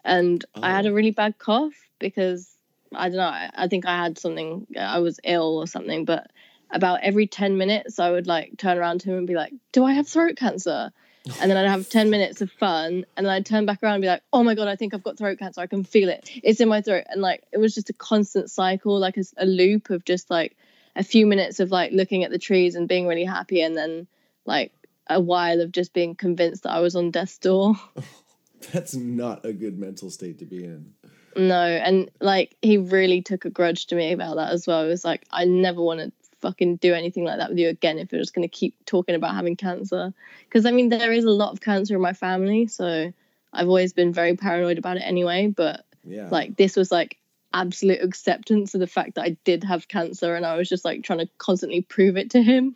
and 0.03 0.43
i 0.61 0.71
had 0.71 0.85
Oh. 0.85 0.89
a 0.89 0.93
really 0.93 1.11
bad 1.11 1.37
cough 1.37 1.73
because 1.99 2.49
i 2.93 3.07
don't 3.07 3.17
know 3.17 3.47
I 3.55 3.67
think 3.67 3.85
i 3.85 3.95
had 3.95 4.17
something 4.17 4.65
i 4.77 4.99
was 4.99 5.19
ill 5.23 5.57
or 5.57 5.67
something 5.67 6.05
but 6.05 6.31
about 6.71 7.01
every 7.01 7.27
10 7.27 7.57
minutes 7.57 7.99
i 7.99 8.09
would 8.09 8.27
like 8.27 8.57
turn 8.57 8.77
around 8.77 9.01
to 9.01 9.11
him 9.11 9.17
and 9.17 9.27
be 9.27 9.35
like 9.35 9.53
do 9.71 9.83
i 9.83 9.93
have 9.93 10.07
throat 10.07 10.35
cancer 10.35 10.91
and 11.39 11.51
then 11.51 11.57
I'd 11.57 11.69
have 11.69 11.89
10 11.89 12.09
minutes 12.09 12.41
of 12.41 12.51
fun, 12.51 13.05
and 13.15 13.25
then 13.25 13.27
I'd 13.27 13.45
turn 13.45 13.65
back 13.65 13.83
around 13.83 13.95
and 13.95 14.01
be 14.01 14.07
like, 14.07 14.23
oh 14.33 14.43
my 14.43 14.55
God, 14.55 14.67
I 14.67 14.75
think 14.75 14.93
I've 14.93 15.03
got 15.03 15.17
throat 15.17 15.39
cancer. 15.39 15.61
I 15.61 15.67
can 15.67 15.83
feel 15.83 16.09
it. 16.09 16.29
It's 16.43 16.59
in 16.59 16.69
my 16.69 16.81
throat. 16.81 17.05
And 17.09 17.21
like, 17.21 17.43
it 17.51 17.57
was 17.57 17.75
just 17.75 17.89
a 17.89 17.93
constant 17.93 18.49
cycle, 18.49 18.99
like 18.99 19.17
a, 19.17 19.23
a 19.37 19.45
loop 19.45 19.89
of 19.89 20.03
just 20.03 20.29
like 20.29 20.57
a 20.95 21.03
few 21.03 21.25
minutes 21.25 21.59
of 21.59 21.71
like 21.71 21.91
looking 21.91 22.23
at 22.23 22.31
the 22.31 22.39
trees 22.39 22.75
and 22.75 22.87
being 22.87 23.07
really 23.07 23.25
happy, 23.25 23.61
and 23.61 23.77
then 23.77 24.07
like 24.45 24.71
a 25.07 25.19
while 25.19 25.61
of 25.61 25.71
just 25.71 25.93
being 25.93 26.15
convinced 26.15 26.63
that 26.63 26.71
I 26.71 26.79
was 26.79 26.95
on 26.95 27.11
death's 27.11 27.37
door. 27.37 27.75
That's 28.73 28.95
not 28.95 29.45
a 29.45 29.53
good 29.53 29.77
mental 29.77 30.09
state 30.09 30.39
to 30.39 30.45
be 30.45 30.63
in. 30.63 30.93
No, 31.35 31.63
and 31.63 32.11
like 32.19 32.55
he 32.61 32.77
really 32.77 33.21
took 33.21 33.45
a 33.45 33.49
grudge 33.49 33.87
to 33.87 33.95
me 33.95 34.11
about 34.11 34.35
that 34.35 34.51
as 34.51 34.67
well. 34.67 34.83
It 34.83 34.89
was 34.89 35.05
like 35.05 35.25
I 35.31 35.45
never 35.45 35.81
want 35.81 35.99
to 35.99 36.11
fucking 36.41 36.77
do 36.77 36.93
anything 36.93 37.23
like 37.23 37.37
that 37.37 37.49
with 37.49 37.59
you 37.59 37.69
again 37.69 37.97
if 37.99 38.11
you're 38.11 38.21
just 38.21 38.33
going 38.33 38.47
to 38.47 38.53
keep 38.53 38.75
talking 38.85 39.15
about 39.15 39.35
having 39.35 39.55
cancer. 39.55 40.13
Because 40.45 40.65
I 40.65 40.71
mean, 40.71 40.89
there 40.89 41.11
is 41.11 41.23
a 41.25 41.29
lot 41.31 41.53
of 41.53 41.61
cancer 41.61 41.95
in 41.95 42.01
my 42.01 42.13
family, 42.13 42.67
so 42.67 43.11
I've 43.53 43.67
always 43.67 43.93
been 43.93 44.13
very 44.13 44.35
paranoid 44.35 44.77
about 44.77 44.97
it 44.97 45.03
anyway. 45.05 45.47
But 45.47 45.85
Yeah. 46.03 46.27
like 46.29 46.57
this 46.57 46.75
was 46.75 46.91
like 46.91 47.17
absolute 47.53 48.01
acceptance 48.01 48.73
of 48.73 48.79
the 48.79 48.87
fact 48.87 49.15
that 49.15 49.23
I 49.23 49.37
did 49.43 49.63
have 49.63 49.87
cancer, 49.87 50.35
and 50.35 50.45
I 50.45 50.57
was 50.57 50.69
just 50.69 50.85
like 50.85 51.03
trying 51.03 51.19
to 51.19 51.29
constantly 51.37 51.81
prove 51.81 52.17
it 52.17 52.31
to 52.31 52.41
him. 52.41 52.75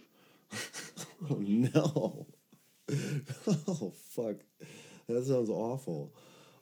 Oh 1.30 1.38
no. 1.40 2.28
oh 3.48 3.94
fuck. 4.10 4.36
That 5.08 5.26
sounds 5.26 5.50
awful. 5.50 6.14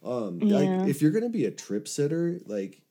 Um 0.03 0.39
Yeah. 0.41 0.55
like 0.55 0.87
if 0.87 1.01
you're 1.01 1.11
gonna 1.11 1.29
be 1.29 1.45
a 1.45 1.51
trip 1.51 1.87
sitter, 1.87 2.39
like 2.45 2.81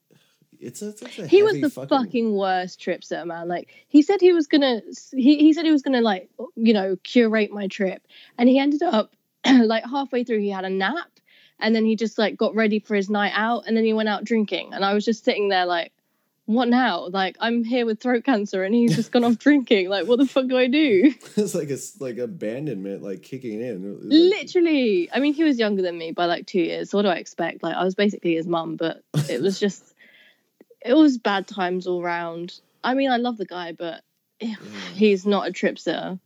it's 0.63 0.81
a, 0.81 0.95
such 0.97 1.19
a 1.19 1.27
he 1.27 1.43
was 1.43 1.59
the 1.59 1.69
fucking... 1.69 2.35
worst 2.35 2.79
trip 2.79 3.03
sitter 3.03 3.25
man. 3.25 3.47
Like 3.47 3.69
he 3.87 4.01
said 4.01 4.21
he 4.21 4.33
was 4.33 4.47
gonna 4.47 4.81
he, 5.11 5.37
he 5.37 5.53
said 5.53 5.65
he 5.65 5.71
was 5.71 5.81
gonna 5.81 6.01
like 6.01 6.29
you 6.55 6.73
know 6.73 6.97
curate 7.03 7.51
my 7.51 7.67
trip. 7.67 8.05
And 8.37 8.49
he 8.49 8.59
ended 8.59 8.83
up 8.83 9.15
like 9.45 9.85
halfway 9.85 10.23
through 10.23 10.39
he 10.39 10.49
had 10.49 10.65
a 10.65 10.69
nap. 10.69 11.09
And 11.59 11.75
then 11.75 11.85
he 11.85 11.95
just 11.95 12.17
like 12.17 12.35
got 12.35 12.55
ready 12.55 12.79
for 12.79 12.95
his 12.95 13.09
night 13.09 13.31
out. 13.35 13.63
And 13.67 13.77
then 13.77 13.85
he 13.85 13.93
went 13.93 14.09
out 14.09 14.23
drinking. 14.23 14.73
And 14.73 14.83
i 14.83 14.93
was 14.93 15.05
just 15.05 15.23
sitting 15.23 15.49
there 15.49 15.65
like 15.65 15.91
what 16.45 16.67
now? 16.67 17.07
Like 17.07 17.37
i'm 17.39 17.63
here 17.63 17.85
with 17.85 18.01
throat 18.01 18.25
cancer 18.25 18.63
and 18.63 18.75
he's 18.75 18.95
just 18.95 19.11
gone 19.11 19.23
off 19.23 19.37
drinking. 19.39 19.89
Like 19.89 20.07
what 20.07 20.19
the 20.19 20.25
fuck 20.25 20.47
do 20.47 20.57
i 20.57 20.67
do? 20.67 21.13
It's 21.37 21.55
like 21.55 21.69
it's 21.69 21.99
like 22.01 22.17
abandonment 22.17 23.01
like 23.01 23.21
kicking 23.21 23.61
in. 23.61 23.93
Like- 23.93 23.99
literally. 24.03 25.09
I 25.11 25.19
mean 25.19 25.33
he 25.33 25.43
was 25.43 25.57
younger 25.57 25.81
than 25.81 25.97
me 25.97 26.11
by 26.11 26.25
like 26.25 26.47
two 26.47 26.61
years. 26.61 26.89
So 26.89 26.97
what 26.97 27.03
do 27.03 27.09
i 27.09 27.15
expect? 27.15 27.63
Like 27.63 27.75
i 27.75 27.83
was 27.83 27.95
basically 27.95 28.35
his 28.35 28.47
mum 28.47 28.75
but 28.75 29.03
it 29.29 29.41
was 29.41 29.59
just 29.59 29.92
it 30.85 30.93
was 30.93 31.17
bad 31.17 31.47
times 31.47 31.87
all 31.87 32.01
round 32.01 32.59
i 32.83 32.93
mean 32.93 33.11
i 33.11 33.17
love 33.17 33.37
the 33.37 33.45
guy 33.45 33.71
but 33.71 34.03
mm. 34.41 34.55
he's 34.93 35.25
not 35.25 35.47
a 35.47 35.51
trip 35.51 35.77
sitter 35.79 36.19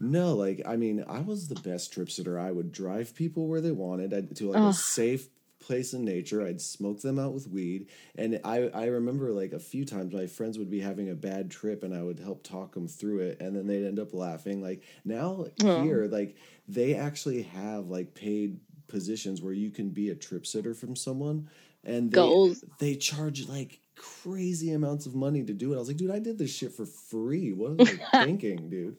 No, 0.00 0.34
like 0.34 0.62
I 0.66 0.76
mean, 0.76 1.04
I 1.08 1.20
was 1.20 1.48
the 1.48 1.60
best 1.60 1.92
trip 1.92 2.10
sitter. 2.10 2.38
I 2.38 2.52
would 2.52 2.72
drive 2.72 3.14
people 3.14 3.48
where 3.48 3.60
they 3.60 3.72
wanted 3.72 4.14
I'd, 4.14 4.36
to 4.36 4.50
like 4.50 4.60
a 4.60 4.72
safe 4.72 5.28
place 5.60 5.92
in 5.92 6.04
nature. 6.04 6.46
I'd 6.46 6.60
smoke 6.60 7.00
them 7.00 7.18
out 7.18 7.34
with 7.34 7.48
weed, 7.48 7.88
and 8.16 8.40
I 8.44 8.68
I 8.68 8.86
remember 8.86 9.30
like 9.30 9.52
a 9.52 9.58
few 9.58 9.84
times 9.84 10.12
my 10.12 10.26
friends 10.26 10.58
would 10.58 10.70
be 10.70 10.80
having 10.80 11.10
a 11.10 11.14
bad 11.14 11.50
trip, 11.50 11.82
and 11.82 11.94
I 11.94 12.02
would 12.02 12.20
help 12.20 12.42
talk 12.42 12.74
them 12.74 12.88
through 12.88 13.20
it, 13.20 13.40
and 13.40 13.56
then 13.56 13.66
they'd 13.66 13.86
end 13.86 13.98
up 13.98 14.14
laughing. 14.14 14.62
Like 14.62 14.82
now 15.04 15.46
here, 15.60 16.06
like 16.10 16.36
they 16.66 16.94
actually 16.94 17.42
have 17.42 17.86
like 17.86 18.14
paid 18.14 18.60
positions 18.86 19.42
where 19.42 19.52
you 19.52 19.70
can 19.70 19.90
be 19.90 20.10
a 20.10 20.14
trip 20.14 20.46
sitter 20.46 20.74
from 20.74 20.96
someone, 20.96 21.48
and 21.84 22.10
they, 22.10 22.14
Goals. 22.14 22.64
they 22.78 22.94
charge 22.94 23.48
like 23.48 23.80
crazy 23.98 24.72
amounts 24.72 25.06
of 25.06 25.14
money 25.14 25.42
to 25.44 25.52
do 25.52 25.72
it. 25.72 25.76
I 25.76 25.78
was 25.78 25.88
like, 25.88 25.96
dude, 25.96 26.10
I 26.10 26.18
did 26.18 26.38
this 26.38 26.54
shit 26.54 26.72
for 26.72 26.86
free. 26.86 27.52
What 27.52 27.76
was 27.76 27.90
I 28.12 28.24
thinking, 28.24 28.70
dude? 28.70 28.96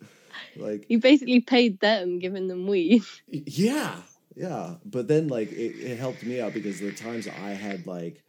Like 0.55 0.85
you 0.89 0.99
basically 0.99 1.41
paid 1.41 1.79
them 1.79 2.19
giving 2.19 2.47
them 2.47 2.67
weed 2.67 3.03
yeah, 3.27 3.95
yeah. 4.35 4.75
But 4.85 5.07
then 5.07 5.27
like 5.27 5.51
it, 5.51 5.75
it 5.79 5.97
helped 5.97 6.23
me 6.23 6.39
out 6.39 6.53
because 6.53 6.79
the 6.79 6.91
times 6.91 7.27
I 7.27 7.49
had 7.49 7.87
like 7.87 8.23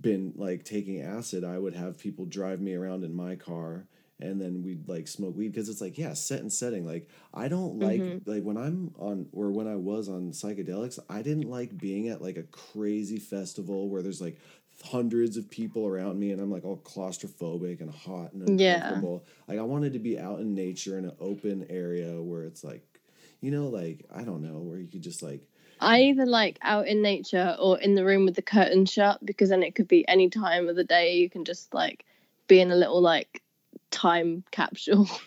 been 0.00 0.32
like 0.36 0.64
taking 0.64 1.00
acid, 1.00 1.44
I 1.44 1.58
would 1.58 1.74
have 1.74 1.98
people 1.98 2.26
drive 2.26 2.60
me 2.60 2.74
around 2.74 3.04
in 3.04 3.14
my 3.14 3.36
car 3.36 3.86
and 4.20 4.40
then 4.40 4.62
we'd 4.62 4.88
like 4.88 5.06
smoke 5.06 5.36
weed 5.36 5.52
because 5.52 5.68
it's 5.68 5.80
like 5.80 5.96
yeah, 5.96 6.12
set 6.12 6.40
and 6.40 6.52
setting. 6.52 6.84
Like 6.84 7.08
I 7.32 7.48
don't 7.48 7.78
like 7.78 8.00
mm-hmm. 8.00 8.30
like 8.30 8.42
when 8.42 8.56
I'm 8.56 8.92
on 8.98 9.28
or 9.32 9.50
when 9.50 9.68
I 9.68 9.76
was 9.76 10.08
on 10.08 10.32
psychedelics, 10.32 10.98
I 11.08 11.22
didn't 11.22 11.48
like 11.48 11.78
being 11.78 12.08
at 12.08 12.20
like 12.20 12.36
a 12.36 12.42
crazy 12.44 13.18
festival 13.18 13.88
where 13.88 14.02
there's 14.02 14.20
like 14.20 14.38
hundreds 14.84 15.36
of 15.36 15.50
people 15.50 15.86
around 15.86 16.18
me 16.18 16.30
and 16.30 16.40
I'm 16.40 16.50
like 16.50 16.64
all 16.64 16.78
claustrophobic 16.78 17.80
and 17.80 17.90
hot 17.90 18.32
and 18.32 18.60
Yeah. 18.60 18.74
uncomfortable. 18.74 19.24
Like 19.48 19.58
I 19.58 19.62
wanted 19.62 19.92
to 19.94 19.98
be 19.98 20.18
out 20.18 20.40
in 20.40 20.54
nature 20.54 20.98
in 20.98 21.04
an 21.04 21.16
open 21.20 21.66
area 21.68 22.22
where 22.22 22.44
it's 22.44 22.62
like 22.64 22.82
you 23.40 23.50
know, 23.50 23.68
like 23.68 24.04
I 24.14 24.22
don't 24.24 24.42
know, 24.42 24.58
where 24.58 24.78
you 24.78 24.88
could 24.88 25.02
just 25.02 25.22
like 25.22 25.42
i 25.80 26.00
either 26.00 26.26
like 26.26 26.58
out 26.62 26.88
in 26.88 27.02
nature 27.02 27.56
or 27.60 27.78
in 27.78 27.94
the 27.94 28.04
room 28.04 28.24
with 28.24 28.34
the 28.34 28.42
curtain 28.42 28.84
shut 28.84 29.24
because 29.24 29.50
then 29.50 29.62
it 29.62 29.76
could 29.76 29.86
be 29.86 30.06
any 30.08 30.28
time 30.28 30.68
of 30.68 30.74
the 30.74 30.82
day 30.82 31.16
you 31.16 31.30
can 31.30 31.44
just 31.44 31.72
like 31.72 32.04
be 32.48 32.60
in 32.60 32.72
a 32.72 32.74
little 32.74 33.00
like 33.00 33.42
time 33.92 34.42
capsule 34.50 35.08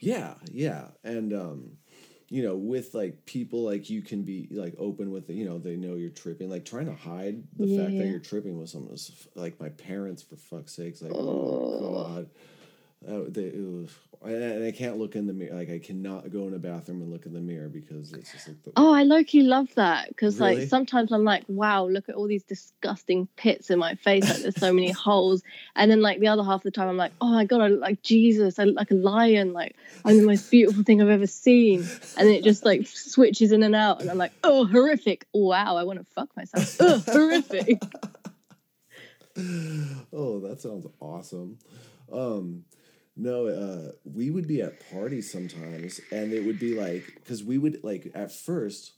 Yeah, 0.00 0.34
yeah, 0.50 0.88
and 1.02 1.32
um, 1.32 1.78
you 2.28 2.42
know, 2.42 2.56
with 2.56 2.94
like 2.94 3.24
people, 3.26 3.64
like 3.64 3.90
you 3.90 4.02
can 4.02 4.22
be 4.22 4.48
like 4.50 4.74
open 4.78 5.10
with, 5.10 5.28
you 5.30 5.44
know, 5.44 5.58
they 5.58 5.76
know 5.76 5.94
you're 5.94 6.10
tripping. 6.10 6.50
Like 6.50 6.64
trying 6.64 6.86
to 6.86 6.94
hide 6.94 7.42
the 7.56 7.76
fact 7.76 7.96
that 7.98 8.06
you're 8.06 8.18
tripping 8.18 8.58
with 8.58 8.70
someone 8.70 8.94
is 8.94 9.28
like 9.34 9.60
my 9.60 9.68
parents, 9.68 10.22
for 10.22 10.36
fuck's 10.36 10.74
sakes. 10.74 11.02
Like, 11.02 11.12
oh, 11.14 12.04
god, 12.04 12.30
uh, 13.08 13.24
they. 13.28 13.52
And 14.24 14.64
I 14.64 14.72
can't 14.72 14.98
look 14.98 15.16
in 15.16 15.26
the 15.26 15.32
mirror. 15.32 15.54
Like 15.54 15.70
I 15.70 15.78
cannot 15.78 16.30
go 16.32 16.46
in 16.48 16.54
a 16.54 16.58
bathroom 16.58 17.02
and 17.02 17.10
look 17.12 17.26
in 17.26 17.32
the 17.32 17.40
mirror 17.40 17.68
because 17.68 18.12
it's 18.12 18.32
just 18.32 18.48
like 18.48 18.62
the, 18.62 18.72
Oh, 18.76 18.92
I 18.92 19.02
low-key 19.02 19.42
love 19.42 19.68
that 19.74 20.08
because 20.08 20.40
Really? 20.40 20.60
like 20.60 20.68
sometimes 20.68 21.12
I'm 21.12 21.24
like, 21.24 21.44
wow, 21.48 21.86
look 21.86 22.08
at 22.08 22.14
all 22.14 22.26
these 22.26 22.44
disgusting 22.44 23.28
pits 23.36 23.70
in 23.70 23.78
my 23.78 23.94
face. 23.96 24.28
Like 24.28 24.38
there's 24.42 24.56
so 24.58 24.72
many 24.72 24.90
holes, 25.06 25.42
and 25.76 25.90
then 25.90 26.00
like 26.00 26.20
the 26.20 26.28
other 26.28 26.42
half 26.42 26.56
of 26.56 26.62
the 26.62 26.70
time 26.70 26.88
I'm 26.88 26.96
like, 26.96 27.12
oh 27.20 27.30
my 27.32 27.44
god, 27.44 27.60
I 27.60 27.68
look 27.68 27.80
like 27.80 28.02
Jesus. 28.02 28.58
I 28.58 28.64
look 28.64 28.76
like 28.76 28.90
a 28.90 28.94
lion. 28.94 29.52
Like 29.52 29.76
I'm 30.04 30.16
the 30.18 30.26
most 30.26 30.50
beautiful 30.50 30.82
thing 30.82 31.02
I've 31.02 31.08
ever 31.08 31.26
seen. 31.26 31.80
And 32.16 32.28
then 32.28 32.34
it 32.34 32.44
just 32.44 32.64
like 32.64 32.86
switches 32.86 33.52
in 33.52 33.62
and 33.62 33.74
out, 33.74 34.00
and 34.00 34.10
I'm 34.10 34.18
like, 34.18 34.32
oh, 34.42 34.64
horrific. 34.66 35.26
Wow, 35.34 35.76
I 35.76 35.84
want 35.84 35.98
to 35.98 36.04
fuck 36.14 36.28
myself. 36.36 36.76
Oh, 36.80 37.02
horrific. 37.06 37.82
oh, 40.12 40.40
that 40.40 40.60
sounds 40.60 40.86
awesome. 41.00 41.58
Um, 42.12 42.64
no, 43.16 43.46
uh, 43.46 43.92
we 44.04 44.30
would 44.30 44.48
be 44.48 44.60
at 44.60 44.90
parties 44.90 45.30
sometimes, 45.30 46.00
and 46.10 46.32
it 46.32 46.44
would 46.44 46.58
be 46.58 46.74
like 46.74 47.04
because 47.16 47.44
we 47.44 47.58
would 47.58 47.82
like 47.84 48.10
at 48.14 48.32
first 48.32 48.92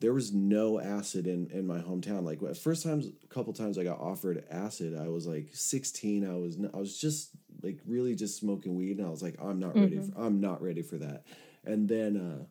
there 0.00 0.12
was 0.12 0.32
no 0.32 0.80
acid 0.80 1.26
in 1.26 1.50
in 1.50 1.66
my 1.66 1.78
hometown. 1.78 2.24
Like 2.24 2.42
at 2.42 2.56
first 2.56 2.84
times, 2.84 3.06
a 3.06 3.26
couple 3.26 3.52
times 3.52 3.78
I 3.78 3.84
got 3.84 3.98
offered 3.98 4.44
acid. 4.50 4.96
I 4.96 5.08
was 5.08 5.26
like 5.26 5.50
sixteen. 5.52 6.28
I 6.28 6.34
was 6.36 6.56
I 6.72 6.76
was 6.76 6.96
just 6.98 7.30
like 7.62 7.80
really 7.86 8.14
just 8.14 8.38
smoking 8.38 8.76
weed, 8.76 8.98
and 8.98 9.06
I 9.06 9.10
was 9.10 9.22
like, 9.22 9.36
I'm 9.42 9.58
not 9.58 9.74
ready. 9.74 9.98
For, 9.98 10.20
I'm 10.20 10.40
not 10.40 10.62
ready 10.62 10.82
for 10.82 10.96
that. 10.98 11.24
And 11.64 11.88
then 11.88 12.16
uh, 12.16 12.44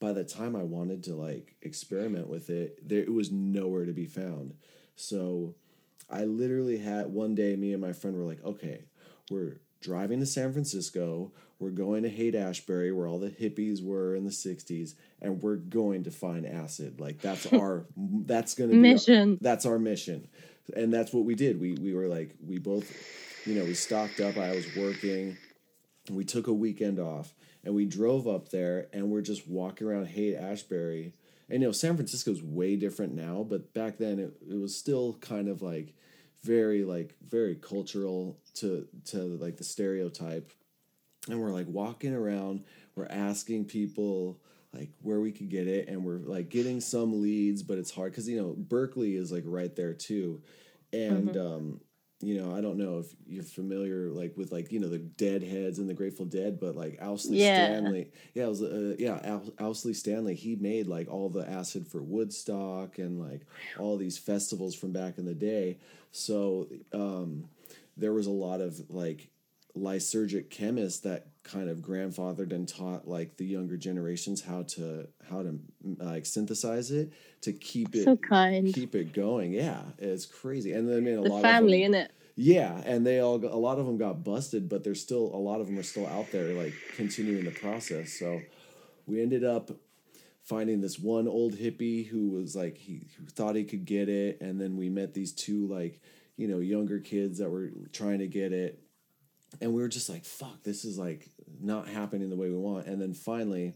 by 0.00 0.12
the 0.12 0.24
time 0.24 0.54
I 0.54 0.62
wanted 0.62 1.04
to 1.04 1.14
like 1.14 1.54
experiment 1.62 2.28
with 2.28 2.50
it, 2.50 2.86
there 2.86 3.00
it 3.00 3.12
was 3.12 3.32
nowhere 3.32 3.86
to 3.86 3.92
be 3.92 4.06
found. 4.06 4.54
So 4.96 5.54
I 6.10 6.24
literally 6.24 6.76
had 6.76 7.06
one 7.06 7.34
day, 7.34 7.56
me 7.56 7.72
and 7.72 7.80
my 7.80 7.94
friend 7.94 8.16
were 8.16 8.24
like, 8.24 8.44
okay, 8.44 8.84
we're 9.30 9.56
driving 9.82 10.20
to 10.20 10.26
San 10.26 10.52
Francisco. 10.52 11.32
We're 11.58 11.70
going 11.70 12.02
to 12.02 12.08
Haight 12.08 12.34
Ashbury, 12.34 12.90
where 12.92 13.06
all 13.06 13.18
the 13.20 13.30
hippies 13.30 13.84
were 13.84 14.16
in 14.16 14.24
the 14.24 14.30
'60s, 14.30 14.94
and 15.20 15.42
we're 15.42 15.56
going 15.56 16.04
to 16.04 16.10
find 16.10 16.46
acid. 16.46 17.00
Like 17.00 17.20
that's 17.20 17.46
our 17.52 17.86
that's 17.96 18.54
gonna 18.54 18.70
be 18.70 18.76
our- 18.76 18.82
Mission. 18.82 19.38
that's 19.40 19.64
our 19.66 19.78
mission, 19.78 20.26
and 20.74 20.92
that's 20.92 21.12
what 21.12 21.24
we 21.24 21.34
did. 21.34 21.60
We 21.60 21.74
we 21.74 21.94
were 21.94 22.08
like 22.08 22.34
we 22.44 22.58
both, 22.58 22.90
you 23.46 23.54
know, 23.54 23.64
we 23.64 23.74
stocked 23.74 24.20
up. 24.20 24.36
I 24.38 24.54
was 24.56 24.66
working. 24.76 25.36
We 26.10 26.24
took 26.24 26.48
a 26.48 26.52
weekend 26.52 26.98
off, 26.98 27.32
and 27.64 27.74
we 27.74 27.84
drove 27.84 28.26
up 28.26 28.48
there, 28.48 28.88
and 28.92 29.08
we're 29.10 29.20
just 29.22 29.46
walking 29.46 29.86
around 29.86 30.06
Haight 30.08 30.34
Ashbury. 30.36 31.14
And 31.48 31.60
you 31.62 31.68
know, 31.68 31.72
San 31.72 31.94
Francisco 31.94 32.32
is 32.32 32.42
way 32.42 32.74
different 32.76 33.14
now, 33.14 33.46
but 33.48 33.72
back 33.72 33.98
then 33.98 34.18
it, 34.18 34.32
it 34.50 34.58
was 34.58 34.74
still 34.74 35.16
kind 35.20 35.48
of 35.48 35.62
like 35.62 35.94
very 36.42 36.82
like 36.82 37.14
very 37.24 37.54
cultural 37.54 38.36
to 38.54 38.86
to 39.06 39.18
like 39.18 39.56
the 39.56 39.64
stereotype. 39.64 40.52
And 41.28 41.40
we're 41.40 41.52
like 41.52 41.68
walking 41.68 42.14
around 42.14 42.64
we're 42.96 43.06
asking 43.06 43.64
people 43.66 44.40
like 44.74 44.90
where 45.02 45.20
we 45.20 45.30
could 45.32 45.48
get 45.48 45.66
it 45.68 45.88
and 45.88 46.04
we're 46.04 46.18
like 46.18 46.48
getting 46.48 46.80
some 46.80 47.22
leads 47.22 47.62
but 47.62 47.78
it's 47.78 47.90
hard 47.92 48.12
because 48.12 48.28
you 48.28 48.40
know 48.40 48.54
berkeley 48.58 49.16
is 49.16 49.30
like 49.30 49.44
right 49.46 49.74
there 49.76 49.94
too. 49.94 50.42
And 50.92 51.36
um 51.36 51.80
you 52.24 52.40
know 52.40 52.54
i 52.54 52.60
don't 52.60 52.76
know 52.76 52.98
if 53.00 53.06
you're 53.26 53.42
familiar 53.42 54.08
like 54.08 54.36
with 54.36 54.52
like 54.52 54.70
you 54.70 54.78
know 54.78 54.88
the 54.88 54.98
deadheads 54.98 55.80
and 55.80 55.88
the 55.88 55.94
grateful 55.94 56.24
dead 56.24 56.60
but 56.60 56.76
like 56.76 56.96
owsley 57.02 57.36
Yeah. 57.38 57.66
stanley 57.66 58.10
yeah 58.34 58.44
it 58.44 58.48
was 58.48 58.62
uh, 58.62 58.94
yeah 58.96 59.18
Al- 59.24 59.52
owsley 59.58 59.92
stanley 59.92 60.34
he 60.36 60.54
made 60.54 60.86
like 60.86 61.08
all 61.10 61.28
the 61.28 61.48
acid 61.50 61.84
for 61.86 62.00
woodstock 62.00 62.98
and 62.98 63.20
like 63.20 63.40
all 63.78 63.96
these 63.96 64.18
festivals 64.18 64.74
from 64.74 64.92
back 64.92 65.18
in 65.18 65.24
the 65.24 65.34
day. 65.34 65.78
So 66.12 66.68
um 66.92 67.48
there 67.96 68.12
was 68.12 68.26
a 68.26 68.30
lot 68.30 68.60
of 68.60 68.80
like 68.90 69.28
lysergic 69.76 70.50
chemists 70.50 71.00
that 71.00 71.28
kind 71.44 71.68
of 71.68 71.78
grandfathered 71.78 72.52
and 72.52 72.68
taught 72.68 73.08
like 73.08 73.36
the 73.38 73.44
younger 73.44 73.76
generations 73.76 74.42
how 74.42 74.62
to 74.62 75.08
how 75.30 75.42
to 75.42 75.58
mm, 75.84 76.00
uh, 76.00 76.04
like 76.04 76.26
synthesize 76.26 76.90
it 76.90 77.12
to 77.40 77.52
keep 77.52 77.94
it 77.94 78.04
So 78.04 78.16
kind. 78.16 78.72
keep 78.72 78.94
it 78.94 79.12
going. 79.12 79.52
Yeah, 79.52 79.82
it's 79.98 80.26
crazy. 80.26 80.72
And 80.72 80.88
then 80.88 80.98
I 80.98 81.00
mean, 81.00 81.18
a 81.18 81.22
The 81.22 81.28
lot 81.30 81.42
family, 81.42 81.84
of 81.84 81.92
them, 81.92 82.02
innit? 82.02 82.08
yeah, 82.36 82.80
and 82.84 83.06
they 83.06 83.18
all 83.20 83.36
a 83.44 83.56
lot 83.56 83.78
of 83.78 83.86
them 83.86 83.96
got 83.98 84.22
busted, 84.24 84.68
but 84.68 84.84
there's 84.84 85.00
still 85.00 85.30
a 85.34 85.38
lot 85.38 85.60
of 85.60 85.66
them 85.66 85.78
are 85.78 85.82
still 85.82 86.06
out 86.06 86.30
there 86.32 86.52
like 86.54 86.74
continuing 86.96 87.44
the 87.44 87.50
process. 87.50 88.12
So 88.12 88.40
we 89.06 89.20
ended 89.22 89.42
up 89.44 89.70
finding 90.42 90.80
this 90.80 90.98
one 90.98 91.28
old 91.28 91.54
hippie 91.54 92.06
who 92.08 92.30
was 92.30 92.54
like 92.56 92.76
he 92.76 93.06
who 93.16 93.26
thought 93.26 93.54
he 93.56 93.64
could 93.64 93.84
get 93.84 94.08
it 94.08 94.40
and 94.40 94.60
then 94.60 94.76
we 94.76 94.88
met 94.88 95.14
these 95.14 95.32
two 95.32 95.66
like 95.68 96.00
you 96.42 96.48
know 96.48 96.58
younger 96.58 96.98
kids 96.98 97.38
that 97.38 97.48
were 97.50 97.70
trying 97.92 98.18
to 98.18 98.26
get 98.26 98.52
it 98.52 98.72
and 99.60 99.72
we 99.72 99.80
were 99.82 99.88
just 99.88 100.08
like 100.08 100.24
fuck 100.24 100.62
this 100.64 100.84
is 100.84 100.98
like 100.98 101.28
not 101.60 101.88
happening 101.88 102.28
the 102.30 102.36
way 102.36 102.50
we 102.50 102.56
want 102.56 102.86
and 102.86 103.00
then 103.00 103.14
finally 103.14 103.72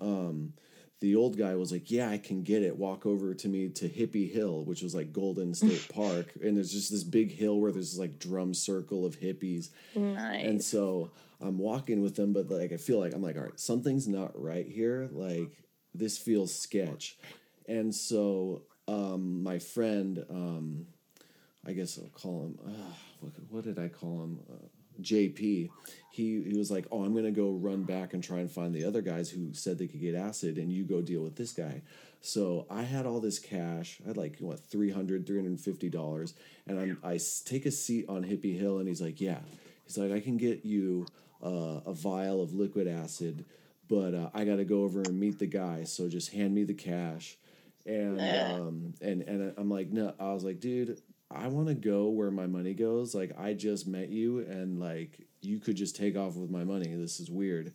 um 0.00 0.52
the 1.00 1.14
old 1.14 1.36
guy 1.38 1.54
was 1.54 1.70
like 1.70 1.90
yeah 1.90 2.08
i 2.08 2.18
can 2.18 2.42
get 2.42 2.62
it 2.62 2.76
walk 2.76 3.04
over 3.06 3.34
to 3.34 3.48
me 3.48 3.68
to 3.68 3.88
hippie 3.88 4.32
hill 4.32 4.64
which 4.64 4.82
was 4.82 4.94
like 4.94 5.12
Golden 5.12 5.52
Gate 5.52 5.88
park 5.94 6.32
and 6.42 6.56
there's 6.56 6.72
just 6.72 6.90
this 6.90 7.04
big 7.04 7.30
hill 7.30 7.60
where 7.60 7.72
there's 7.72 7.90
this 7.92 8.00
like 8.00 8.18
drum 8.18 8.54
circle 8.54 9.04
of 9.04 9.20
hippies 9.20 9.70
Nice. 9.94 10.46
and 10.46 10.62
so 10.62 11.10
I'm 11.40 11.58
walking 11.58 12.02
with 12.02 12.16
them, 12.16 12.32
but 12.32 12.50
like 12.50 12.72
I 12.72 12.78
feel 12.78 12.98
like 12.98 13.14
I'm 13.14 13.22
like, 13.22 13.36
all 13.36 13.44
right, 13.44 13.60
something's 13.60 14.08
not 14.08 14.32
right 14.34 14.66
here. 14.66 15.08
Like 15.12 15.52
this 15.94 16.18
feels 16.18 16.52
sketch. 16.52 17.16
And 17.68 17.94
so 17.94 18.62
um, 18.88 19.42
my 19.44 19.60
friend, 19.60 20.24
um, 20.30 20.86
I 21.68 21.72
guess 21.72 21.98
I'll 21.98 22.08
call 22.08 22.44
him. 22.46 22.58
Uh, 22.66 22.92
what, 23.20 23.32
what 23.50 23.64
did 23.64 23.78
I 23.78 23.88
call 23.88 24.22
him? 24.22 24.40
Uh, 24.50 24.66
JP. 25.02 25.70
He 26.10 26.42
he 26.42 26.54
was 26.56 26.70
like, 26.70 26.86
oh, 26.90 27.04
I'm 27.04 27.14
gonna 27.14 27.30
go 27.30 27.52
run 27.52 27.84
back 27.84 28.14
and 28.14 28.24
try 28.24 28.38
and 28.38 28.50
find 28.50 28.74
the 28.74 28.84
other 28.84 29.02
guys 29.02 29.30
who 29.30 29.52
said 29.52 29.78
they 29.78 29.86
could 29.86 30.00
get 30.00 30.14
acid, 30.14 30.56
and 30.58 30.72
you 30.72 30.84
go 30.84 31.02
deal 31.02 31.22
with 31.22 31.36
this 31.36 31.52
guy. 31.52 31.82
So 32.20 32.66
I 32.68 32.82
had 32.82 33.06
all 33.06 33.20
this 33.20 33.38
cash. 33.38 34.00
I 34.04 34.08
had 34.08 34.16
like 34.16 34.38
what 34.40 34.60
300 34.60 35.26
350 35.26 35.88
dollars, 35.88 36.34
and 36.66 36.80
I'm 36.80 36.98
I 37.04 37.20
take 37.44 37.66
a 37.66 37.70
seat 37.70 38.06
on 38.08 38.24
Hippie 38.24 38.58
Hill, 38.58 38.78
and 38.78 38.88
he's 38.88 39.00
like, 39.00 39.20
yeah. 39.20 39.38
He's 39.86 39.96
like, 39.96 40.12
I 40.12 40.20
can 40.20 40.36
get 40.36 40.64
you 40.64 41.06
uh, 41.42 41.80
a 41.86 41.92
vial 41.94 42.42
of 42.42 42.52
liquid 42.52 42.88
acid, 42.88 43.44
but 43.88 44.14
uh, 44.14 44.30
I 44.34 44.44
got 44.44 44.56
to 44.56 44.64
go 44.64 44.82
over 44.82 45.00
and 45.00 45.18
meet 45.18 45.38
the 45.38 45.46
guy. 45.46 45.84
So 45.84 46.08
just 46.08 46.32
hand 46.32 46.54
me 46.54 46.64
the 46.64 46.74
cash. 46.74 47.36
And 47.86 48.20
um, 48.20 48.94
and 49.00 49.22
and 49.22 49.54
I'm 49.56 49.70
like, 49.70 49.90
no. 49.90 50.12
I 50.20 50.32
was 50.34 50.44
like, 50.44 50.60
dude, 50.60 51.00
I 51.30 51.48
want 51.48 51.68
to 51.68 51.74
go 51.74 52.08
where 52.08 52.30
my 52.30 52.46
money 52.46 52.74
goes. 52.74 53.14
Like, 53.14 53.38
I 53.38 53.52
just 53.52 53.86
met 53.86 54.08
you, 54.08 54.40
and 54.40 54.80
like, 54.80 55.26
you 55.40 55.58
could 55.58 55.76
just 55.76 55.96
take 55.96 56.16
off 56.16 56.36
with 56.36 56.50
my 56.50 56.64
money. 56.64 56.94
This 56.94 57.20
is 57.20 57.30
weird. 57.30 57.72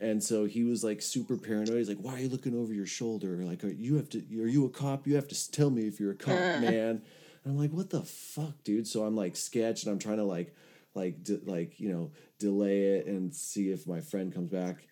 And 0.00 0.22
so 0.22 0.44
he 0.44 0.64
was 0.64 0.84
like 0.84 1.00
super 1.00 1.36
paranoid. 1.36 1.78
He's 1.78 1.88
like, 1.88 1.98
"Why 1.98 2.14
are 2.14 2.18
you 2.18 2.28
looking 2.28 2.58
over 2.58 2.72
your 2.72 2.86
shoulder? 2.86 3.42
Like, 3.42 3.64
are 3.64 3.68
you 3.68 3.96
have 3.96 4.10
to? 4.10 4.18
Are 4.18 4.46
you 4.46 4.66
a 4.66 4.70
cop? 4.70 5.06
You 5.06 5.14
have 5.14 5.28
to 5.28 5.50
tell 5.50 5.70
me 5.70 5.86
if 5.86 5.98
you're 5.98 6.12
a 6.12 6.16
cop, 6.16 6.34
man." 6.60 7.02
And 7.44 7.52
I'm 7.52 7.56
like, 7.56 7.72
"What 7.72 7.90
the 7.90 8.02
fuck, 8.02 8.62
dude?" 8.62 8.86
So 8.86 9.04
I'm 9.04 9.16
like 9.16 9.36
sketched, 9.36 9.84
and 9.84 9.92
I'm 9.92 9.98
trying 9.98 10.18
to 10.18 10.24
like, 10.24 10.54
like, 10.94 11.24
de- 11.24 11.40
like 11.46 11.80
you 11.80 11.90
know, 11.90 12.10
delay 12.38 12.82
it 12.96 13.06
and 13.06 13.34
see 13.34 13.70
if 13.70 13.86
my 13.86 14.00
friend 14.00 14.34
comes 14.34 14.50
back. 14.50 14.86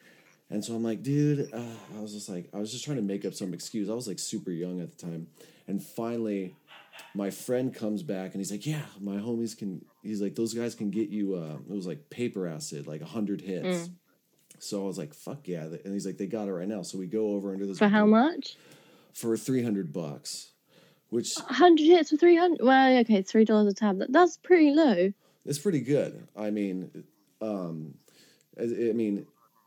And 0.51 0.65
so 0.65 0.75
I'm 0.75 0.85
like, 0.85 1.03
dude, 1.03 1.53
uh, 1.53 1.97
I 1.97 2.01
was 2.01 2.13
just 2.13 2.29
like, 2.29 2.49
I 2.55 2.59
was 2.59 2.71
just 2.71 2.85
trying 2.85 2.99
to 2.99 3.03
make 3.03 3.25
up 3.25 3.35
some 3.35 3.55
excuse. 3.55 3.89
I 3.89 3.95
was 3.95 4.07
like 4.07 4.19
super 4.19 4.51
young 4.51 4.81
at 4.81 4.97
the 4.97 5.07
time. 5.07 5.27
And 5.67 5.83
finally, 5.83 6.55
my 7.15 7.31
friend 7.31 7.75
comes 7.75 8.03
back 8.03 8.33
and 8.33 8.41
he's 8.41 8.51
like, 8.51 8.67
yeah, 8.67 8.83
my 9.01 9.17
homies 9.17 9.57
can, 9.57 9.85
he's 10.03 10.21
like, 10.21 10.35
those 10.35 10.55
guys 10.55 10.75
can 10.75 10.91
get 10.91 11.09
you, 11.09 11.35
uh, 11.35 11.57
it 11.57 11.75
was 11.75 11.87
like 11.87 12.11
paper 12.11 12.47
acid, 12.47 12.87
like 12.87 13.01
100 13.01 13.41
hits. 13.41 13.91
So 14.59 14.83
I 14.83 14.87
was 14.87 14.99
like, 14.99 15.15
fuck 15.15 15.47
yeah. 15.47 15.65
And 15.65 15.93
he's 15.93 16.07
like, 16.07 16.17
they 16.17 16.27
got 16.27 16.49
it 16.49 16.53
right 16.53 16.69
now. 16.69 16.83
So 16.83 16.99
we 16.99 17.07
go 17.07 17.33
over 17.33 17.53
under 17.53 17.67
this. 17.67 17.79
For 17.79 17.89
how 17.89 18.07
much? 18.07 18.57
For 19.13 19.37
300 19.37 19.93
bucks, 19.93 20.53
which 21.11 21.35
100 21.37 21.85
hits 21.85 22.11
for 22.11 22.17
300. 22.17 22.59
Well, 22.63 22.99
okay, 22.99 23.23
$3 23.23 23.69
a 23.69 23.75
tab. 23.75 23.99
That, 23.99 24.13
that's 24.13 24.37
pretty 24.39 24.73
low. 24.73 25.13
It's 25.45 25.59
pretty 25.59 25.81
good. 25.81 26.27
I 26.37 26.51
mean, 26.51 27.05
um, 27.41 27.95
I, 28.59 28.63
I 28.63 28.93
mean, 28.93 29.27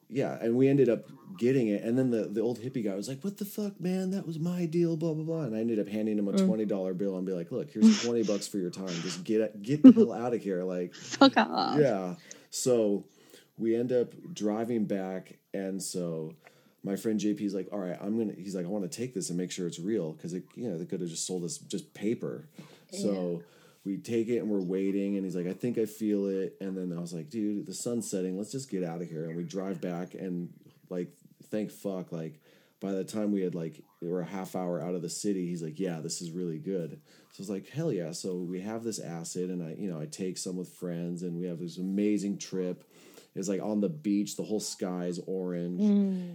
yeah, 0.10 0.38
and 0.42 0.56
we 0.56 0.70
ended 0.70 0.90
up 0.90 1.10
getting 1.38 1.68
it, 1.68 1.84
and 1.84 1.98
then 1.98 2.10
the, 2.12 2.24
the 2.24 2.42
old 2.42 2.60
hippie 2.60 2.84
guy 2.84 2.96
was 2.96 3.10
like, 3.10 3.22
"What 3.24 3.38
the 3.38 3.46
fuck, 3.46 3.80
man? 3.80 4.12
That 4.12 4.26
was 4.26 4.40
my 4.40 4.66
deal." 4.66 4.96
Blah 4.96 5.14
blah 5.14 5.24
blah, 5.24 5.42
and 5.42 5.56
I 5.56 5.60
ended 5.60 5.80
up 5.80 5.88
handing 5.88 6.18
him 6.18 6.28
a 6.28 6.34
mm. 6.34 6.46
twenty 6.46 6.66
dollar 6.66 6.94
bill 6.94 7.18
and 7.18 7.26
be 7.26 7.34
like, 7.34 7.52
"Look, 7.52 7.72
here's 7.72 8.04
twenty 8.04 8.24
bucks 8.24 8.48
for 8.48 8.58
your 8.58 8.70
time. 8.70 8.88
Just 8.88 9.24
get 9.24 9.62
get 9.62 9.84
the 9.84 9.92
hell 9.92 10.14
out 10.14 10.34
of 10.34 10.42
here." 10.42 10.64
Like, 10.64 10.94
Fuck 10.96 11.36
off. 11.38 11.80
yeah. 11.80 12.16
So 12.50 13.06
we 13.58 13.76
end 13.76 13.92
up 13.92 14.14
driving 14.34 14.86
back, 14.86 15.38
and 15.54 15.82
so 15.82 16.36
my 16.84 16.96
friend 16.96 17.20
JP's 17.20 17.54
like, 17.54 17.68
"All 17.74 17.80
right, 17.80 17.98
I'm 18.00 18.18
gonna." 18.18 18.34
He's 18.34 18.56
like, 18.56 18.66
"I 18.66 18.70
want 18.70 18.90
to 18.90 18.98
take 18.98 19.14
this 19.14 19.30
and 19.30 19.38
make 19.38 19.52
sure 19.52 19.68
it's 19.68 19.80
real 19.80 20.14
because 20.14 20.34
it, 20.34 20.44
you 20.56 20.70
know, 20.70 20.78
they 20.78 20.86
could 20.86 21.02
have 21.02 21.10
just 21.10 21.28
sold 21.28 21.44
us 21.44 21.58
just 21.58 21.94
paper." 21.94 22.48
So 22.92 23.44
we 23.88 23.98
take 23.98 24.28
it 24.28 24.40
and 24.40 24.50
we're 24.50 24.62
waiting, 24.62 25.16
and 25.16 25.26
he's 25.26 25.36
like, 25.36 25.48
"I 25.48 25.54
think 25.54 25.78
I 25.78 25.86
feel 25.86 26.28
it," 26.28 26.58
and 26.62 26.78
then 26.78 26.96
I 26.96 27.00
was 27.00 27.14
like, 27.14 27.30
"Dude, 27.30 27.66
the 27.66 27.74
sun's 27.74 28.10
setting. 28.10 28.38
Let's 28.38 28.52
just 28.52 28.70
get 28.70 28.84
out 28.84 29.02
of 29.02 29.10
here." 29.10 29.26
And 29.26 29.36
we 29.38 29.44
drive 29.44 29.80
back, 29.82 30.14
and 30.14 30.50
like, 30.90 31.10
thank 31.50 31.72
fuck, 31.72 32.12
like. 32.12 32.40
By 32.80 32.92
the 32.92 33.04
time 33.04 33.32
we 33.32 33.42
had 33.42 33.56
like 33.56 33.82
we 34.02 34.08
were 34.08 34.22
a 34.22 34.26
half 34.26 34.56
hour 34.56 34.80
out 34.80 34.94
of 34.94 35.02
the 35.02 35.10
city, 35.10 35.48
he's 35.48 35.64
like, 35.64 35.80
"Yeah, 35.80 36.00
this 36.00 36.22
is 36.22 36.30
really 36.30 36.60
good." 36.60 37.02
So 37.32 37.40
I 37.40 37.42
was 37.42 37.50
like, 37.50 37.68
"Hell 37.70 37.92
yeah!" 37.92 38.12
So 38.12 38.36
we 38.36 38.62
have 38.62 38.84
this 38.84 39.00
acid, 39.00 39.50
and 39.50 39.64
I, 39.64 39.74
you 39.80 39.90
know, 39.90 40.00
I 40.00 40.06
take 40.06 40.38
some 40.38 40.58
with 40.58 40.70
friends, 40.70 41.24
and 41.24 41.40
we 41.40 41.48
have 41.48 41.58
this 41.58 41.80
amazing 41.80 42.38
trip. 42.38 42.84
It's 43.34 43.50
like 43.50 43.64
on 43.64 43.82
the 43.82 43.90
beach, 43.90 44.36
the 44.36 44.44
whole 44.44 44.60
sky 44.60 45.06
is 45.08 45.20
orange, 45.26 45.82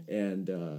and 0.09 0.51
uh, 0.51 0.77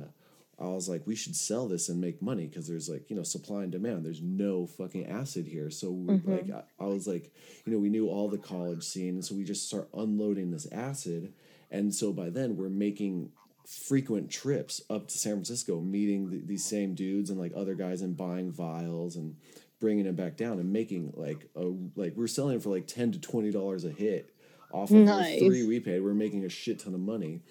I 0.60 0.66
was 0.68 0.88
like, 0.88 1.06
we 1.08 1.16
should 1.16 1.36
sell 1.36 1.68
this 1.68 1.90
and 1.90 2.00
make 2.00 2.22
money 2.22 2.48
because 2.48 2.68
there's 2.68 2.90
like 2.90 3.10
you 3.10 3.16
know 3.16 3.24
supply 3.24 3.64
and 3.64 3.72
demand. 3.72 4.06
There's 4.06 4.22
no 4.22 4.68
fucking 4.68 5.08
acid 5.08 5.48
here, 5.48 5.70
so 5.70 5.92
we, 5.92 6.14
like 6.14 6.46
mm-hmm. 6.46 6.56
I, 6.80 6.86
I 6.86 6.88
was 6.88 7.08
like, 7.08 7.32
you 7.66 7.74
know, 7.74 7.80
we 7.80 7.90
knew 7.90 8.08
all 8.08 8.30
the 8.30 8.38
college 8.38 8.84
scene, 8.84 9.22
so 9.22 9.36
we 9.36 9.44
just 9.44 9.68
start 9.68 9.90
unloading 9.94 10.52
this 10.52 10.68
acid, 10.72 11.34
and 11.72 11.94
so 11.94 12.14
by 12.14 12.30
then 12.30 12.56
we're 12.56 12.70
making 12.70 13.32
frequent 13.68 14.30
trips 14.30 14.82
up 14.90 15.08
to 15.08 15.18
San 15.18 15.34
Francisco, 15.34 15.80
meeting 15.80 16.30
th- 16.30 16.44
these 16.46 16.66
same 16.66 16.96
dudes 16.96 17.30
and 17.30 17.40
like 17.40 17.54
other 17.56 17.76
guys 17.76 18.02
and 18.02 18.18
buying 18.18 18.52
vials 18.52 19.16
and 19.16 19.36
bringing 19.80 20.06
it 20.06 20.16
back 20.16 20.38
down 20.38 20.60
and 20.60 20.72
making 20.72 21.14
like 21.16 21.50
a 21.56 21.74
like 21.96 22.14
we're 22.16 22.28
selling 22.28 22.60
for 22.60 22.70
like 22.70 22.88
ten 22.88 23.12
to 23.12 23.20
twenty 23.20 23.52
dollars 23.52 23.84
a 23.86 23.90
hit 23.90 24.34
off 24.72 24.90
of 24.90 24.98
Nice. 24.98 25.40
the 25.40 25.48
three 25.48 25.66
we 25.66 25.80
paid. 25.80 26.02
We're 26.02 26.14
making 26.14 26.46
a 26.46 26.50
shit 26.50 26.80
ton 26.80 26.94
of 26.94 27.00
money, 27.00 27.42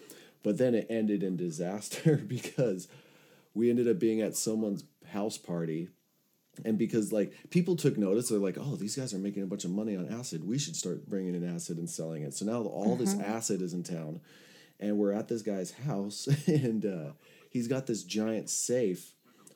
but 0.42 0.58
then 0.58 0.74
it 0.74 0.86
ended 0.90 1.22
in 1.22 1.36
disaster 1.36 2.16
because 2.26 2.88
we 3.54 3.70
ended 3.70 3.88
up 3.88 3.98
being 3.98 4.20
at 4.20 4.36
someone's 4.36 4.84
house 5.12 5.38
party. 5.38 5.88
And 6.64 6.76
because 6.76 7.12
like 7.12 7.32
people 7.50 7.76
took 7.76 7.96
notice, 7.96 8.28
they're 8.28 8.38
like, 8.38 8.58
"Oh, 8.60 8.76
these 8.76 8.96
guys 8.96 9.14
are 9.14 9.18
making 9.18 9.42
a 9.42 9.46
bunch 9.46 9.64
of 9.64 9.70
money 9.70 9.96
on 9.96 10.08
acid. 10.08 10.46
We 10.46 10.58
should 10.58 10.76
start 10.76 11.08
bringing 11.08 11.34
in 11.34 11.48
acid 11.48 11.78
and 11.78 11.88
selling 11.88 12.22
it." 12.24 12.34
So 12.34 12.44
now 12.44 12.62
all 12.62 12.94
this 12.94 13.18
acid 13.18 13.62
is 13.62 13.72
in 13.72 13.82
town, 13.82 14.20
and 14.78 14.98
we're 14.98 15.12
at 15.12 15.28
this 15.28 15.40
guy's 15.40 15.70
house, 15.70 16.28
and 16.46 16.84
uh, 16.84 17.12
he's 17.48 17.68
got 17.68 17.86
this 17.86 18.04
giant 18.04 18.50
safe 18.50 19.14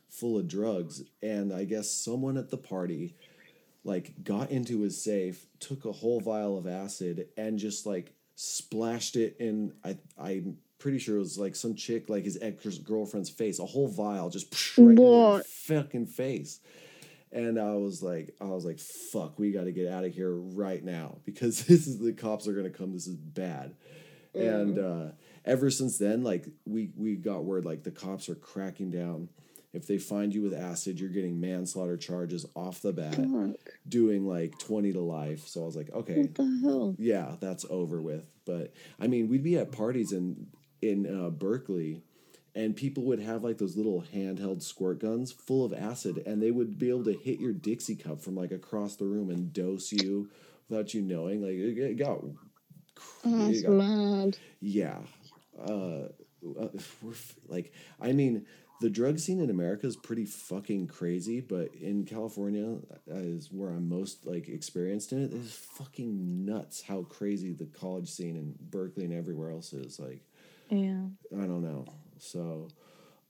full 0.08 0.38
of 0.38 0.48
drugs. 0.48 1.02
And 1.22 1.52
I 1.52 1.64
guess 1.64 1.90
someone 1.90 2.38
at 2.38 2.48
the 2.50 2.56
party 2.56 3.14
like 3.84 4.24
got 4.24 4.50
into 4.50 4.80
his 4.80 5.02
safe, 5.02 5.46
took 5.60 5.84
a 5.84 5.92
whole 5.92 6.20
vial 6.20 6.56
of 6.56 6.66
acid, 6.66 7.28
and 7.36 7.58
just 7.58 7.84
like 7.84 8.14
splashed 8.36 9.16
it 9.16 9.36
in. 9.38 9.74
I 9.84 9.98
I'm 10.18 10.56
pretty 10.78 10.98
sure 10.98 11.16
it 11.16 11.20
was 11.20 11.38
like 11.38 11.56
some 11.56 11.74
chick, 11.74 12.08
like 12.08 12.24
his 12.24 12.38
ex 12.40 12.78
girlfriend's 12.78 13.30
face, 13.30 13.58
a 13.58 13.66
whole 13.66 13.88
vial, 13.88 14.30
just 14.30 14.76
right 14.78 14.98
in 14.98 15.42
fucking 15.46 16.06
face. 16.06 16.60
And 17.32 17.58
I 17.58 17.74
was 17.74 18.02
like, 18.02 18.34
I 18.40 18.44
was 18.46 18.64
like, 18.64 18.78
fuck, 18.78 19.38
we 19.38 19.50
got 19.52 19.64
to 19.64 19.72
get 19.72 19.90
out 19.92 20.04
of 20.04 20.14
here 20.14 20.32
right 20.32 20.82
now 20.82 21.18
because 21.24 21.64
this 21.66 21.86
is 21.86 21.98
the 21.98 22.12
cops 22.12 22.46
are 22.48 22.52
gonna 22.54 22.70
come. 22.70 22.92
This 22.92 23.06
is 23.06 23.16
bad. 23.16 23.74
And 24.34 24.78
uh, 24.78 25.06
ever 25.46 25.70
since 25.70 25.96
then, 25.98 26.22
like 26.22 26.46
we 26.66 26.90
we 26.96 27.16
got 27.16 27.44
word 27.44 27.64
like 27.64 27.82
the 27.84 27.90
cops 27.90 28.28
are 28.28 28.34
cracking 28.34 28.90
down. 28.90 29.28
If 29.72 29.86
they 29.86 29.98
find 29.98 30.32
you 30.34 30.40
with 30.42 30.54
acid, 30.54 30.98
you're 31.00 31.10
getting 31.10 31.38
manslaughter 31.38 31.98
charges 31.98 32.46
off 32.54 32.80
the 32.80 32.92
bat, 32.94 33.14
Fuck. 33.16 33.56
doing 33.86 34.26
like 34.26 34.58
twenty 34.58 34.92
to 34.92 35.00
life. 35.00 35.46
So 35.48 35.62
I 35.62 35.66
was 35.66 35.76
like, 35.76 35.90
okay, 35.92 36.18
What 36.22 36.34
the 36.34 36.60
hell? 36.62 36.94
yeah, 36.98 37.36
that's 37.40 37.66
over 37.68 38.00
with. 38.00 38.24
But 38.46 38.72
I 39.00 39.06
mean, 39.06 39.28
we'd 39.28 39.42
be 39.42 39.56
at 39.58 39.72
parties 39.72 40.12
in 40.12 40.46
in 40.82 41.06
uh, 41.06 41.30
Berkeley, 41.30 42.02
and 42.54 42.74
people 42.76 43.04
would 43.04 43.20
have 43.20 43.42
like 43.44 43.58
those 43.58 43.76
little 43.76 44.04
handheld 44.14 44.62
squirt 44.62 45.00
guns 45.00 45.32
full 45.32 45.64
of 45.64 45.72
acid, 45.72 46.22
and 46.26 46.42
they 46.42 46.50
would 46.50 46.78
be 46.78 46.88
able 46.88 47.04
to 47.04 47.12
hit 47.14 47.38
your 47.40 47.52
Dixie 47.52 47.96
cup 47.96 48.20
from 48.20 48.34
like 48.36 48.52
across 48.52 48.96
the 48.96 49.04
room 49.06 49.30
and 49.30 49.52
dose 49.52 49.92
you 49.92 50.28
without 50.68 50.94
you 50.94 51.02
knowing. 51.02 51.42
Like 51.42 51.52
it 51.52 51.78
it 51.78 51.98
got, 51.98 52.20
Oh, 53.24 53.50
it 53.50 53.62
got 53.62 53.72
mad. 53.72 54.38
yeah. 54.60 54.98
Uh, 55.58 56.08
uh, 56.58 56.68
we're 57.02 57.14
like, 57.48 57.72
I 58.00 58.12
mean, 58.12 58.46
the 58.80 58.90
drug 58.90 59.18
scene 59.18 59.40
in 59.40 59.50
America 59.50 59.86
is 59.86 59.96
pretty 59.96 60.26
fucking 60.26 60.86
crazy, 60.88 61.40
but 61.40 61.74
in 61.74 62.04
California 62.04 62.76
uh, 63.10 63.14
is 63.16 63.50
where 63.50 63.70
I'm 63.70 63.88
most 63.88 64.26
like 64.26 64.48
experienced 64.48 65.12
in 65.12 65.24
it. 65.24 65.32
It's 65.32 65.52
fucking 65.54 66.44
nuts 66.44 66.82
how 66.82 67.02
crazy 67.04 67.52
the 67.52 67.66
college 67.66 68.08
scene 68.08 68.36
in 68.36 68.54
Berkeley 68.60 69.04
and 69.04 69.14
everywhere 69.14 69.50
else 69.50 69.72
is. 69.72 69.98
Like, 69.98 70.20
Yeah. 70.68 71.06
I 71.32 71.42
don't 71.42 71.62
know. 71.62 71.84
So, 72.18 72.68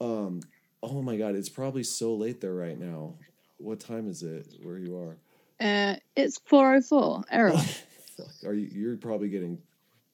um, 0.00 0.40
oh 0.82 1.02
my 1.02 1.16
god, 1.16 1.34
it's 1.34 1.48
probably 1.48 1.82
so 1.82 2.14
late 2.14 2.40
there 2.40 2.54
right 2.54 2.78
now. 2.78 3.14
What 3.58 3.80
time 3.80 4.08
is 4.08 4.22
it 4.22 4.46
where 4.62 4.78
you 4.78 4.96
are? 4.98 5.16
Uh, 5.58 5.96
it's 6.14 6.38
404. 6.46 7.24
Errol. 7.30 7.60
Are 8.46 8.54
you? 8.54 8.68
You're 8.72 8.96
probably 8.96 9.28
getting 9.28 9.58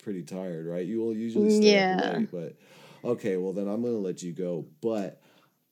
pretty 0.02 0.22
tired, 0.22 0.66
right? 0.66 0.86
You 0.86 1.00
will 1.00 1.14
usually 1.14 1.50
stay 1.50 1.78
up 1.78 1.88
Yeah. 2.00 2.18
late, 2.18 2.30
but 2.32 2.56
okay. 3.04 3.36
Well, 3.36 3.52
then 3.52 3.68
I'm 3.68 3.82
gonna 3.82 3.94
let 3.94 4.22
you 4.22 4.32
go. 4.32 4.66
But, 4.80 5.20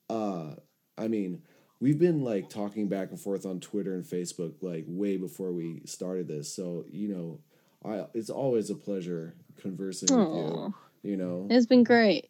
uh, 0.08 0.54
I 0.98 1.08
mean, 1.08 1.42
we've 1.80 1.98
been 1.98 2.22
like 2.22 2.48
talking 2.48 2.88
back 2.88 3.10
and 3.10 3.20
forth 3.20 3.46
on 3.46 3.60
Twitter 3.60 3.94
and 3.94 4.04
Facebook 4.04 4.54
like 4.62 4.84
way 4.86 5.16
before 5.16 5.52
we 5.52 5.82
started 5.86 6.28
this. 6.28 6.52
So 6.54 6.84
you 6.90 7.08
know, 7.08 7.40
I 7.84 8.06
it's 8.14 8.30
always 8.30 8.70
a 8.70 8.74
pleasure 8.74 9.34
conversing 9.56 10.16
with 10.16 10.28
you. 10.36 10.74
You 11.02 11.16
know, 11.16 11.46
It's 11.50 11.66
been 11.66 11.84
great. 11.84 12.28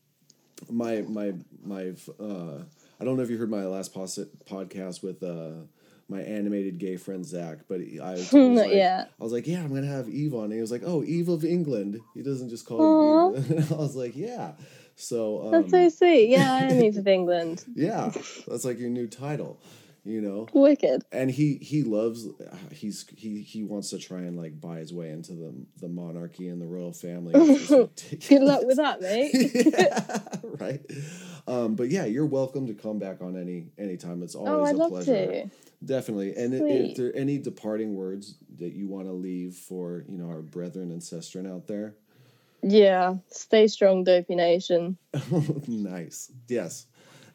my 0.70 1.02
my 1.02 1.34
my 1.64 1.92
uh 2.20 2.62
I 3.00 3.04
don't 3.04 3.16
know 3.16 3.22
if 3.22 3.30
you 3.30 3.38
heard 3.38 3.50
my 3.50 3.64
last 3.66 3.92
pos- 3.94 4.18
podcast 4.48 5.02
with 5.02 5.22
uh 5.22 5.64
my 6.08 6.20
animated 6.22 6.78
gay 6.78 6.96
friend 6.96 7.24
Zach, 7.24 7.58
but 7.68 7.80
I 8.02 8.12
was, 8.14 8.32
like, 8.32 8.72
yet. 8.72 9.10
I 9.20 9.22
was 9.24 9.32
like, 9.32 9.46
yeah, 9.46 9.60
I'm 9.62 9.72
gonna 9.74 9.86
have 9.86 10.08
Eve 10.08 10.34
on. 10.34 10.44
And 10.44 10.54
he 10.54 10.60
was 10.60 10.72
like, 10.72 10.82
oh, 10.84 11.04
Eve 11.04 11.28
of 11.28 11.44
England. 11.44 12.00
He 12.14 12.22
doesn't 12.22 12.48
just 12.50 12.66
call 12.66 12.80
Aw. 12.80 13.30
you 13.30 13.36
Eve. 13.58 13.72
I 13.72 13.76
was 13.76 13.94
like, 13.96 14.16
yeah. 14.16 14.52
So 14.96 15.44
um, 15.46 15.50
That's 15.52 15.70
so 15.70 15.88
sweet. 15.88 16.28
Yeah, 16.30 16.52
I 16.52 16.58
am 16.72 16.82
Eve 16.82 16.96
of 16.98 17.06
England. 17.08 17.64
yeah, 17.74 18.10
that's 18.46 18.64
like 18.64 18.78
your 18.78 18.90
new 18.90 19.06
title, 19.06 19.58
you 20.04 20.20
know. 20.20 20.48
Wicked. 20.52 21.02
And 21.12 21.30
he 21.30 21.56
he 21.56 21.82
loves 21.82 22.26
he's 22.72 23.06
he 23.16 23.42
he 23.42 23.62
wants 23.62 23.90
to 23.90 23.98
try 23.98 24.20
and 24.20 24.36
like 24.36 24.60
buy 24.60 24.78
his 24.78 24.92
way 24.92 25.10
into 25.10 25.32
the 25.32 25.54
the 25.80 25.88
monarchy 25.88 26.48
and 26.48 26.60
the 26.60 26.66
royal 26.66 26.92
family. 26.92 27.32
It's 27.34 27.68
just 27.68 27.70
ridiculous. 27.70 28.28
Good 28.28 28.42
luck 28.42 28.62
with 28.64 28.76
that, 28.78 29.00
mate. 29.00 29.32
yeah, 29.78 30.18
right. 30.60 30.80
Um, 31.46 31.74
but 31.74 31.88
yeah, 31.90 32.04
you're 32.04 32.26
welcome 32.26 32.66
to 32.68 32.74
come 32.74 32.98
back 32.98 33.20
on 33.20 33.36
any 33.36 33.66
anytime. 33.78 34.22
It's 34.22 34.34
always 34.34 34.50
oh, 34.52 34.64
I'd 34.64 34.74
a 34.74 34.78
love 34.78 34.90
pleasure. 34.90 35.26
to. 35.26 35.50
Definitely. 35.84 36.34
And 36.36 36.54
i- 36.54 36.58
if 36.66 36.96
there 36.96 37.08
are 37.08 37.12
any 37.12 37.38
departing 37.38 37.94
words 37.94 38.36
that 38.58 38.72
you 38.74 38.86
want 38.88 39.06
to 39.06 39.12
leave 39.12 39.54
for 39.54 40.04
you 40.08 40.18
know 40.18 40.28
our 40.28 40.42
brethren 40.42 40.90
and 40.90 41.00
sistren 41.00 41.50
out 41.50 41.66
there, 41.66 41.94
Yeah. 42.62 43.16
Stay 43.30 43.66
strong, 43.68 44.04
Dopey 44.04 44.34
Nation. 44.34 44.98
nice. 45.66 46.30
Yes. 46.48 46.86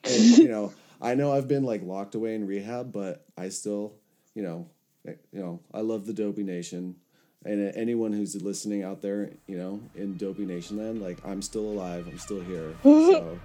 And 0.03 0.21
you 0.37 0.47
know, 0.47 0.71
I 1.01 1.15
know 1.15 1.31
I've 1.34 1.47
been 1.47 1.63
like 1.63 1.84
locked 1.84 2.15
away 2.15 2.35
in 2.35 2.47
rehab, 2.47 2.91
but 2.91 3.26
I 3.38 3.49
still, 3.49 3.93
you 4.34 4.43
know, 4.43 4.67
eh, 5.07 5.13
you 5.31 5.39
know, 5.39 5.59
I 5.73 5.81
love 5.81 6.05
the 6.05 6.13
Dopey 6.13 6.43
Nation. 6.43 6.95
And 7.43 7.67
uh, 7.69 7.72
anyone 7.76 8.11
who's 8.11 8.41
listening 8.41 8.84
out 8.84 9.01
there, 9.03 9.30
you 9.47 9.57
know, 9.57 9.80
in 9.95 10.17
Dopey 10.17 10.45
Nation 10.45 10.77
land, 10.77 11.01
like 11.01 11.19
I'm 11.26 11.41
still 11.41 11.65
alive. 11.65 12.07
I'm 12.07 12.17
still 12.17 12.41
here. 12.41 12.73
So 12.84 13.39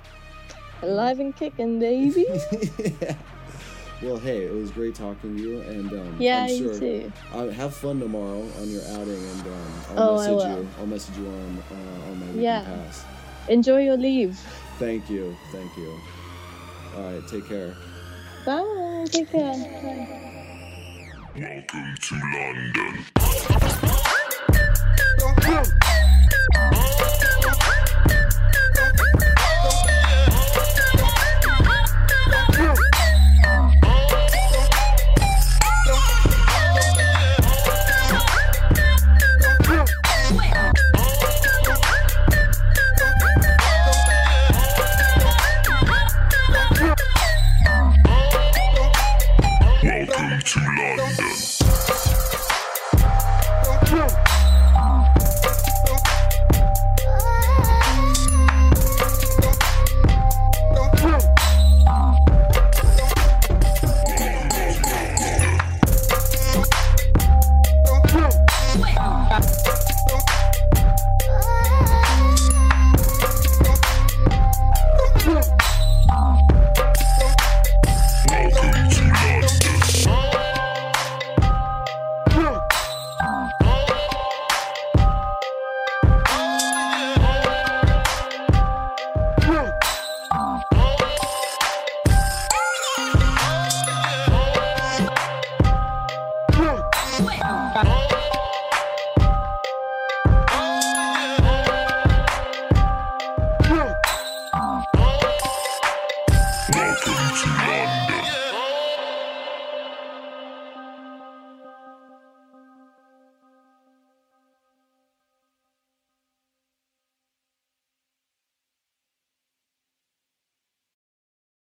Alive 0.82 1.20
and 1.20 1.36
kicking, 1.36 1.78
baby. 1.78 2.24
yeah. 3.02 3.14
Well, 4.02 4.16
hey, 4.16 4.44
it 4.47 4.55
was 4.55 4.70
great 4.70 4.94
talking 4.94 5.36
to 5.36 5.43
you, 5.43 5.60
and 5.60 5.93
um, 5.93 6.16
Yeah, 6.18 6.44
I'm 6.44 6.48
you 6.48 6.56
sure 6.56 6.78
too. 6.78 7.12
Uh, 7.35 7.48
have 7.48 7.74
fun 7.74 8.01
tomorrow 8.01 8.40
on 8.62 8.70
your 8.70 8.82
outing, 8.85 9.12
and 9.12 9.40
um, 9.47 9.72
I'll 9.90 10.10
Oh, 10.12 10.16
message 10.16 10.48
you. 10.48 10.68
I'll 10.78 10.86
message 10.86 11.16
you 11.18 11.27
on 11.27 11.62
uh, 11.70 12.10
on 12.10 12.20
my 12.20 12.27
weekend 12.28 12.43
Yeah. 12.43 12.64
pass. 12.64 13.05
Enjoy 13.51 13.82
your 13.82 13.98
leave. 13.98 14.39
Thank 14.78 15.10
you, 15.10 15.36
thank 15.52 15.77
you. 15.77 15.93
All 16.97 17.03
right, 17.03 17.27
take 17.29 17.47
care. 17.49 17.75
Bye. 18.45 19.07
Take 19.11 19.31
care. 19.31 19.53
Bye. 19.53 20.09
Welcome 21.37 21.95
to 22.01 22.15
London. 22.35 23.05